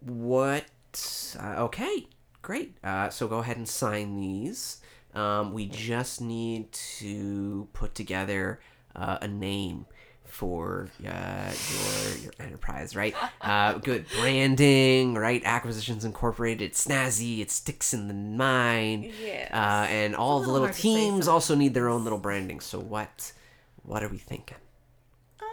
what? 0.06 1.36
Uh, 1.40 1.64
okay, 1.64 2.07
great. 2.41 2.78
Uh, 2.84 3.10
so 3.10 3.28
go 3.28 3.40
ahead 3.40 3.57
and 3.57 3.68
sign 3.68 4.15
these. 4.15 4.82
Um, 5.14 5.53
we 5.53 5.68
just 5.68 6.22
need 6.22 6.72
to 6.72 7.68
put 7.74 7.94
together 7.94 8.60
uh, 8.95 9.20
a 9.22 9.28
name 9.28 9.86
for 10.34 10.89
uh, 11.07 11.51
your 11.72 12.18
your 12.23 12.34
enterprise, 12.39 12.95
right? 12.95 13.15
Uh, 13.39 13.73
good 13.73 14.05
branding, 14.19 15.14
right? 15.14 15.41
Acquisitions 15.45 16.03
Incorporated. 16.03 16.61
It's 16.64 16.85
snazzy. 16.88 17.39
It 17.39 17.51
sticks 17.51 17.93
in 17.93 18.07
the 18.07 18.14
mind. 18.15 19.05
Yes. 19.22 19.51
Uh, 19.53 19.85
and 19.89 20.15
all 20.15 20.39
the 20.39 20.47
little 20.47 20.53
little 20.53 20.65
hard 20.68 20.76
to 20.76 20.81
say 20.81 20.88
teams 20.95 21.27
also 21.27 21.53
need 21.55 21.73
their 21.76 21.88
own 21.88 22.03
little 22.03 22.19
branding. 22.19 22.60
So 22.60 22.80
what? 22.80 23.31
What 23.84 24.01
are 24.03 24.07
we 24.10 24.18
thinking? 24.18 24.57
Um, 25.39 25.47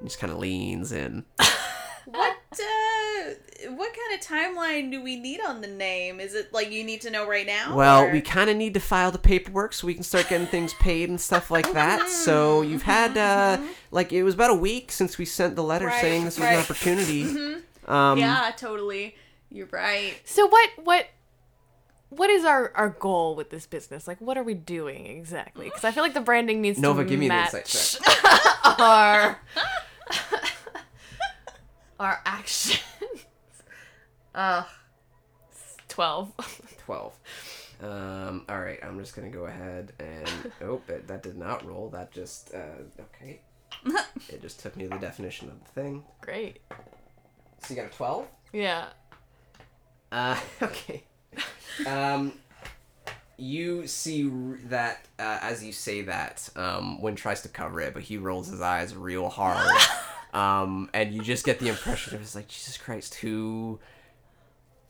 He 0.00 0.06
just 0.06 0.18
kind 0.18 0.32
of 0.32 0.38
leans 0.38 0.92
in. 0.92 1.24
what 2.12 2.36
uh, 2.52 3.70
what 3.74 3.92
kind 3.94 4.14
of 4.14 4.20
timeline 4.26 4.90
do 4.90 5.02
we 5.02 5.16
need 5.16 5.40
on 5.40 5.60
the 5.60 5.66
name? 5.68 6.20
Is 6.20 6.34
it 6.34 6.52
like 6.52 6.70
you 6.70 6.84
need 6.84 7.00
to 7.02 7.10
know 7.10 7.26
right 7.26 7.46
now? 7.46 7.74
Well, 7.74 8.04
or- 8.04 8.12
we 8.12 8.20
kind 8.20 8.50
of 8.50 8.56
need 8.56 8.74
to 8.74 8.80
file 8.80 9.10
the 9.10 9.18
paperwork 9.18 9.72
so 9.72 9.86
we 9.86 9.94
can 9.94 10.02
start 10.02 10.28
getting 10.28 10.46
things 10.46 10.74
paid 10.74 11.08
and 11.08 11.20
stuff 11.20 11.50
like 11.50 11.72
that. 11.74 12.08
So 12.08 12.62
you've 12.62 12.82
had 12.82 13.16
uh, 13.16 13.58
like 13.90 14.12
it 14.12 14.22
was 14.22 14.34
about 14.34 14.50
a 14.50 14.54
week 14.54 14.92
since 14.92 15.18
we 15.18 15.24
sent 15.24 15.56
the 15.56 15.62
letter 15.62 15.86
Right, 15.86 16.00
saying 16.00 16.24
this 16.24 16.38
was 16.38 16.46
an 16.46 16.54
right. 16.56 16.64
opportunity. 16.64 17.22
Um, 17.86 18.18
yeah, 18.18 18.50
totally. 18.56 19.16
You're 19.50 19.68
right. 19.70 20.14
So 20.24 20.46
what 20.46 20.70
what 20.82 21.06
what 22.10 22.28
is 22.30 22.44
our 22.44 22.72
our 22.74 22.90
goal 22.90 23.34
with 23.34 23.50
this 23.50 23.66
business? 23.66 24.06
Like 24.06 24.20
what 24.20 24.36
are 24.36 24.42
we 24.42 24.54
doing 24.54 25.06
exactly? 25.06 25.70
Cuz 25.70 25.84
I 25.84 25.90
feel 25.92 26.02
like 26.02 26.14
the 26.14 26.20
branding 26.20 26.60
needs 26.60 26.78
Nova, 26.78 27.02
to 27.04 27.08
give 27.08 27.18
me 27.18 27.26
an 27.26 27.30
match 27.30 27.54
insight 27.54 28.00
check. 28.04 28.80
our 28.80 29.38
our 32.02 32.20
actions. 32.24 32.80
Uh 34.34 34.64
12. 35.92 36.32
Twelve. 36.86 37.12
Um, 37.82 38.46
all 38.48 38.60
right, 38.60 38.78
I'm 38.82 38.98
just 38.98 39.14
gonna 39.14 39.28
go 39.28 39.44
ahead 39.44 39.92
and 39.98 40.52
oh, 40.62 40.80
that, 40.86 41.06
that 41.08 41.22
did 41.22 41.36
not 41.36 41.66
roll. 41.66 41.90
That 41.90 42.10
just 42.12 42.54
uh, 42.54 43.02
okay. 43.14 43.40
it 44.30 44.40
just 44.40 44.60
took 44.60 44.74
me 44.74 44.86
the 44.86 44.96
definition 44.96 45.48
of 45.48 45.62
the 45.62 45.70
thing. 45.70 46.04
Great. 46.22 46.60
So 47.58 47.74
you 47.74 47.76
got 47.76 47.92
a 47.92 47.94
twelve. 47.94 48.26
Yeah. 48.54 48.86
Uh, 50.10 50.38
okay. 50.62 51.04
Um, 51.86 52.32
you 53.36 53.86
see 53.86 54.30
that 54.66 55.06
uh, 55.18 55.40
as 55.42 55.62
you 55.62 55.72
say 55.72 56.02
that, 56.02 56.48
um, 56.56 57.02
Wynn 57.02 57.16
tries 57.16 57.42
to 57.42 57.48
cover 57.48 57.80
it, 57.82 57.92
but 57.92 58.02
he 58.02 58.16
rolls 58.16 58.48
his 58.48 58.62
eyes 58.62 58.96
real 58.96 59.28
hard. 59.28 59.70
Um, 60.32 60.88
and 60.94 61.12
you 61.14 61.22
just 61.22 61.44
get 61.44 61.58
the 61.58 61.68
impression 61.68 62.14
of 62.14 62.22
it's 62.22 62.34
like 62.34 62.48
Jesus 62.48 62.76
Christ, 62.76 63.16
who 63.16 63.78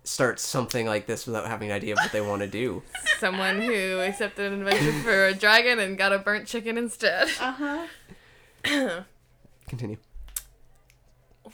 starts 0.04 0.42
something 0.42 0.86
like 0.86 1.06
this 1.06 1.26
without 1.26 1.46
having 1.46 1.70
an 1.70 1.76
idea 1.76 1.94
of 1.94 1.98
what 1.98 2.12
they 2.12 2.20
want 2.20 2.42
to 2.42 2.48
do. 2.48 2.82
Someone 3.18 3.60
who 3.60 4.00
accepted 4.00 4.52
an 4.52 4.62
adventure 4.66 4.92
for 5.02 5.26
a 5.26 5.34
dragon 5.34 5.78
and 5.78 5.96
got 5.96 6.12
a 6.12 6.18
burnt 6.18 6.46
chicken 6.46 6.76
instead. 6.78 7.28
Uh 7.40 7.86
huh. 8.64 9.02
Continue. 9.68 9.96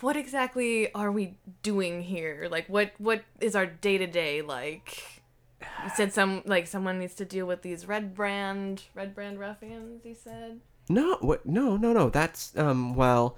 What 0.01 0.17
exactly 0.17 0.93
are 0.95 1.11
we 1.11 1.39
doing 1.63 2.03
here? 2.03 2.49
Like 2.51 2.67
what 2.69 2.93
what 2.99 3.25
is 3.41 3.57
our 3.57 3.65
day-to-day 3.67 4.43
like? 4.43 5.23
You 5.61 5.91
said 5.95 6.13
some 6.13 6.43
like 6.45 6.67
someone 6.67 6.99
needs 6.99 7.15
to 7.15 7.25
deal 7.25 7.47
with 7.47 7.63
these 7.63 7.87
red 7.87 8.15
brand 8.15 8.83
red 8.95 9.15
brand 9.15 9.39
ruffians, 9.39 10.05
you 10.05 10.15
said. 10.15 10.61
No, 10.89 11.17
what? 11.21 11.45
No, 11.47 11.77
no, 11.77 11.93
no. 11.93 12.11
That's 12.11 12.57
um. 12.57 12.95
Well, 12.95 13.37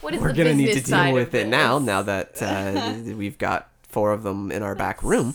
What 0.00 0.14
is 0.14 0.20
we're 0.20 0.32
the 0.32 0.44
gonna 0.44 0.54
need 0.54 0.72
to 0.74 0.80
deal 0.80 1.12
with 1.12 1.34
it 1.34 1.48
now. 1.48 1.78
this? 1.78 1.86
Now 1.86 2.02
that 2.02 2.42
uh, 2.42 2.94
we've 3.16 3.38
got 3.38 3.70
four 3.82 4.12
of 4.12 4.22
them 4.22 4.50
in 4.50 4.62
our 4.62 4.74
back 4.74 5.02
room, 5.02 5.34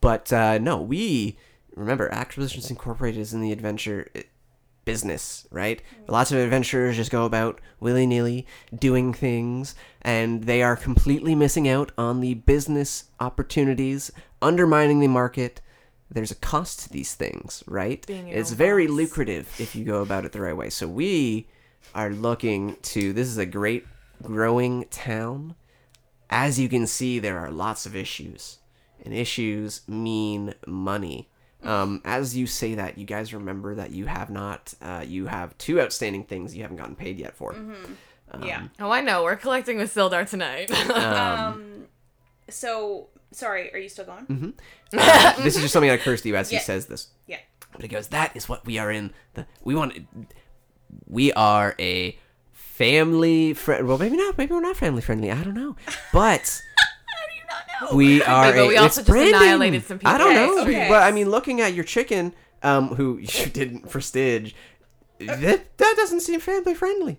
but 0.00 0.32
uh, 0.32 0.58
no, 0.58 0.80
we 0.80 1.36
remember 1.74 2.08
Acquisitions 2.12 2.70
Incorporated 2.70 3.20
is 3.20 3.32
in 3.32 3.40
the 3.40 3.52
adventure 3.52 4.08
uh, 4.14 4.20
business, 4.84 5.46
right? 5.50 5.82
Lots 6.06 6.32
of 6.32 6.38
adventurers 6.38 6.96
just 6.96 7.10
go 7.10 7.26
about 7.26 7.60
willy 7.78 8.06
nilly 8.06 8.46
doing 8.74 9.12
things, 9.12 9.74
and 10.00 10.44
they 10.44 10.62
are 10.62 10.76
completely 10.76 11.34
missing 11.34 11.68
out 11.68 11.92
on 11.98 12.20
the 12.20 12.34
business 12.34 13.04
opportunities, 13.20 14.10
undermining 14.40 15.00
the 15.00 15.08
market. 15.08 15.60
There's 16.10 16.30
a 16.30 16.36
cost 16.36 16.80
to 16.80 16.88
these 16.88 17.14
things, 17.14 17.62
right? 17.66 18.02
It's 18.08 18.52
very 18.52 18.86
boss. 18.86 18.96
lucrative 18.96 19.60
if 19.60 19.76
you 19.76 19.84
go 19.84 20.00
about 20.00 20.24
it 20.24 20.32
the 20.32 20.40
right 20.40 20.56
way. 20.56 20.70
So 20.70 20.88
we 20.88 21.48
are 21.94 22.10
looking 22.10 22.76
to 22.82 23.12
this 23.12 23.28
is 23.28 23.38
a 23.38 23.46
great 23.46 23.86
growing 24.22 24.84
town. 24.90 25.54
As 26.30 26.58
you 26.58 26.68
can 26.68 26.86
see, 26.86 27.18
there 27.18 27.38
are 27.38 27.50
lots 27.50 27.86
of 27.86 27.96
issues, 27.96 28.58
and 29.04 29.14
issues 29.14 29.80
mean 29.88 30.54
money. 30.66 31.28
Um, 31.62 32.02
as 32.04 32.36
you 32.36 32.46
say 32.46 32.74
that, 32.76 32.98
you 32.98 33.04
guys 33.06 33.34
remember 33.34 33.74
that 33.74 33.90
you 33.90 34.06
have 34.06 34.30
not, 34.30 34.74
uh, 34.80 35.04
you 35.06 35.26
have 35.26 35.56
two 35.58 35.80
outstanding 35.80 36.22
things 36.24 36.54
you 36.54 36.62
haven't 36.62 36.76
gotten 36.76 36.94
paid 36.94 37.18
yet 37.18 37.34
for. 37.34 37.56
yeah. 38.44 38.68
Oh, 38.78 38.90
I 38.90 39.00
know. 39.00 39.24
We're 39.24 39.36
collecting 39.36 39.78
with 39.78 39.92
Sildar 39.94 40.28
tonight. 40.28 40.70
Um. 40.90 41.86
So 42.50 43.08
sorry. 43.32 43.72
Are 43.74 43.78
you 43.78 43.88
still 43.88 44.04
going? 44.04 44.54
Uh, 44.96 45.32
this 45.42 45.56
is 45.56 45.62
just 45.62 45.72
something 45.72 45.88
that 45.90 46.00
occurs 46.00 46.22
to 46.22 46.28
you 46.28 46.36
as 46.36 46.50
Yeah. 46.52 46.58
he 46.60 46.64
says 46.64 46.86
this. 46.86 47.08
Yeah. 47.26 47.38
But 47.72 47.82
he 47.82 47.88
goes, 47.88 48.08
"That 48.08 48.34
is 48.36 48.48
what 48.48 48.64
we 48.64 48.78
are 48.78 48.90
in. 48.90 49.12
The 49.34 49.46
we 49.64 49.74
want. 49.74 49.94
We 51.06 51.32
are 51.32 51.74
a 51.78 52.18
family 52.52 53.54
friend. 53.54 53.86
Well, 53.88 53.98
maybe 53.98 54.16
not. 54.16 54.38
Maybe 54.38 54.52
we're 54.52 54.60
not 54.60 54.76
family 54.76 55.02
friendly. 55.02 55.30
I 55.30 55.42
don't 55.42 55.54
know. 55.54 55.76
But 56.12 56.60
we 57.94 58.22
are. 58.22 58.46
Maybe 58.46 58.58
a, 58.58 58.66
we 58.66 58.76
also 58.76 59.00
just 59.00 59.08
branding. 59.08 59.34
annihilated 59.34 59.84
some 59.84 60.00
I 60.04 60.18
don't 60.18 60.34
know. 60.34 60.60
Okay, 60.62 60.70
okay. 60.70 60.88
But 60.88 61.02
I 61.02 61.10
mean, 61.12 61.30
looking 61.30 61.60
at 61.60 61.74
your 61.74 61.84
chicken, 61.84 62.34
um, 62.62 62.88
who 62.88 63.18
you 63.18 63.46
didn't 63.52 63.90
for 63.90 64.00
Stidge, 64.00 64.54
that 65.18 65.76
that 65.78 65.94
doesn't 65.96 66.20
seem 66.20 66.40
family 66.40 66.74
friendly. 66.74 67.18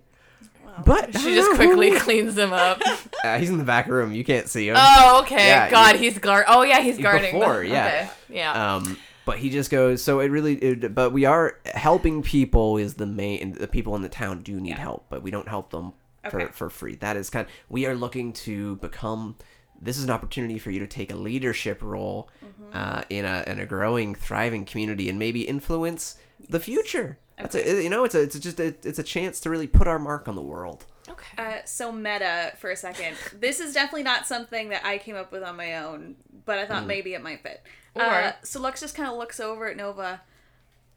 But 0.85 1.17
she 1.19 1.35
just 1.35 1.49
know. 1.51 1.55
quickly 1.57 1.91
cleans 1.99 2.37
him 2.37 2.53
up. 2.53 2.81
Uh, 3.23 3.37
he's 3.37 3.49
in 3.49 3.57
the 3.57 3.65
back 3.65 3.87
room. 3.87 4.13
You 4.13 4.23
can't 4.23 4.47
see 4.47 4.69
him. 4.69 4.75
Oh, 4.79 5.21
okay. 5.23 5.47
Yeah, 5.47 5.69
God, 5.69 5.95
you- 5.95 5.99
he's 6.09 6.17
guard. 6.19 6.45
Oh, 6.47 6.61
yeah, 6.61 6.79
he's 6.79 6.97
guarding. 6.97 7.37
Before, 7.37 7.63
yeah. 7.63 7.85
Okay. 8.29 8.37
Yeah. 8.37 8.75
Um, 8.75 8.97
but 9.30 9.38
he 9.39 9.49
just 9.49 9.69
goes. 9.69 10.01
So 10.01 10.19
it 10.19 10.30
really. 10.31 10.56
It, 10.56 10.95
but 10.95 11.11
we 11.11 11.26
are 11.26 11.60
helping 11.65 12.23
people. 12.23 12.77
Is 12.77 12.95
the 12.95 13.06
main. 13.06 13.53
The 13.53 13.68
people 13.68 13.95
in 13.95 14.01
the 14.01 14.10
town 14.10 14.41
do 14.41 14.60
need 14.60 14.77
help, 14.77 15.06
but 15.10 15.22
we 15.22 15.31
don't 15.31 15.47
help 15.47 15.69
them 15.72 15.93
for 16.30 16.41
Okay. 16.41 16.51
for 16.51 16.69
free. 16.69 16.95
That 16.95 17.15
is 17.18 17.30
kind. 17.30 17.47
we 17.69 17.85
are 17.85 17.95
looking 17.95 18.34
to 18.47 18.76
become. 18.77 19.35
This 19.81 19.97
is 19.97 20.03
an 20.03 20.10
opportunity 20.10 20.57
for 20.60 20.72
you 20.72 20.80
to 20.80 20.88
take 20.88 21.11
a 21.11 21.15
leadership 21.15 21.81
role 21.81 22.30
Mm-hmm. 22.43 22.69
uh, 22.73 23.01
in 23.10 23.23
a 23.26 23.43
in 23.47 23.60
a 23.60 23.65
growing, 23.65 24.15
thriving 24.15 24.65
community, 24.65 25.10
and 25.10 25.18
maybe 25.19 25.41
influence 25.47 26.18
the 26.49 26.60
future. 26.60 27.18
That's 27.38 27.56
a, 27.56 27.81
you 27.84 27.89
know, 27.89 28.03
it's 28.03 28.15
a 28.15 28.22
it's 28.23 28.38
just 28.39 28.60
a, 28.60 28.76
it's 28.84 28.99
a 28.99 29.03
chance 29.03 29.39
to 29.41 29.49
really 29.49 29.68
put 29.68 29.88
our 29.88 29.99
mark 29.99 30.27
on 30.27 30.35
the 30.35 30.41
world. 30.41 30.85
Okay. 31.10 31.38
Uh, 31.38 31.57
so 31.65 31.91
meta 31.91 32.53
for 32.57 32.72
a 32.72 32.76
second. 32.76 33.18
This 33.40 33.60
is 33.60 33.73
definitely 33.73 34.03
not 34.03 34.27
something 34.27 34.69
that 34.69 34.86
I 34.86 34.98
came 34.98 35.15
up 35.15 35.31
with 35.31 35.44
on 35.44 35.56
my 35.56 35.77
own, 35.77 36.15
but 36.45 36.60
I 36.60 36.65
thought 36.65 36.86
maybe 36.86 37.14
it 37.14 37.23
might 37.23 37.41
fit. 37.44 37.61
Uh, 37.95 38.31
so 38.44 38.61
Lux 38.61 38.81
just 38.81 38.95
kind 38.95 39.10
of 39.10 39.18
looks 39.18 39.40
over 39.40 39.68
at 39.68 39.77
Nova. 39.77 40.22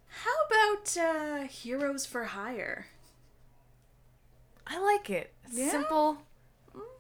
How 0.09 0.31
about 0.47 0.97
uh, 0.97 1.47
heroes 1.49 2.05
for 2.07 2.25
hire? 2.25 2.87
I 4.67 4.79
like 4.79 5.11
it. 5.11 5.33
Yeah? 5.51 5.71
Simple. 5.71 6.19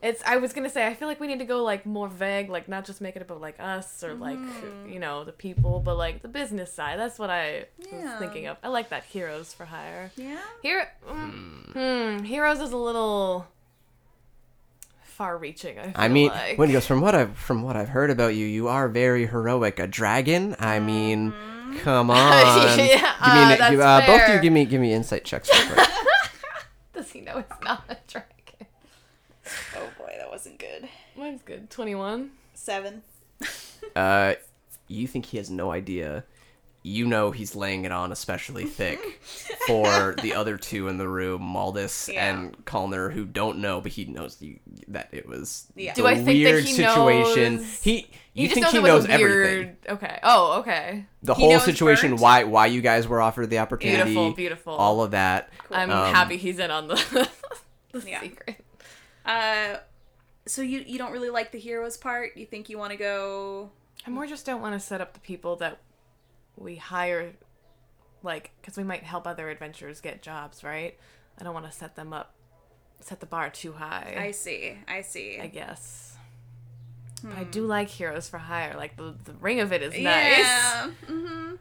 It's. 0.02 0.22
I 0.26 0.36
was 0.38 0.52
gonna 0.52 0.68
say. 0.68 0.86
I 0.86 0.94
feel 0.94 1.06
like 1.08 1.20
we 1.20 1.26
need 1.28 1.38
to 1.38 1.44
go 1.44 1.62
like 1.62 1.86
more 1.86 2.08
vague, 2.08 2.50
like 2.50 2.68
not 2.68 2.84
just 2.84 3.00
make 3.00 3.14
it 3.16 3.22
about 3.22 3.40
like 3.40 3.56
us 3.60 4.02
or 4.02 4.14
like 4.14 4.36
Mm-hmm. 4.38 4.88
you 4.90 4.98
know 4.98 5.22
the 5.24 5.32
people, 5.32 5.80
but 5.80 5.96
like 5.96 6.22
the 6.22 6.28
business 6.28 6.72
side. 6.72 6.98
That's 6.98 7.18
what 7.18 7.30
I 7.30 7.66
Yeah. 7.90 8.10
was 8.10 8.18
thinking 8.18 8.46
of. 8.48 8.56
I 8.64 8.68
like 8.68 8.88
that 8.90 9.04
heroes 9.04 9.52
for 9.54 9.64
hire. 9.64 10.10
Yeah. 10.16 10.38
Here, 10.62 10.88
mm, 11.08 11.72
hmm, 12.18 12.24
heroes 12.24 12.58
is 12.60 12.72
a 12.72 12.76
little 12.76 13.46
far-reaching. 15.04 15.78
I, 15.78 15.82
feel 15.84 15.92
I 15.96 16.08
mean, 16.08 16.28
like. 16.30 16.58
when 16.58 16.68
he 16.68 16.72
goes 16.72 16.86
from 16.86 17.00
what 17.00 17.14
I've 17.14 17.36
from 17.36 17.62
what 17.62 17.76
I've 17.76 17.90
heard 17.90 18.10
about 18.10 18.34
you, 18.34 18.46
you 18.46 18.68
are 18.68 18.88
very 18.88 19.26
heroic. 19.26 19.78
A 19.78 19.86
dragon? 19.86 20.56
I 20.58 20.80
mean, 20.80 21.32
come 21.82 22.10
on. 22.10 22.16
Mm-hmm. 22.18 22.78
Yeah, 22.80 23.14
give 23.24 23.34
me 23.34 23.40
uh, 23.40 23.52
an- 23.52 23.58
that's 23.58 23.70
give- 23.70 23.80
uh, 23.80 24.02
both 24.06 24.20
of 24.22 24.34
you 24.34 24.40
give 24.40 24.52
me 24.52 24.64
give 24.64 24.80
me 24.80 24.92
insight 24.92 25.24
checks. 25.24 25.48
Real 25.52 25.74
quick. 25.74 25.88
he 27.12 27.20
know 27.20 27.36
it's 27.38 27.62
not 27.62 27.84
a 27.90 27.96
dragon? 28.08 28.28
Oh 29.76 29.88
boy, 29.98 30.12
that 30.18 30.30
wasn't 30.30 30.58
good. 30.58 30.88
Mine's 31.16 31.42
good. 31.42 31.70
21. 31.70 32.30
Seven. 32.54 33.02
Uh, 33.96 34.34
you 34.86 35.06
think 35.08 35.26
he 35.26 35.36
has 35.36 35.50
no 35.50 35.72
idea. 35.72 36.24
You 36.84 37.04
know 37.04 37.30
he's 37.32 37.54
laying 37.56 37.84
it 37.84 37.90
on 37.92 38.10
especially 38.12 38.64
thick 38.64 39.20
for 39.66 40.14
the 40.22 40.34
other 40.34 40.56
two 40.56 40.86
in 40.88 40.98
the 40.98 41.08
room, 41.08 41.42
Maldus 41.42 42.10
Yeah. 42.12 42.32
and 42.32 42.64
Kalner, 42.64 43.12
who 43.12 43.24
don't 43.24 43.58
know, 43.58 43.80
but 43.80 43.90
he 43.92 44.04
knows 44.04 44.40
you, 44.40 44.60
that 44.88 45.08
it 45.12 45.28
was 45.28 45.66
Yeah. 45.74 45.94
Do 45.94 46.06
I 46.06 46.14
think 46.14 46.26
that 46.26 46.32
weird 46.34 46.64
he 46.64 46.72
situation. 46.74 47.56
knows- 47.56 47.82
He, 47.82 48.08
you 48.34 48.46
just 48.48 48.54
think 48.54 48.64
knows 48.64 48.72
he 48.72 48.78
it 48.78 48.82
was 48.82 48.90
knows 48.92 49.04
a 49.04 49.18
weird... 49.18 49.46
everything. 49.48 49.76
Okay. 49.88 50.18
Oh, 50.22 50.58
okay. 50.60 51.06
The 51.24 51.34
He 51.34 51.42
whole 51.42 51.52
knows 51.52 51.64
situation, 51.64 52.12
Bert. 52.12 52.20
why 52.20 52.44
why 52.44 52.66
you 52.66 52.80
guys 52.80 53.06
were 53.08 53.20
offered 53.20 53.50
the 53.50 53.58
opportunity, 53.58 54.04
Beautiful, 54.14 54.32
beautiful. 54.32 54.72
all 54.74 55.02
of 55.02 55.10
that. 55.10 55.50
I'm 55.72 55.90
Um, 55.90 56.14
happy 56.14 56.36
he's 56.36 56.58
in 56.60 56.70
on 56.70 56.86
the, 56.88 57.28
the 57.92 58.08
Yeah. 58.08 58.20
secret. 58.20 58.64
Uh, 59.24 59.76
so 60.46 60.62
you 60.62 60.80
you 60.86 60.98
don't 60.98 61.12
really 61.12 61.30
like 61.30 61.52
the 61.52 61.58
heroes 61.58 61.96
part? 61.96 62.36
You 62.36 62.46
think 62.46 62.68
you 62.68 62.78
want 62.78 62.92
to 62.92 62.98
go? 62.98 63.70
I 64.06 64.10
more 64.10 64.26
just 64.26 64.44
don't 64.46 64.60
want 64.60 64.74
to 64.74 64.80
set 64.80 65.00
up 65.00 65.12
the 65.14 65.20
people 65.20 65.56
that 65.56 65.78
we 66.56 66.74
hire, 66.76 67.32
like, 68.24 68.50
because 68.60 68.76
we 68.76 68.82
might 68.82 69.04
help 69.04 69.26
other 69.26 69.48
adventurers 69.48 70.00
get 70.00 70.22
jobs, 70.22 70.64
right? 70.64 70.98
I 71.40 71.44
don't 71.44 71.54
want 71.54 71.66
to 71.66 71.72
set 71.72 71.94
them 71.94 72.12
up, 72.12 72.34
set 73.00 73.20
the 73.20 73.26
bar 73.26 73.48
too 73.50 73.72
high. 73.72 74.16
I 74.18 74.30
see. 74.32 74.76
I 74.88 75.02
see. 75.02 75.38
I 75.40 75.46
guess. 75.46 76.16
But 77.22 77.32
Hmm. 77.34 77.38
I 77.38 77.44
do 77.44 77.64
like 77.66 77.88
heroes 77.88 78.28
for 78.28 78.38
hire. 78.38 78.74
Like 78.76 78.96
the 78.96 79.14
the 79.24 79.34
ring 79.34 79.60
of 79.60 79.72
it 79.72 79.82
is 79.82 79.92
nice. 79.92 80.02
Yeah. 80.02 80.90
Mm-hmm. 81.08 81.54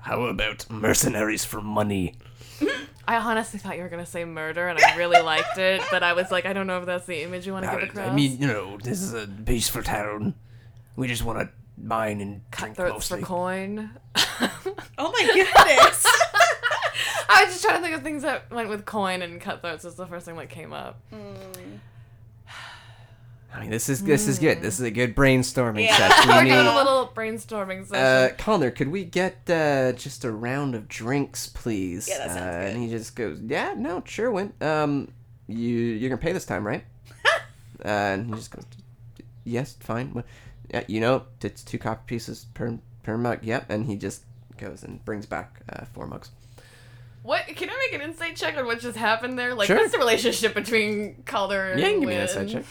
How 0.00 0.22
about 0.22 0.68
mercenaries 0.68 1.44
for 1.44 1.60
money? 1.60 2.14
I 3.08 3.16
honestly 3.16 3.58
thought 3.58 3.76
you 3.76 3.82
were 3.82 3.88
gonna 3.88 4.06
say 4.06 4.24
murder, 4.24 4.68
and 4.68 4.78
I 4.78 4.96
really 4.96 5.20
liked 5.20 5.58
it. 5.58 5.82
But 5.90 6.02
I 6.02 6.12
was 6.12 6.30
like, 6.30 6.44
I 6.46 6.52
don't 6.52 6.66
know 6.66 6.78
if 6.78 6.86
that's 6.86 7.06
the 7.06 7.22
image 7.22 7.46
you 7.46 7.52
want 7.52 7.64
to 7.66 7.70
give 7.70 7.82
across. 7.88 8.08
I 8.08 8.14
mean, 8.14 8.38
you 8.40 8.46
know, 8.46 8.78
this 8.78 9.00
is 9.00 9.14
a 9.14 9.26
peaceful 9.26 9.82
town. 9.82 10.34
We 10.96 11.06
just 11.08 11.22
want 11.24 11.38
to 11.38 11.48
mine 11.80 12.20
and 12.20 12.40
cutthroats 12.50 13.08
for 13.08 13.18
coin. 13.18 13.90
Oh 14.98 15.12
my 15.12 15.22
goodness. 15.26 16.06
I 17.28 17.44
was 17.44 17.52
just 17.52 17.62
trying 17.64 17.76
to 17.76 17.82
think 17.82 17.96
of 17.96 18.02
things 18.02 18.22
that 18.22 18.50
went 18.50 18.68
with 18.70 18.86
coin 18.86 19.20
and 19.22 19.40
cutthroats. 19.40 19.84
Was 19.84 19.94
the 19.94 20.06
first 20.06 20.24
thing 20.24 20.36
that 20.36 20.48
came 20.48 20.72
up. 20.72 21.00
Hmm. 21.10 21.76
I 23.54 23.60
mean, 23.60 23.70
this 23.70 23.88
is 23.88 24.02
this 24.04 24.28
is 24.28 24.38
good. 24.38 24.60
This 24.60 24.74
is 24.74 24.80
a 24.82 24.90
good 24.90 25.14
brainstorming 25.16 25.84
Yeah. 25.86 25.96
session. 26.08 26.28
We're 26.30 26.42
We 26.44 26.50
doing 26.50 26.66
a 26.66 26.74
little 26.76 27.08
brainstorming 27.14 27.82
Uh, 27.82 28.28
session. 28.28 28.36
Connor, 28.38 28.70
could 28.70 28.88
we 28.88 29.04
get 29.04 29.48
uh, 29.48 29.92
just 29.92 30.24
a 30.24 30.30
round 30.30 30.74
of 30.74 30.88
drinks, 30.88 31.46
please? 31.46 32.06
Yeah, 32.08 32.18
that 32.18 32.28
sounds 32.30 32.40
uh, 32.40 32.60
good. 32.60 32.74
And 32.74 32.82
he 32.82 32.90
just 32.90 33.16
goes, 33.16 33.40
"Yeah, 33.40 33.74
no, 33.76 34.02
sure, 34.04 34.30
win. 34.30 34.52
Um, 34.60 35.08
you 35.46 35.70
you're 35.74 36.10
gonna 36.10 36.20
pay 36.20 36.32
this 36.32 36.44
time, 36.44 36.66
right?" 36.66 36.84
uh, 37.84 37.88
and 37.88 38.26
he 38.26 38.32
just 38.34 38.50
goes, 38.50 38.64
"Yes, 39.44 39.76
fine. 39.80 40.12
Well, 40.12 40.24
yeah, 40.70 40.84
you 40.86 41.00
know, 41.00 41.24
it's 41.42 41.62
two 41.62 41.78
copper 41.78 42.02
pieces 42.06 42.46
per 42.52 42.78
per 43.04 43.16
mug. 43.16 43.38
Yep." 43.42 43.70
And 43.70 43.86
he 43.86 43.96
just 43.96 44.22
goes 44.58 44.82
and 44.82 45.02
brings 45.04 45.24
back 45.24 45.60
uh, 45.72 45.84
four 45.94 46.06
mugs. 46.06 46.30
what? 47.22 47.46
Can 47.46 47.70
I 47.70 47.88
make 47.90 48.00
an 48.00 48.06
insight 48.06 48.36
check 48.36 48.56
on 48.58 48.66
what 48.66 48.80
just 48.80 48.96
happened 48.98 49.38
there? 49.38 49.54
Like, 49.54 49.66
Sure. 49.66 49.76
what's 49.76 49.92
the 49.92 49.98
relationship 49.98 50.54
between 50.54 51.22
Calder 51.24 51.70
and 51.72 51.80
Yeah, 51.80 51.86
you 51.86 51.92
can 51.94 52.00
give 52.00 52.08
me 52.10 52.14
an 52.16 52.22
insight 52.22 52.48
check. 52.48 52.64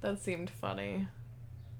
That 0.00 0.18
seemed 0.18 0.50
funny. 0.50 1.08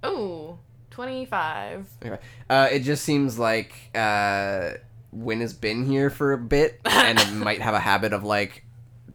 Ooh, 0.05 0.59
25. 0.91 1.89
Anyway, 2.03 2.19
uh, 2.49 2.69
it 2.71 2.81
just 2.81 3.05
seems 3.05 3.39
like 3.39 3.73
uh, 3.95 4.73
Win 5.13 5.41
has 5.41 5.55
been 5.55 5.87
here 5.87 6.11
for 6.11 6.33
a 6.33 6.39
bit 6.39 6.81
and 6.85 7.41
might 7.45 7.61
have 7.61 7.75
a 7.75 7.81
habit 7.81 8.13
of 8.13 8.25
like 8.25 8.65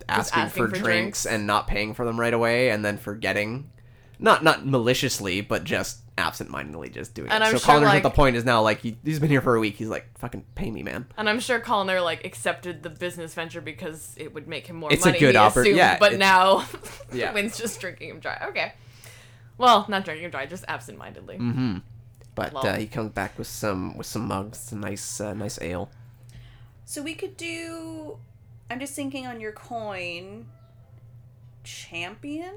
asking, 0.09 0.41
asking 0.43 0.63
for, 0.63 0.69
for 0.69 0.75
drinks, 0.75 0.83
drinks. 0.83 1.25
and 1.25 1.47
not 1.47 1.67
paying 1.67 1.93
for 1.93 2.05
them 2.05 2.19
right 2.19 2.33
away, 2.33 2.69
and 2.69 2.83
then 2.83 2.97
forgetting. 2.97 3.69
Not 4.17 4.43
not 4.45 4.65
maliciously, 4.65 5.41
but 5.41 5.65
just 5.65 5.99
absentmindedly 6.17 6.89
just 6.89 7.13
doing 7.13 7.29
And 7.29 7.43
it. 7.43 7.47
I'm 7.47 7.57
so 7.57 7.65
sure, 7.73 7.81
like- 7.81 7.97
at 7.97 8.03
the 8.03 8.09
point 8.09 8.37
is 8.37 8.45
now 8.45 8.61
like 8.61 8.79
he, 8.79 8.95
he's 9.03 9.19
been 9.19 9.29
here 9.29 9.41
for 9.41 9.55
a 9.57 9.59
week. 9.59 9.75
He's 9.75 9.89
like, 9.89 10.05
"Fucking 10.19 10.45
pay 10.55 10.71
me, 10.71 10.83
man." 10.83 11.05
And 11.17 11.27
I'm 11.29 11.41
sure 11.41 11.59
Connor 11.59 11.99
like 11.99 12.23
accepted 12.23 12.81
the 12.81 12.89
business 12.89 13.33
venture 13.33 13.59
because 13.59 14.13
it 14.17 14.33
would 14.33 14.47
make 14.47 14.67
him 14.67 14.77
more 14.77 14.93
It's 14.93 15.03
a 15.03 15.09
money. 15.09 15.19
good 15.19 15.35
he 15.35 15.39
oppor- 15.41 15.61
assumed, 15.61 15.75
yeah, 15.75 15.97
But 15.99 16.17
now, 16.17 16.65
Yeah. 17.11 17.33
Wynn's 17.33 17.57
just 17.57 17.81
drinking 17.81 18.09
him 18.09 18.19
dry. 18.21 18.41
Okay. 18.49 18.73
Well, 19.57 19.85
not 19.87 20.03
drinking 20.05 20.25
him 20.25 20.31
dry, 20.31 20.45
just 20.45 20.65
absentmindedly. 20.67 21.37
Mm-hmm. 21.37 21.77
But 22.35 22.53
uh, 22.53 22.75
he 22.75 22.87
comes 22.87 23.11
back 23.11 23.37
with 23.37 23.47
some 23.47 23.95
with 23.97 24.07
some 24.07 24.27
mugs, 24.27 24.57
some 24.59 24.81
nice 24.81 25.21
uh, 25.21 25.33
nice 25.33 25.57
ale. 25.61 25.89
so 26.83 27.01
we 27.01 27.15
could 27.15 27.37
do. 27.37 28.17
I'm 28.69 28.79
just 28.79 28.93
thinking 28.93 29.25
on 29.25 29.39
your 29.39 29.53
coin. 29.53 30.47
Champion, 31.63 32.53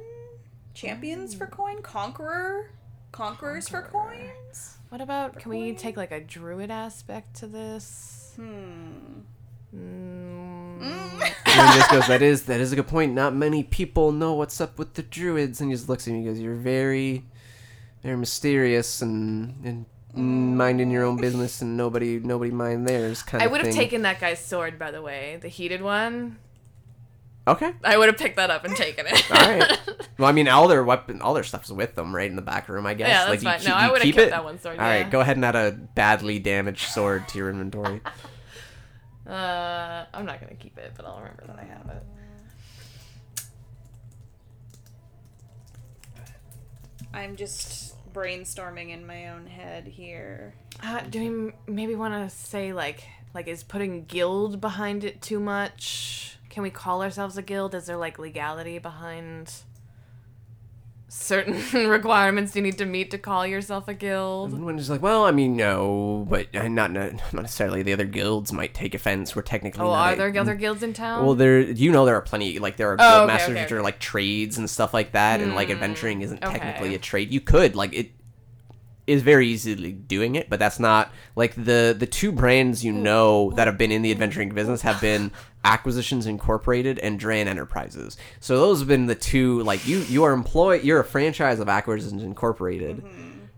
champions 0.74 1.34
for 1.34 1.46
coin, 1.46 1.80
conqueror, 1.80 2.70
conquerors 3.12 3.68
for 3.68 3.82
coins. 3.82 4.76
What 4.90 5.00
about? 5.00 5.38
Can 5.38 5.50
we 5.50 5.74
take 5.74 5.96
like 5.96 6.12
a 6.12 6.20
druid 6.20 6.70
aspect 6.70 7.36
to 7.36 7.46
this? 7.46 8.32
Hmm. 8.36 9.20
Mm, 9.74 10.81
And 11.47 11.70
he 11.70 11.78
just 11.78 11.90
goes, 11.90 12.07
"That 12.07 12.23
is 12.23 12.45
that 12.45 12.61
is 12.61 12.73
a 12.73 12.77
good 12.77 12.86
point. 12.89 13.12
Not 13.15 13.35
many 13.35 13.62
people 13.65 14.12
know 14.12 14.35
what's 14.35 14.61
up 14.61 14.78
with 14.78 14.95
the 14.95 15.03
druids." 15.03 15.61
And 15.61 15.70
he 15.70 15.77
just 15.77 15.89
looks 15.89 16.07
at 16.07 16.12
me 16.12 16.19
and 16.20 16.27
goes, 16.27 16.39
"You're 16.39 16.55
very, 16.55 17.24
very 18.03 18.16
mysterious 18.16 19.03
and 19.03 19.55
and 19.65 20.57
minding 20.57 20.90
your 20.90 21.05
own 21.05 21.16
business, 21.16 21.61
and 21.62 21.77
nobody 21.77 22.19
nobody 22.20 22.51
mind 22.51 22.86
theirs." 22.86 23.23
Kind 23.23 23.43
I 23.43 23.47
of 23.47 23.51
I 23.51 23.53
would 23.53 23.66
have 23.66 23.74
taken 23.74 24.03
that 24.03 24.20
guy's 24.20 24.39
sword, 24.45 24.78
by 24.78 24.90
the 24.90 25.03
way, 25.03 25.39
the 25.43 25.49
heated 25.49 25.82
one. 25.82 26.39
Okay. 27.47 27.73
I 27.82 27.97
would 27.97 28.09
have 28.09 28.19
picked 28.19 28.36
that 28.36 28.51
up 28.51 28.65
and 28.66 28.77
taken 28.77 29.07
it. 29.07 29.31
All 29.31 29.39
right. 29.59 29.78
Well, 30.19 30.28
I 30.28 30.32
mean, 30.32 30.49
all 30.49 30.66
their 30.66 30.82
weapon, 30.82 31.23
all 31.23 31.32
their 31.32 31.45
stuff's 31.45 31.70
with 31.70 31.95
them, 31.95 32.12
right 32.12 32.28
in 32.28 32.35
the 32.35 32.43
back 32.43 32.69
room, 32.69 32.86
I 32.86 32.95
guess. 32.95 33.09
Yeah, 33.09 33.20
like, 33.28 33.39
that's 33.40 33.43
you 33.45 33.49
fine. 33.51 33.59
keep- 33.61 33.69
No, 33.69 33.74
you 33.77 33.81
I 33.81 33.90
would 33.93 34.03
have 34.03 34.15
kept 34.16 34.27
it? 34.27 34.31
that 34.31 34.43
one 34.45 34.59
sword. 34.61 34.78
All 34.81 34.85
right, 34.85 34.99
yeah. 35.03 35.09
go 35.11 35.20
ahead 35.20 35.36
and 35.36 35.45
add 35.45 35.55
a 35.55 35.70
badly 35.70 36.40
damaged 36.40 36.89
sword 36.89 37.28
to 37.28 37.39
your 37.39 37.49
inventory. 37.51 38.01
Uh, 39.28 40.06
I'm 40.14 40.24
not 40.24 40.40
gonna 40.40 40.55
keep 40.55 40.78
it, 40.78 40.92
but 40.96 41.05
I'll 41.05 41.18
remember 41.18 41.44
that 41.46 41.59
I 41.59 41.64
have 41.64 41.86
it. 41.90 42.02
I'm 47.12 47.36
just 47.36 47.94
brainstorming 48.12 48.90
in 48.90 49.06
my 49.06 49.28
own 49.28 49.46
head 49.46 49.86
here. 49.86 50.55
Uh, 50.82 51.00
do 51.00 51.20
we 51.20 51.52
maybe 51.72 51.94
want 51.94 52.14
to 52.14 52.34
say 52.34 52.72
like 52.72 53.05
like 53.34 53.48
is 53.48 53.62
putting 53.62 54.05
guild 54.05 54.60
behind 54.60 55.05
it 55.05 55.20
too 55.20 55.40
much? 55.40 56.38
Can 56.48 56.62
we 56.62 56.70
call 56.70 57.02
ourselves 57.02 57.36
a 57.36 57.42
guild? 57.42 57.74
Is 57.74 57.86
there 57.86 57.96
like 57.96 58.18
legality 58.18 58.78
behind 58.78 59.52
certain 61.09 61.55
requirements 61.89 62.55
you 62.55 62.62
need 62.62 62.78
to 62.78 62.85
meet 62.86 63.10
to 63.10 63.18
call 63.18 63.47
yourself 63.47 63.89
a 63.89 63.94
guild? 63.94 64.52
And 64.52 64.64
Wendy's 64.64 64.90
like, 64.90 65.02
well, 65.02 65.24
I 65.24 65.30
mean, 65.30 65.56
no, 65.56 66.26
but 66.28 66.52
not 66.52 66.93
not 66.93 67.32
necessarily. 67.32 67.82
The 67.82 67.93
other 67.93 68.05
guilds 68.05 68.52
might 68.52 68.74
take 68.74 68.94
offense. 68.94 69.35
We're 69.35 69.43
technically. 69.43 69.82
Oh, 69.85 69.90
are 69.93 70.12
a- 70.12 70.16
there 70.16 70.39
other 70.40 70.55
guilds 70.55 70.82
in 70.82 70.93
town? 70.93 71.24
Well, 71.24 71.35
there. 71.35 71.60
You 71.60 71.90
know, 71.93 72.05
there 72.05 72.14
are 72.16 72.22
plenty. 72.22 72.59
Like 72.59 72.76
there 72.76 72.90
are 72.90 72.94
Oh, 72.94 72.97
guild 72.98 73.22
okay, 73.22 73.26
masters 73.26 73.51
okay, 73.52 73.62
which 73.62 73.72
are 73.72 73.82
like 73.82 73.98
trades 73.98 74.59
and 74.59 74.68
stuff 74.68 74.93
like 74.94 75.12
that, 75.12 75.40
and 75.40 75.55
like 75.55 75.68
Hmm, 75.68 75.74
adventuring 75.74 76.20
isn't 76.22 76.40
technically 76.40 76.94
a 76.94 76.98
trade. 76.98 77.32
You 77.32 77.40
could 77.40 77.74
like 77.74 77.94
it 77.94 78.10
is 79.09 79.22
very 79.22 79.48
easily 79.48 79.93
doing 79.93 80.35
it, 80.35 80.51
but 80.51 80.59
that's 80.59 80.78
not 80.78 81.10
like 81.35 81.55
the 81.55 81.97
the 81.98 82.06
two 82.06 82.30
brands 82.30 82.85
you 82.85 82.93
know 82.93 83.51
that 83.56 83.66
have 83.66 83.78
been 83.78 83.90
in 83.90 84.02
the 84.02 84.10
adventuring 84.10 84.51
business 84.51 84.82
have 84.82 85.01
been 85.01 85.32
Acquisitions 85.64 86.26
Incorporated 86.26 86.98
and 86.98 87.18
Dran 87.18 87.48
Enterprises. 87.48 88.16
So 88.39 88.59
those 88.59 88.80
have 88.80 88.89
been 88.89 89.06
the 89.06 89.14
two 89.14 89.62
like 89.62 89.86
you 89.89 90.01
you 90.01 90.24
are 90.24 90.32
employed 90.32 90.85
you're 90.85 91.01
a 91.01 91.05
franchise 91.05 91.59
of 91.59 91.68
Acquisitions 91.68 92.22
Incorporated. 92.22 93.02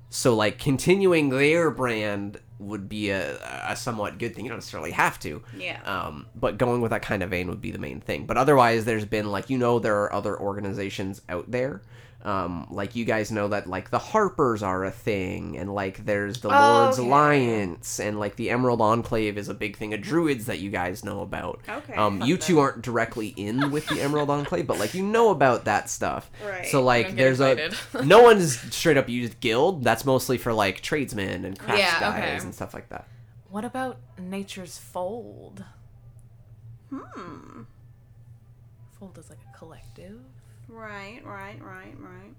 So 0.09 0.35
like 0.35 0.59
continuing 0.59 1.29
their 1.29 1.71
brand 1.71 2.41
would 2.61 2.89
be 2.89 3.11
a, 3.11 3.39
a 3.69 3.75
somewhat 3.75 4.19
good 4.19 4.35
thing. 4.35 4.45
You 4.45 4.51
don't 4.51 4.59
necessarily 4.59 4.91
have 4.93 5.19
to. 5.21 5.43
Yeah. 5.57 5.81
Um, 5.85 6.27
but 6.37 6.59
going 6.59 6.81
with 6.81 6.91
that 6.91 7.03
kind 7.03 7.23
of 7.23 7.31
vein 7.31 7.49
would 7.49 7.61
be 7.61 7.71
the 7.71 7.79
main 7.79 8.01
thing. 8.01 8.27
But 8.27 8.37
otherwise, 8.37 8.85
there's 8.85 9.05
been 9.05 9.31
like 9.31 9.51
you 9.51 9.59
know 9.59 9.81
there 9.81 10.01
are 10.03 10.13
other 10.13 10.39
organizations 10.39 11.23
out 11.29 11.51
there. 11.51 11.83
Um, 12.23 12.67
like 12.71 12.97
you 12.97 13.07
guys 13.07 13.31
know 13.33 13.49
that 13.49 13.67
like 13.67 13.89
the 13.89 13.99
Harpers 13.99 14.63
are 14.63 14.85
a 14.85 14.91
thing, 14.91 15.57
and 15.57 15.75
like 15.75 16.05
there's 16.05 16.41
the 16.43 16.49
Oh, 16.49 16.83
Lords 16.83 16.99
okay. 16.99 17.09
Alliance, 17.09 17.99
and 17.99 18.21
like 18.21 18.37
the 18.37 18.51
Emerald 18.51 18.83
Enclave 18.83 19.39
is 19.39 19.49
a 19.49 19.55
big 19.55 19.77
thing 19.79 19.95
of 19.95 20.03
Druids 20.03 20.45
that 20.45 20.59
you 20.59 20.71
guys 20.71 21.03
know 21.03 21.23
about. 21.23 21.61
Okay. 21.67 21.95
Um, 21.95 22.21
you 22.21 22.37
them. 22.37 22.47
two 22.47 22.59
aren't 22.59 22.83
directly 22.83 23.29
in 23.29 23.71
with 23.71 23.87
the 23.87 24.03
Emerald 24.03 24.29
Enclave, 24.39 24.67
but 24.67 24.79
like 24.79 24.93
you 24.93 25.03
know 25.03 25.31
about 25.31 25.65
that 25.65 25.89
stuff. 25.89 26.31
Right. 26.47 26.67
So 26.67 26.83
like 26.83 27.17
there's 27.17 27.41
invited. 27.41 27.75
a 27.95 28.05
no 28.05 28.23
one's 28.23 28.59
straight 28.75 28.99
up 28.99 29.09
used 29.09 29.41
guild. 29.41 29.83
That's 29.83 30.05
mostly 30.05 30.37
for 30.37 30.53
like 30.53 30.83
tradesmen 30.83 31.47
and 31.47 31.59
crafts 31.59 31.81
Yeah, 31.81 32.01
guys 32.01 32.19
okay. 32.19 32.45
and 32.45 32.55
stuff 32.55 32.75
like 32.75 32.91
that. 32.91 33.07
what 33.49 33.65
about 33.65 33.97
Nature's 34.19 34.77
Fold? 34.77 35.65
Hmm. 36.91 37.63
Fold 38.99 39.17
is 39.17 39.31
like 39.31 39.39
a 39.55 39.57
collective. 39.57 40.21
Right, 40.81 41.21
right, 41.25 41.59
right, 41.63 41.95
right. 41.99 42.35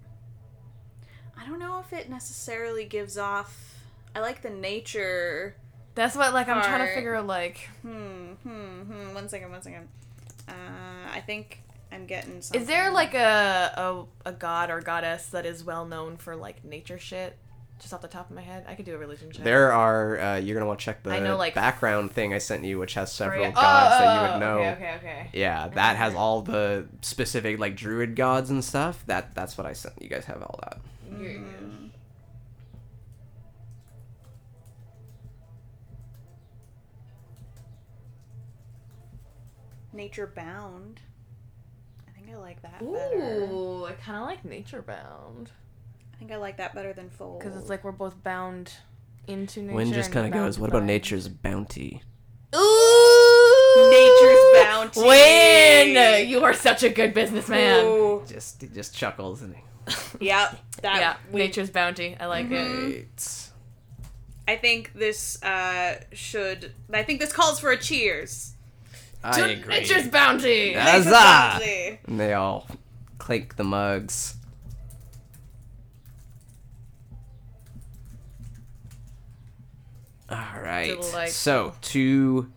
I 1.39 1.45
don't 1.47 1.59
know 1.59 1.79
if 1.79 1.93
it 1.93 2.09
necessarily 2.09 2.85
gives 2.85 3.15
off. 3.17 3.75
I 4.15 4.19
like 4.19 4.41
the 4.41 4.49
nature. 4.49 5.55
That's 5.93 6.15
what 6.15 6.33
like 6.33 6.47
I'm 6.49 6.61
trying 6.63 6.79
to 6.79 6.85
Part. 6.85 6.95
figure 6.95 7.21
like 7.21 7.69
Hmm, 7.83 8.31
hmm, 8.43 8.81
hmm. 8.81 9.13
One 9.13 9.29
second, 9.29 9.51
one 9.51 9.61
second. 9.61 9.87
Uh, 10.47 10.51
I 11.13 11.21
think 11.21 11.61
I'm 11.91 12.05
getting. 12.07 12.41
Something. 12.41 12.61
Is 12.61 12.67
there 12.67 12.89
like 12.91 13.13
a, 13.13 14.05
a 14.25 14.29
a 14.29 14.33
god 14.33 14.71
or 14.71 14.81
goddess 14.81 15.27
that 15.27 15.45
is 15.45 15.63
well 15.63 15.85
known 15.85 16.17
for 16.17 16.35
like 16.35 16.63
nature 16.63 16.97
shit? 16.97 17.37
Just 17.81 17.95
off 17.95 18.01
the 18.01 18.07
top 18.07 18.29
of 18.29 18.35
my 18.35 18.43
head, 18.43 18.63
I 18.67 18.75
could 18.75 18.85
do 18.85 18.93
a 18.93 18.97
religion 18.99 19.31
check. 19.31 19.43
There 19.43 19.73
are. 19.73 20.19
Uh, 20.19 20.35
you're 20.37 20.53
gonna 20.53 20.67
want 20.67 20.79
to 20.79 20.85
check 20.85 21.01
the 21.01 21.09
I 21.11 21.19
know, 21.19 21.35
like, 21.35 21.55
background 21.55 22.11
thing 22.11 22.31
I 22.31 22.37
sent 22.37 22.63
you, 22.63 22.77
which 22.77 22.93
has 22.93 23.11
several 23.11 23.39
Freya- 23.41 23.53
gods 23.55 23.97
that 23.97 24.13
you 24.13 24.19
Oh, 24.27 24.31
would 24.33 24.39
know. 24.39 24.57
Okay, 24.59 24.71
okay, 24.71 24.95
okay. 24.97 25.29
Yeah, 25.33 25.67
that 25.69 25.95
has 25.97 26.13
all 26.13 26.43
the 26.43 26.85
specific 27.01 27.57
like 27.57 27.75
druid 27.75 28.15
gods 28.15 28.51
and 28.51 28.63
stuff. 28.63 29.03
That 29.07 29.33
that's 29.33 29.57
what 29.57 29.65
I 29.65 29.73
sent. 29.73 29.99
You 29.99 30.09
guys 30.09 30.25
have 30.25 30.43
all 30.43 30.59
that. 30.61 30.77
You're 31.19 31.39
good. 31.39 31.91
Nature 39.93 40.27
Bound? 40.27 41.01
I 42.07 42.11
think 42.11 42.29
I 42.33 42.37
like 42.39 42.61
that 42.61 42.79
better. 42.79 43.47
Ooh, 43.51 43.85
I 43.85 43.93
kind 43.93 44.17
of 44.17 44.25
like 44.25 44.45
nature 44.45 44.81
bound 44.81 45.51
I 45.51 45.70
think 46.21 46.31
I 46.31 46.37
like 46.37 46.57
that 46.57 46.75
better 46.75 46.93
than 46.93 47.09
Fold. 47.09 47.39
because 47.39 47.57
it's 47.57 47.67
like 47.67 47.83
we're 47.83 47.91
both 47.91 48.23
bound 48.23 48.71
into 49.25 49.59
nature. 49.63 49.73
Win 49.75 49.91
just 49.91 50.11
kind 50.11 50.27
of 50.27 50.31
goes. 50.31 50.59
What 50.59 50.69
about 50.69 50.83
nature's 50.83 51.27
bounty? 51.27 52.03
Ooh, 52.55 53.89
Nature's 53.89 54.63
Bounty. 54.63 55.01
Win! 55.01 56.29
You 56.29 56.43
are 56.43 56.53
such 56.53 56.83
a 56.83 56.89
good 56.89 57.15
businessman. 57.15 57.85
Ooh. 57.85 58.23
Just 58.27 58.61
he 58.61 58.67
just 58.67 58.95
chuckles 58.95 59.41
and. 59.41 59.55
Yep. 60.19 60.59
That 60.83 60.99
yeah, 60.99 61.15
we- 61.31 61.39
nature's 61.39 61.71
bounty. 61.71 62.15
I 62.19 62.27
like 62.27 62.51
it. 62.51 63.49
I 64.47 64.57
think 64.57 64.93
this 64.93 65.41
uh, 65.41 66.01
should. 66.13 66.71
I 66.93 67.01
think 67.01 67.19
this 67.19 67.33
calls 67.33 67.59
for 67.59 67.71
a 67.71 67.77
cheers. 67.77 68.53
I 69.23 69.39
To 69.39 69.45
agree. 69.45 69.79
Nature's 69.79 70.07
bounty. 70.07 70.71
Yeah. 70.73 70.85
Nature's 70.85 71.11
Bounty. 71.11 71.99
And 72.05 72.19
they 72.19 72.33
all 72.33 72.67
clink 73.17 73.55
the 73.55 73.63
mugs. 73.63 74.35
All 80.31 80.61
right. 80.63 80.95
Delightful. 80.95 81.27
So 81.27 81.73
to 81.81 82.51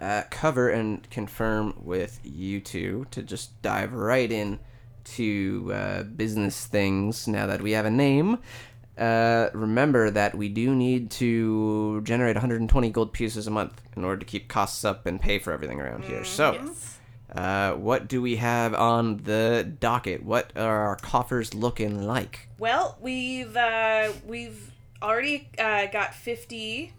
uh, 0.00 0.22
cover 0.30 0.70
and 0.70 1.08
confirm 1.10 1.74
with 1.82 2.20
you 2.24 2.60
two 2.60 3.06
to 3.10 3.22
just 3.22 3.60
dive 3.62 3.92
right 3.92 4.30
in 4.30 4.58
to 5.04 5.70
uh, 5.74 6.02
business 6.04 6.66
things 6.66 7.28
now 7.28 7.46
that 7.46 7.60
we 7.60 7.72
have 7.72 7.84
a 7.84 7.90
name. 7.90 8.38
Uh, 8.96 9.50
remember 9.52 10.08
that 10.10 10.34
we 10.36 10.48
do 10.48 10.74
need 10.74 11.10
to 11.10 12.00
generate 12.02 12.36
120 12.36 12.90
gold 12.90 13.12
pieces 13.12 13.46
a 13.46 13.50
month 13.50 13.82
in 13.96 14.04
order 14.04 14.20
to 14.20 14.24
keep 14.24 14.48
costs 14.48 14.84
up 14.84 15.04
and 15.04 15.20
pay 15.20 15.38
for 15.38 15.52
everything 15.52 15.80
around 15.80 16.04
here. 16.04 16.24
So, 16.24 16.52
Yes. 16.52 16.98
uh, 17.34 17.72
what 17.72 18.06
do 18.08 18.22
we 18.22 18.36
have 18.36 18.72
on 18.72 19.18
the 19.24 19.68
docket? 19.80 20.22
What 20.24 20.52
are 20.56 20.86
our 20.86 20.96
coffers 20.96 21.54
looking 21.54 22.04
like? 22.06 22.48
Well, 22.58 22.96
we've 23.00 23.56
uh, 23.56 24.12
we've 24.26 24.70
already 25.04 25.48
uh, 25.58 25.86
got 25.86 26.14
fifty. 26.14 26.92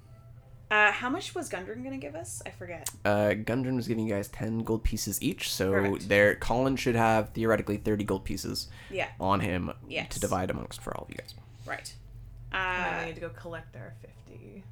Uh, 0.72 0.92
how 0.92 1.10
much 1.12 1.36
was 1.36 1.48
Gundren 1.50 1.84
gonna 1.84 1.98
give 1.98 2.16
us? 2.16 2.42
I 2.46 2.50
forget. 2.50 2.90
Uh, 3.06 3.30
Gundren 3.36 3.76
was 3.76 3.88
giving 3.88 4.08
you 4.08 4.14
guys 4.16 4.28
10 4.30 4.60
gold 4.64 4.84
pieces 4.84 5.22
each, 5.22 5.54
so 5.54 5.72
Correct. 5.72 6.10
there 6.10 6.34
Colin 6.36 6.76
should 6.76 6.96
have 6.96 7.30
theoretically 7.30 7.78
30 7.78 8.04
gold 8.04 8.26
pieces 8.26 8.68
Yeah. 8.90 9.10
on 9.20 9.42
him 9.42 9.72
Yes. 9.88 10.10
to 10.16 10.20
divide 10.20 10.50
amongst 10.50 10.82
for 10.82 10.96
all 10.98 11.04
of 11.04 11.10
you 11.12 11.18
guys. 11.18 11.36
Right. 11.68 11.94
And 12.52 12.96
Uh, 12.96 13.00
we 13.02 13.06
need 13.06 13.16
to 13.16 13.22
go 13.22 13.30
collect 13.30 13.76
our 13.76 13.94
50. 14.02 14.64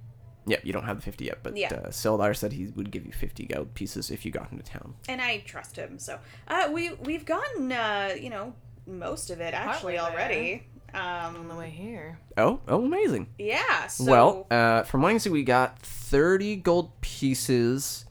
Yeah, 0.47 0.57
you 0.63 0.73
don't 0.73 0.85
have 0.85 0.95
the 0.97 1.03
50 1.03 1.25
yet, 1.25 1.39
but 1.43 1.55
Yeah. 1.55 1.71
uh, 1.71 1.89
Sildar 1.89 2.35
said 2.35 2.53
he 2.53 2.65
would 2.75 2.89
give 2.89 3.05
you 3.05 3.11
50 3.11 3.45
gold 3.45 3.75
pieces 3.75 4.09
if 4.09 4.25
you 4.25 4.31
got 4.31 4.51
into 4.51 4.63
town. 4.63 4.95
and 5.07 5.21
I 5.21 5.37
trust 5.45 5.75
him. 5.75 5.99
So 5.99 6.19
uh, 6.47 6.69
we 6.73 6.93
we've 6.95 7.23
gotten 7.25 7.71
uh, 7.71 8.15
you 8.19 8.31
know 8.31 8.55
most 8.87 9.29
of 9.29 9.39
it 9.41 9.53
actually 9.53 9.97
Partway 9.97 10.17
there. 10.17 10.61
Already. 10.95 11.37
On 11.39 11.47
the 11.47 11.53
Um, 11.53 11.57
way 11.59 11.69
here. 11.69 12.19
Oh, 12.37 12.59
oh, 12.67 12.83
amazing. 12.85 13.27
yeah. 13.37 13.87
So, 13.87 14.03
well, 14.05 14.47
uh, 14.51 14.83
from 14.83 15.01
what 15.01 15.09
I 15.09 15.11
can 15.13 15.19
see, 15.19 15.29
we 15.29 15.43
got 15.43 15.79
30 15.79 16.57
gold 16.57 16.99
pieces. 17.01 18.05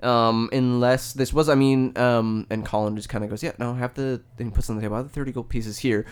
Um, 0.00 0.48
unless 0.52 1.12
this 1.12 1.32
was, 1.32 1.48
I 1.48 1.56
mean, 1.56 1.96
um, 1.98 2.46
and 2.50 2.64
Colin 2.64 2.94
just 2.94 3.08
kind 3.08 3.24
of 3.24 3.30
goes, 3.30 3.42
yeah, 3.42 3.52
no, 3.58 3.72
I 3.72 3.78
have 3.78 3.94
the, 3.94 4.22
then 4.36 4.46
he 4.46 4.52
puts 4.52 4.70
on 4.70 4.76
the 4.76 4.82
table, 4.82 4.94
I 4.94 4.98
have 4.98 5.08
the 5.08 5.12
30 5.12 5.32
gold 5.32 5.48
pieces 5.48 5.78
here. 5.78 6.06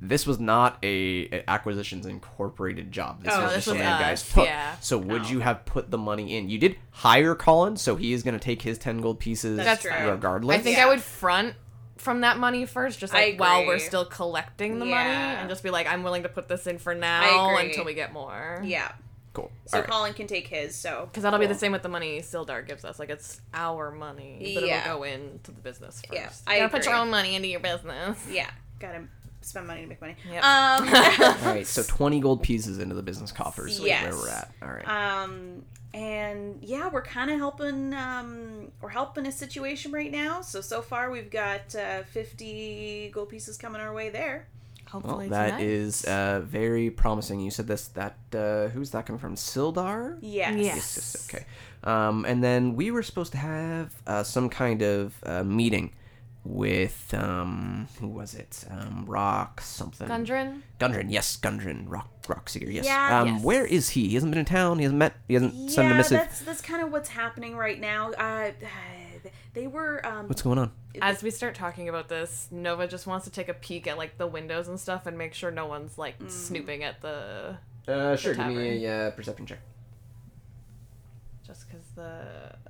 This 0.00 0.26
was 0.26 0.40
not 0.40 0.76
a, 0.82 1.28
a 1.32 1.44
acquisitions 1.48 2.04
incorporated 2.06 2.90
job. 2.90 3.22
This 3.22 3.32
Oh, 3.32 3.42
was 3.42 3.50
this 3.52 3.54
just 3.64 3.66
was 3.68 3.76
something 3.78 3.84
guys 3.86 4.28
took. 4.32 4.44
yeah. 4.46 4.74
So 4.80 4.98
would 4.98 5.22
Oh. 5.22 5.28
you 5.28 5.40
have 5.40 5.64
put 5.66 5.90
the 5.92 5.98
money 5.98 6.36
in? 6.36 6.48
You 6.50 6.58
did 6.58 6.76
hire 6.90 7.36
Colin, 7.36 7.76
so 7.76 7.94
he 7.94 8.12
is 8.12 8.24
going 8.24 8.34
to 8.34 8.40
take 8.44 8.62
his 8.62 8.76
10 8.76 9.00
gold 9.00 9.20
pieces 9.20 9.56
That's 9.58 9.82
true. 9.82 9.92
regardless. 9.92 10.56
I 10.56 10.60
think 10.60 10.76
Yeah. 10.76 10.86
I 10.86 10.88
would 10.88 11.00
front 11.00 11.54
from 11.98 12.22
that 12.22 12.38
money 12.38 12.64
first, 12.66 12.98
just 12.98 13.12
like 13.12 13.38
while 13.38 13.66
we're 13.66 13.78
still 13.78 14.04
collecting 14.04 14.78
the 14.78 14.84
money, 14.86 15.10
and 15.10 15.48
just 15.48 15.62
be 15.62 15.70
like, 15.70 15.86
I'm 15.86 16.02
willing 16.02 16.22
to 16.24 16.28
put 16.28 16.48
this 16.48 16.66
in 16.66 16.78
for 16.78 16.94
now 16.94 17.56
until 17.56 17.84
we 17.84 17.94
get 17.94 18.12
more. 18.12 18.62
yeah. 18.64 18.92
Cool. 19.34 19.52
So 19.66 19.76
All 19.76 19.82
right. 19.82 19.90
Colin 19.90 20.14
can 20.14 20.26
take 20.26 20.48
his. 20.48 20.74
So 20.74 21.06
Because 21.10 21.22
that'll 21.22 21.38
be 21.38 21.46
the 21.46 21.54
same 21.54 21.70
with 21.70 21.82
the 21.82 21.88
money 21.88 22.20
Sildar 22.20 22.66
gives 22.66 22.84
us. 22.84 22.98
Like 22.98 23.10
it's 23.10 23.40
our 23.54 23.90
money, 23.92 24.52
but 24.54 24.66
Yeah. 24.66 24.84
it'll 24.86 24.98
go 24.98 25.02
into 25.04 25.52
the 25.52 25.60
business 25.60 26.00
first. 26.00 26.12
Yeah, 26.12 26.30
you 26.30 26.30
I 26.46 26.58
gotta 26.58 26.70
put 26.76 26.86
your 26.86 26.94
own 26.94 27.10
money 27.10 27.36
into 27.36 27.46
your 27.46 27.60
business. 27.60 28.18
Yeah. 28.28 28.50
Gotta 28.80 29.04
spend 29.42 29.66
money 29.68 29.82
to 29.82 29.86
make 29.86 30.00
money. 30.00 30.16
Yep. 30.28 30.42
Um. 30.42 30.88
All 31.46 31.54
right, 31.54 31.66
so 31.66 31.82
20 31.84 32.18
gold 32.20 32.42
pieces 32.42 32.78
into 32.80 32.94
the 32.96 33.02
business 33.02 33.30
coffers 33.30 33.74
is 33.74 33.80
Yes. 33.80 34.12
where 34.12 34.16
we're 34.22 34.28
at. 34.30 34.50
All 34.62 34.68
right. 34.70 34.88
Um, 35.22 35.62
and 35.94 36.58
yeah, 36.62 36.88
we're 36.90 37.02
kind 37.02 37.30
of 37.30 37.38
helping. 37.38 37.94
Um, 37.94 38.70
we're 38.80 38.90
helping 38.90 39.26
a 39.26 39.32
situation 39.32 39.92
right 39.92 40.10
now. 40.10 40.42
So 40.42 40.60
so 40.60 40.82
far 40.82 41.10
we've 41.10 41.30
got 41.30 41.74
uh, 41.74 42.02
fifty 42.02 43.10
gold 43.12 43.30
pieces 43.30 43.56
coming 43.56 43.80
our 43.80 43.92
way 43.92 44.10
there. 44.10 44.46
Well, 44.92 45.02
Hopefully 45.02 45.28
that 45.28 45.46
tonight. 45.58 45.62
is 45.64 46.04
uh, 46.04 46.40
very 46.44 46.90
promising. 46.90 47.40
You 47.40 47.50
said 47.50 47.66
this. 47.66 47.88
That 47.88 48.16
uh, 48.34 48.68
who's 48.68 48.90
that 48.90 49.06
coming 49.06 49.20
from? 49.20 49.34
Sildar. 49.36 50.16
Yes. 50.20 50.54
Yes. 50.56 50.64
Yes. 50.64 50.74
yes, 50.96 51.28
Okay. 51.34 51.46
Um, 51.84 52.24
and 52.24 52.42
then 52.42 52.74
we 52.74 52.90
were 52.90 53.02
supposed 53.02 53.32
to 53.32 53.38
have 53.38 53.94
uh, 54.06 54.22
some 54.22 54.48
kind 54.48 54.82
of 54.82 55.14
uh, 55.24 55.44
meeting 55.44 55.92
with 56.44 57.12
um, 57.14 57.88
who 58.00 58.08
was 58.08 58.34
it? 58.34 58.64
Um, 58.70 59.04
Rock 59.06 59.60
something. 59.60 60.08
Gundren. 60.08 60.62
Gundren. 60.80 61.06
Yes, 61.10 61.36
Gundren. 61.36 61.84
Rock 61.88 62.08
Rockseeker. 62.22 62.72
Yes. 62.72 62.84
Yeah. 62.86 63.20
Um, 63.20 63.28
Yes. 63.28 63.42
where 63.44 63.66
is 63.66 63.90
he? 63.90 64.08
He 64.08 64.14
hasn't 64.14 64.32
been 64.32 64.38
in 64.38 64.44
town. 64.44 64.78
He 64.78 64.84
hasn't 64.84 64.98
met. 64.98 65.14
He 65.28 65.34
hasn't 65.34 65.70
sent 65.70 65.86
a 65.88 65.90
Yeah, 65.90 65.96
missive. 65.96 66.18
that's 66.18 66.40
that's 66.40 66.60
kind 66.60 66.82
of 66.82 66.90
what's 66.92 67.08
happening 67.10 67.56
right 67.56 67.78
now. 67.80 68.12
Uh, 68.12 68.52
they 69.54 69.66
were. 69.66 70.04
Um, 70.06 70.28
What's 70.28 70.42
going 70.42 70.58
on? 70.58 70.72
As 71.02 71.22
we 71.22 71.30
start 71.30 71.54
talking 71.54 71.88
about 71.88 72.08
this, 72.08 72.48
Nova 72.50 72.88
just 72.88 73.06
wants 73.06 73.24
to 73.26 73.30
take 73.30 73.48
a 73.48 73.54
peek 73.54 73.86
at 73.86 73.96
like 73.98 74.18
the 74.18 74.26
windows 74.26 74.68
and 74.68 74.80
stuff 74.80 75.06
and 75.06 75.16
make 75.18 75.34
sure 75.34 75.50
no 75.50 75.66
one's 75.66 75.98
like 75.98 76.18
Mm. 76.18 76.30
snooping 76.30 76.82
at 76.84 77.00
the. 77.02 77.58
Uh, 77.86 78.16
sure. 78.16 78.34
give 78.34 78.46
me 78.48 78.84
a 78.84 79.08
uh, 79.08 79.10
perception 79.12 79.46
check. 79.46 79.58
Just 81.46 81.66
because 81.68 81.86
the 81.94 82.20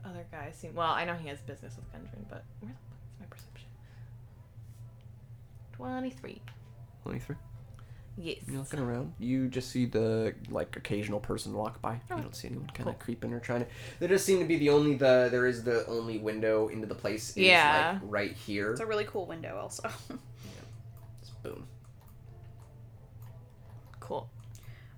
other 0.04 0.24
guy 0.30 0.52
seem 0.52 0.74
well, 0.74 0.92
I 0.92 1.04
know 1.04 1.14
he 1.14 1.28
has 1.28 1.40
business 1.40 1.74
with 1.76 1.90
Gundren, 1.92 2.24
but 2.30 2.44
where 2.60 2.72
the 2.72 2.87
23. 5.78 6.42
23? 7.02 7.36
Yes. 8.20 8.38
You're 8.48 8.58
looking 8.58 8.80
around. 8.80 9.12
You 9.20 9.46
just 9.48 9.70
see 9.70 9.86
the 9.86 10.34
like 10.50 10.76
occasional 10.76 11.20
person 11.20 11.52
walk 11.54 11.80
by. 11.80 12.00
Oh, 12.10 12.16
you 12.16 12.22
don't 12.22 12.34
see 12.34 12.48
anyone 12.48 12.66
kind 12.68 12.88
of 12.88 12.96
cool. 12.96 13.04
creeping 13.04 13.32
or 13.32 13.38
trying 13.38 13.60
to. 13.60 13.66
There 14.00 14.08
just 14.08 14.26
seem 14.26 14.40
to 14.40 14.44
be 14.44 14.56
the 14.56 14.70
only 14.70 14.96
the 14.96 15.28
there 15.30 15.46
is 15.46 15.62
the 15.62 15.86
only 15.86 16.18
window 16.18 16.66
into 16.66 16.86
the 16.86 16.96
place. 16.96 17.30
Is, 17.30 17.36
yeah. 17.36 18.00
Like, 18.02 18.10
right 18.10 18.32
here. 18.32 18.72
It's 18.72 18.80
a 18.80 18.86
really 18.86 19.04
cool 19.04 19.24
window, 19.26 19.56
also. 19.62 19.88
yeah. 20.10 20.16
Boom. 21.44 21.68
Cool. 24.00 24.28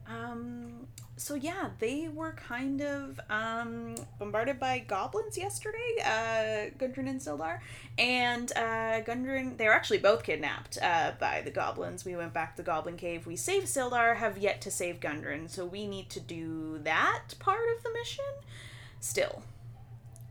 Um, 0.09 0.87
so 1.21 1.35
yeah, 1.35 1.69
they 1.79 2.09
were 2.09 2.33
kind 2.33 2.81
of 2.81 3.21
um, 3.29 3.95
bombarded 4.19 4.59
by 4.59 4.79
goblins 4.79 5.37
yesterday, 5.37 5.97
uh, 6.03 6.71
Gundren 6.79 7.11
and 7.11 7.21
Sildar. 7.21 7.61
And 7.99 8.51
uh, 8.57 9.03
Gundren, 9.03 9.59
they 9.59 9.67
were 9.67 9.75
actually 9.75 9.99
both 9.99 10.23
kidnapped 10.23 10.79
uh, 10.81 11.13
by 11.21 11.43
the 11.43 11.51
goblins. 11.51 12.07
We 12.07 12.17
went 12.17 12.33
back 12.33 12.57
to 12.57 12.63
the 12.63 12.67
Goblin 12.67 12.97
Cave. 12.97 13.27
We 13.27 13.37
saved 13.37 13.67
Sildar, 13.67 14.17
have 14.17 14.39
yet 14.39 14.63
to 14.63 14.71
save 14.71 14.99
Gundren. 14.99 15.51
So 15.51 15.67
we 15.67 15.87
need 15.87 16.09
to 16.09 16.21
do 16.21 16.79
that 16.85 17.35
part 17.39 17.69
of 17.77 17.83
the 17.83 17.93
mission 17.93 18.25
still. 19.01 19.43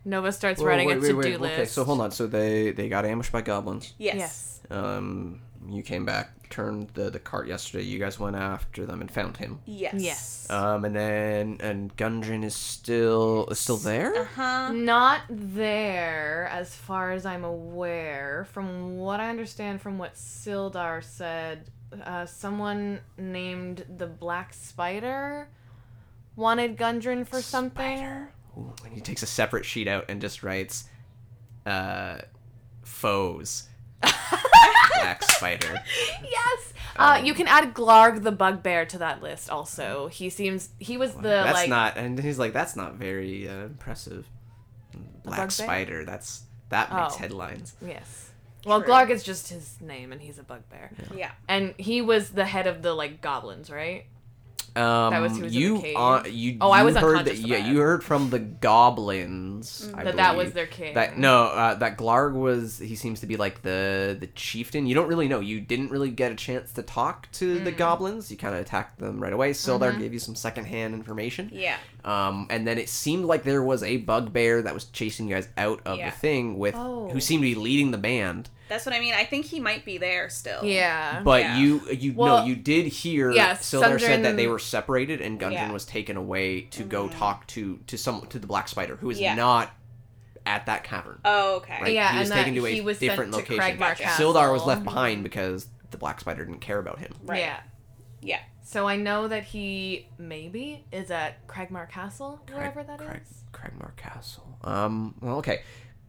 Nova 0.05 0.31
starts 0.31 0.59
Whoa, 0.59 0.69
writing 0.69 0.87
wait, 0.87 0.97
a 0.97 1.01
to-do 1.01 1.17
wait, 1.17 1.39
list. 1.39 1.53
Okay, 1.53 1.65
so 1.65 1.83
hold 1.83 2.01
on. 2.01 2.09
So 2.09 2.25
they 2.25 2.71
they 2.71 2.89
got 2.89 3.05
ambushed 3.05 3.31
by 3.31 3.41
goblins. 3.41 3.93
Yes. 3.99 4.15
Yes. 4.15 4.61
Um, 4.71 5.41
you 5.69 5.83
came 5.83 6.05
back, 6.05 6.31
turned 6.49 6.89
the 6.89 7.09
the 7.09 7.19
cart 7.19 7.47
yesterday. 7.47 7.83
You 7.83 7.99
guys 7.99 8.19
went 8.19 8.35
after 8.35 8.85
them 8.85 9.01
and 9.01 9.09
found 9.09 9.37
him. 9.37 9.59
Yes. 9.65 9.93
Yes. 9.97 10.49
Um, 10.49 10.85
and 10.85 10.95
then 10.95 11.57
and 11.61 11.95
Gundren 11.95 12.43
is 12.43 12.55
still 12.55 13.47
is 13.47 13.59
still 13.59 13.77
there. 13.77 14.15
Uh 14.15 14.25
huh. 14.35 14.71
Not 14.73 15.21
there, 15.29 16.49
as 16.51 16.75
far 16.75 17.11
as 17.11 17.25
I'm 17.25 17.43
aware. 17.43 18.47
From 18.51 18.97
what 18.97 19.19
I 19.19 19.29
understand 19.29 19.81
from 19.81 19.97
what 19.97 20.15
Sildar 20.15 21.03
said, 21.03 21.69
uh, 22.03 22.25
someone 22.25 22.99
named 23.17 23.85
the 23.97 24.07
Black 24.07 24.53
Spider 24.53 25.49
wanted 26.35 26.77
Gundren 26.77 27.27
for 27.27 27.41
something. 27.41 28.27
Ooh, 28.57 28.73
and 28.83 28.93
he 28.93 29.01
takes 29.01 29.23
a 29.23 29.27
separate 29.27 29.65
sheet 29.65 29.87
out 29.87 30.05
and 30.09 30.19
just 30.21 30.43
writes, 30.43 30.85
uh, 31.65 32.19
foes. 32.81 33.68
Black 35.01 35.23
spider. 35.23 35.81
Yes. 36.23 36.73
Uh, 36.95 37.21
you 37.23 37.33
can 37.33 37.47
add 37.47 37.73
Glarg 37.73 38.23
the 38.23 38.31
bugbear 38.31 38.85
to 38.87 38.97
that 38.97 39.21
list. 39.21 39.49
Also, 39.49 40.07
he 40.07 40.29
seems 40.29 40.69
he 40.79 40.97
was 40.97 41.13
the 41.13 41.21
that's 41.21 41.53
like 41.53 41.69
not, 41.69 41.97
and 41.97 42.19
he's 42.19 42.37
like, 42.37 42.51
that's 42.53 42.75
not 42.75 42.95
very 42.95 43.47
uh, 43.47 43.65
impressive. 43.65 44.27
Black 45.23 45.37
bugbear? 45.37 45.49
spider. 45.49 46.05
That's 46.05 46.43
that 46.69 46.93
makes 46.93 47.15
Oh. 47.15 47.17
headlines. 47.17 47.73
yes. 47.85 48.31
Well, 48.65 48.81
True. 48.81 48.89
Glarg 48.93 49.09
is 49.09 49.23
just 49.23 49.47
his 49.49 49.79
name, 49.79 50.11
and 50.11 50.21
he's 50.21 50.37
a 50.37 50.43
bugbear. 50.43 50.91
Yeah. 51.15 51.31
And 51.47 51.73
he 51.77 52.01
was 52.01 52.31
the 52.31 52.43
head 52.45 52.67
of 52.67 52.81
the 52.81 52.93
like 52.93 53.21
goblins, 53.21 53.69
right? 53.69 54.05
Um, 54.75 55.11
That 55.11 55.21
was 55.21 55.37
who 55.37 55.43
was 55.43 55.53
in 55.53 55.59
the 55.59 55.65
you, 55.65 55.81
cave? 55.81 55.95
uh, 55.97 56.23
you. 56.29 56.57
Oh, 56.61 56.71
I 56.71 56.83
was 56.83 56.95
heard 56.95 57.25
that. 57.25 57.37
Yeah, 57.37 57.57
you 57.69 57.79
heard 57.79 58.03
from 58.03 58.29
the 58.29 58.39
goblins. 58.39 59.91
I 59.95 60.03
that 60.03 60.15
that 60.17 60.35
was 60.37 60.53
their 60.53 60.67
king. 60.67 60.93
That 60.95 61.17
no, 61.17 61.45
uh, 61.45 61.75
that 61.75 61.97
Glarg 61.97 62.33
was. 62.33 62.77
He 62.79 62.95
seems 62.95 63.19
to 63.21 63.27
be 63.27 63.37
like 63.37 63.61
the 63.61 64.17
the 64.19 64.27
chieftain. 64.27 64.85
You 64.87 64.95
don't 64.95 65.07
really 65.07 65.27
know. 65.27 65.39
You 65.39 65.59
didn't 65.61 65.91
really 65.91 66.09
get 66.11 66.31
a 66.31 66.35
chance 66.35 66.71
to 66.73 66.83
talk 66.83 67.31
to 67.33 67.59
Mm. 67.59 67.63
the 67.65 67.71
goblins. 67.71 68.29
You 68.31 68.37
kind 68.37 68.55
of 68.55 68.61
attacked 68.61 68.99
them 68.99 69.19
right 69.21 69.33
away. 69.33 69.51
Sildar 69.51 69.89
Mm-hmm. 69.91 69.99
gave 70.01 70.13
you 70.13 70.19
some 70.19 70.35
secondhand 70.35 70.93
information. 70.93 71.49
Yeah. 71.51 71.77
Um, 72.09 72.47
and 72.49 72.65
then 72.67 72.77
it 72.79 72.89
seemed 72.89 73.25
like 73.25 73.43
there 73.43 73.61
was 73.61 73.83
a 73.83 73.97
bugbear 73.97 74.61
that 74.63 74.73
was 74.73 74.85
chasing 74.85 75.27
you 75.27 75.35
guys 75.35 75.47
out 75.57 75.81
of 75.85 75.97
Yeah. 75.99 76.09
the 76.09 76.15
thing 76.15 76.57
with 76.57 76.73
Oh. 76.75 77.09
who 77.09 77.19
seemed 77.21 77.41
to 77.43 77.47
be 77.49 77.55
leading 77.55 77.91
the 77.91 77.97
band. 77.99 78.49
That's 78.67 78.85
what 78.85 78.93
I 78.95 78.99
mean. 78.99 79.13
I 79.13 79.25
think 79.25 79.45
he 79.45 79.59
might 79.59 79.83
be 79.85 79.97
there 79.97 80.29
still. 80.29 80.63
yeah. 80.63 81.21
But 81.23 81.41
Yeah. 81.41 81.57
you 81.59 81.81
you 81.91 82.13
Well, 82.13 82.39
no, 82.39 82.45
you 82.45 82.55
did 82.55 82.85
hear 82.87 83.31
yes, 83.31 83.69
Sildar 83.71 83.99
said 83.99 84.23
that 84.25 84.37
they 84.37 84.47
were 84.47 84.59
separated 84.59 85.21
and 85.21 85.39
Gundren 85.39 85.51
Yeah. 85.53 85.71
was 85.71 85.85
taken 85.85 86.17
away 86.17 86.61
to 86.71 86.83
go 86.83 87.09
talk 87.09 87.45
to 87.47 87.79
to 87.87 87.97
some 87.97 88.25
to 88.29 88.39
the 88.39 88.47
Black 88.47 88.67
Spider 88.67 88.95
who 88.95 89.09
is 89.09 89.19
Yeah. 89.19 89.35
not 89.35 89.71
at 90.45 90.65
that 90.65 90.83
cavern. 90.83 91.19
Oh, 91.25 91.57
okay. 91.57 91.77
Right? 91.81 91.93
Yeah, 91.93 92.11
he 92.13 92.19
was 92.19 92.31
and 92.31 92.39
taken 92.39 92.55
to 92.55 92.65
a 92.65 92.81
was 92.81 92.97
different 92.97 93.31
location. 93.31 93.77
Sildar 93.77 94.51
was 94.51 94.63
left 94.65 94.83
behind 94.83 95.23
because 95.23 95.67
the 95.91 95.97
Black 95.97 96.19
Spider 96.19 96.43
didn't 96.45 96.61
care 96.61 96.79
about 96.79 96.99
him. 96.99 97.13
Right. 97.23 97.39
Yeah. 97.41 97.57
Yeah. 98.21 98.39
So 98.71 98.87
I 98.87 98.97
know 98.97 99.27
that 99.27 99.45
he 99.45 100.05
maybe 100.19 100.85
is 100.91 101.09
at 101.09 101.47
Cragmaw 101.47 101.89
Castle, 101.89 102.39
wherever 102.53 102.83
that 102.83 103.01
is. 103.01 103.07
Crag, 103.51 103.73
Cragmaw 103.73 103.95
Castle. 103.95 104.59
Um. 104.63 105.15
Well, 105.21 105.37
okay. 105.37 105.63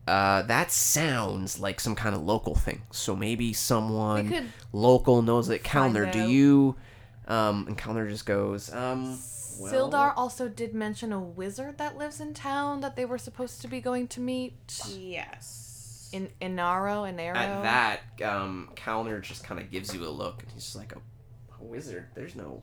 Uh, 0.06 0.42
that 0.42 0.70
sounds 0.70 1.58
like 1.58 1.80
some 1.80 1.94
kind 1.94 2.14
of 2.14 2.20
local 2.20 2.54
thing. 2.54 2.82
So 2.90 3.16
maybe 3.16 3.54
someone 3.54 4.52
local 4.74 5.22
knows 5.22 5.46
that 5.48 5.64
Calendar, 5.64 6.04
do 6.04 6.28
you? 6.28 6.76
Um, 7.28 7.64
and 7.66 7.78
Calendar 7.78 8.06
just 8.10 8.26
goes. 8.26 8.70
Um. 8.70 9.18
well- 9.58 9.72
Sildar 9.72 10.12
also 10.14 10.46
did 10.46 10.74
mention 10.74 11.14
a 11.14 11.18
wizard 11.20 11.78
that 11.78 11.96
lives 11.96 12.20
in 12.20 12.34
town 12.34 12.80
that 12.82 12.94
they 12.94 13.06
were 13.06 13.16
supposed 13.18 13.62
to 13.62 13.68
be 13.68 13.80
going 13.80 14.06
to 14.08 14.20
meet 14.20 14.82
Yes. 14.90 16.10
in 16.12 16.28
Inaro, 16.42 17.10
Inaro. 17.10 17.36
At 17.36 17.62
that, 17.62 18.00
um, 18.28 18.68
Calendar 18.74 19.18
just 19.20 19.44
kind 19.44 19.58
of 19.60 19.70
gives 19.70 19.94
you 19.94 20.04
a 20.04 20.10
look, 20.10 20.42
and 20.42 20.52
he's 20.52 20.64
just 20.64 20.76
like, 20.76 20.92
a, 20.92 20.98
a 21.60 21.64
wizard? 21.64 22.06
There's 22.14 22.34
no. 22.34 22.62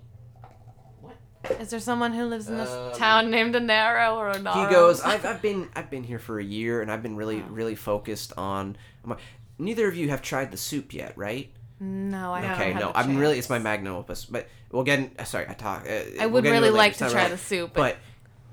Is 1.61 1.69
there 1.69 1.80
someone 1.80 2.14
who 2.14 2.26
lives 2.26 2.49
in 2.49 2.57
this 2.57 2.69
Um, 2.69 2.91
town 2.94 3.32
named 3.32 3.56
Inaro 3.56 4.18
or 4.18 4.34
Inaro? 4.34 4.68
He 4.68 4.74
goes, 4.74 5.02
I've, 5.02 5.26
I've 5.26 5.41
been 5.41 5.69
I've 5.76 5.90
been 5.90 6.03
here 6.03 6.19
for 6.19 6.40
a 6.40 6.44
year, 6.44 6.82
and 6.82 6.91
I've 6.91 7.02
been 7.03 7.15
really 7.15 7.41
Oh. 7.41 7.49
really 7.52 7.76
focused 7.76 8.34
on. 8.38 8.76
My, 9.06 9.15
neither 9.57 9.88
of 9.88 9.95
you 9.95 10.10
have 10.10 10.22
tried 10.22 10.52
the 10.52 10.57
soup 10.57 10.94
yet, 10.94 11.14
right? 11.18 11.49
No, 11.80 12.34
I 12.34 12.41
haven't 12.41 12.61
Okay, 12.61 12.72
had 12.74 12.82
no, 12.82 12.91
the 12.91 12.98
I'm 12.98 13.18
really 13.18 13.38
it's 13.38 13.49
my 13.49 13.60
magnum 13.60 13.95
opus, 13.95 14.26
but 14.26 14.48
we'll 14.72 14.84
get. 14.84 14.99
In, 14.99 15.11
uh, 15.18 15.24
sorry, 15.24 15.45
I 15.48 15.53
talk. 15.53 15.86
Uh, 15.88 15.91
I 16.19 16.26
we'll 16.26 16.32
would 16.32 16.44
get 16.44 16.49
into 16.49 16.61
really 16.61 16.61
later, 16.72 16.78
like 16.78 16.90
it's 16.91 16.98
to 16.99 17.03
not 17.06 17.11
try 17.11 17.22
really- 17.24 17.32
the 17.36 17.38
soup, 17.38 17.72
but, 17.74 17.98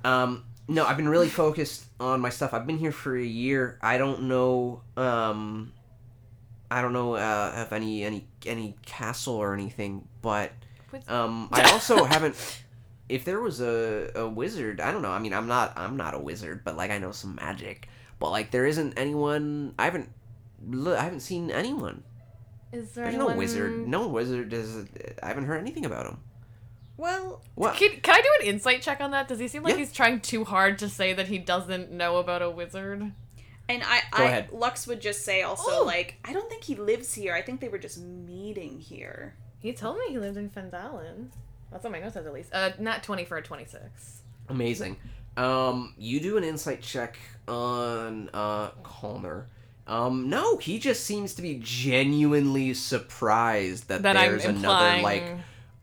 but 0.04 0.08
um 0.10 0.44
no 0.68 0.84
i've 0.86 0.96
been 0.98 1.08
really 1.08 1.28
focused 1.30 1.84
on 1.98 2.20
my 2.20 2.28
stuff 2.28 2.52
i've 2.52 2.66
been 2.66 2.76
here 2.78 2.92
for 2.92 3.16
a 3.16 3.24
year 3.24 3.78
i 3.82 3.96
don't 3.98 4.22
know 4.22 4.82
um 4.98 5.72
i 6.70 6.82
don't 6.82 6.92
know 6.92 7.14
uh 7.16 7.52
of 7.56 7.72
any 7.72 8.02
any 8.04 8.26
any 8.46 8.74
castle 8.84 9.34
or 9.34 9.54
anything 9.54 10.06
but 10.24 10.50
um 11.08 11.48
i 11.52 11.62
also 11.70 12.04
haven't 12.04 12.34
if 13.08 13.24
there 13.24 13.40
was 13.40 13.60
a, 13.60 14.10
a 14.16 14.26
wizard 14.28 14.80
i 14.80 14.90
don't 14.90 15.02
know 15.02 15.10
i 15.12 15.18
mean 15.20 15.32
i'm 15.32 15.46
not 15.46 15.72
i'm 15.76 15.96
not 15.96 16.14
a 16.14 16.18
wizard 16.18 16.64
but 16.64 16.76
like 16.76 16.90
i 16.90 16.98
know 16.98 17.12
some 17.12 17.36
magic 17.36 17.86
but 18.18 18.30
like 18.30 18.50
there 18.50 18.66
isn't 18.66 18.94
anyone 18.98 19.72
i 19.78 19.84
haven't 19.84 20.08
li- 20.66 20.96
i 20.96 21.02
haven't 21.04 21.20
seen 21.20 21.50
anyone 21.50 22.02
is 22.72 22.90
there 22.92 23.04
there's 23.04 23.14
anyone... 23.14 23.32
no 23.34 23.38
wizard 23.38 23.86
no 23.88 24.08
wizard 24.08 24.52
is 24.52 24.84
i 25.22 25.28
haven't 25.28 25.44
heard 25.44 25.60
anything 25.60 25.84
about 25.84 26.06
him 26.06 26.18
Well, 26.96 27.42
what 27.56 27.74
Can, 27.76 28.00
can 28.00 28.14
I 28.14 28.20
do 28.22 28.28
an 28.40 28.46
insight 28.54 28.80
check 28.80 29.00
on 29.00 29.10
that? 29.10 29.26
Does 29.26 29.40
he 29.40 29.48
seem 29.48 29.64
like 29.64 29.72
Yeah. 29.74 29.78
he's 29.82 29.92
trying 29.92 30.20
too 30.20 30.44
hard 30.44 30.78
to 30.78 30.88
say 30.88 31.12
that 31.12 31.26
he 31.26 31.38
doesn't 31.38 31.90
know 31.90 32.18
about 32.18 32.40
a 32.40 32.48
wizard? 32.48 33.00
and 33.68 33.82
I, 33.82 33.98
Go 34.12 34.22
I 34.22 34.26
ahead. 34.28 34.52
Lux 34.52 34.86
would 34.86 35.00
just 35.00 35.24
say 35.24 35.42
also 35.42 35.80
Oh. 35.80 35.84
like 35.84 36.14
I 36.24 36.32
don't 36.32 36.48
think 36.48 36.62
he 36.62 36.76
lives 36.76 37.12
here. 37.14 37.34
I 37.34 37.42
think 37.42 37.60
they 37.60 37.68
were 37.68 37.82
just 37.82 37.98
meeting 37.98 38.78
here. 38.78 39.34
He 39.64 39.72
told 39.72 39.96
me 39.96 40.04
he 40.10 40.18
lived 40.18 40.36
in 40.36 40.50
Phandalin. 40.50 41.28
That's 41.72 41.84
what 41.84 41.90
my 41.90 41.98
note 41.98 42.12
says 42.12 42.26
at 42.26 42.34
least. 42.34 42.50
Uh, 42.52 42.72
not 42.78 43.02
20 43.02 43.24
for 43.24 43.38
a 43.38 43.42
26. 43.42 44.20
Amazing. 44.50 44.98
Um, 45.38 45.94
you 45.96 46.20
do 46.20 46.36
an 46.36 46.44
insight 46.44 46.82
check 46.82 47.16
on 47.48 48.28
uh 48.34 48.68
Calmer. 48.82 49.48
Um, 49.86 50.28
no, 50.28 50.58
he 50.58 50.78
just 50.78 51.04
seems 51.04 51.32
to 51.36 51.42
be 51.42 51.58
genuinely 51.62 52.74
surprised 52.74 53.88
that, 53.88 54.02
That 54.02 54.12
there's 54.12 54.44
another 54.44 55.02
like 55.02 55.24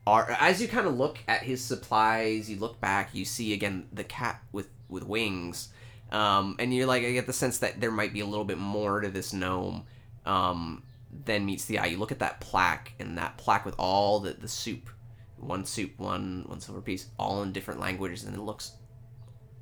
ar- 0.06 0.38
as 0.40 0.62
you 0.62 0.68
kind 0.68 0.86
of 0.86 0.96
look 0.96 1.18
at 1.28 1.42
his 1.42 1.64
supplies, 1.64 2.52
you 2.52 2.58
look 2.58 2.80
back, 2.80 3.16
you 3.16 3.26
see 3.26 3.52
again 3.52 3.88
the 3.92 4.04
cat 4.04 4.44
with 4.52 4.70
with 4.90 5.04
wings. 5.04 5.70
Um, 6.12 6.56
and 6.60 6.72
you're 6.72 6.86
like 6.86 7.04
I 7.04 7.14
get 7.14 7.26
the 7.26 7.34
sense 7.34 7.58
that 7.58 7.82
there 7.82 7.92
might 7.92 8.14
be 8.14 8.20
a 8.20 8.28
little 8.28 8.46
bit 8.46 8.60
more 8.60 9.02
to 9.02 9.10
this 9.10 9.34
gnome 9.34 9.86
um 10.24 10.84
than 11.26 11.46
meets 11.46 11.66
the 11.66 11.80
eye. 11.80 11.88
You 11.88 11.98
look 11.98 12.12
at 12.12 12.20
that 12.20 12.40
plaque 12.40 12.94
and 13.00 13.18
that 13.18 13.38
plaque 13.38 13.66
with 13.66 13.76
all 13.78 14.20
the 14.20 14.32
the 14.34 14.48
soup 14.48 14.90
one 15.38 15.66
soup, 15.66 15.92
one 15.98 16.44
one 16.48 16.62
silver 16.62 16.82
piece, 16.82 17.08
all 17.18 17.42
in 17.44 17.52
different 17.52 17.80
languages, 17.80 18.24
and 18.24 18.36
it 18.36 18.42
looks 18.42 18.74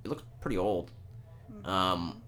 it 0.04 0.10
looks 0.10 0.24
pretty 0.42 0.58
old. 0.58 0.92
Um, 1.66 2.22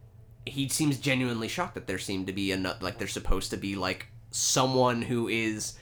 he 0.45 0.67
seems 0.69 0.99
genuinely 0.99 1.47
shocked 1.47 1.75
that 1.75 1.87
there 1.87 1.99
seemed 1.99 2.27
to 2.27 2.33
be 2.33 2.51
a 2.51 2.57
like 2.81 2.97
there's 2.97 3.13
supposed 3.13 3.51
to 3.51 3.57
be 3.57 3.75
like 3.75 4.07
someone 4.31 5.01
who 5.01 5.27
is 5.27 5.77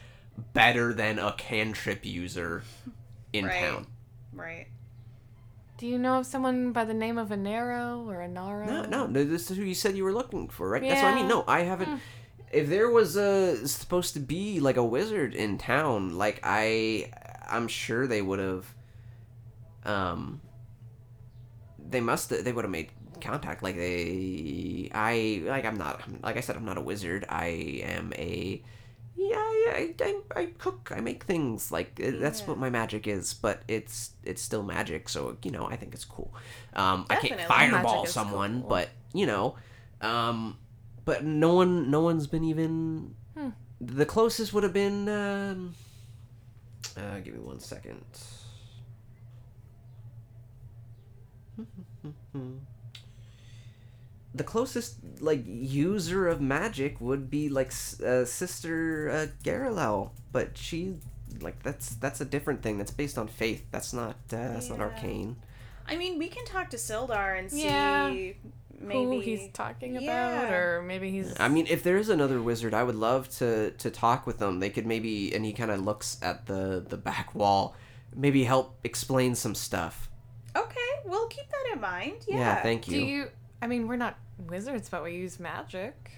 better 0.54 0.94
than 0.94 1.20
a 1.20 1.34
cantrip 1.34 2.06
user 2.06 2.64
in 3.34 3.46
Right. 3.46 3.60
town. 3.60 3.88
Right. 4.34 4.68
Do 5.78 5.88
you 5.88 5.98
know 5.98 6.20
of 6.20 6.26
someone 6.26 6.74
by 6.74 6.84
the 6.84 6.94
name 6.94 7.18
of 7.18 7.30
Anaro 7.30 8.06
or 8.06 8.18
Anaro? 8.18 8.66
No, 8.66 8.84
no, 8.84 9.08
no, 9.08 9.24
this 9.24 9.50
is 9.50 9.58
who 9.58 9.64
you 9.64 9.74
said 9.74 9.96
you 9.96 10.04
were 10.04 10.12
looking 10.12 10.50
for, 10.50 10.68
right? 10.70 10.82
That's 10.82 11.02
what 11.02 11.14
I 11.14 11.16
mean. 11.16 11.28
No, 11.28 11.46
I 11.48 11.62
haven't. 11.62 12.02
If 12.52 12.68
there 12.68 12.90
was 12.90 13.16
a 13.16 13.68
supposed 13.68 14.14
to 14.16 14.20
be 14.20 14.60
like 14.60 14.78
a 14.78 14.84
wizard 14.84 15.36
in 15.36 15.58
town, 15.58 16.18
like 16.18 16.40
I, 16.44 17.12
I'm 17.50 17.68
sure 17.68 18.08
they 18.08 18.22
would 18.22 18.40
have. 18.40 18.74
Um. 19.86 20.42
They 21.90 22.02
must. 22.02 22.30
They 22.30 22.52
would 22.52 22.66
have 22.66 22.72
made 22.72 22.90
contact. 23.20 23.64
Like 23.64 23.76
they, 23.76 24.92
I 24.94 25.42
like. 25.46 25.66
I'm 25.66 25.78
not. 25.78 26.02
Like 26.22 26.38
I 26.38 26.42
said, 26.42 26.56
I'm 26.56 26.66
not 26.66 26.78
a 26.78 26.82
wizard. 26.82 27.26
I 27.30 27.82
am 27.84 28.14
a. 28.16 28.62
Yeah, 29.16 29.36
I, 29.36 29.96
I, 30.00 30.06
I, 30.36 30.40
I 30.42 30.46
cook. 30.58 30.92
I 30.96 31.02
make 31.02 31.24
things. 31.24 31.72
Like 31.72 32.00
uh, 32.04 32.12
that's 32.20 32.46
what 32.46 32.58
my 32.58 32.70
magic 32.70 33.08
is. 33.08 33.34
But 33.34 33.64
it's 33.68 34.12
it's 34.24 34.42
still 34.42 34.64
magic. 34.64 35.10
So 35.10 35.38
you 35.44 35.52
know, 35.52 35.66
I 35.66 35.76
think 35.76 35.94
it's 35.94 36.06
cool. 36.06 36.32
Um, 36.74 37.06
Definitely. 37.10 37.32
I 37.32 37.38
can't 37.38 37.48
fireball 37.48 38.06
someone, 38.06 38.62
cool. 38.62 38.70
but 38.70 38.90
you 39.14 39.26
know, 39.26 39.56
um, 40.02 40.58
but 41.10 41.26
no 41.26 41.56
one, 41.56 41.90
no 41.90 42.02
one's 42.02 42.28
been 42.28 42.44
even. 42.44 43.16
Hmm. 43.36 43.50
The 43.82 44.06
closest 44.06 44.54
would 44.54 44.62
have 44.62 44.74
been. 44.74 45.10
Um, 45.10 45.74
uh, 46.96 47.20
give 47.22 47.34
me 47.34 47.40
one 47.40 47.60
second. 47.60 48.06
The 54.36 54.44
closest 54.44 54.98
like 55.20 55.44
user 55.48 56.28
of 56.28 56.40
magic 56.40 57.02
would 57.02 57.32
be 57.32 57.50
like 57.50 57.74
uh, 58.06 58.26
Sister 58.26 59.10
uh, 59.10 59.28
Garaele, 59.44 60.12
but 60.32 60.56
she 60.56 60.98
like 61.42 61.64
that's 61.64 61.96
that's 61.96 62.22
a 62.22 62.26
different 62.26 62.62
thing. 62.62 62.78
That's 62.78 62.92
based 62.92 63.18
on 63.18 63.28
faith. 63.28 63.66
That's 63.72 63.92
not 63.92 64.18
uh, 64.32 64.54
that's 64.54 64.70
not 64.70 64.80
arcane. 64.80 65.38
I 65.88 65.98
mean, 65.98 66.20
we 66.20 66.28
can 66.28 66.46
talk 66.46 66.70
to 66.70 66.78
Sildar 66.78 67.40
and 67.40 67.52
see 67.52 67.64
Yeah. 67.64 68.34
Maybe 68.80 69.04
Who 69.04 69.20
he's 69.20 69.50
talking 69.54 69.98
about, 69.98 70.06
Yeah. 70.06 70.54
or 70.54 70.82
maybe 70.82 71.12
he's. 71.12 71.34
I 71.40 71.48
mean, 71.48 71.68
if 71.68 71.84
there 71.84 71.98
is 71.98 72.10
another 72.10 72.42
wizard, 72.42 72.74
I 72.74 72.84
would 72.84 72.96
love 72.96 73.30
to 73.38 73.72
to 73.72 73.90
talk 73.92 74.26
with 74.28 74.38
them. 74.40 74.60
They 74.60 74.70
could 74.70 74.86
maybe, 74.86 75.34
and 75.36 75.44
he 75.46 75.54
kind 75.54 75.72
of 75.72 75.82
looks 75.82 76.18
at 76.22 76.46
the 76.46 76.86
the 76.88 76.98
back 76.98 77.34
wall, 77.36 77.76
maybe 78.16 78.44
help 78.44 78.78
explain 78.84 79.36
some 79.36 79.56
stuff. 79.56 80.10
Okay, 80.56 80.92
we'll 81.06 81.28
keep 81.28 81.50
that 81.50 81.74
in 81.74 81.82
mind. 81.82 82.26
Yeah. 82.28 82.38
Yeah, 82.38 82.62
thank 82.64 82.88
you. 82.88 83.00
Do 83.00 83.06
you. 83.06 83.16
you? 83.18 83.28
I 83.62 83.68
mean, 83.68 83.88
we're 83.88 83.98
not 83.98 84.18
wizards, 84.48 84.90
but 84.90 85.04
we 85.04 85.14
use 85.16 85.40
magic. 85.40 86.12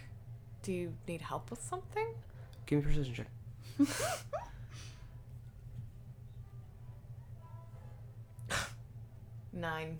Do 0.64 0.72
you 0.72 0.94
need 1.08 1.22
help 1.22 1.50
with 1.50 1.62
something? 1.62 2.08
Give 2.68 2.80
me 2.80 2.86
precision 2.86 3.14
check. 3.16 3.28
Nine. 9.54 10.00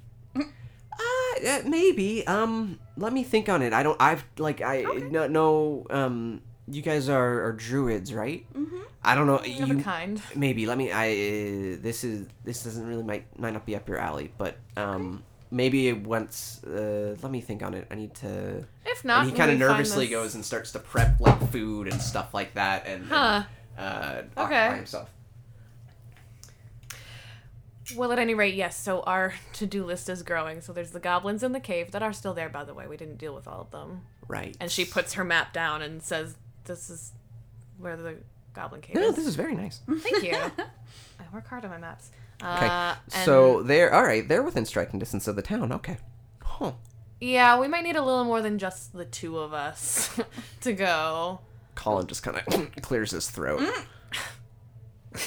Uh, 1.02 1.48
uh, 1.48 1.62
maybe. 1.66 2.26
Um, 2.28 2.80
let 2.98 3.14
me 3.14 3.24
think 3.24 3.50
on 3.50 3.62
it. 3.62 3.74
I 3.74 3.84
don't. 3.84 3.98
I've 4.00 4.24
like 4.38 4.62
I 4.62 4.82
no 4.84 5.28
no. 5.28 5.86
Um, 5.90 6.42
you 6.68 6.82
guys 6.82 7.10
are 7.10 7.44
are 7.46 7.54
druids, 7.54 8.14
right? 8.14 8.46
Mm-hmm. 8.54 8.78
I 9.04 9.16
don't 9.16 9.26
know. 9.28 9.38
Of 9.38 9.72
a 9.80 9.82
kind. 9.82 10.22
maybe. 10.36 10.66
Let 10.66 10.78
me. 10.78 10.92
I. 10.92 11.08
Uh, 11.10 11.78
this 11.82 12.04
is 12.04 12.28
this 12.44 12.64
doesn't 12.64 12.86
really 12.86 13.04
might 13.04 13.26
might 13.40 13.54
not 13.54 13.66
be 13.66 13.76
up 13.76 13.88
your 13.90 13.98
alley, 13.98 14.32
but 14.38 14.58
um, 14.78 15.24
maybe 15.50 15.92
once. 15.94 16.64
Uh, 16.64 17.16
let 17.22 17.32
me 17.32 17.42
think 17.42 17.64
on 17.64 17.74
it. 17.74 17.88
I 17.90 17.96
need 17.96 18.14
to. 18.16 18.64
If 18.86 19.04
not, 19.04 19.22
and 19.24 19.32
he 19.32 19.36
kind 19.36 19.50
of 19.52 19.58
nervously 19.58 20.08
goes 20.08 20.36
and 20.36 20.46
starts 20.46 20.72
to 20.74 20.80
prep 20.80 21.20
like 21.20 21.52
food 21.52 21.88
and 21.88 22.00
stuff 22.02 22.34
like 22.34 22.54
that, 22.54 22.86
and, 22.86 23.02
and, 23.04 23.12
Huh. 23.12 23.44
uh, 23.78 24.22
Okay. 24.38 24.76
himself. 24.76 25.10
Well, 27.96 28.12
at 28.12 28.20
any 28.20 28.34
rate, 28.34 28.56
yes. 28.56 28.78
So 28.78 29.02
our 29.02 29.34
to-do 29.54 29.84
list 29.86 30.10
is 30.10 30.24
growing. 30.24 30.62
So 30.62 30.74
there's 30.74 30.92
the 30.92 31.00
goblins 31.00 31.44
in 31.44 31.52
the 31.52 31.60
cave 31.60 31.92
that 31.92 32.02
are 32.04 32.14
still 32.14 32.34
there, 32.34 32.50
by 32.50 32.64
the 32.64 32.74
way. 32.74 32.88
We 32.88 32.98
didn't 32.98 33.18
deal 33.18 33.34
with 33.36 33.48
all 33.48 33.62
of 33.62 33.72
them. 33.72 34.02
Right. 34.28 34.56
And 34.60 34.72
she 34.72 34.86
puts 34.86 35.14
her 35.14 35.24
map 35.24 35.54
down 35.54 35.82
and 35.82 36.02
says, 36.02 36.36
"This 36.66 36.90
is 36.90 37.12
where 37.78 37.98
the 37.98 38.18
goblin 38.54 38.82
cave 38.82 38.96
No, 38.96 39.02
is." 39.10 39.16
this 39.16 39.26
is 39.28 39.36
very 39.36 39.56
nice. 39.56 39.82
Thank 39.88 40.24
you. 40.24 40.34
I 41.20 41.24
work 41.34 41.48
hard 41.48 41.64
on 41.66 41.72
my 41.72 41.78
maps. 41.78 42.12
Okay. 42.42 42.66
Uh, 42.68 42.96
and- 43.14 43.26
so 43.26 43.62
they're 43.64 43.94
all 43.94 44.04
right. 44.04 44.28
They're 44.28 44.44
within 44.44 44.66
striking 44.66 45.00
distance 45.00 45.28
of 45.28 45.36
the 45.36 45.42
town. 45.42 45.72
Okay. 45.74 45.98
Huh. 46.44 46.74
yeah, 47.20 47.60
we 47.60 47.68
might 47.68 47.84
need 47.84 47.96
a 47.96 48.02
little 48.04 48.24
more 48.24 48.42
than 48.42 48.58
just 48.60 48.94
the 48.94 49.06
two 49.06 49.38
of 49.40 49.54
us 49.54 50.18
to 50.62 50.74
go. 50.74 51.40
Colin 51.76 52.06
just 52.08 52.22
kind 52.24 52.38
of 52.38 52.72
clears 52.82 53.12
his 53.12 53.30
throat. 53.30 53.62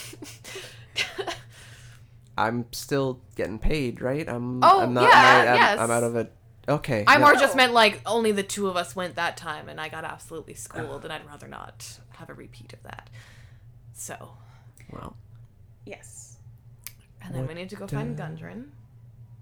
I'm 2.37 2.67
still 2.73 3.21
getting 3.37 3.59
paid, 3.59 4.01
right? 4.01 4.29
I'm. 4.29 4.63
Oh, 4.65 4.81
I'm 4.81 4.93
not, 4.95 5.05
yeah, 5.05 5.11
I'm, 5.11 5.47
I'm- 5.49 5.57
yes. 5.57 5.79
I'm 5.79 5.91
out 5.91 6.03
of 6.03 6.17
it. 6.17 6.33
Okay. 6.69 7.05
I 7.07 7.15
no. 7.19 7.21
more 7.27 7.35
just 7.35 7.55
meant 7.57 7.73
like 7.75 8.01
only 8.07 8.33
the 8.33 8.43
two 8.43 8.69
of 8.69 8.77
us 8.77 8.97
went 8.97 9.17
that 9.17 9.37
time, 9.37 9.69
and 9.69 9.79
I 9.81 9.89
got 9.89 10.05
absolutely 10.05 10.55
schooled, 10.55 11.05
and 11.05 11.13
I'd 11.13 11.27
rather 11.27 11.47
not 11.47 11.99
have 12.17 12.31
a 12.31 12.35
repeat 12.35 12.73
of 12.73 12.83
that. 12.85 13.11
So, 13.93 14.31
Well, 14.91 15.15
Yes. 15.85 16.39
and 17.23 17.35
then 17.35 17.47
we 17.47 17.55
need 17.55 17.69
to 17.71 17.77
go 17.77 17.87
find 17.87 18.17
Gundren 18.19 18.69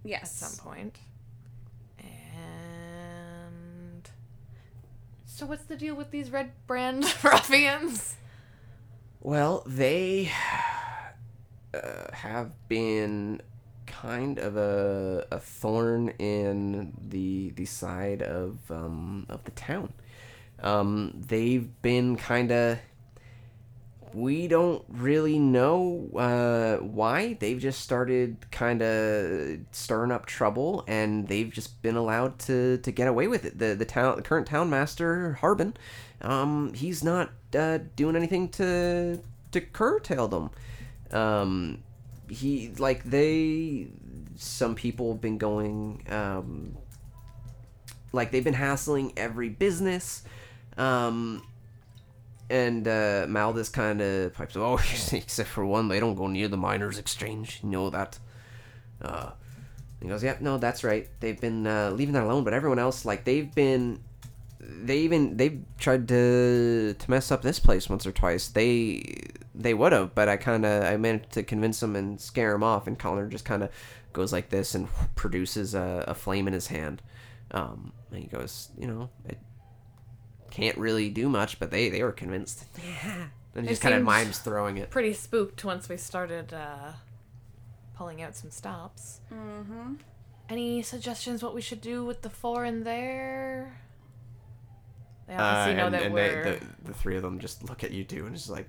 Yes. 0.05 0.23
at 0.43 0.48
some 0.51 0.64
point. 0.73 0.98
And 2.73 4.10
so, 5.24 5.47
what's 5.47 5.64
the 5.64 5.77
deal 5.77 5.94
with 5.94 6.10
these 6.10 6.31
red 6.31 6.51
brand 6.66 7.05
ruffians? 7.24 8.16
well, 9.20 9.62
they 9.66 10.31
uh, 11.74 12.12
have 12.12 12.53
been 12.69 13.40
kind 13.86 14.39
of 14.39 14.57
a, 14.57 15.27
a 15.31 15.39
thorn 15.39 16.11
in 16.19 16.93
the 17.09 17.51
the 17.51 17.65
side 17.65 18.23
of 18.23 18.59
um, 18.70 19.27
of 19.28 19.44
the 19.44 19.51
town. 19.53 19.93
Um, 20.62 21.23
they've 21.27 21.69
been 21.82 22.16
kind 22.16 22.53
of 22.53 22.78
we 24.15 24.47
don't 24.47 24.85
really 24.89 25.39
know 25.39 26.09
uh, 26.16 26.77
why. 26.85 27.35
They've 27.35 27.59
just 27.59 27.81
started 27.81 28.51
kind 28.51 28.82
of 28.82 29.61
stirring 29.73 30.12
up 30.12 30.27
trouble, 30.27 30.85
and 30.86 31.28
they've 31.28 31.51
just 31.51 31.81
been 31.82 31.97
allowed 31.97 32.39
to, 32.40 32.78
to 32.78 32.90
get 32.90 33.09
away 33.09 33.28
with 33.28 33.44
it. 33.44 33.59
The 33.59 33.74
the 33.74 33.85
town 33.85 34.16
the 34.16 34.23
current 34.23 34.47
town 34.47 34.70
master 34.70 35.35
Harbin, 35.40 35.74
um, 36.20 36.74
he's 36.74 37.03
not 37.03 37.31
uh, 37.57 37.78
doing 37.97 38.16
anything 38.16 38.49
to 38.51 39.20
to 39.53 39.61
curtail 39.61 40.28
them. 40.28 40.51
Um, 41.12 41.82
he 42.28 42.72
like 42.78 43.05
they 43.05 43.89
some 44.36 44.74
people 44.74 45.12
have 45.12 45.20
been 45.20 45.39
going 45.39 46.05
um, 46.09 46.76
like 48.12 48.30
they've 48.30 48.44
been 48.44 48.55
hassling 48.55 49.12
every 49.16 49.48
business. 49.48 50.22
Um, 50.76 51.43
and 52.51 52.86
uh, 52.86 53.26
Maldus 53.26 53.72
kind 53.72 54.01
of 54.02 54.34
pipes 54.34 54.56
up, 54.56 54.62
oh, 54.64 54.74
except 55.12 55.48
for 55.48 55.64
one, 55.64 55.89
they 55.89 56.01
don't 56.01 56.14
go 56.14 56.26
near 56.26 56.48
the 56.48 56.56
miners' 56.56 56.98
exchange. 56.98 57.60
You 57.62 57.70
know 57.70 57.90
that. 57.90 58.18
Uh, 59.01 59.30
he 60.01 60.09
goes, 60.09 60.22
yeah, 60.22 60.36
no, 60.40 60.59
that's 60.59 60.84
right. 60.84 61.09
They've 61.20 61.40
been 61.40 61.66
uh, 61.66 61.90
leaving 61.90 62.12
that 62.14 62.24
alone, 62.24 62.44
but 62.44 62.52
everyone 62.52 62.78
else, 62.78 63.05
like, 63.05 63.24
they've 63.24 63.52
been, 63.55 64.02
they 64.62 64.98
even 64.98 65.36
they've 65.36 65.62
tried 65.78 66.09
to 66.09 66.94
to 66.98 67.10
mess 67.10 67.30
up 67.30 67.43
this 67.43 67.59
place 67.59 67.89
once 67.89 68.06
or 68.06 68.12
twice. 68.12 68.48
They 68.48 69.02
they 69.55 69.74
would 69.74 69.93
have, 69.93 70.14
but 70.14 70.28
I 70.28 70.36
kind 70.36 70.64
of 70.64 70.84
I 70.84 70.97
managed 70.97 71.32
to 71.32 71.43
convince 71.43 71.80
them 71.80 71.97
and 71.97 72.20
scare 72.20 72.52
them 72.52 72.62
off. 72.62 72.86
And 72.86 72.98
Connor 72.98 73.28
just 73.28 73.44
kind 73.44 73.62
of 73.62 73.70
goes 74.12 74.32
like 74.32 74.51
this 74.51 74.74
and 74.74 74.89
produces 75.14 75.74
a, 75.74 76.05
a 76.09 76.14
flame 76.14 76.47
in 76.47 76.52
his 76.52 76.68
hand. 76.68 77.02
Um, 77.51 77.93
and 78.10 78.22
he 78.22 78.28
goes, 78.28 78.70
you 78.78 78.86
know, 78.86 79.10
it 79.28 79.39
can't 80.51 80.76
really 80.78 81.10
do 81.10 81.28
much, 81.28 81.59
but 81.59 81.70
they 81.70 81.89
they 81.89 82.02
were 82.02 82.12
convinced. 82.12 82.64
Yeah, 82.78 83.26
and 83.55 83.64
he 83.64 83.66
It 83.66 83.70
just 83.70 83.82
kind 83.82 83.94
of 83.94 84.02
mimes 84.02 84.39
throwing 84.39 84.78
it. 84.78 84.90
Pretty 84.90 85.12
spooked 85.12 85.64
once 85.64 85.89
we 85.89 85.97
started 85.97 86.55
uh, 86.55 86.93
pulling 87.97 88.22
out 88.22 88.36
some 88.36 88.51
stops. 88.51 89.20
Mm-hmm. 89.32 89.94
Any 90.48 90.82
suggestions 90.82 91.43
what 91.43 91.55
we 91.55 91.60
should 91.60 91.80
do 91.80 92.05
with 92.05 92.22
the 92.22 92.30
four 92.30 92.64
in 92.64 92.84
there? 92.84 93.78
Know 95.36 95.42
Uh, 95.42 95.66
and 95.68 95.94
and 95.94 96.14
they, 96.16 96.28
the, 96.28 96.60
the 96.84 96.94
three 96.94 97.16
of 97.16 97.22
them 97.22 97.38
just 97.38 97.62
look 97.64 97.84
at 97.84 97.90
you 97.90 98.04
two 98.04 98.26
and 98.26 98.34
just 98.34 98.50
like, 98.50 98.68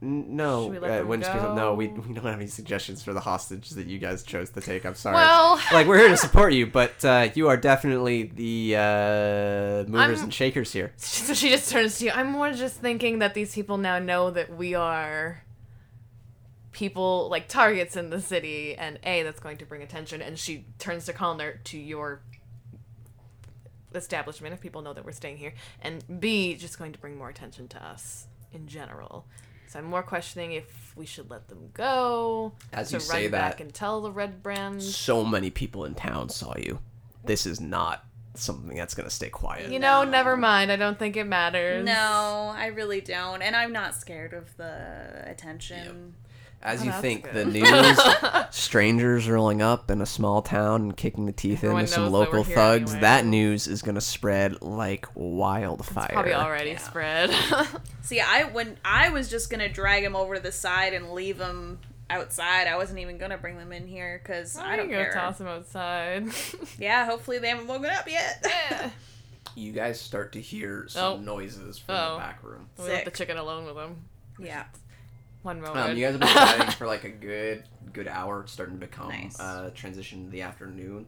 no, 0.00 0.66
we 0.66 0.76
uh, 0.78 1.04
when 1.04 1.20
no, 1.20 1.74
we, 1.74 1.88
we 1.88 2.14
don't 2.14 2.24
have 2.24 2.34
any 2.34 2.46
suggestions 2.46 3.02
for 3.02 3.14
the 3.14 3.20
hostage 3.20 3.70
that 3.70 3.86
you 3.86 3.98
guys 3.98 4.22
chose 4.22 4.50
to 4.50 4.60
take. 4.60 4.84
I'm 4.84 4.94
sorry. 4.94 5.16
Well- 5.16 5.60
like 5.72 5.86
we're 5.86 5.98
here 5.98 6.08
to 6.08 6.16
support 6.16 6.52
you, 6.52 6.66
but 6.80 7.02
uh, 7.04 7.28
you 7.34 7.48
are 7.48 7.56
definitely 7.56 8.24
the 8.24 8.76
uh, 8.76 9.90
movers 9.90 10.18
I'm- 10.18 10.24
and 10.24 10.34
shakers 10.34 10.72
here. 10.72 10.92
So 11.24 11.32
she 11.32 11.48
just 11.50 11.70
turns 11.70 11.98
to 11.98 12.06
you. 12.06 12.10
I'm 12.10 12.30
more 12.30 12.52
just 12.52 12.76
thinking 12.76 13.20
that 13.20 13.32
these 13.34 13.54
people 13.54 13.78
now 13.78 13.98
know 13.98 14.30
that 14.30 14.54
we 14.54 14.74
are 14.74 15.42
people 16.72 17.28
like 17.30 17.48
targets 17.48 17.96
in 17.96 18.10
the 18.10 18.20
city, 18.20 18.74
and 18.74 18.98
a 19.04 19.22
that's 19.22 19.40
going 19.40 19.56
to 19.58 19.64
bring 19.64 19.82
attention. 19.82 20.20
And 20.20 20.38
she 20.38 20.66
turns 20.78 21.06
to 21.06 21.12
Connor 21.14 21.60
to 21.64 21.78
your 21.78 22.20
establishment 23.96 24.54
if 24.54 24.60
people 24.60 24.82
know 24.82 24.92
that 24.92 25.04
we're 25.04 25.12
staying 25.12 25.36
here, 25.38 25.54
and 25.82 26.04
b 26.20 26.54
just 26.54 26.78
going 26.78 26.92
to 26.92 26.98
bring 26.98 27.16
more 27.16 27.28
attention 27.28 27.68
to 27.68 27.84
us 27.84 28.26
in 28.52 28.66
general. 28.66 29.26
So 29.68 29.78
I'm 29.78 29.86
more 29.86 30.02
questioning 30.02 30.52
if 30.52 30.92
we 30.94 31.04
should 31.06 31.30
let 31.30 31.48
them 31.48 31.70
go. 31.74 32.52
As 32.72 32.90
to 32.90 32.94
you 32.96 32.98
run 33.00 33.06
say 33.08 33.28
back 33.28 33.56
that- 33.56 33.64
and 33.64 33.74
tell 33.74 34.00
the 34.00 34.12
red 34.12 34.42
brand. 34.42 34.82
So 34.82 35.24
many 35.24 35.50
people 35.50 35.84
in 35.84 35.94
town 35.94 36.28
saw 36.28 36.54
you. 36.56 36.78
This 37.24 37.46
is 37.46 37.60
not 37.60 38.04
something 38.36 38.76
that's 38.76 38.94
gonna 38.94 39.10
stay 39.10 39.30
quiet. 39.30 39.70
You 39.70 39.78
know, 39.78 40.04
never 40.04 40.36
mind. 40.36 40.70
I 40.70 40.76
don't 40.76 40.98
think 40.98 41.16
it 41.16 41.24
matters. 41.24 41.84
No, 41.84 42.52
I 42.54 42.66
really 42.66 43.00
don't. 43.00 43.42
And 43.42 43.54
I'm 43.56 43.72
not 43.72 43.94
scared 43.94 44.32
of 44.34 44.56
the 44.56 45.22
attention. 45.24 46.14
As 46.64 46.80
Oh, 46.80 46.84
you 46.84 46.92
think 46.92 47.24
good. 47.24 47.34
the 47.34 47.44
news, 47.44 48.00
strangers 48.50 49.28
rolling 49.28 49.60
up 49.60 49.90
in 49.90 50.00
a 50.00 50.06
small 50.06 50.40
town 50.40 50.80
and 50.82 50.96
kicking 50.96 51.26
the 51.26 51.32
teeth 51.32 51.58
Everyone 51.58 51.80
into 51.80 51.92
some 51.92 52.04
knows 52.04 52.12
that 52.12 52.18
local 52.18 52.44
thugs, 52.44 52.92
anyway. 52.92 53.00
that 53.02 53.26
news 53.26 53.66
is 53.66 53.82
gonna 53.82 54.00
spread 54.00 54.62
like 54.62 55.06
wildfire. 55.14 56.08
Probably 56.12 56.32
already 56.34 56.70
Yeah. 56.70 56.78
spread. 56.78 57.30
See, 58.02 58.20
I 58.20 58.44
when 58.44 58.78
I 58.84 59.10
was 59.10 59.28
just 59.28 59.50
gonna 59.50 59.68
drag 59.68 60.02
him 60.04 60.16
over 60.16 60.36
to 60.36 60.40
the 60.40 60.52
side 60.52 60.94
and 60.94 61.12
leave 61.12 61.38
him 61.38 61.80
outside. 62.08 62.66
I 62.66 62.76
wasn't 62.76 62.98
even 63.00 63.18
gonna 63.18 63.38
bring 63.38 63.58
them 63.58 63.72
in 63.72 63.86
here 63.86 64.20
because 64.22 64.56
I 64.56 64.76
don't 64.76 64.88
go 64.88 64.94
care. 64.94 65.12
toss 65.12 65.40
him 65.40 65.46
outside. 65.48 66.28
Yeah, 66.78 67.04
hopefully 67.06 67.38
they 67.38 67.48
haven't 67.48 67.66
woken 67.66 67.90
up 67.90 68.08
yet. 68.08 68.44
yeah. 68.70 68.90
You 69.54 69.72
guys 69.72 70.00
start 70.00 70.32
to 70.32 70.40
hear 70.40 70.86
some 70.88 71.04
Oh. 71.04 71.16
noises 71.18 71.78
from 71.78 71.94
Oh. 71.94 72.12
the 72.14 72.18
back 72.20 72.42
room. 72.42 72.68
We 72.78 72.84
left 72.86 73.04
the 73.04 73.10
chicken 73.10 73.36
alone 73.36 73.66
with 73.66 73.76
him. 73.76 73.96
yeah. 74.38 74.64
One 75.44 75.60
moment. 75.60 75.90
Um, 75.90 75.96
you 75.96 76.04
guys 76.06 76.12
have 76.12 76.20
been 76.20 76.28
chatting 76.30 76.70
for 76.72 76.86
like 76.86 77.04
a 77.04 77.08
good 77.10 77.64
good 77.92 78.08
hour. 78.08 78.40
It's 78.40 78.52
starting 78.52 78.80
to 78.80 78.86
become 78.86 79.10
Nice. 79.10 79.38
uh, 79.38 79.70
transition 79.74 80.24
to 80.24 80.30
the 80.30 80.40
afternoon, 80.40 81.06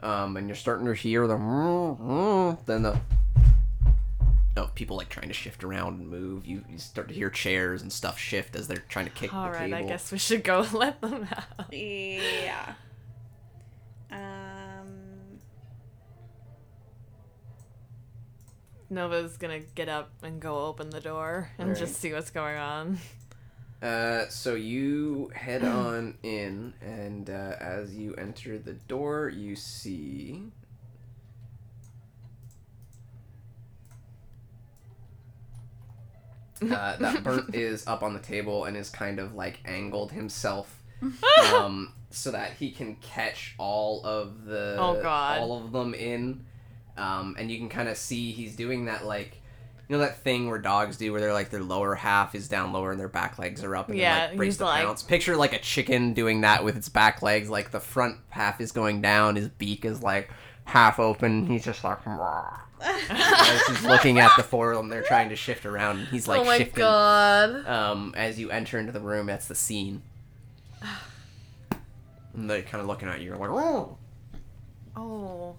um, 0.00 0.36
and 0.36 0.46
you're 0.46 0.54
starting 0.54 0.86
to 0.86 0.94
hear 0.94 1.26
the 1.26 2.56
then 2.66 2.82
the 2.84 3.00
oh 4.56 4.70
people 4.76 4.96
like 4.96 5.08
trying 5.08 5.26
to 5.26 5.34
shift 5.34 5.64
around 5.64 5.98
and 5.98 6.08
move. 6.08 6.46
You, 6.46 6.64
you 6.70 6.78
start 6.78 7.08
to 7.08 7.14
hear 7.14 7.30
chairs 7.30 7.82
and 7.82 7.92
stuff 7.92 8.16
shift 8.16 8.54
as 8.54 8.68
they're 8.68 8.84
trying 8.88 9.06
to 9.06 9.10
kick 9.10 9.34
All 9.34 9.46
the 9.46 9.50
right, 9.50 9.70
table. 9.70 9.76
I 9.76 9.82
guess 9.88 10.12
we 10.12 10.18
should 10.18 10.44
go 10.44 10.64
let 10.72 11.00
them 11.00 11.26
out. 11.36 11.74
Yeah. 11.74 12.74
Um. 14.12 15.40
Nova's 18.88 19.36
gonna 19.36 19.58
get 19.58 19.88
up 19.88 20.12
and 20.22 20.38
go 20.40 20.66
open 20.66 20.90
the 20.90 21.00
door 21.00 21.50
and 21.58 21.70
Alright. 21.70 21.80
just 21.80 21.96
see 22.00 22.12
what's 22.12 22.30
going 22.30 22.56
on. 22.56 22.98
Uh, 23.82 24.26
so 24.28 24.54
you 24.54 25.30
head 25.34 25.62
on 25.64 26.16
in, 26.22 26.72
and 26.80 27.28
uh, 27.28 27.54
as 27.60 27.94
you 27.94 28.14
enter 28.14 28.58
the 28.58 28.72
door, 28.74 29.28
you 29.28 29.54
see. 29.56 30.42
Uh, 36.62 36.96
that 36.96 37.22
Bert 37.22 37.54
is 37.54 37.86
up 37.86 38.02
on 38.02 38.14
the 38.14 38.20
table 38.20 38.64
and 38.64 38.76
is 38.76 38.88
kind 38.88 39.18
of 39.18 39.34
like 39.34 39.58
angled 39.66 40.12
himself 40.12 40.82
um, 41.52 41.92
so 42.10 42.30
that 42.30 42.52
he 42.54 42.70
can 42.70 42.94
catch 42.96 43.54
all 43.58 44.02
of 44.04 44.44
the 44.46 44.76
Oh, 44.78 44.98
God. 45.02 45.40
all 45.40 45.58
of 45.62 45.72
them 45.72 45.92
in. 45.94 46.46
Um, 46.96 47.36
and 47.38 47.50
you 47.50 47.58
can 47.58 47.68
kind 47.68 47.88
of 47.88 47.96
see 47.98 48.30
he's 48.32 48.54
doing 48.56 48.84
that 48.86 49.04
like 49.04 49.42
you 49.88 49.96
know 49.96 49.98
that 49.98 50.18
thing 50.22 50.48
where 50.48 50.58
dogs 50.58 50.96
do 50.96 51.12
where 51.12 51.20
they're 51.20 51.32
like 51.32 51.50
their 51.50 51.62
lower 51.62 51.94
half 51.94 52.34
is 52.34 52.48
down 52.48 52.72
lower 52.72 52.90
and 52.92 52.98
their 53.00 53.08
back 53.08 53.38
legs 53.38 53.62
are 53.62 53.76
up 53.76 53.88
and 53.90 53.98
Yeah, 53.98 54.14
then 54.20 54.28
like 54.30 54.36
breaks 54.38 54.54
he's 54.54 54.58
the 54.58 54.64
like- 54.64 54.84
pounce. 54.84 55.02
Picture 55.02 55.36
like 55.36 55.52
a 55.52 55.58
chicken 55.58 56.14
doing 56.14 56.40
that 56.42 56.64
with 56.64 56.76
its 56.76 56.88
back 56.88 57.20
legs, 57.22 57.50
like 57.50 57.70
the 57.70 57.80
front 57.80 58.16
half 58.30 58.60
is 58.60 58.72
going 58.72 59.00
down, 59.02 59.36
his 59.36 59.48
beak 59.48 59.84
is 59.84 60.02
like 60.02 60.30
half 60.64 60.98
open. 60.98 61.46
He's 61.46 61.64
just 61.64 61.84
like 61.84 61.98
as 62.80 63.66
he's 63.66 63.84
looking 63.84 64.18
at 64.18 64.32
the 64.36 64.42
four 64.42 64.72
of 64.72 64.76
them, 64.78 64.88
they're 64.88 65.02
trying 65.02 65.28
to 65.30 65.36
shift 65.36 65.64
around. 65.64 65.98
And 66.00 66.08
he's 66.08 66.26
like 66.28 66.40
oh 66.40 66.44
my 66.44 66.58
shifting. 66.58 66.76
god. 66.82 67.66
Um, 67.66 68.14
as 68.16 68.38
you 68.38 68.50
enter 68.50 68.78
into 68.78 68.92
the 68.92 69.00
room, 69.00 69.26
that's 69.26 69.48
the 69.48 69.54
scene. 69.54 70.02
And 72.36 72.50
they're 72.50 72.62
kind 72.62 72.80
of 72.80 72.88
looking 72.88 73.08
at 73.08 73.20
you. 73.20 73.28
You're 73.28 73.36
like, 73.36 73.48
oh. 73.50 73.96
Oh. 74.96 75.54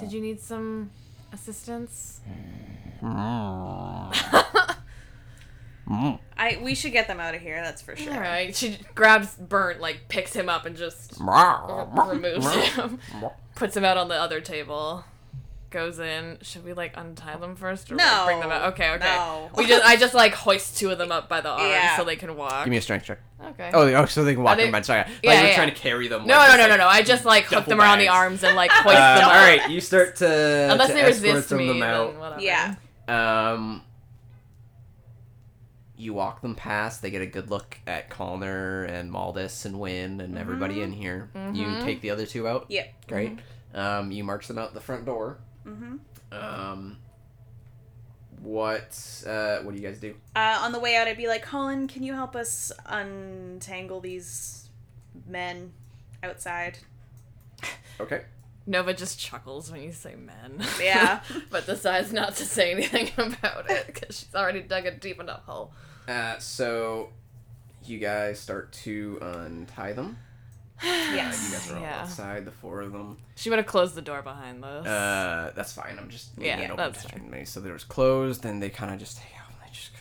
Did 0.00 0.10
you 0.10 0.22
need 0.22 0.40
some 0.40 0.90
assistance? 1.32 2.20
I 5.90 6.58
we 6.62 6.74
should 6.74 6.92
get 6.92 7.08
them 7.08 7.18
out 7.20 7.34
of 7.34 7.40
here. 7.40 7.60
That's 7.62 7.80
for 7.82 7.96
sure. 7.96 8.12
All 8.12 8.20
right. 8.20 8.54
She 8.54 8.78
grabs 8.94 9.34
Burnt, 9.36 9.80
like 9.80 10.02
picks 10.08 10.34
him 10.34 10.48
up, 10.48 10.66
and 10.66 10.76
just 10.76 11.18
removes 11.18 12.46
him, 12.74 12.98
puts 13.54 13.76
him 13.76 13.84
out 13.84 13.96
on 13.96 14.08
the 14.08 14.14
other 14.16 14.40
table. 14.40 15.04
Goes 15.70 15.98
in. 15.98 16.38
Should 16.42 16.64
we 16.64 16.72
like 16.72 16.94
untie 16.96 17.36
them 17.36 17.54
first, 17.54 17.90
or 17.92 17.96
like, 17.96 18.24
bring 18.26 18.40
them 18.40 18.50
out? 18.50 18.72
Okay, 18.72 18.90
okay. 18.92 19.04
No. 19.04 19.50
We 19.54 19.66
just, 19.66 19.84
I 19.84 19.96
just 19.96 20.14
like 20.14 20.32
hoist 20.32 20.78
two 20.78 20.90
of 20.90 20.96
them 20.96 21.12
up 21.12 21.28
by 21.28 21.42
the 21.42 21.50
arms 21.50 21.62
Yeah. 21.68 21.96
so 21.98 22.04
they 22.04 22.16
can 22.16 22.36
walk. 22.36 22.64
Give 22.64 22.70
me 22.70 22.78
a 22.78 22.82
strength 22.82 23.04
check. 23.04 23.18
okay. 23.50 23.70
Oh, 23.74 23.82
oh, 23.82 24.06
so 24.06 24.24
they 24.24 24.32
can 24.32 24.42
walk 24.42 24.56
they- 24.56 24.64
in 24.66 24.72
by 24.72 24.80
Sorry, 24.80 25.00
like 25.00 25.08
Yeah, 25.22 25.40
you're 25.40 25.50
yeah. 25.50 25.56
trying 25.56 25.68
to 25.68 25.74
carry 25.74 26.08
them. 26.08 26.26
no, 26.26 26.36
like, 26.36 26.48
no, 26.52 26.56
just, 26.56 26.68
no, 26.70 26.76
no, 26.76 26.84
no. 26.84 26.88
I 26.88 27.02
just 27.02 27.24
like 27.26 27.44
hook 27.44 27.50
duffel 27.58 27.70
them 27.72 27.80
around 27.82 27.98
the 27.98 28.08
arms 28.08 28.42
and 28.44 28.56
like 28.56 28.70
hoist 28.72 28.96
Uh, 28.96 29.16
them 29.18 29.24
All 29.28 29.30
right, 29.34 29.68
you 29.70 29.82
start 29.82 30.16
to 30.16 30.68
Unless 30.72 30.88
to 30.88 30.94
they 30.94 31.04
resist 31.04 31.48
them, 31.50 31.58
me, 31.58 31.68
them 31.68 31.82
out. 31.82 32.12
then 32.12 32.20
whatever. 32.20 32.40
Yeah. 32.40 32.74
Um, 33.08 33.82
you 35.96 36.14
walk 36.14 36.42
them 36.42 36.54
past. 36.54 37.02
They 37.02 37.10
get 37.10 37.22
a 37.22 37.26
good 37.26 37.50
look 37.50 37.78
at 37.86 38.10
Connor 38.10 38.84
and 38.84 39.10
Maldus 39.10 39.64
and 39.64 39.80
Wynn 39.80 40.20
and 40.20 40.38
everybody 40.38 40.82
in 40.82 40.92
here. 40.92 41.30
You 41.52 41.80
take 41.82 42.00
the 42.00 42.10
other 42.10 42.26
two 42.26 42.46
out. 42.46 42.66
Yep. 42.68 43.06
Great. 43.08 43.38
Um, 43.74 44.12
you 44.12 44.22
march 44.24 44.46
them 44.46 44.58
out 44.58 44.74
the 44.74 44.80
front 44.80 45.04
door. 45.04 45.38
Mm-hmm. 45.66 45.96
Um, 46.30 46.98
what 48.40 49.24
uh, 49.26 49.58
what 49.58 49.74
do 49.74 49.80
you 49.80 49.86
guys 49.86 49.98
do? 49.98 50.14
Uh, 50.36 50.60
on 50.62 50.72
the 50.72 50.78
way 50.78 50.96
out, 50.96 51.08
I'd 51.08 51.16
be 51.16 51.26
like, 51.26 51.42
Colin, 51.42 51.88
can 51.88 52.02
you 52.02 52.14
help 52.14 52.36
us 52.36 52.70
untangle 52.86 54.00
these 54.00 54.68
men 55.26 55.72
outside? 56.22 56.78
Okay. 58.00 58.22
Nova 58.68 58.92
just 58.92 59.18
chuckles 59.18 59.72
when 59.72 59.82
you 59.82 59.92
say 59.92 60.14
men. 60.14 60.62
Yeah. 60.80 61.20
but 61.50 61.64
decides 61.66 62.12
not 62.12 62.36
to 62.36 62.44
say 62.44 62.70
anything 62.72 63.10
about 63.16 63.70
it 63.70 63.86
because 63.86 64.18
she's 64.20 64.34
already 64.34 64.60
dug 64.60 64.84
a 64.86 64.90
deep 64.92 65.18
enough 65.18 65.44
hole. 65.46 65.72
Uh, 66.06 66.38
so 66.38 67.08
you 67.84 67.98
guys 67.98 68.38
start 68.38 68.70
to 68.84 69.18
untie 69.22 69.92
them. 69.94 70.18
Uh, 70.80 70.86
you 70.86 71.16
Yes. 71.16 71.50
guys 71.50 71.70
are 71.72 71.76
all 71.76 71.82
Yeah. 71.82 72.00
outside, 72.02 72.44
the 72.44 72.52
four 72.52 72.82
of 72.82 72.92
them. 72.92 73.16
She 73.34 73.50
would 73.50 73.58
have 73.58 73.66
closed 73.66 73.96
the 73.96 74.02
door 74.02 74.22
behind 74.22 74.64
us. 74.64 74.86
Uh, 74.86 75.50
that's 75.56 75.72
fine. 75.72 75.98
I'm 75.98 76.08
just 76.08 76.30
Yeah, 76.38 76.54
making 76.54 76.70
it 76.70 76.76
that's 76.76 77.04
open 77.04 77.18
fine. 77.18 77.30
to 77.30 77.36
me. 77.38 77.44
So 77.46 77.58
there 77.58 77.72
was 77.72 77.82
closed, 77.82 78.44
and 78.44 78.62
they 78.62 78.70
kind 78.70 78.92
of 78.94 79.00
just 79.00 79.16
take 79.18 79.32
out 79.40 79.48
and 79.50 79.56
they 79.66 79.72
just 79.74 79.90
go. 79.94 79.98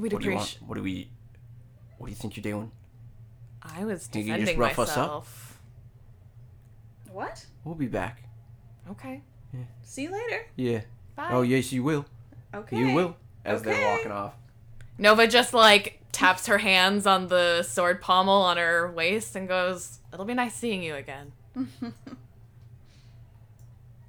We'd 0.00 0.12
What 0.12 0.20
do 0.22 0.28
you 0.28 0.34
want? 0.34 0.58
What 0.66 0.74
do 0.74 0.82
we? 0.82 1.08
What 1.96 2.08
do 2.08 2.10
you 2.10 2.16
think 2.16 2.36
you're 2.36 2.42
doing? 2.42 2.70
I 3.62 3.84
was 3.86 4.08
Think 4.08 4.26
you 4.26 4.32
defending 4.32 4.46
just 4.46 4.58
rough 4.58 4.78
us 4.78 4.96
up? 4.98 5.26
Myself. 7.14 7.30
What? 7.32 7.46
We'll 7.64 7.74
be 7.74 7.86
back. 7.86 8.22
Okay. 8.90 9.22
See 9.82 10.02
you 10.02 10.12
later. 10.12 10.46
Yeah. 10.56 10.80
Bye. 11.16 11.28
Oh 11.30 11.42
yes, 11.42 11.72
you 11.72 11.82
will. 11.84 12.04
Okay. 12.54 12.76
You 12.76 12.94
will. 12.94 13.16
As 13.44 13.62
they're 13.62 13.94
walking 13.96 14.10
off. 14.12 14.34
Nova 14.98 15.26
just 15.26 15.54
like 15.54 16.00
taps 16.12 16.46
her 16.46 16.58
hands 16.58 17.06
on 17.06 17.28
the 17.28 17.62
sword 17.62 18.00
pommel 18.00 18.42
on 18.42 18.56
her 18.56 18.90
waist 18.90 19.36
and 19.36 19.46
goes, 19.48 19.98
"It'll 20.12 20.24
be 20.24 20.34
nice 20.34 20.54
seeing 20.54 20.82
you 20.82 20.94
again." 20.94 21.32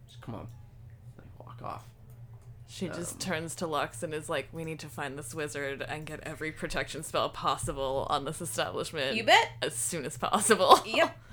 Just 0.07 0.21
come 0.21 0.35
on. 0.35 0.47
They 1.17 1.23
walk 1.39 1.61
off. 1.63 1.85
She 2.67 2.87
just 2.89 3.13
Um. 3.13 3.19
turns 3.19 3.55
to 3.55 3.67
Lux 3.67 4.03
and 4.03 4.13
is 4.13 4.27
like, 4.29 4.49
"We 4.51 4.65
need 4.65 4.79
to 4.79 4.87
find 4.89 5.17
this 5.17 5.33
wizard 5.33 5.81
and 5.81 6.05
get 6.05 6.19
every 6.23 6.51
protection 6.51 7.03
spell 7.03 7.29
possible 7.29 8.05
on 8.09 8.25
this 8.25 8.41
establishment 8.41 9.15
You 9.15 9.23
bet. 9.23 9.51
as 9.61 9.75
soon 9.75 10.05
as 10.05 10.17
possible." 10.17 10.79
Yep. 10.85 11.15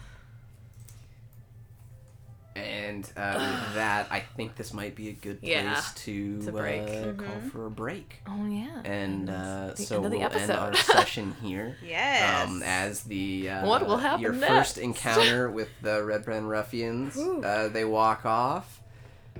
And 2.54 3.10
uh, 3.16 3.34
with 3.66 3.74
that, 3.76 4.08
I 4.10 4.20
think 4.20 4.56
this 4.56 4.74
might 4.74 4.94
be 4.94 5.08
a 5.08 5.12
good 5.12 5.40
place 5.40 5.52
Yeah, 5.52 5.82
to, 5.94 6.42
to 6.42 6.52
break. 6.52 6.82
Uh, 6.88 7.12
call 7.14 7.40
for 7.50 7.66
a 7.66 7.70
break. 7.70 8.20
Oh 8.28 8.46
yeah. 8.46 8.82
And 8.84 9.28
It's 9.30 9.38
uh, 9.38 9.74
the 9.76 9.82
so 9.82 9.96
end 9.96 10.04
of 10.06 10.12
we'll 10.12 10.22
end 10.22 10.50
our 10.50 10.74
session 10.76 11.34
here. 11.42 11.76
Yes. 11.82 12.48
Um, 12.48 12.62
as 12.62 13.04
the 13.04 13.48
uh, 13.48 13.66
What 13.66 13.86
will 13.86 13.96
happen 13.96 14.20
your 14.20 14.32
next? 14.32 14.48
first 14.48 14.78
encounter 14.78 15.50
with 15.58 15.68
the 15.80 16.04
Red 16.04 16.24
Brand 16.24 16.48
Ruffians, 16.48 17.16
uh, 17.16 17.68
they 17.72 17.84
walk 17.86 18.26
off, 18.26 18.82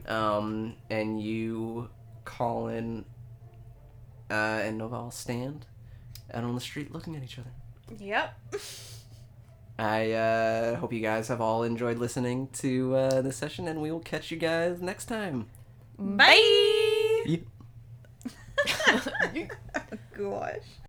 um, 0.09 0.75
and 0.89 1.21
you, 1.23 1.91
Colin, 2.25 3.05
uh, 4.31 4.35
and 4.65 4.79
Noval 4.79 5.11
stand 5.13 5.67
out 6.33 6.45
on 6.45 6.55
the 6.55 6.61
street 6.63 6.93
looking 6.93 7.15
at 7.15 7.23
each 7.23 7.39
other. 7.39 7.51
Yep. 7.99 8.35
I 9.79 10.13
uh, 10.13 10.77
hope 10.77 10.93
you 10.93 11.01
guys 11.01 11.29
have 11.29 11.41
all 11.41 11.63
enjoyed 11.63 11.99
listening 11.99 12.49
to 12.55 12.95
uh, 12.95 13.23
this 13.23 13.37
session, 13.37 13.69
and 13.69 13.81
we 13.81 13.91
will 13.91 14.01
catch 14.01 14.31
you 14.31 14.37
guys 14.37 14.81
next 14.81 15.07
time. 15.07 15.47
Bye. 15.99 17.23
Yeah. 17.27 17.39
Gosh. 20.17 20.82